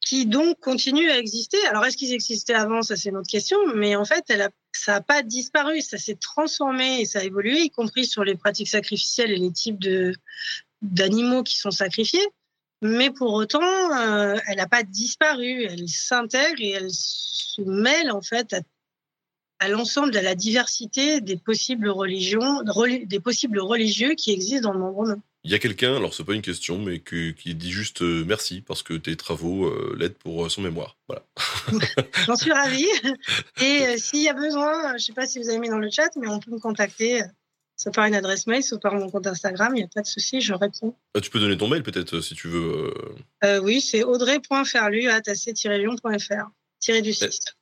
qui 0.00 0.26
donc 0.26 0.58
continuent 0.60 1.10
à 1.10 1.18
exister. 1.18 1.58
Alors 1.68 1.84
est-ce 1.84 1.96
qu'ils 1.96 2.12
existaient 2.12 2.54
avant? 2.54 2.82
Ça 2.82 2.96
c'est 2.96 3.10
une 3.10 3.16
autre 3.16 3.30
question, 3.30 3.58
mais 3.74 3.96
en 3.96 4.04
fait 4.04 4.24
elle 4.28 4.42
a, 4.42 4.50
ça 4.72 4.92
n'a 4.92 5.00
pas 5.00 5.22
disparu, 5.22 5.80
ça 5.80 5.98
s'est 5.98 6.16
transformé 6.16 7.00
et 7.00 7.06
ça 7.06 7.20
a 7.20 7.22
évolué, 7.22 7.60
y 7.60 7.70
compris 7.70 8.06
sur 8.06 8.24
les 8.24 8.34
pratiques 8.34 8.68
sacrificielles 8.68 9.30
et 9.30 9.38
les 9.38 9.52
types 9.52 9.84
d'animaux 10.82 11.42
qui 11.42 11.56
sont 11.56 11.70
sacrifiés. 11.70 12.26
Mais 12.82 13.10
pour 13.10 13.32
autant, 13.32 13.62
euh, 13.62 14.36
elle 14.46 14.56
n'a 14.56 14.68
pas 14.68 14.82
disparu. 14.82 15.64
Elle 15.64 15.88
s'intègre 15.88 16.60
et 16.60 16.70
elle 16.70 16.90
se 16.90 17.62
mêle 17.62 18.10
en 18.10 18.20
fait 18.20 18.52
à, 18.52 18.60
à 19.60 19.68
l'ensemble 19.68 20.12
de 20.12 20.18
la 20.18 20.34
diversité 20.34 21.20
des 21.20 21.36
possibles 21.36 21.88
religions, 21.88 22.62
des 23.04 23.20
possibles 23.20 23.60
religieux 23.60 24.14
qui 24.14 24.32
existent 24.32 24.68
dans 24.68 24.72
le 24.74 24.80
monde 24.80 24.94
romain. 24.94 25.22
Il 25.44 25.52
y 25.52 25.54
a 25.54 25.60
quelqu'un, 25.60 25.96
alors 25.96 26.12
c'est 26.12 26.24
pas 26.24 26.34
une 26.34 26.42
question, 26.42 26.76
mais 26.76 26.98
que, 26.98 27.30
qui 27.30 27.54
dit 27.54 27.70
juste 27.70 28.02
euh, 28.02 28.24
merci 28.26 28.62
parce 28.62 28.82
que 28.82 28.94
tes 28.94 29.14
travaux 29.14 29.66
euh, 29.66 29.96
l'aident 29.96 30.18
pour 30.18 30.50
son 30.50 30.60
mémoire. 30.60 30.96
Voilà. 31.06 31.24
J'en 32.26 32.34
suis 32.34 32.52
ravie. 32.52 32.88
Et 33.62 33.96
s'il 33.96 34.22
y 34.22 34.28
a 34.28 34.34
besoin, 34.34 34.96
je 34.98 35.04
sais 35.04 35.12
pas 35.12 35.26
si 35.26 35.38
vous 35.38 35.48
avez 35.48 35.60
mis 35.60 35.68
dans 35.68 35.78
le 35.78 35.88
chat, 35.88 36.10
mais 36.16 36.26
on 36.26 36.40
peut 36.40 36.50
me 36.50 36.58
contacter 36.58 37.22
soit 37.76 37.92
par 37.92 38.06
une 38.06 38.14
adresse 38.14 38.46
mail, 38.46 38.62
soit 38.62 38.80
par 38.80 38.94
mon 38.94 39.10
compte 39.10 39.26
Instagram, 39.26 39.72
il 39.74 39.78
n'y 39.78 39.84
a 39.84 39.88
pas 39.94 40.02
de 40.02 40.06
souci, 40.06 40.40
je 40.40 40.54
réponds. 40.54 40.94
Ah, 41.14 41.20
tu 41.20 41.30
peux 41.30 41.38
donner 41.38 41.56
ton 41.56 41.68
mail 41.68 41.82
peut-être 41.82 42.20
si 42.20 42.34
tu 42.34 42.48
veux. 42.48 42.92
Euh... 42.92 43.14
Euh, 43.44 43.60
oui, 43.60 43.80
c'est 43.80 44.02
tiré 46.80 47.02
du 47.02 47.12
site. 47.12 47.56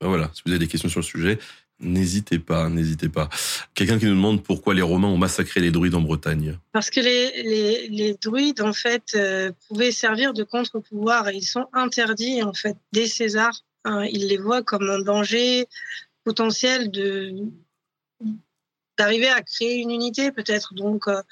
Ben 0.00 0.08
voilà, 0.08 0.30
si 0.34 0.42
vous 0.44 0.52
avez 0.52 0.58
des 0.58 0.68
questions 0.68 0.88
sur 0.88 1.00
le 1.00 1.04
sujet, 1.04 1.38
n'hésitez 1.80 2.38
pas, 2.38 2.68
n'hésitez 2.68 3.08
pas. 3.08 3.28
Quelqu'un 3.74 3.98
qui 3.98 4.06
nous 4.06 4.14
demande 4.14 4.42
pourquoi 4.42 4.74
les 4.74 4.82
Romains 4.82 5.08
ont 5.08 5.18
massacré 5.18 5.60
les 5.60 5.70
druides 5.70 5.94
en 5.94 6.00
Bretagne. 6.00 6.58
Parce 6.72 6.90
que 6.90 7.00
les, 7.00 7.42
les, 7.42 7.88
les 7.88 8.14
druides, 8.14 8.60
en 8.60 8.72
fait, 8.72 9.12
euh, 9.14 9.52
pouvaient 9.68 9.92
servir 9.92 10.32
de 10.32 10.44
contre-pouvoir 10.44 11.28
et 11.28 11.36
ils 11.36 11.44
sont 11.44 11.66
interdits, 11.72 12.42
en 12.42 12.52
fait, 12.52 12.76
des 12.92 13.06
Césars. 13.06 13.64
Hein, 13.84 14.04
ils 14.04 14.28
les 14.28 14.38
voient 14.38 14.62
comme 14.62 14.88
un 14.88 15.00
danger 15.00 15.66
potentiel 16.24 16.90
de 16.90 17.34
d'arriver 18.98 19.28
à 19.28 19.40
créer 19.42 19.80
une 19.80 19.90
unité 19.90 20.32
peut-être. 20.32 20.74
Donc 20.74 21.08
euh, 21.08 21.22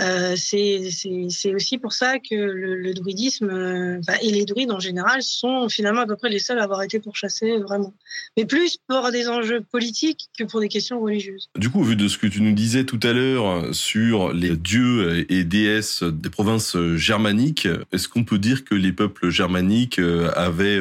euh 0.00 0.34
c'est 0.36 1.54
aussi 1.54 1.78
pour 1.78 1.92
ça 1.92 2.18
que 2.18 2.34
le, 2.34 2.94
druidisme 2.94 3.48
euh, 3.50 4.00
et 4.22 4.30
les 4.30 4.44
druides 4.44 4.72
en 4.72 4.80
général 4.80 5.22
sont 5.22 5.68
finalement 5.68 6.02
à 6.02 6.06
peu 6.06 6.16
près 6.16 6.28
les 6.28 6.38
seuls 6.38 6.58
à 6.58 6.64
avoir 6.64 6.82
été 6.82 7.00
pourchassés 7.00 7.58
vraiment. 7.58 7.94
Mais 8.36 8.44
plus 8.44 8.78
pour 8.88 9.10
des 9.10 9.28
enjeux 9.28 9.60
politiques 9.60 10.28
que 10.38 10.44
pour 10.44 10.60
des 10.60 10.68
questions 10.68 11.00
religieuses. 11.00 11.48
Du 11.56 11.70
coup, 11.70 11.82
vu 11.82 11.96
de 11.96 12.08
ce 12.08 12.18
que 12.18 12.26
tu 12.26 12.42
nous 12.42 12.54
disais 12.54 12.84
tout 12.84 13.00
à 13.02 13.12
l'heure 13.12 13.74
sur 13.74 14.32
les 14.32 14.56
dieux 14.56 15.26
et 15.30 15.44
déesses 15.44 16.02
des 16.02 16.30
provinces 16.30 16.76
germaniques, 16.96 17.68
est-ce 17.92 18.08
qu'on 18.08 18.24
peut 18.24 18.38
dire 18.38 18.64
que 18.64 18.74
les 18.74 18.92
peuples 18.92 19.30
germaniques 19.30 20.00
avaient 20.34 20.80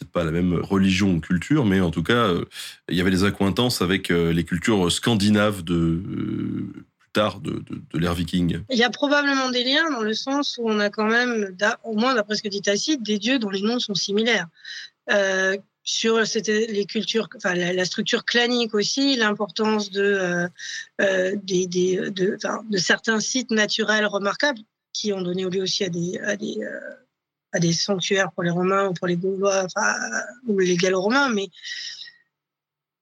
peut-être 0.00 0.12
pas 0.12 0.24
la 0.24 0.30
même 0.30 0.54
religion 0.54 1.12
ou 1.12 1.20
culture, 1.20 1.64
mais 1.64 1.80
en 1.80 1.90
tout 1.90 2.02
cas, 2.02 2.28
euh, 2.28 2.44
il 2.88 2.96
y 2.96 3.00
avait 3.00 3.10
des 3.10 3.24
accointances 3.24 3.82
avec 3.82 4.10
euh, 4.10 4.32
les 4.32 4.44
cultures 4.44 4.90
scandinaves 4.90 5.62
de 5.62 5.74
euh, 5.74 6.84
tard 7.12 7.40
de, 7.40 7.62
de, 7.68 7.98
l'ère 7.98 8.14
viking 8.14 8.60
Il 8.70 8.78
y 8.78 8.84
a 8.84 8.90
probablement 8.90 9.50
des 9.50 9.64
liens 9.64 9.90
dans 9.90 10.02
le 10.02 10.14
sens 10.14 10.58
où 10.58 10.70
on 10.70 10.78
a 10.78 10.90
quand 10.90 11.06
même, 11.06 11.54
au 11.82 11.96
moins 11.96 12.14
d'après 12.14 12.36
ce 12.36 12.42
que 12.42 12.48
dit 12.48 12.62
Tacite, 12.62 13.02
des 13.02 13.18
dieux 13.18 13.38
dont 13.38 13.50
les 13.50 13.62
noms 13.62 13.80
sont 13.80 13.94
similaires. 13.94 14.46
Sur 15.82 16.20
les 16.46 16.86
cultures, 16.86 17.28
enfin 17.36 17.54
la, 17.54 17.84
structure 17.84 18.24
clanique 18.24 18.74
aussi, 18.74 19.16
l'importance 19.16 19.90
de, 19.90 20.46
des, 21.00 21.66
des, 21.66 21.96
de, 22.10 22.38
de, 22.68 22.76
certains 22.78 23.18
sites 23.18 23.50
naturels 23.50 24.06
remarquables 24.06 24.60
qui 24.92 25.12
ont 25.12 25.22
donné 25.22 25.44
lieu 25.46 25.62
aussi 25.62 25.82
à 25.82 25.88
des, 25.88 26.16
à 26.20 26.36
des, 26.36 26.58
à 27.52 27.58
des 27.58 27.72
sanctuaires 27.72 28.30
pour 28.32 28.42
les 28.42 28.50
Romains 28.50 28.88
ou 28.88 28.94
pour 28.94 29.06
les 29.06 29.16
Gaulois, 29.16 29.66
ou 30.46 30.58
les 30.58 30.76
Gallo-Romains, 30.76 31.30
mais 31.30 31.48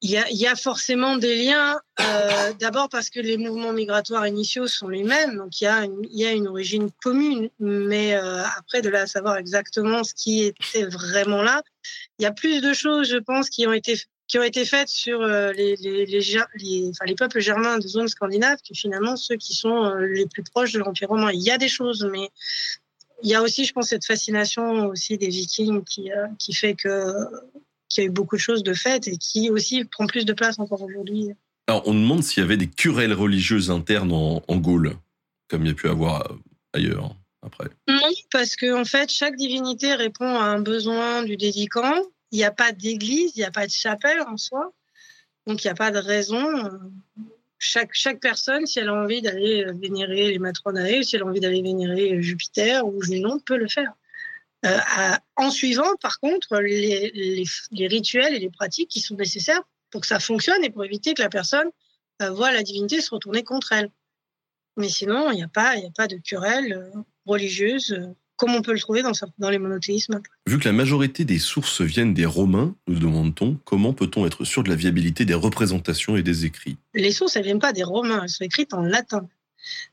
il 0.00 0.10
y, 0.10 0.46
a, 0.46 0.54
forcément 0.54 1.16
des 1.16 1.44
liens. 1.44 1.80
Euh, 2.00 2.52
D'abord 2.60 2.88
parce 2.88 3.10
que 3.10 3.18
les 3.18 3.36
mouvements 3.36 3.72
migratoires 3.72 4.26
initiaux 4.26 4.68
sont 4.68 4.88
les 4.88 5.02
mêmes, 5.02 5.36
donc 5.36 5.60
il 5.60 5.64
y 5.64 6.24
a 6.24 6.32
une, 6.32 6.46
origine 6.46 6.88
commune. 7.02 7.50
Mais 7.58 8.14
euh, 8.14 8.44
après, 8.56 8.80
de 8.80 8.90
là 8.90 9.02
à 9.02 9.06
savoir 9.06 9.36
exactement 9.38 10.04
ce 10.04 10.14
qui 10.14 10.44
était 10.44 10.84
vraiment 10.84 11.42
là, 11.42 11.62
il 12.18 12.22
y 12.22 12.26
a 12.26 12.32
plus 12.32 12.60
de 12.60 12.72
choses, 12.72 13.08
je 13.08 13.16
pense, 13.16 13.50
qui 13.50 13.66
ont 13.66 13.72
été 13.72 13.96
qui 14.28 14.38
ont 14.38 14.42
été 14.42 14.66
faites 14.66 14.88
sur 14.88 15.22
euh, 15.22 15.52
les, 15.52 15.74
les, 15.76 17.14
peuples 17.16 17.40
germains 17.40 17.78
de 17.78 17.88
zone 17.88 18.08
scandinave 18.08 18.58
que 18.58 18.74
finalement 18.74 19.16
ceux 19.16 19.36
qui 19.36 19.54
sont 19.54 19.94
les 19.94 20.26
plus 20.26 20.42
proches 20.42 20.72
de 20.72 20.78
l'Empire 20.80 21.08
romain. 21.08 21.32
Il 21.32 21.40
y 21.40 21.50
a 21.50 21.56
des 21.56 21.68
choses, 21.68 22.06
mais 22.12 22.28
il 23.22 23.30
y 23.30 23.34
a 23.34 23.42
aussi, 23.42 23.64
je 23.64 23.72
pense, 23.72 23.88
cette 23.88 24.04
fascination 24.04 24.86
aussi 24.86 25.18
des 25.18 25.28
Vikings 25.28 25.84
qui, 25.84 26.12
euh, 26.12 26.26
qui 26.38 26.54
fait 26.54 26.74
que 26.74 27.12
qu'il 27.88 28.04
y 28.04 28.06
a 28.06 28.10
eu 28.10 28.12
beaucoup 28.12 28.36
de 28.36 28.40
choses 28.40 28.62
de 28.62 28.74
faites 28.74 29.08
et 29.08 29.16
qui 29.16 29.48
aussi 29.48 29.84
prend 29.86 30.06
plus 30.06 30.26
de 30.26 30.34
place 30.34 30.58
encore 30.58 30.82
aujourd'hui. 30.82 31.30
Alors, 31.68 31.88
on 31.88 31.94
demande 31.94 32.22
s'il 32.22 32.42
y 32.42 32.44
avait 32.44 32.58
des 32.58 32.66
querelles 32.66 33.14
religieuses 33.14 33.70
internes 33.70 34.12
en, 34.12 34.42
en 34.46 34.56
Gaule, 34.58 34.94
comme 35.48 35.64
il 35.64 35.68
y 35.68 35.70
a 35.70 35.74
pu 35.74 35.88
avoir 35.88 36.30
ailleurs 36.74 37.16
après. 37.40 37.68
Non, 37.88 38.10
parce 38.30 38.56
que 38.56 38.78
en 38.78 38.84
fait, 38.84 39.10
chaque 39.10 39.36
divinité 39.36 39.94
répond 39.94 40.38
à 40.38 40.44
un 40.44 40.60
besoin 40.60 41.22
du 41.22 41.38
dédicant 41.38 41.94
il 42.30 42.38
n'y 42.38 42.44
a 42.44 42.50
pas 42.50 42.72
d'église, 42.72 43.32
il 43.34 43.40
n'y 43.40 43.44
a 43.44 43.50
pas 43.50 43.66
de 43.66 43.72
chapelle 43.72 44.20
en 44.22 44.36
soi. 44.36 44.72
Donc, 45.46 45.64
il 45.64 45.66
n'y 45.66 45.70
a 45.70 45.74
pas 45.74 45.90
de 45.90 45.98
raison. 45.98 46.40
Chaque, 47.58 47.90
chaque 47.92 48.20
personne, 48.20 48.66
si 48.66 48.78
elle 48.78 48.88
a 48.88 48.94
envie 48.94 49.20
d'aller 49.20 49.64
vénérer 49.72 50.28
les 50.28 50.38
matronae, 50.38 51.02
si 51.02 51.16
elle 51.16 51.22
a 51.22 51.26
envie 51.26 51.40
d'aller 51.40 51.62
vénérer 51.62 52.22
Jupiter 52.22 52.86
ou 52.86 53.02
Junon, 53.02 53.40
peut 53.40 53.56
le 53.56 53.68
faire. 53.68 53.92
Euh, 54.66 54.78
en 55.36 55.50
suivant, 55.50 55.94
par 56.00 56.18
contre, 56.18 56.58
les, 56.60 57.44
les, 57.70 57.86
rituels 57.86 58.34
et 58.34 58.40
les 58.40 58.50
pratiques 58.50 58.88
qui 58.88 59.00
sont 59.00 59.14
nécessaires 59.14 59.62
pour 59.90 60.00
que 60.00 60.06
ça 60.06 60.18
fonctionne 60.18 60.64
et 60.64 60.70
pour 60.70 60.84
éviter 60.84 61.14
que 61.14 61.22
la 61.22 61.28
personne 61.28 61.68
euh, 62.22 62.30
voit 62.30 62.52
la 62.52 62.62
divinité 62.62 63.00
se 63.00 63.10
retourner 63.10 63.44
contre 63.44 63.72
elle. 63.72 63.90
Mais 64.76 64.88
sinon, 64.88 65.30
il 65.30 65.36
n'y 65.36 65.42
a, 65.42 65.48
pas, 65.48 65.70
a 65.70 65.90
pas 65.96 66.08
de 66.08 66.16
querelle 66.16 66.72
euh, 66.72 66.90
religieuse 67.24 68.00
comme 68.38 68.54
on 68.54 68.62
peut 68.62 68.72
le 68.72 68.78
trouver 68.78 69.02
dans, 69.02 69.12
dans 69.38 69.50
les 69.50 69.58
monothéismes. 69.58 70.22
Vu 70.46 70.58
que 70.58 70.64
la 70.64 70.72
majorité 70.72 71.24
des 71.24 71.38
sources 71.38 71.82
viennent 71.82 72.14
des 72.14 72.24
Romains, 72.24 72.74
nous 72.86 72.98
demande-t-on 72.98 73.58
comment 73.64 73.92
peut-on 73.92 74.24
être 74.26 74.44
sûr 74.44 74.62
de 74.62 74.70
la 74.70 74.76
viabilité 74.76 75.26
des 75.26 75.34
représentations 75.34 76.16
et 76.16 76.22
des 76.22 76.46
écrits? 76.46 76.78
Les 76.94 77.10
sources, 77.10 77.36
elles 77.36 77.44
viennent 77.44 77.58
pas 77.58 77.72
des 77.72 77.82
Romains, 77.82 78.22
elles 78.22 78.30
sont 78.30 78.44
écrites 78.44 78.72
en 78.72 78.82
latin. 78.82 79.28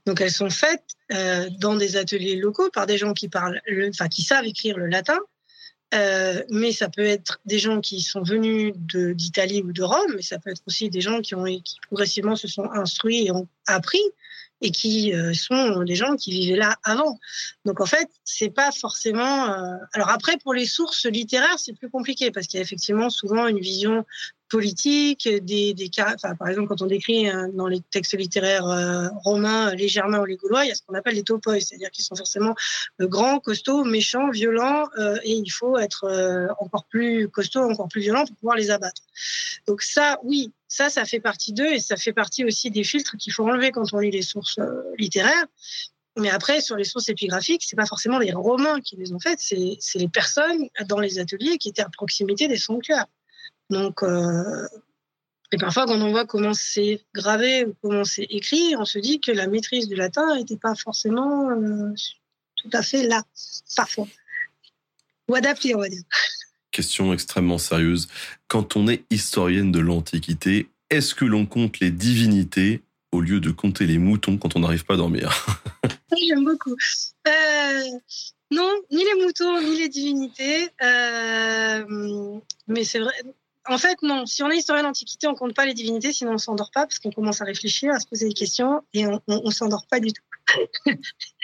Donc 0.06 0.22
elles 0.22 0.32
sont 0.32 0.52
faites 0.52 0.84
euh, 1.12 1.50
dans 1.60 1.76
des 1.76 1.98
ateliers 1.98 2.36
locaux 2.36 2.70
par 2.72 2.86
des 2.86 2.98
gens 2.98 3.14
qui 3.14 3.28
parlent, 3.28 3.60
enfin 3.90 4.08
qui 4.08 4.22
savent 4.22 4.46
écrire 4.46 4.78
le 4.78 4.86
latin, 4.86 5.18
euh, 5.94 6.42
mais 6.50 6.72
ça 6.72 6.88
peut 6.88 7.04
être 7.04 7.42
des 7.46 7.60
gens 7.60 7.82
qui 7.82 8.02
sont 8.02 8.22
venus 8.22 8.74
d'Italie 8.76 9.64
ou 9.64 9.72
de 9.72 9.84
Rome, 9.84 10.14
mais 10.16 10.22
ça 10.22 10.40
peut 10.40 10.52
être 10.52 10.62
aussi 10.68 10.90
des 10.90 11.02
gens 11.02 11.22
qui 11.22 11.36
ont 11.36 11.46
qui 11.46 11.78
progressivement 11.88 12.36
se 12.36 12.48
sont 12.48 12.70
instruits 12.72 13.26
et 13.26 13.32
ont 13.32 13.48
appris 13.68 14.02
et 14.62 14.72
qui 14.72 15.14
euh, 15.14 15.34
sont 15.34 15.84
des 15.84 15.96
gens 15.96 16.16
qui 16.16 16.32
vivaient 16.32 16.58
là 16.58 16.76
avant. 16.84 17.20
Donc 17.66 17.82
en 17.82 17.86
fait, 17.86 18.10
c'est 18.24 18.50
pas 18.50 18.72
forcément. 18.72 19.52
Euh, 19.52 19.76
alors 19.94 20.10
après, 20.10 20.38
pour 20.38 20.54
les 20.54 20.66
sources 20.66 21.06
littéraires, 21.06 21.60
c'est 21.60 21.74
plus 21.74 21.90
compliqué 21.90 22.32
parce 22.32 22.48
qu'il 22.48 22.58
y 22.58 22.62
a 22.62 22.64
effectivement 22.64 23.10
souvent 23.10 23.48
une 23.48 23.60
vision 23.60 24.06
politique, 24.50 25.28
des, 25.28 25.74
des 25.74 25.90
enfin, 26.00 26.36
par 26.36 26.48
exemple, 26.48 26.68
quand 26.68 26.82
on 26.82 26.86
décrit 26.86 27.28
hein, 27.28 27.50
dans 27.54 27.68
les 27.68 27.82
textes 27.92 28.18
littéraires 28.18 28.68
euh, 28.68 29.08
romains 29.24 29.74
les 29.76 29.88
Germains 29.88 30.20
ou 30.22 30.26
les 30.26 30.36
Gaulois, 30.36 30.66
il 30.66 30.70
y 30.70 30.72
a 30.72 30.76
ce 30.76 30.82
qu'on 30.84 30.94
appelle 30.94 31.16
les 31.16 31.24
topoi, 31.24 31.60
c'est-à-dire 31.60 31.90
qu'ils 31.90 32.06
sont 32.06 32.16
forcément 32.16 32.56
euh, 33.02 33.08
grands, 33.08 33.40
costauds, 33.40 33.84
méchants, 33.84 34.30
violents, 34.30 34.88
euh, 34.98 35.18
et 35.24 35.34
il 35.34 35.50
faut 35.50 35.78
être 35.78 36.06
encore 36.60 36.86
plus 36.86 37.28
costaud, 37.30 37.62
encore 37.62 37.88
plus 37.88 38.02
violent 38.02 38.26
pour 38.26 38.36
pouvoir 38.36 38.56
les 38.56 38.70
abattre. 38.72 39.02
Donc 39.68 39.82
ça, 39.82 40.20
oui, 40.24 40.52
ça, 40.76 40.90
ça 40.90 41.06
fait 41.06 41.22
partie 41.22 41.54
d'eux 41.54 41.74
et 41.74 41.80
ça 41.80 41.96
fait 41.96 42.12
partie 42.12 42.44
aussi 42.44 42.70
des 42.70 42.84
filtres 42.84 43.16
qu'il 43.18 43.32
faut 43.32 43.48
enlever 43.48 43.72
quand 43.72 43.94
on 43.94 44.00
lit 44.00 44.12
les 44.12 44.22
sources 44.22 44.60
littéraires. 44.98 45.46
Mais 46.18 46.30
après, 46.30 46.60
sur 46.60 46.76
les 46.76 46.84
sources 46.84 47.08
épigraphiques, 47.08 47.64
c'est 47.66 47.78
pas 47.78 47.86
forcément 47.86 48.20
les 48.20 48.34
Romains 48.34 48.82
qui 48.82 48.98
les 48.98 49.14
ont 49.14 49.20
faites, 49.20 49.40
c'est 49.40 50.00
les 50.00 50.08
personnes 50.10 50.68
dans 50.88 51.00
les 51.00 51.20
ateliers 51.20 51.58
qui 51.58 51.70
étaient 51.70 51.82
à 51.82 51.90
proximité 51.90 52.50
des 52.50 52.58
sanctuaires. 52.58 53.06
Donc, 53.70 54.04
euh, 54.04 54.68
et 55.54 55.58
parfois, 55.58 55.86
quand 55.86 56.02
on 56.02 56.12
voit 56.12 56.26
comment 56.26 56.54
c'est 56.54 57.06
gravé 57.14 57.66
ou 57.66 57.74
comment 57.82 58.04
c'est 58.04 58.28
écrit, 58.30 58.76
on 58.78 58.84
se 58.84 59.00
dit 59.00 59.22
que 59.22 59.32
la 59.32 59.48
maîtrise 59.48 59.88
du 59.88 59.96
latin 59.96 60.36
n'était 60.36 60.58
pas 60.58 60.76
forcément 60.76 61.52
euh, 61.52 61.94
tout 62.58 62.70
à 62.74 62.82
fait 62.82 63.08
là, 63.08 63.24
parfois. 63.78 64.08
Ou 65.30 65.36
adaptée, 65.36 65.74
on 65.74 65.80
va 65.80 65.88
dire. 65.88 66.04
Question 66.76 67.14
extrêmement 67.14 67.58
sérieuse. 67.58 68.10
Quand 68.50 68.76
on 68.76 68.90
est 68.90 69.06
historienne 69.10 69.72
de 69.72 69.80
l'Antiquité, 69.80 70.68
est-ce 70.90 71.16
que 71.16 71.24
l'on 71.24 71.46
compte 71.46 71.80
les 71.80 71.90
divinités 71.90 72.82
au 73.14 73.22
lieu 73.22 73.40
de 73.40 73.50
compter 73.50 73.86
les 73.86 73.98
moutons 73.98 74.36
quand 74.36 74.58
on 74.58 74.60
n'arrive 74.60 74.84
pas 74.84 74.96
à 74.96 74.98
dormir? 74.98 75.32
J'aime 76.28 76.44
beaucoup. 76.44 76.76
Euh, 77.30 77.84
non, 78.52 78.70
ni 78.92 79.06
les 79.06 79.24
moutons, 79.24 79.62
ni 79.62 79.78
les 79.78 79.88
divinités. 79.88 80.68
mais 82.68 82.84
c'est 82.84 83.00
vrai, 83.00 83.14
en 83.70 83.78
fait, 83.78 84.02
non. 84.02 84.26
Si 84.26 84.44
on 84.44 84.52
est 84.52 84.58
historien 84.58 84.84
d'Antiquité, 84.84 85.28
on 85.28 85.36
compte 85.36 85.56
pas 85.56 85.66
les 85.66 85.74
divinités, 85.74 86.12
sinon 86.12 86.34
on 86.34 86.38
s'endort 86.38 86.72
pas 86.72 86.82
parce 86.82 87.00
qu'on 87.00 87.12
commence 87.12 87.40
à 87.40 87.46
réfléchir, 87.46 87.94
à 87.94 88.02
se 88.02 88.08
poser 88.08 88.28
des 88.28 88.34
questions 88.34 88.84
et 88.94 89.08
on, 89.08 89.22
on, 89.28 89.50
s'endort 89.52 89.88
pas 89.90 90.02
du 90.02 90.12
tout. 90.12 90.24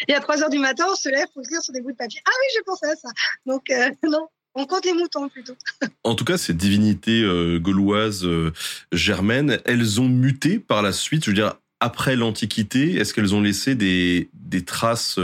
et 0.10 0.14
à 0.14 0.20
3 0.20 0.44
heures 0.44 0.49
du 0.49 0.60
matin, 0.60 0.88
on 0.91 0.95
se 0.95 1.08
lève 1.08 1.28
pour 1.34 1.41
écrire 1.41 1.62
sur 1.62 1.72
des 1.72 1.80
bouts 1.80 1.94
de 1.94 1.95
papier. 1.95 2.20
Ah 2.26 2.32
oui, 2.38 2.48
j'ai 2.53 2.64
pensé 2.64 2.86
à 2.88 2.98
ça. 2.98 3.08
Donc, 3.45 3.70
euh, 3.70 3.90
non. 4.03 4.28
On 4.56 4.65
compte 4.65 4.86
les 4.86 4.94
moutons 4.94 5.30
plutôt. 5.30 5.56
en 6.03 6.15
tout 6.15 6.26
cas, 6.26 6.38
ces 6.38 6.53
divinités 6.53 7.22
euh, 7.22 7.60
gauloises 7.60 8.26
euh, 8.26 8.52
germaines, 8.91 9.60
elles 9.65 10.02
ont 10.02 10.10
muté 10.10 10.60
par 10.60 10.82
la 10.82 10.91
suite. 10.91 11.23
Je 11.26 11.30
veux 11.30 11.36
dire, 11.36 11.56
après 11.80 12.15
l'Antiquité, 12.15 12.95
est-ce 12.95 13.14
qu'elles 13.14 13.34
ont 13.34 13.41
laissé 13.41 13.76
des, 13.76 14.30
des 14.34 14.65
traces 14.65 15.18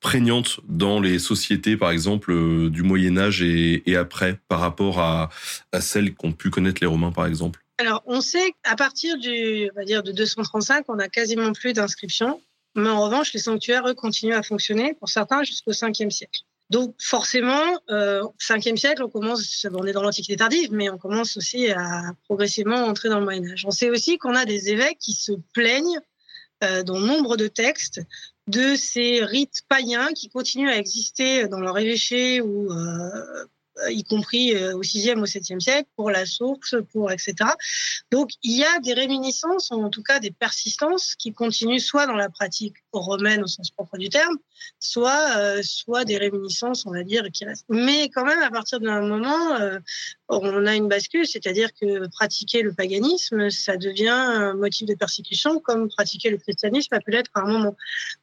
prégnante 0.00 0.60
dans 0.68 1.00
les 1.00 1.18
sociétés, 1.18 1.76
par 1.76 1.90
exemple, 1.90 2.32
euh, 2.32 2.70
du 2.70 2.82
Moyen 2.82 3.16
Âge 3.18 3.42
et, 3.42 3.96
après, 3.96 4.38
par 4.48 4.60
rapport 4.60 5.00
à, 5.00 5.30
à 5.72 5.80
celles 5.80 6.14
qu'ont 6.14 6.32
pu 6.32 6.50
connaître 6.50 6.80
les 6.80 6.86
Romains, 6.86 7.12
par 7.12 7.26
exemple? 7.26 7.60
Alors, 7.78 8.02
on 8.06 8.20
sait 8.20 8.52
qu'à 8.62 8.76
partir 8.76 9.18
du, 9.18 9.70
on 9.72 9.78
va 9.78 9.84
dire, 9.84 10.02
de 10.02 10.12
235, 10.12 10.84
on 10.88 10.98
a 10.98 11.08
quasiment 11.08 11.52
plus 11.52 11.72
d'inscriptions. 11.72 12.40
Mais 12.74 12.88
en 12.88 13.00
revanche, 13.00 13.32
les 13.32 13.40
sanctuaires, 13.40 13.86
eux, 13.88 13.94
continuent 13.94 14.34
à 14.34 14.42
fonctionner, 14.42 14.94
pour 14.94 15.08
certains, 15.08 15.42
jusqu'au 15.42 15.72
5e 15.72 16.10
siècle. 16.10 16.40
Donc 16.70 16.94
forcément, 17.00 17.80
euh, 17.90 18.22
5e 18.38 18.76
siècle, 18.76 19.02
on 19.02 19.08
commence, 19.08 19.66
on 19.72 19.86
est 19.86 19.92
dans 19.92 20.02
l'Antiquité 20.02 20.36
tardive, 20.36 20.70
mais 20.72 20.90
on 20.90 20.98
commence 20.98 21.36
aussi 21.38 21.70
à 21.70 22.12
progressivement 22.24 22.84
entrer 22.84 23.08
dans 23.08 23.18
le 23.18 23.24
Moyen 23.24 23.52
Âge. 23.52 23.64
On 23.66 23.70
sait 23.70 23.88
aussi 23.88 24.18
qu'on 24.18 24.34
a 24.34 24.44
des 24.44 24.68
évêques 24.68 24.98
qui 24.98 25.14
se 25.14 25.32
plaignent 25.54 26.00
euh, 26.64 26.82
dans 26.82 26.98
nombre 26.98 27.36
de 27.36 27.48
textes 27.48 28.00
de 28.48 28.74
ces 28.76 29.24
rites 29.24 29.62
païens 29.68 30.12
qui 30.12 30.28
continuent 30.28 30.70
à 30.70 30.76
exister 30.76 31.48
dans 31.48 31.60
leur 31.60 31.78
évêché 31.78 32.40
ou 32.40 32.72
euh, 32.72 33.44
y 33.90 34.04
compris 34.04 34.54
euh, 34.54 34.76
au 34.76 34.82
6e, 34.82 35.18
au 35.20 35.26
7e 35.26 35.60
siècle, 35.60 35.88
pour 35.96 36.10
la 36.10 36.26
source, 36.26 36.76
pour 36.92 37.10
etc. 37.10 37.34
Donc 38.10 38.30
il 38.42 38.56
y 38.56 38.64
a 38.64 38.78
des 38.80 38.94
réminiscences, 38.94 39.70
ou 39.70 39.82
en 39.82 39.90
tout 39.90 40.02
cas 40.02 40.18
des 40.20 40.30
persistances, 40.30 41.14
qui 41.14 41.32
continuent 41.32 41.78
soit 41.78 42.06
dans 42.06 42.16
la 42.16 42.28
pratique 42.28 42.76
romaine 42.92 43.42
au 43.42 43.46
sens 43.46 43.70
propre 43.70 43.98
du 43.98 44.08
terme, 44.08 44.36
soit 44.80 45.36
euh, 45.36 45.60
soit 45.62 46.04
des 46.04 46.16
réminiscences, 46.16 46.86
on 46.86 46.92
va 46.92 47.02
dire, 47.02 47.24
qui 47.32 47.44
restent. 47.44 47.66
Mais 47.68 48.08
quand 48.08 48.24
même, 48.24 48.40
à 48.40 48.50
partir 48.50 48.80
d'un 48.80 49.00
moment, 49.02 49.56
euh, 49.56 49.78
on 50.28 50.66
a 50.66 50.74
une 50.74 50.88
bascule, 50.88 51.26
c'est-à-dire 51.26 51.70
que 51.80 52.08
pratiquer 52.08 52.62
le 52.62 52.72
paganisme, 52.72 53.50
ça 53.50 53.76
devient 53.76 54.08
un 54.08 54.54
motif 54.54 54.86
de 54.86 54.94
persécution, 54.94 55.60
comme 55.60 55.88
pratiquer 55.88 56.30
le 56.30 56.38
christianisme 56.38 56.94
a 56.94 57.00
pu 57.00 57.10
l'être 57.10 57.30
à 57.34 57.40
un 57.40 57.46
moment. 57.46 57.76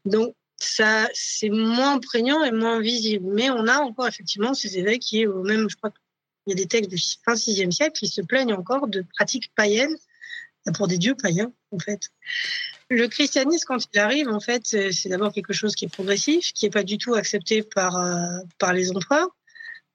Donc 0.06 0.36
ça, 0.65 1.09
c'est 1.13 1.49
moins 1.49 1.99
prégnant 1.99 2.43
et 2.43 2.51
moins 2.51 2.79
visible. 2.79 3.27
Mais 3.33 3.49
on 3.49 3.67
a 3.67 3.79
encore 3.79 4.07
effectivement 4.07 4.53
ces 4.53 4.77
évêques 4.77 5.01
qui, 5.01 5.25
au 5.27 5.43
même, 5.43 5.69
je 5.69 5.75
crois 5.75 5.91
qu'il 5.91 5.99
y 6.47 6.51
a 6.53 6.55
des 6.55 6.67
textes 6.67 6.89
du 6.89 6.97
fin 7.23 7.33
6e 7.33 7.71
siècle 7.71 7.97
qui 7.97 8.07
se 8.07 8.21
plaignent 8.21 8.53
encore 8.53 8.87
de 8.87 9.05
pratiques 9.15 9.51
païennes 9.55 9.95
pour 10.73 10.87
des 10.87 10.97
dieux 10.97 11.15
païens, 11.15 11.51
en 11.71 11.79
fait. 11.79 12.09
Le 12.89 13.07
christianisme, 13.07 13.65
quand 13.67 13.79
il 13.93 13.99
arrive, 13.99 14.29
en 14.29 14.39
fait, 14.39 14.65
c'est 14.65 15.09
d'abord 15.09 15.31
quelque 15.31 15.53
chose 15.53 15.75
qui 15.75 15.85
est 15.85 15.89
progressif, 15.89 16.53
qui 16.53 16.65
n'est 16.65 16.71
pas 16.71 16.83
du 16.83 16.97
tout 16.97 17.15
accepté 17.15 17.63
par, 17.63 17.97
euh, 17.97 18.39
par 18.59 18.73
les 18.73 18.91
empereurs, 18.91 19.29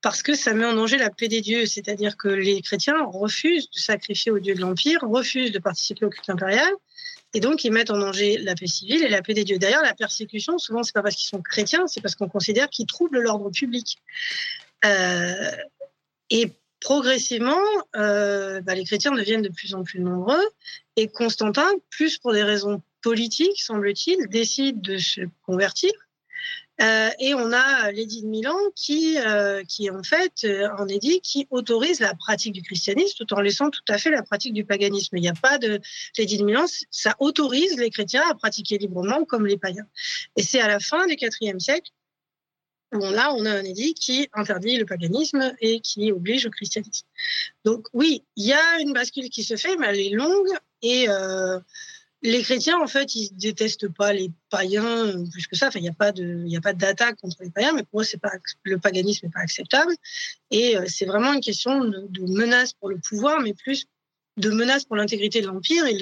parce 0.02 0.22
que 0.22 0.34
ça 0.34 0.54
met 0.54 0.64
en 0.64 0.74
danger 0.74 0.96
la 0.96 1.10
paix 1.10 1.28
des 1.28 1.40
dieux. 1.40 1.66
C'est-à-dire 1.66 2.16
que 2.16 2.28
les 2.28 2.62
chrétiens 2.62 3.04
refusent 3.04 3.70
de 3.70 3.78
sacrifier 3.78 4.32
aux 4.32 4.38
dieux 4.38 4.54
de 4.54 4.60
l'Empire, 4.60 5.00
refusent 5.02 5.52
de 5.52 5.58
participer 5.58 6.06
au 6.06 6.10
culte 6.10 6.30
impérial, 6.30 6.70
Et 7.34 7.40
donc, 7.40 7.64
ils 7.64 7.70
mettent 7.70 7.90
en 7.90 7.98
danger 7.98 8.38
la 8.38 8.54
paix 8.54 8.66
civile 8.66 9.04
et 9.04 9.08
la 9.08 9.22
paix 9.22 9.34
des 9.34 9.44
dieux. 9.44 9.58
D'ailleurs, 9.58 9.82
la 9.82 9.94
persécution, 9.94 10.58
souvent, 10.58 10.82
c'est 10.82 10.92
pas 10.92 11.02
parce 11.02 11.14
qu'ils 11.14 11.28
sont 11.28 11.42
chrétiens, 11.42 11.86
c'est 11.86 12.00
parce 12.00 12.14
qu'on 12.14 12.28
considère 12.28 12.68
qu'ils 12.68 12.86
troublent 12.86 13.20
l'ordre 13.20 13.50
public. 13.50 13.98
Euh, 14.84 15.50
et 16.30 16.52
progressivement, 16.80 17.60
euh, 17.96 18.60
bah, 18.62 18.74
les 18.74 18.84
chrétiens 18.84 19.12
deviennent 19.12 19.42
de 19.42 19.48
plus 19.48 19.74
en 19.74 19.84
plus 19.84 20.00
nombreux. 20.00 20.44
Et 20.96 21.08
Constantin, 21.08 21.68
plus 21.90 22.18
pour 22.18 22.32
des 22.32 22.42
raisons 22.42 22.82
politiques, 23.02 23.60
semble-t-il, 23.60 24.28
décide 24.28 24.80
de 24.80 24.98
se 24.98 25.20
convertir 25.42 25.90
euh, 26.80 27.10
et 27.18 27.34
on 27.34 27.52
a 27.52 27.92
l'édit 27.92 28.22
de 28.22 28.26
Milan 28.26 28.56
qui, 28.74 29.18
euh, 29.18 29.62
qui 29.64 29.90
en 29.90 30.02
fait 30.02 30.44
euh, 30.44 30.68
un 30.78 30.88
édit 30.88 31.20
qui 31.20 31.46
autorise 31.50 32.00
la 32.00 32.14
pratique 32.14 32.52
du 32.52 32.62
christianisme 32.62 33.24
tout 33.24 33.34
en 33.34 33.40
laissant 33.40 33.70
tout 33.70 33.82
à 33.88 33.98
fait 33.98 34.10
la 34.10 34.22
pratique 34.22 34.54
du 34.54 34.64
paganisme. 34.64 35.16
Il 35.16 35.20
n'y 35.20 35.28
a 35.28 35.34
pas 35.34 35.58
de 35.58 35.80
l'édit 36.16 36.38
de 36.38 36.44
Milan, 36.44 36.64
ça 36.90 37.16
autorise 37.18 37.76
les 37.76 37.90
chrétiens 37.90 38.22
à 38.30 38.34
pratiquer 38.34 38.78
librement 38.78 39.24
comme 39.24 39.46
les 39.46 39.58
païens. 39.58 39.86
Et 40.36 40.42
c'est 40.42 40.60
à 40.60 40.68
la 40.68 40.80
fin 40.80 41.06
du 41.06 41.14
IVe 41.14 41.58
siècle 41.58 41.90
où 42.92 42.98
là 42.98 43.32
on 43.34 43.44
a 43.46 43.50
un 43.50 43.64
édit 43.64 43.94
qui 43.94 44.28
interdit 44.32 44.76
le 44.76 44.86
paganisme 44.86 45.54
et 45.60 45.80
qui 45.80 46.10
oblige 46.12 46.46
au 46.46 46.50
christianisme. 46.50 47.06
Donc 47.64 47.88
oui, 47.92 48.24
il 48.36 48.46
y 48.46 48.52
a 48.52 48.80
une 48.80 48.92
bascule 48.92 49.28
qui 49.28 49.44
se 49.44 49.56
fait, 49.56 49.76
mais 49.76 49.88
elle 49.88 50.00
est 50.00 50.10
longue 50.10 50.48
et 50.82 51.08
euh, 51.08 51.60
les 52.22 52.42
chrétiens, 52.42 52.78
en 52.78 52.86
fait, 52.86 53.14
ils 53.14 53.30
détestent 53.36 53.88
pas 53.88 54.12
les 54.12 54.30
païens 54.50 55.06
euh, 55.06 55.24
plus 55.30 55.46
que 55.46 55.56
ça. 55.56 55.68
Enfin, 55.68 55.78
il 55.78 55.82
n'y 55.82 55.88
a 55.88 55.94
pas 55.94 56.12
de, 56.12 56.44
il 56.46 56.56
a 56.56 56.60
pas 56.60 56.74
d'attaque 56.74 57.16
contre 57.16 57.38
les 57.40 57.50
païens, 57.50 57.72
mais 57.74 57.82
pour 57.84 58.02
eux, 58.02 58.04
c'est 58.04 58.20
pas 58.20 58.32
le 58.64 58.78
paganisme 58.78 59.26
n'est 59.26 59.32
pas 59.32 59.40
acceptable. 59.40 59.92
Et 60.50 60.76
euh, 60.76 60.84
c'est 60.86 61.06
vraiment 61.06 61.32
une 61.32 61.40
question 61.40 61.84
de, 61.84 62.32
menace 62.32 62.74
pour 62.74 62.90
le 62.90 62.98
pouvoir, 62.98 63.40
mais 63.40 63.54
plus 63.54 63.86
de 64.36 64.50
menace 64.50 64.84
pour 64.84 64.96
l'intégrité 64.96 65.40
de 65.40 65.46
l'empire 65.46 65.86
et, 65.86 65.98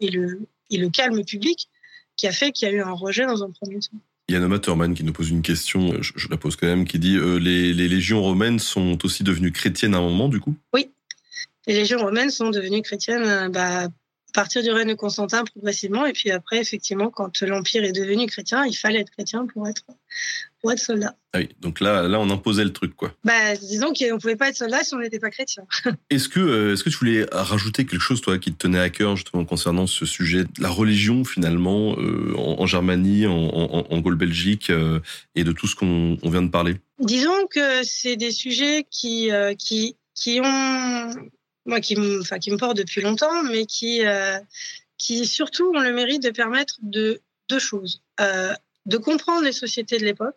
et, 0.00 0.10
le, 0.10 0.40
et 0.70 0.76
le 0.76 0.90
calme 0.90 1.24
public 1.24 1.68
qui 2.16 2.26
a 2.26 2.32
fait 2.32 2.52
qu'il 2.52 2.68
y 2.68 2.70
a 2.70 2.74
eu 2.74 2.80
un 2.80 2.92
rejet 2.92 3.26
dans 3.26 3.42
un 3.42 3.50
premier 3.50 3.78
temps. 3.78 3.98
Il 4.28 4.34
y 4.34 4.36
a 4.36 4.40
Noma 4.40 4.58
Thurman 4.58 4.94
qui 4.94 5.04
nous 5.04 5.12
pose 5.12 5.30
une 5.30 5.42
question, 5.42 6.00
je, 6.00 6.28
la 6.28 6.36
pose 6.36 6.56
quand 6.56 6.66
même, 6.66 6.86
qui 6.86 6.98
dit 6.98 7.16
euh, 7.16 7.36
les, 7.38 7.74
les 7.74 7.88
légions 7.88 8.22
romaines 8.22 8.58
sont 8.58 9.04
aussi 9.04 9.22
devenues 9.22 9.52
chrétiennes 9.52 9.94
à 9.94 9.98
un 9.98 10.02
moment, 10.02 10.28
du 10.28 10.40
coup? 10.40 10.54
Oui, 10.72 10.90
les 11.66 11.74
légions 11.74 11.98
romaines 11.98 12.30
sont 12.30 12.50
devenues 12.50 12.82
chrétiennes 12.82 13.50
bah, 13.50 13.88
partir 14.34 14.62
du 14.62 14.70
règne 14.70 14.88
de 14.88 14.94
Constantin 14.94 15.44
progressivement. 15.44 16.04
Et 16.04 16.12
puis 16.12 16.30
après, 16.30 16.58
effectivement, 16.58 17.08
quand 17.08 17.40
l'Empire 17.40 17.84
est 17.84 17.92
devenu 17.92 18.26
chrétien, 18.26 18.66
il 18.66 18.74
fallait 18.74 19.00
être 19.00 19.10
chrétien 19.10 19.46
pour 19.46 19.66
être, 19.66 19.86
pour 20.60 20.72
être 20.72 20.78
soldat. 20.78 21.16
Ah 21.32 21.38
oui, 21.38 21.48
donc 21.60 21.80
là, 21.80 22.06
là, 22.06 22.20
on 22.20 22.28
imposait 22.30 22.64
le 22.64 22.72
truc, 22.72 22.94
quoi. 22.94 23.14
Bah, 23.24 23.56
disons 23.56 23.92
qu'on 23.92 24.14
ne 24.14 24.20
pouvait 24.20 24.36
pas 24.36 24.50
être 24.50 24.56
soldat 24.56 24.82
si 24.82 24.94
on 24.94 24.98
n'était 24.98 25.20
pas 25.20 25.30
chrétien. 25.30 25.64
est-ce 26.10 26.28
que, 26.28 26.40
euh, 26.40 26.72
est-ce 26.74 26.84
que 26.84 26.90
tu 26.90 26.96
voulais 26.98 27.26
rajouter 27.32 27.86
quelque 27.86 28.00
chose, 28.00 28.20
toi, 28.20 28.38
qui 28.38 28.52
te 28.52 28.58
tenait 28.58 28.80
à 28.80 28.90
cœur, 28.90 29.16
justement, 29.16 29.44
concernant 29.44 29.86
ce 29.86 30.04
sujet 30.04 30.44
de 30.44 30.62
la 30.62 30.68
religion, 30.68 31.24
finalement, 31.24 31.96
euh, 31.98 32.34
en, 32.36 32.66
Germanie, 32.66 33.26
en, 33.26 33.34
en, 33.34 34.00
Gaule-Belgique, 34.00 34.70
euh, 34.70 35.00
et 35.34 35.44
de 35.44 35.52
tout 35.52 35.68
ce 35.68 35.76
qu'on 35.76 36.18
vient 36.24 36.42
de 36.42 36.50
parler? 36.50 36.76
Disons 36.98 37.46
que 37.48 37.84
c'est 37.84 38.16
des 38.16 38.32
sujets 38.32 38.86
qui, 38.90 39.30
qui, 39.58 39.96
qui 40.14 40.40
ont 40.40 41.30
moi 41.66 41.80
qui 41.80 41.96
me, 41.96 42.20
enfin, 42.20 42.38
qui 42.38 42.50
me 42.50 42.56
porte 42.56 42.76
depuis 42.76 43.00
longtemps, 43.00 43.42
mais 43.44 43.66
qui, 43.66 44.04
euh, 44.04 44.38
qui 44.98 45.26
surtout 45.26 45.72
ont 45.74 45.80
le 45.80 45.92
mérite 45.92 46.22
de 46.22 46.30
permettre 46.30 46.76
de 46.82 47.20
deux 47.48 47.58
choses. 47.58 48.02
Euh, 48.20 48.52
de 48.86 48.96
comprendre 48.98 49.42
les 49.42 49.52
sociétés 49.52 49.98
de 49.98 50.04
l'époque, 50.04 50.36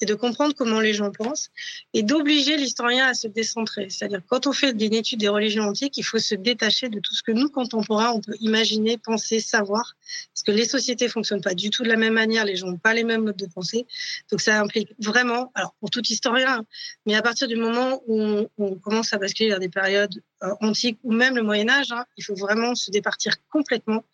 et 0.00 0.06
de 0.06 0.14
comprendre 0.14 0.54
comment 0.54 0.80
les 0.80 0.92
gens 0.92 1.10
pensent 1.10 1.50
et 1.92 2.02
d'obliger 2.02 2.56
l'historien 2.56 3.06
à 3.06 3.14
se 3.14 3.28
décentrer. 3.28 3.88
C'est-à-dire 3.90 4.20
quand 4.26 4.46
on 4.46 4.52
fait 4.52 4.70
une 4.70 4.94
étude 4.94 5.20
des 5.20 5.28
religions 5.28 5.64
antiques, 5.64 5.96
il 5.96 6.02
faut 6.02 6.18
se 6.18 6.34
détacher 6.34 6.88
de 6.88 7.00
tout 7.00 7.14
ce 7.14 7.22
que 7.22 7.32
nous, 7.32 7.48
contemporains, 7.48 8.10
on 8.10 8.20
peut 8.20 8.34
imaginer, 8.40 8.98
penser, 8.98 9.40
savoir. 9.40 9.94
Parce 10.32 10.42
que 10.42 10.50
les 10.50 10.66
sociétés 10.66 11.08
fonctionnent 11.08 11.40
pas 11.40 11.54
du 11.54 11.70
tout 11.70 11.84
de 11.84 11.88
la 11.88 11.96
même 11.96 12.14
manière, 12.14 12.44
les 12.44 12.56
gens 12.56 12.66
n'ont 12.66 12.76
pas 12.76 12.94
les 12.94 13.04
mêmes 13.04 13.22
modes 13.22 13.36
de 13.36 13.46
pensée. 13.46 13.86
Donc 14.30 14.40
ça 14.40 14.60
implique 14.60 14.94
vraiment, 14.98 15.52
alors 15.54 15.74
pour 15.80 15.90
tout 15.90 16.02
historien, 16.02 16.64
mais 17.06 17.14
à 17.14 17.22
partir 17.22 17.46
du 17.48 17.56
moment 17.56 18.02
où 18.06 18.48
on, 18.58 18.74
commence 18.76 19.12
à 19.12 19.18
basculer 19.18 19.50
vers 19.50 19.60
des 19.60 19.68
périodes 19.68 20.22
euh, 20.42 20.48
antiques 20.60 20.98
ou 21.04 21.12
même 21.12 21.36
le 21.36 21.42
Moyen 21.42 21.68
Âge, 21.68 21.92
hein, 21.92 22.04
il 22.16 22.24
faut 22.24 22.34
vraiment 22.34 22.74
se 22.74 22.90
départir 22.90 23.34
complètement 23.50 24.04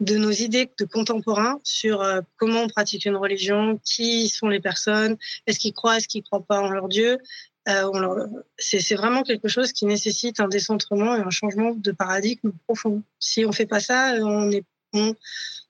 de 0.00 0.16
nos 0.16 0.30
idées 0.30 0.70
de 0.78 0.84
contemporains 0.84 1.60
sur 1.62 2.00
euh, 2.00 2.20
comment 2.36 2.62
on 2.62 2.68
pratique 2.68 3.04
une 3.04 3.16
religion, 3.16 3.78
qui 3.84 4.28
sont 4.28 4.48
les 4.48 4.60
personnes, 4.60 5.16
est-ce 5.46 5.58
qu'ils 5.58 5.74
croient, 5.74 5.98
est-ce 5.98 6.08
qu'ils 6.08 6.22
croient 6.22 6.44
pas 6.44 6.60
en 6.60 6.70
leur 6.70 6.88
Dieu. 6.88 7.18
Euh, 7.68 8.26
c'est 8.58 8.94
vraiment 8.94 9.22
quelque 9.22 9.48
chose 9.48 9.72
qui 9.72 9.84
nécessite 9.84 10.40
un 10.40 10.48
décentrement 10.48 11.14
et 11.14 11.20
un 11.20 11.30
changement 11.30 11.74
de 11.74 11.92
paradigme 11.92 12.52
profond. 12.66 13.02
Si 13.18 13.44
on 13.44 13.52
fait 13.52 13.66
pas 13.66 13.80
ça, 13.80 14.14
on, 14.22 14.50
est, 14.50 14.64
on, 14.94 15.14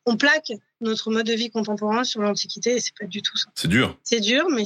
on 0.07 0.17
plaque 0.17 0.53
notre 0.81 1.11
mode 1.11 1.27
de 1.27 1.35
vie 1.35 1.51
contemporain 1.51 2.05
sur 2.05 2.23
l'Antiquité 2.23 2.77
et 2.77 2.81
c'est 2.81 2.97
pas 2.99 3.07
du 3.07 3.23
tout 3.23 3.37
ça. 3.37 3.51
C'est 3.55 3.69
dur. 3.69 3.99
C'est 4.03 4.21
dur, 4.21 4.47
mais 4.51 4.65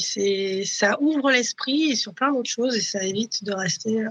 ça 0.65 1.01
ouvre 1.01 1.31
l'esprit 1.31 1.97
sur 1.97 2.15
plein 2.15 2.33
d'autres 2.33 2.51
choses 2.51 2.77
et 2.77 2.83
ça 2.83 3.03
évite 3.03 3.43
de 3.43 3.53
rester 3.53 4.05
euh, 4.05 4.09
euh, 4.09 4.11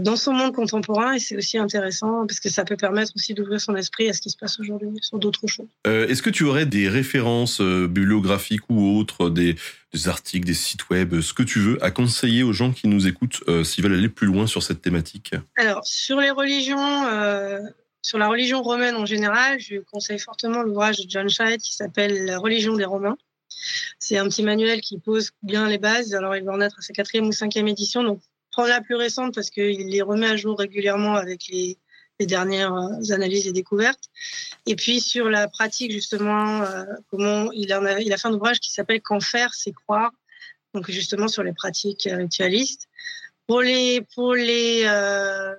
dans 0.00 0.16
son 0.16 0.32
monde 0.32 0.54
contemporain 0.54 1.14
et 1.14 1.18
c'est 1.18 1.36
aussi 1.36 1.56
intéressant 1.56 2.26
parce 2.26 2.38
que 2.38 2.50
ça 2.50 2.64
peut 2.64 2.76
permettre 2.76 3.12
aussi 3.16 3.32
d'ouvrir 3.32 3.60
son 3.60 3.74
esprit 3.76 4.08
à 4.10 4.12
ce 4.12 4.20
qui 4.20 4.28
se 4.28 4.36
passe 4.36 4.60
aujourd'hui 4.60 4.90
sur 5.00 5.18
d'autres 5.18 5.46
choses. 5.46 5.68
Euh, 5.86 6.06
Est-ce 6.06 6.22
que 6.22 6.28
tu 6.28 6.44
aurais 6.44 6.66
des 6.66 6.88
références 6.88 7.60
euh, 7.60 7.86
bibliographiques 7.86 8.68
ou 8.68 8.98
autres, 8.98 9.30
des, 9.30 9.56
des, 9.94 10.08
articles, 10.08 10.46
des 10.46 10.54
sites 10.54 10.90
web, 10.90 11.20
ce 11.20 11.32
que 11.32 11.42
tu 11.42 11.60
veux, 11.60 11.82
à 11.82 11.90
conseiller 11.90 12.42
aux 12.42 12.52
gens 12.52 12.72
qui 12.72 12.88
nous 12.88 13.06
écoutent 13.06 13.42
euh, 13.48 13.64
s'ils 13.64 13.82
veulent 13.82 13.94
aller 13.94 14.10
plus 14.10 14.26
loin 14.26 14.46
sur 14.46 14.62
cette 14.62 14.82
thématique? 14.82 15.34
Alors, 15.56 15.84
sur 15.86 16.20
les 16.20 16.30
religions, 16.30 17.06
euh, 17.06 17.60
sur 18.02 18.18
la 18.18 18.28
religion 18.28 18.62
romaine 18.62 18.96
en 18.96 19.06
général, 19.06 19.58
je 19.60 19.76
conseille 19.78 20.18
fortement 20.18 20.62
l'ouvrage 20.62 20.98
de 20.98 21.08
John 21.08 21.30
Scheid 21.30 21.60
qui 21.60 21.74
s'appelle 21.74 22.26
La 22.26 22.38
religion 22.38 22.74
des 22.76 22.84
Romains. 22.84 23.16
C'est 23.98 24.18
un 24.18 24.28
petit 24.28 24.42
manuel 24.42 24.80
qui 24.80 24.98
pose 24.98 25.30
bien 25.42 25.68
les 25.68 25.78
bases. 25.78 26.14
Alors, 26.14 26.36
il 26.36 26.44
va 26.44 26.52
en 26.52 26.60
être 26.60 26.78
à 26.78 26.82
sa 26.82 26.92
quatrième 26.92 27.26
ou 27.26 27.32
cinquième 27.32 27.68
édition, 27.68 28.02
donc 28.02 28.20
la 28.66 28.80
plus 28.80 28.94
récente 28.94 29.34
parce 29.34 29.50
qu'il 29.50 29.88
les 29.88 30.02
remet 30.02 30.26
à 30.26 30.36
jour 30.36 30.58
régulièrement 30.58 31.14
avec 31.14 31.46
les, 31.48 31.78
dernières 32.20 32.74
euh, 32.74 33.14
analyses 33.14 33.46
et 33.46 33.52
découvertes. 33.52 34.10
Et 34.66 34.76
puis 34.76 35.00
sur 35.00 35.30
la 35.30 35.48
pratique 35.48 35.90
justement, 35.90 36.62
euh, 36.62 36.84
comment 37.08 37.50
il 37.52 37.72
a, 37.72 37.98
il 37.98 38.12
a 38.12 38.18
fait 38.18 38.28
un 38.28 38.34
ouvrage 38.34 38.60
qui 38.60 38.70
s'appelle 38.70 39.00
Qu'en 39.00 39.20
faire, 39.20 39.54
c'est 39.54 39.72
croire. 39.72 40.10
Donc 40.74 40.90
justement 40.90 41.28
sur 41.28 41.42
les 41.42 41.54
pratiques 41.54 42.06
ritualistes. 42.10 42.90
Pour 43.50 43.62
les, 43.62 44.02
pour 44.14 44.34
les, 44.34 44.82
euh, 44.84 45.52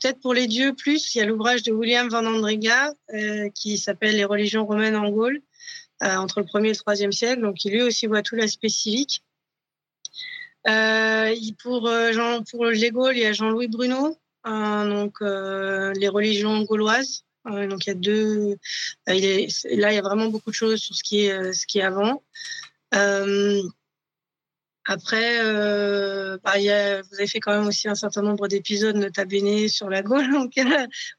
peut-être 0.00 0.20
pour 0.20 0.32
les 0.32 0.46
dieux 0.46 0.74
plus, 0.74 1.12
il 1.12 1.18
y 1.18 1.20
a 1.20 1.24
l'ouvrage 1.24 1.64
de 1.64 1.72
William 1.72 2.08
Van 2.08 2.24
Andrega 2.24 2.92
euh, 3.14 3.48
qui 3.50 3.78
s'appelle 3.78 4.14
Les 4.14 4.24
religions 4.24 4.64
romaines 4.64 4.94
en 4.94 5.10
Gaule 5.10 5.40
euh, 6.04 6.14
entre 6.14 6.38
le 6.38 6.46
1er 6.46 6.66
et 6.66 6.68
le 6.68 6.74
3e 6.74 7.10
siècle. 7.10 7.42
Donc 7.42 7.64
il 7.64 7.72
lui 7.72 7.82
aussi 7.82 8.06
voit 8.06 8.22
tout 8.22 8.36
l'aspect 8.36 8.68
civique. 8.68 9.24
Euh, 10.68 11.34
pour, 11.62 11.86
euh, 11.86 12.12
Jean, 12.12 12.42
pour 12.42 12.66
les 12.66 12.90
Gaules, 12.90 13.16
il 13.16 13.22
y 13.22 13.26
a 13.26 13.32
Jean-Louis 13.32 13.68
Bruno, 13.68 14.18
euh, 14.46 14.88
donc 14.88 15.16
euh, 15.22 15.92
les 15.96 16.08
religions 16.08 16.62
gauloises. 16.62 17.24
Euh, 17.46 17.68
donc 17.68 17.86
il 17.86 17.90
y 17.90 17.92
a 17.92 17.94
deux. 17.94 18.56
Il 19.06 19.24
est, 19.24 19.64
là, 19.76 19.92
il 19.92 19.94
y 19.94 19.98
a 19.98 20.02
vraiment 20.02 20.26
beaucoup 20.26 20.50
de 20.50 20.56
choses 20.56 20.80
sur 20.80 20.96
ce 20.96 21.02
qui 21.04 21.26
est, 21.26 21.52
ce 21.52 21.66
qui 21.66 21.78
est 21.78 21.82
avant. 21.82 22.22
Après, 24.88 25.40
euh, 25.40 26.38
bah, 26.44 26.60
y 26.60 26.70
a, 26.70 27.02
vous 27.02 27.14
avez 27.14 27.26
fait 27.26 27.40
quand 27.40 27.52
même 27.58 27.66
aussi 27.66 27.88
un 27.88 27.96
certain 27.96 28.22
nombre 28.22 28.46
d'épisodes, 28.46 28.94
notabene 28.94 29.68
sur 29.68 29.90
la 29.90 30.02
Gaule. 30.02 30.30
Donc, 30.32 30.52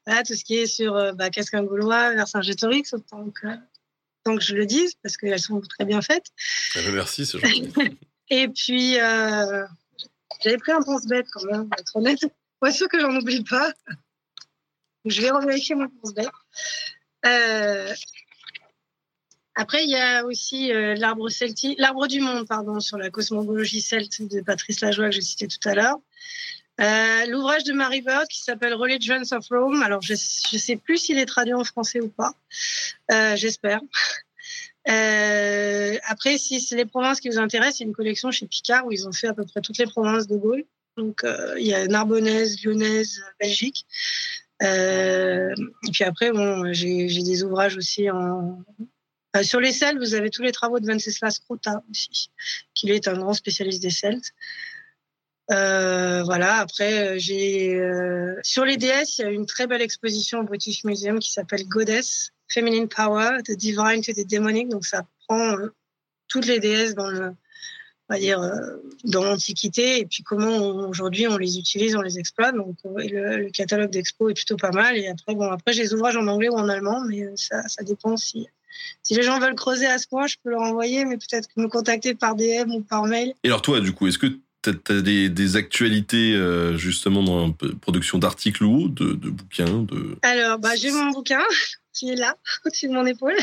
voilà, 0.06 0.24
tout 0.24 0.36
ce 0.36 0.44
qui 0.44 0.56
est 0.56 0.68
sur 0.68 0.94
bah, 1.16 1.30
qu'est-ce 1.30 1.52
qu'un 1.52 1.64
Gaulois, 1.64 2.14
Vercingétorix, 2.14 2.94
autant 2.94 3.30
que, 3.30 3.48
tant 4.24 4.38
que 4.38 4.44
je 4.44 4.56
le 4.56 4.66
dise, 4.66 4.94
parce 5.04 5.18
qu'elles 5.18 5.40
sont 5.40 5.60
très 5.60 5.84
bien 5.84 6.02
faites. 6.02 6.28
Merci, 6.94 7.26
c'est 7.26 7.40
gentil. 7.40 7.74
Et 8.30 8.48
puis, 8.50 9.00
euh, 9.00 9.66
j'avais 10.42 10.58
pris 10.58 10.72
un 10.72 10.82
pense-bête 10.82 11.28
quand 11.32 11.46
même, 11.46 11.70
pour 11.70 11.80
être 11.80 11.96
honnête. 11.96 12.20
Être 12.66 12.74
sûr 12.74 12.90
que 12.90 13.00
j'en 13.00 13.16
oublie 13.16 13.44
pas. 13.44 13.72
Je 15.06 15.22
vais 15.22 15.30
revérifier 15.30 15.76
mon 15.76 15.88
pense-bête. 15.88 16.28
Euh, 17.26 17.94
après, 19.54 19.84
il 19.84 19.92
y 19.92 19.96
a 19.96 20.26
aussi 20.26 20.74
euh, 20.74 20.96
l'arbre 20.96 21.30
celtique, 21.30 21.78
l'arbre 21.80 22.08
du 22.08 22.20
monde, 22.20 22.48
pardon, 22.48 22.80
sur 22.80 22.98
la 22.98 23.12
cosmologie 23.12 23.82
celte 23.82 24.24
de 24.24 24.42
Patrice 24.42 24.82
Lajoie 24.82 25.10
que 25.10 25.16
j'ai 25.16 25.22
cité 25.22 25.48
tout 25.48 25.70
à 25.70 25.76
l'heure. 25.76 25.98
L'ouvrage 27.28 27.64
de 27.64 27.74
Mary 27.74 28.02
Bird 28.02 28.28
qui 28.28 28.42
s'appelle 28.42 28.74
Religions 28.74 29.22
of 29.32 29.48
Rome. 29.50 29.84
Alors, 29.84 30.02
je 30.02 30.14
ne 30.14 30.58
sais 30.60 30.76
plus 30.78 30.98
s'il 30.98 31.20
est 31.20 31.26
traduit 31.26 31.54
en 31.54 31.64
français 31.64 32.02
ou 32.02 32.10
pas. 32.10 32.34
J'espère. 33.36 33.82
Euh, 34.90 35.98
après, 36.04 36.38
si 36.38 36.62
c'est 36.62 36.76
les 36.76 36.86
provinces 36.86 37.20
qui 37.20 37.30
vous 37.30 37.40
intéressent, 37.40 37.80
il 37.80 37.84
y 37.84 37.86
a 37.86 37.90
une 37.90 37.96
collection 37.96 38.32
chez 38.32 38.48
Picard 38.48 38.86
où 38.86 38.92
ils 38.92 39.08
ont 39.08 39.12
fait 39.12 39.28
à 39.28 39.34
peu 39.34 39.46
près 39.46 39.62
toutes 39.62 39.78
les 39.78 39.86
provinces 39.86 40.28
de 40.28 40.38
Gaulle. 40.38 40.64
Donc, 40.96 41.24
euh, 41.24 41.56
il 41.60 41.68
y 41.68 41.74
a 41.74 41.86
Narbonnaise, 41.88 42.64
Lyonnaise, 42.64 43.22
Belgique. 43.40 43.86
Euh, 44.64 45.54
et 45.88 45.92
puis 45.92 46.04
après, 46.04 46.32
bon, 46.32 46.72
j'ai 46.74 47.08
des 47.08 47.44
ouvrages 47.44 47.78
aussi 47.78 48.10
en. 48.10 48.64
Sur 49.44 49.60
les 49.60 49.72
Celtes, 49.72 50.00
vous 50.00 50.16
avez 50.16 50.32
tous 50.32 50.42
les 50.42 50.52
travaux 50.52 50.80
de 50.80 50.88
Venceslas 50.88 51.38
Crota 51.38 51.84
aussi, 51.92 52.32
qui 52.74 52.90
est 52.90 53.08
un 53.08 53.20
grand 53.20 53.34
spécialiste 53.34 53.84
des 53.84 53.92
Celtes. 53.92 54.32
Voilà. 55.50 56.56
Après, 56.56 57.20
j'ai 57.20 57.80
sur 58.42 58.66
les 58.66 58.78
déesses, 58.78 59.20
il 59.20 59.22
y 59.22 59.26
a 59.26 59.30
une 59.30 59.46
très 59.46 59.68
belle 59.68 59.84
exposition 59.84 60.40
au 60.40 60.44
British 60.44 60.86
Museum 60.86 61.20
qui 61.20 61.32
s'appelle 61.32 61.68
Goddess, 61.68 62.32
Feminine 62.50 62.88
Power, 62.88 63.42
The 63.44 63.52
Divine 63.52 64.02
to 64.02 64.14
the 64.14 64.28
Demonic. 64.28 64.70
Donc 64.70 64.86
ça 64.86 65.06
prend 65.28 65.56
toutes 66.28 66.46
les 66.46 66.60
déesses 66.60 66.96
dans 66.96 67.10
le, 67.10 67.30
on 68.10 68.14
va 68.14 68.20
dire, 68.20 68.42
dans 69.04 69.24
l'Antiquité, 69.24 70.00
et 70.00 70.06
puis 70.06 70.24
comment 70.24 70.58
aujourd'hui 70.88 71.28
on 71.28 71.38
les 71.38 71.58
utilise, 71.58 71.96
on 71.96 72.02
les 72.02 72.20
exploite. 72.20 72.56
Donc 72.56 72.78
le, 72.84 73.50
catalogue 73.50 73.92
d'expo 73.92 74.30
est 74.30 74.34
plutôt 74.34 74.58
pas 74.58 74.72
mal. 74.72 74.98
Et 74.98 75.08
après, 75.08 75.36
bon, 75.36 75.50
après 75.50 75.74
j'ai 75.74 75.84
les 75.84 75.94
ouvrages 75.94 76.18
en 76.18 76.28
anglais 76.28 76.50
ou 76.50 76.56
en 76.56 76.70
allemand, 76.70 77.02
mais 77.02 77.26
ça, 77.36 77.68
ça 77.68 77.84
dépend 77.84 78.18
si 78.18 78.48
si 79.04 79.16
les 79.16 79.24
gens 79.24 79.40
veulent 79.40 79.56
creuser 79.56 79.86
à 79.86 79.98
ce 79.98 80.08
point, 80.08 80.28
je 80.28 80.36
peux 80.44 80.50
leur 80.50 80.62
envoyer, 80.62 81.06
mais 81.06 81.18
peut-être 81.18 81.50
me 81.56 81.68
contacter 81.68 82.16
par 82.16 82.36
DM 82.36 82.72
ou 82.72 82.82
par 82.82 83.06
mail. 83.06 83.34
Et 83.44 83.48
alors 83.48 83.62
toi, 83.62 83.80
du 83.80 83.94
coup, 83.94 84.08
est-ce 84.08 84.18
que 84.18 84.28
tu 84.72 84.92
as 84.92 85.02
des, 85.02 85.56
actualités 85.56 86.34
euh, 86.34 86.78
justement 86.78 87.24
dans 87.24 87.48
la 87.48 87.54
production 87.82 88.18
d'articles 88.18 88.64
ou 88.64 88.90
de, 88.90 89.14
bouquins 89.14 89.84
de... 89.84 90.18
Alors, 90.22 90.60
bah, 90.60 90.76
j'ai 90.76 90.92
mon 90.92 91.12
bouquin 91.12 91.44
qui 91.94 92.10
est 92.10 92.16
là, 92.16 92.36
au-dessus 92.66 92.88
de 92.88 92.94
mon 92.94 93.06
épaule, 93.06 93.38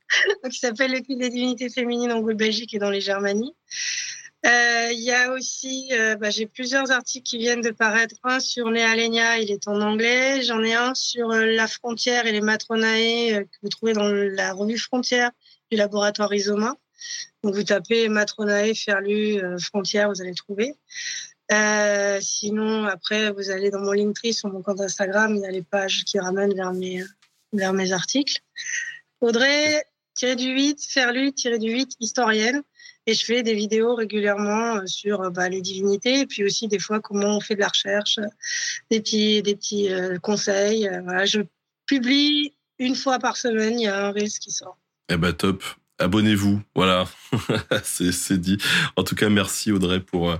qui 0.50 0.58
s'appelle 0.58 0.92
Le 0.92 1.00
culte 1.00 1.18
des 1.18 1.30
divinités 1.30 1.68
féminines 1.68 2.12
en 2.12 2.22
Belgique 2.22 2.74
et 2.74 2.78
dans 2.78 2.90
les 2.90 3.00
Germanies. 3.00 3.54
Euh, 4.46 4.88
il 4.92 5.00
y 5.00 5.12
a 5.12 5.32
aussi, 5.32 5.90
euh, 5.92 6.16
bah, 6.16 6.30
j'ai 6.30 6.46
plusieurs 6.46 6.90
articles 6.90 7.28
qui 7.28 7.36
viennent 7.36 7.60
de 7.60 7.70
paraître. 7.70 8.14
Un 8.24 8.40
sur 8.40 8.70
Néalenia, 8.70 9.38
il 9.38 9.50
est 9.50 9.68
en 9.68 9.80
anglais. 9.82 10.42
J'en 10.42 10.62
ai 10.62 10.72
un 10.72 10.94
sur 10.94 11.28
la 11.28 11.68
frontière 11.68 12.26
et 12.26 12.32
les 12.32 12.40
matronae 12.40 13.44
que 13.44 13.56
vous 13.62 13.68
trouvez 13.68 13.92
dans 13.92 14.08
la 14.08 14.54
revue 14.54 14.78
Frontière 14.78 15.30
du 15.70 15.76
laboratoire 15.76 16.30
Rhizoma. 16.30 16.74
Donc 17.42 17.54
vous 17.54 17.64
tapez 17.64 18.08
matronae, 18.08 18.74
ferlu, 18.74 19.40
frontière, 19.58 20.10
vous 20.10 20.20
allez 20.20 20.34
trouver. 20.34 20.74
sinon, 22.20 22.84
après, 22.84 23.30
vous 23.32 23.50
allez 23.50 23.70
dans 23.70 23.80
mon 23.80 23.92
Linktree 23.92 24.34
sur 24.34 24.48
mon 24.48 24.62
compte 24.62 24.80
Instagram, 24.80 25.34
il 25.36 25.42
y 25.42 25.46
a 25.46 25.50
les 25.50 25.62
pages 25.62 26.04
qui 26.04 26.18
ramènent 26.18 26.54
vers 26.54 26.72
mes, 26.72 27.02
vers 27.52 27.72
mes 27.72 27.92
articles. 27.92 28.38
Audrey, 29.20 29.82
tiré 30.14 30.36
du 30.36 30.50
8, 30.50 30.84
ferlu, 30.88 31.32
tiré 31.32 31.58
du 31.58 31.70
8, 31.70 31.96
historienne. 32.00 32.62
Et 33.06 33.14
je 33.14 33.24
fais 33.24 33.42
des 33.42 33.54
vidéos 33.54 33.94
régulièrement 33.94 34.76
euh, 34.76 34.86
sur 34.86 35.22
euh, 35.22 35.30
bah, 35.30 35.48
les 35.48 35.62
divinités 35.62 36.26
puis 36.26 36.44
aussi 36.44 36.68
des 36.68 36.78
fois 36.78 37.00
comment 37.00 37.36
on 37.36 37.40
fait 37.40 37.54
de 37.54 37.60
la 37.60 37.68
recherche, 37.68 38.20
des 38.90 39.00
petits, 39.00 39.42
des 39.42 39.56
petits 39.56 39.90
euh, 39.90 40.18
conseils. 40.18 40.88
Je 41.24 41.40
publie 41.86 42.54
une 42.78 42.94
fois 42.94 43.18
par 43.18 43.36
semaine, 43.36 43.80
il 43.80 43.84
y 43.84 43.88
a 43.88 44.06
un 44.06 44.12
risque 44.12 44.42
qui 44.42 44.50
sort. 44.50 44.78
Eh 45.08 45.16
ben 45.16 45.32
top 45.32 45.64
abonnez-vous. 46.00 46.60
Voilà, 46.74 47.06
c'est 47.82 48.40
dit. 48.40 48.58
En 48.96 49.04
tout 49.04 49.14
cas, 49.14 49.28
merci 49.28 49.70
Audrey 49.72 50.00
pour 50.00 50.34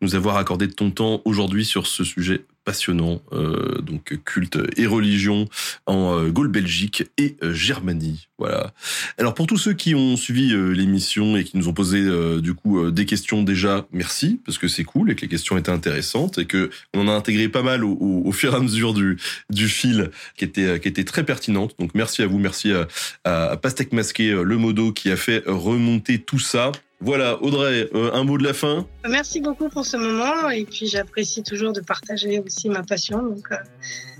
nous 0.00 0.14
avoir 0.14 0.36
accordé 0.36 0.68
ton 0.68 0.90
temps 0.90 1.22
aujourd'hui 1.24 1.64
sur 1.64 1.86
ce 1.86 2.04
sujet 2.04 2.44
passionnant, 2.64 3.22
euh, 3.32 3.80
donc 3.80 4.18
culte 4.24 4.58
et 4.76 4.86
religion 4.86 5.48
en 5.86 6.18
euh, 6.18 6.28
Gaule, 6.30 6.48
Belgique 6.48 7.04
et 7.18 7.36
euh, 7.42 7.52
Germanie. 7.52 8.28
Voilà. 8.38 8.72
Alors 9.18 9.34
pour 9.34 9.46
tous 9.46 9.56
ceux 9.56 9.72
qui 9.72 9.94
ont 9.94 10.16
suivi 10.16 10.52
l'émission 10.74 11.36
et 11.36 11.44
qui 11.44 11.56
nous 11.56 11.68
ont 11.68 11.72
posé 11.72 12.02
du 12.40 12.54
coup 12.54 12.90
des 12.90 13.06
questions 13.06 13.44
déjà, 13.44 13.86
merci 13.92 14.40
parce 14.44 14.58
que 14.58 14.66
c'est 14.66 14.82
cool 14.82 15.12
et 15.12 15.14
que 15.14 15.20
les 15.20 15.28
questions 15.28 15.56
étaient 15.56 15.70
intéressantes 15.70 16.38
et 16.38 16.46
que 16.46 16.70
on 16.92 17.02
en 17.02 17.08
a 17.08 17.12
intégré 17.12 17.48
pas 17.48 17.62
mal 17.62 17.84
au, 17.84 17.96
au, 18.24 18.32
fur 18.32 18.52
et 18.52 18.56
à 18.56 18.58
mesure 18.58 18.94
du 18.94 19.16
du 19.48 19.68
fil 19.68 20.10
qui 20.36 20.44
était 20.44 20.80
qui 20.80 20.88
était 20.88 21.04
très 21.04 21.24
pertinente. 21.24 21.76
Donc 21.78 21.92
merci 21.94 22.22
à 22.22 22.26
vous, 22.26 22.38
merci 22.38 22.72
à, 22.72 22.88
à 23.22 23.56
Pastèque 23.56 23.92
Masqué, 23.92 24.32
le 24.32 24.56
modo 24.56 24.92
qui 24.92 25.12
a 25.12 25.16
fait 25.16 25.44
remonter 25.46 26.18
tout 26.18 26.40
ça. 26.40 26.72
Voilà, 27.04 27.42
Audrey, 27.42 27.88
euh, 27.96 28.12
un 28.12 28.22
mot 28.22 28.38
de 28.38 28.44
la 28.44 28.54
fin 28.54 28.86
Merci 29.08 29.40
beaucoup 29.40 29.68
pour 29.68 29.84
ce 29.84 29.96
moment 29.96 30.48
et 30.50 30.64
puis 30.64 30.86
j'apprécie 30.86 31.42
toujours 31.42 31.72
de 31.72 31.80
partager 31.80 32.38
aussi 32.38 32.68
ma 32.68 32.84
passion. 32.84 33.20
Donc, 33.20 33.44
euh, 33.50 33.56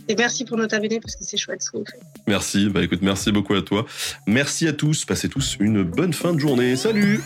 et 0.09 0.17
merci 0.17 0.45
pour 0.45 0.57
notre 0.57 0.75
abonné 0.75 0.99
parce 0.99 1.15
que 1.15 1.23
c'est 1.23 1.37
chouette 1.37 1.63
ce 1.63 1.71
que 1.71 1.77
vous 1.77 1.85
faites. 1.85 2.03
Merci, 2.27 2.69
bah 2.71 2.83
écoute, 2.83 2.99
merci 3.01 3.31
beaucoup 3.31 3.55
à 3.55 3.63
toi. 3.63 3.87
Merci 4.27 4.67
à 4.67 4.73
tous, 4.73 5.05
passez 5.05 5.29
tous 5.29 5.57
une 5.61 5.85
bonne 5.85 6.13
fin 6.13 6.33
de 6.33 6.41
journée. 6.41 6.75
Salut 6.75 7.21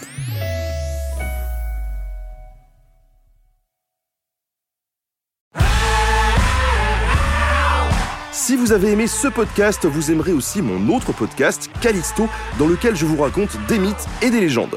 Si 8.31 8.57
vous 8.57 8.73
avez 8.73 8.93
aimé 8.93 9.07
ce 9.07 9.29
podcast, 9.29 9.87
vous 9.87 10.11
aimerez 10.11 10.33
aussi 10.33 10.61
mon 10.61 10.95
autre 10.95 11.15
podcast, 11.15 11.71
Callisto, 11.81 12.29
dans 12.59 12.67
lequel 12.67 12.95
je 12.95 13.07
vous 13.07 13.17
raconte 13.17 13.57
des 13.69 13.79
mythes 13.79 14.07
et 14.21 14.29
des 14.29 14.41
légendes. 14.41 14.77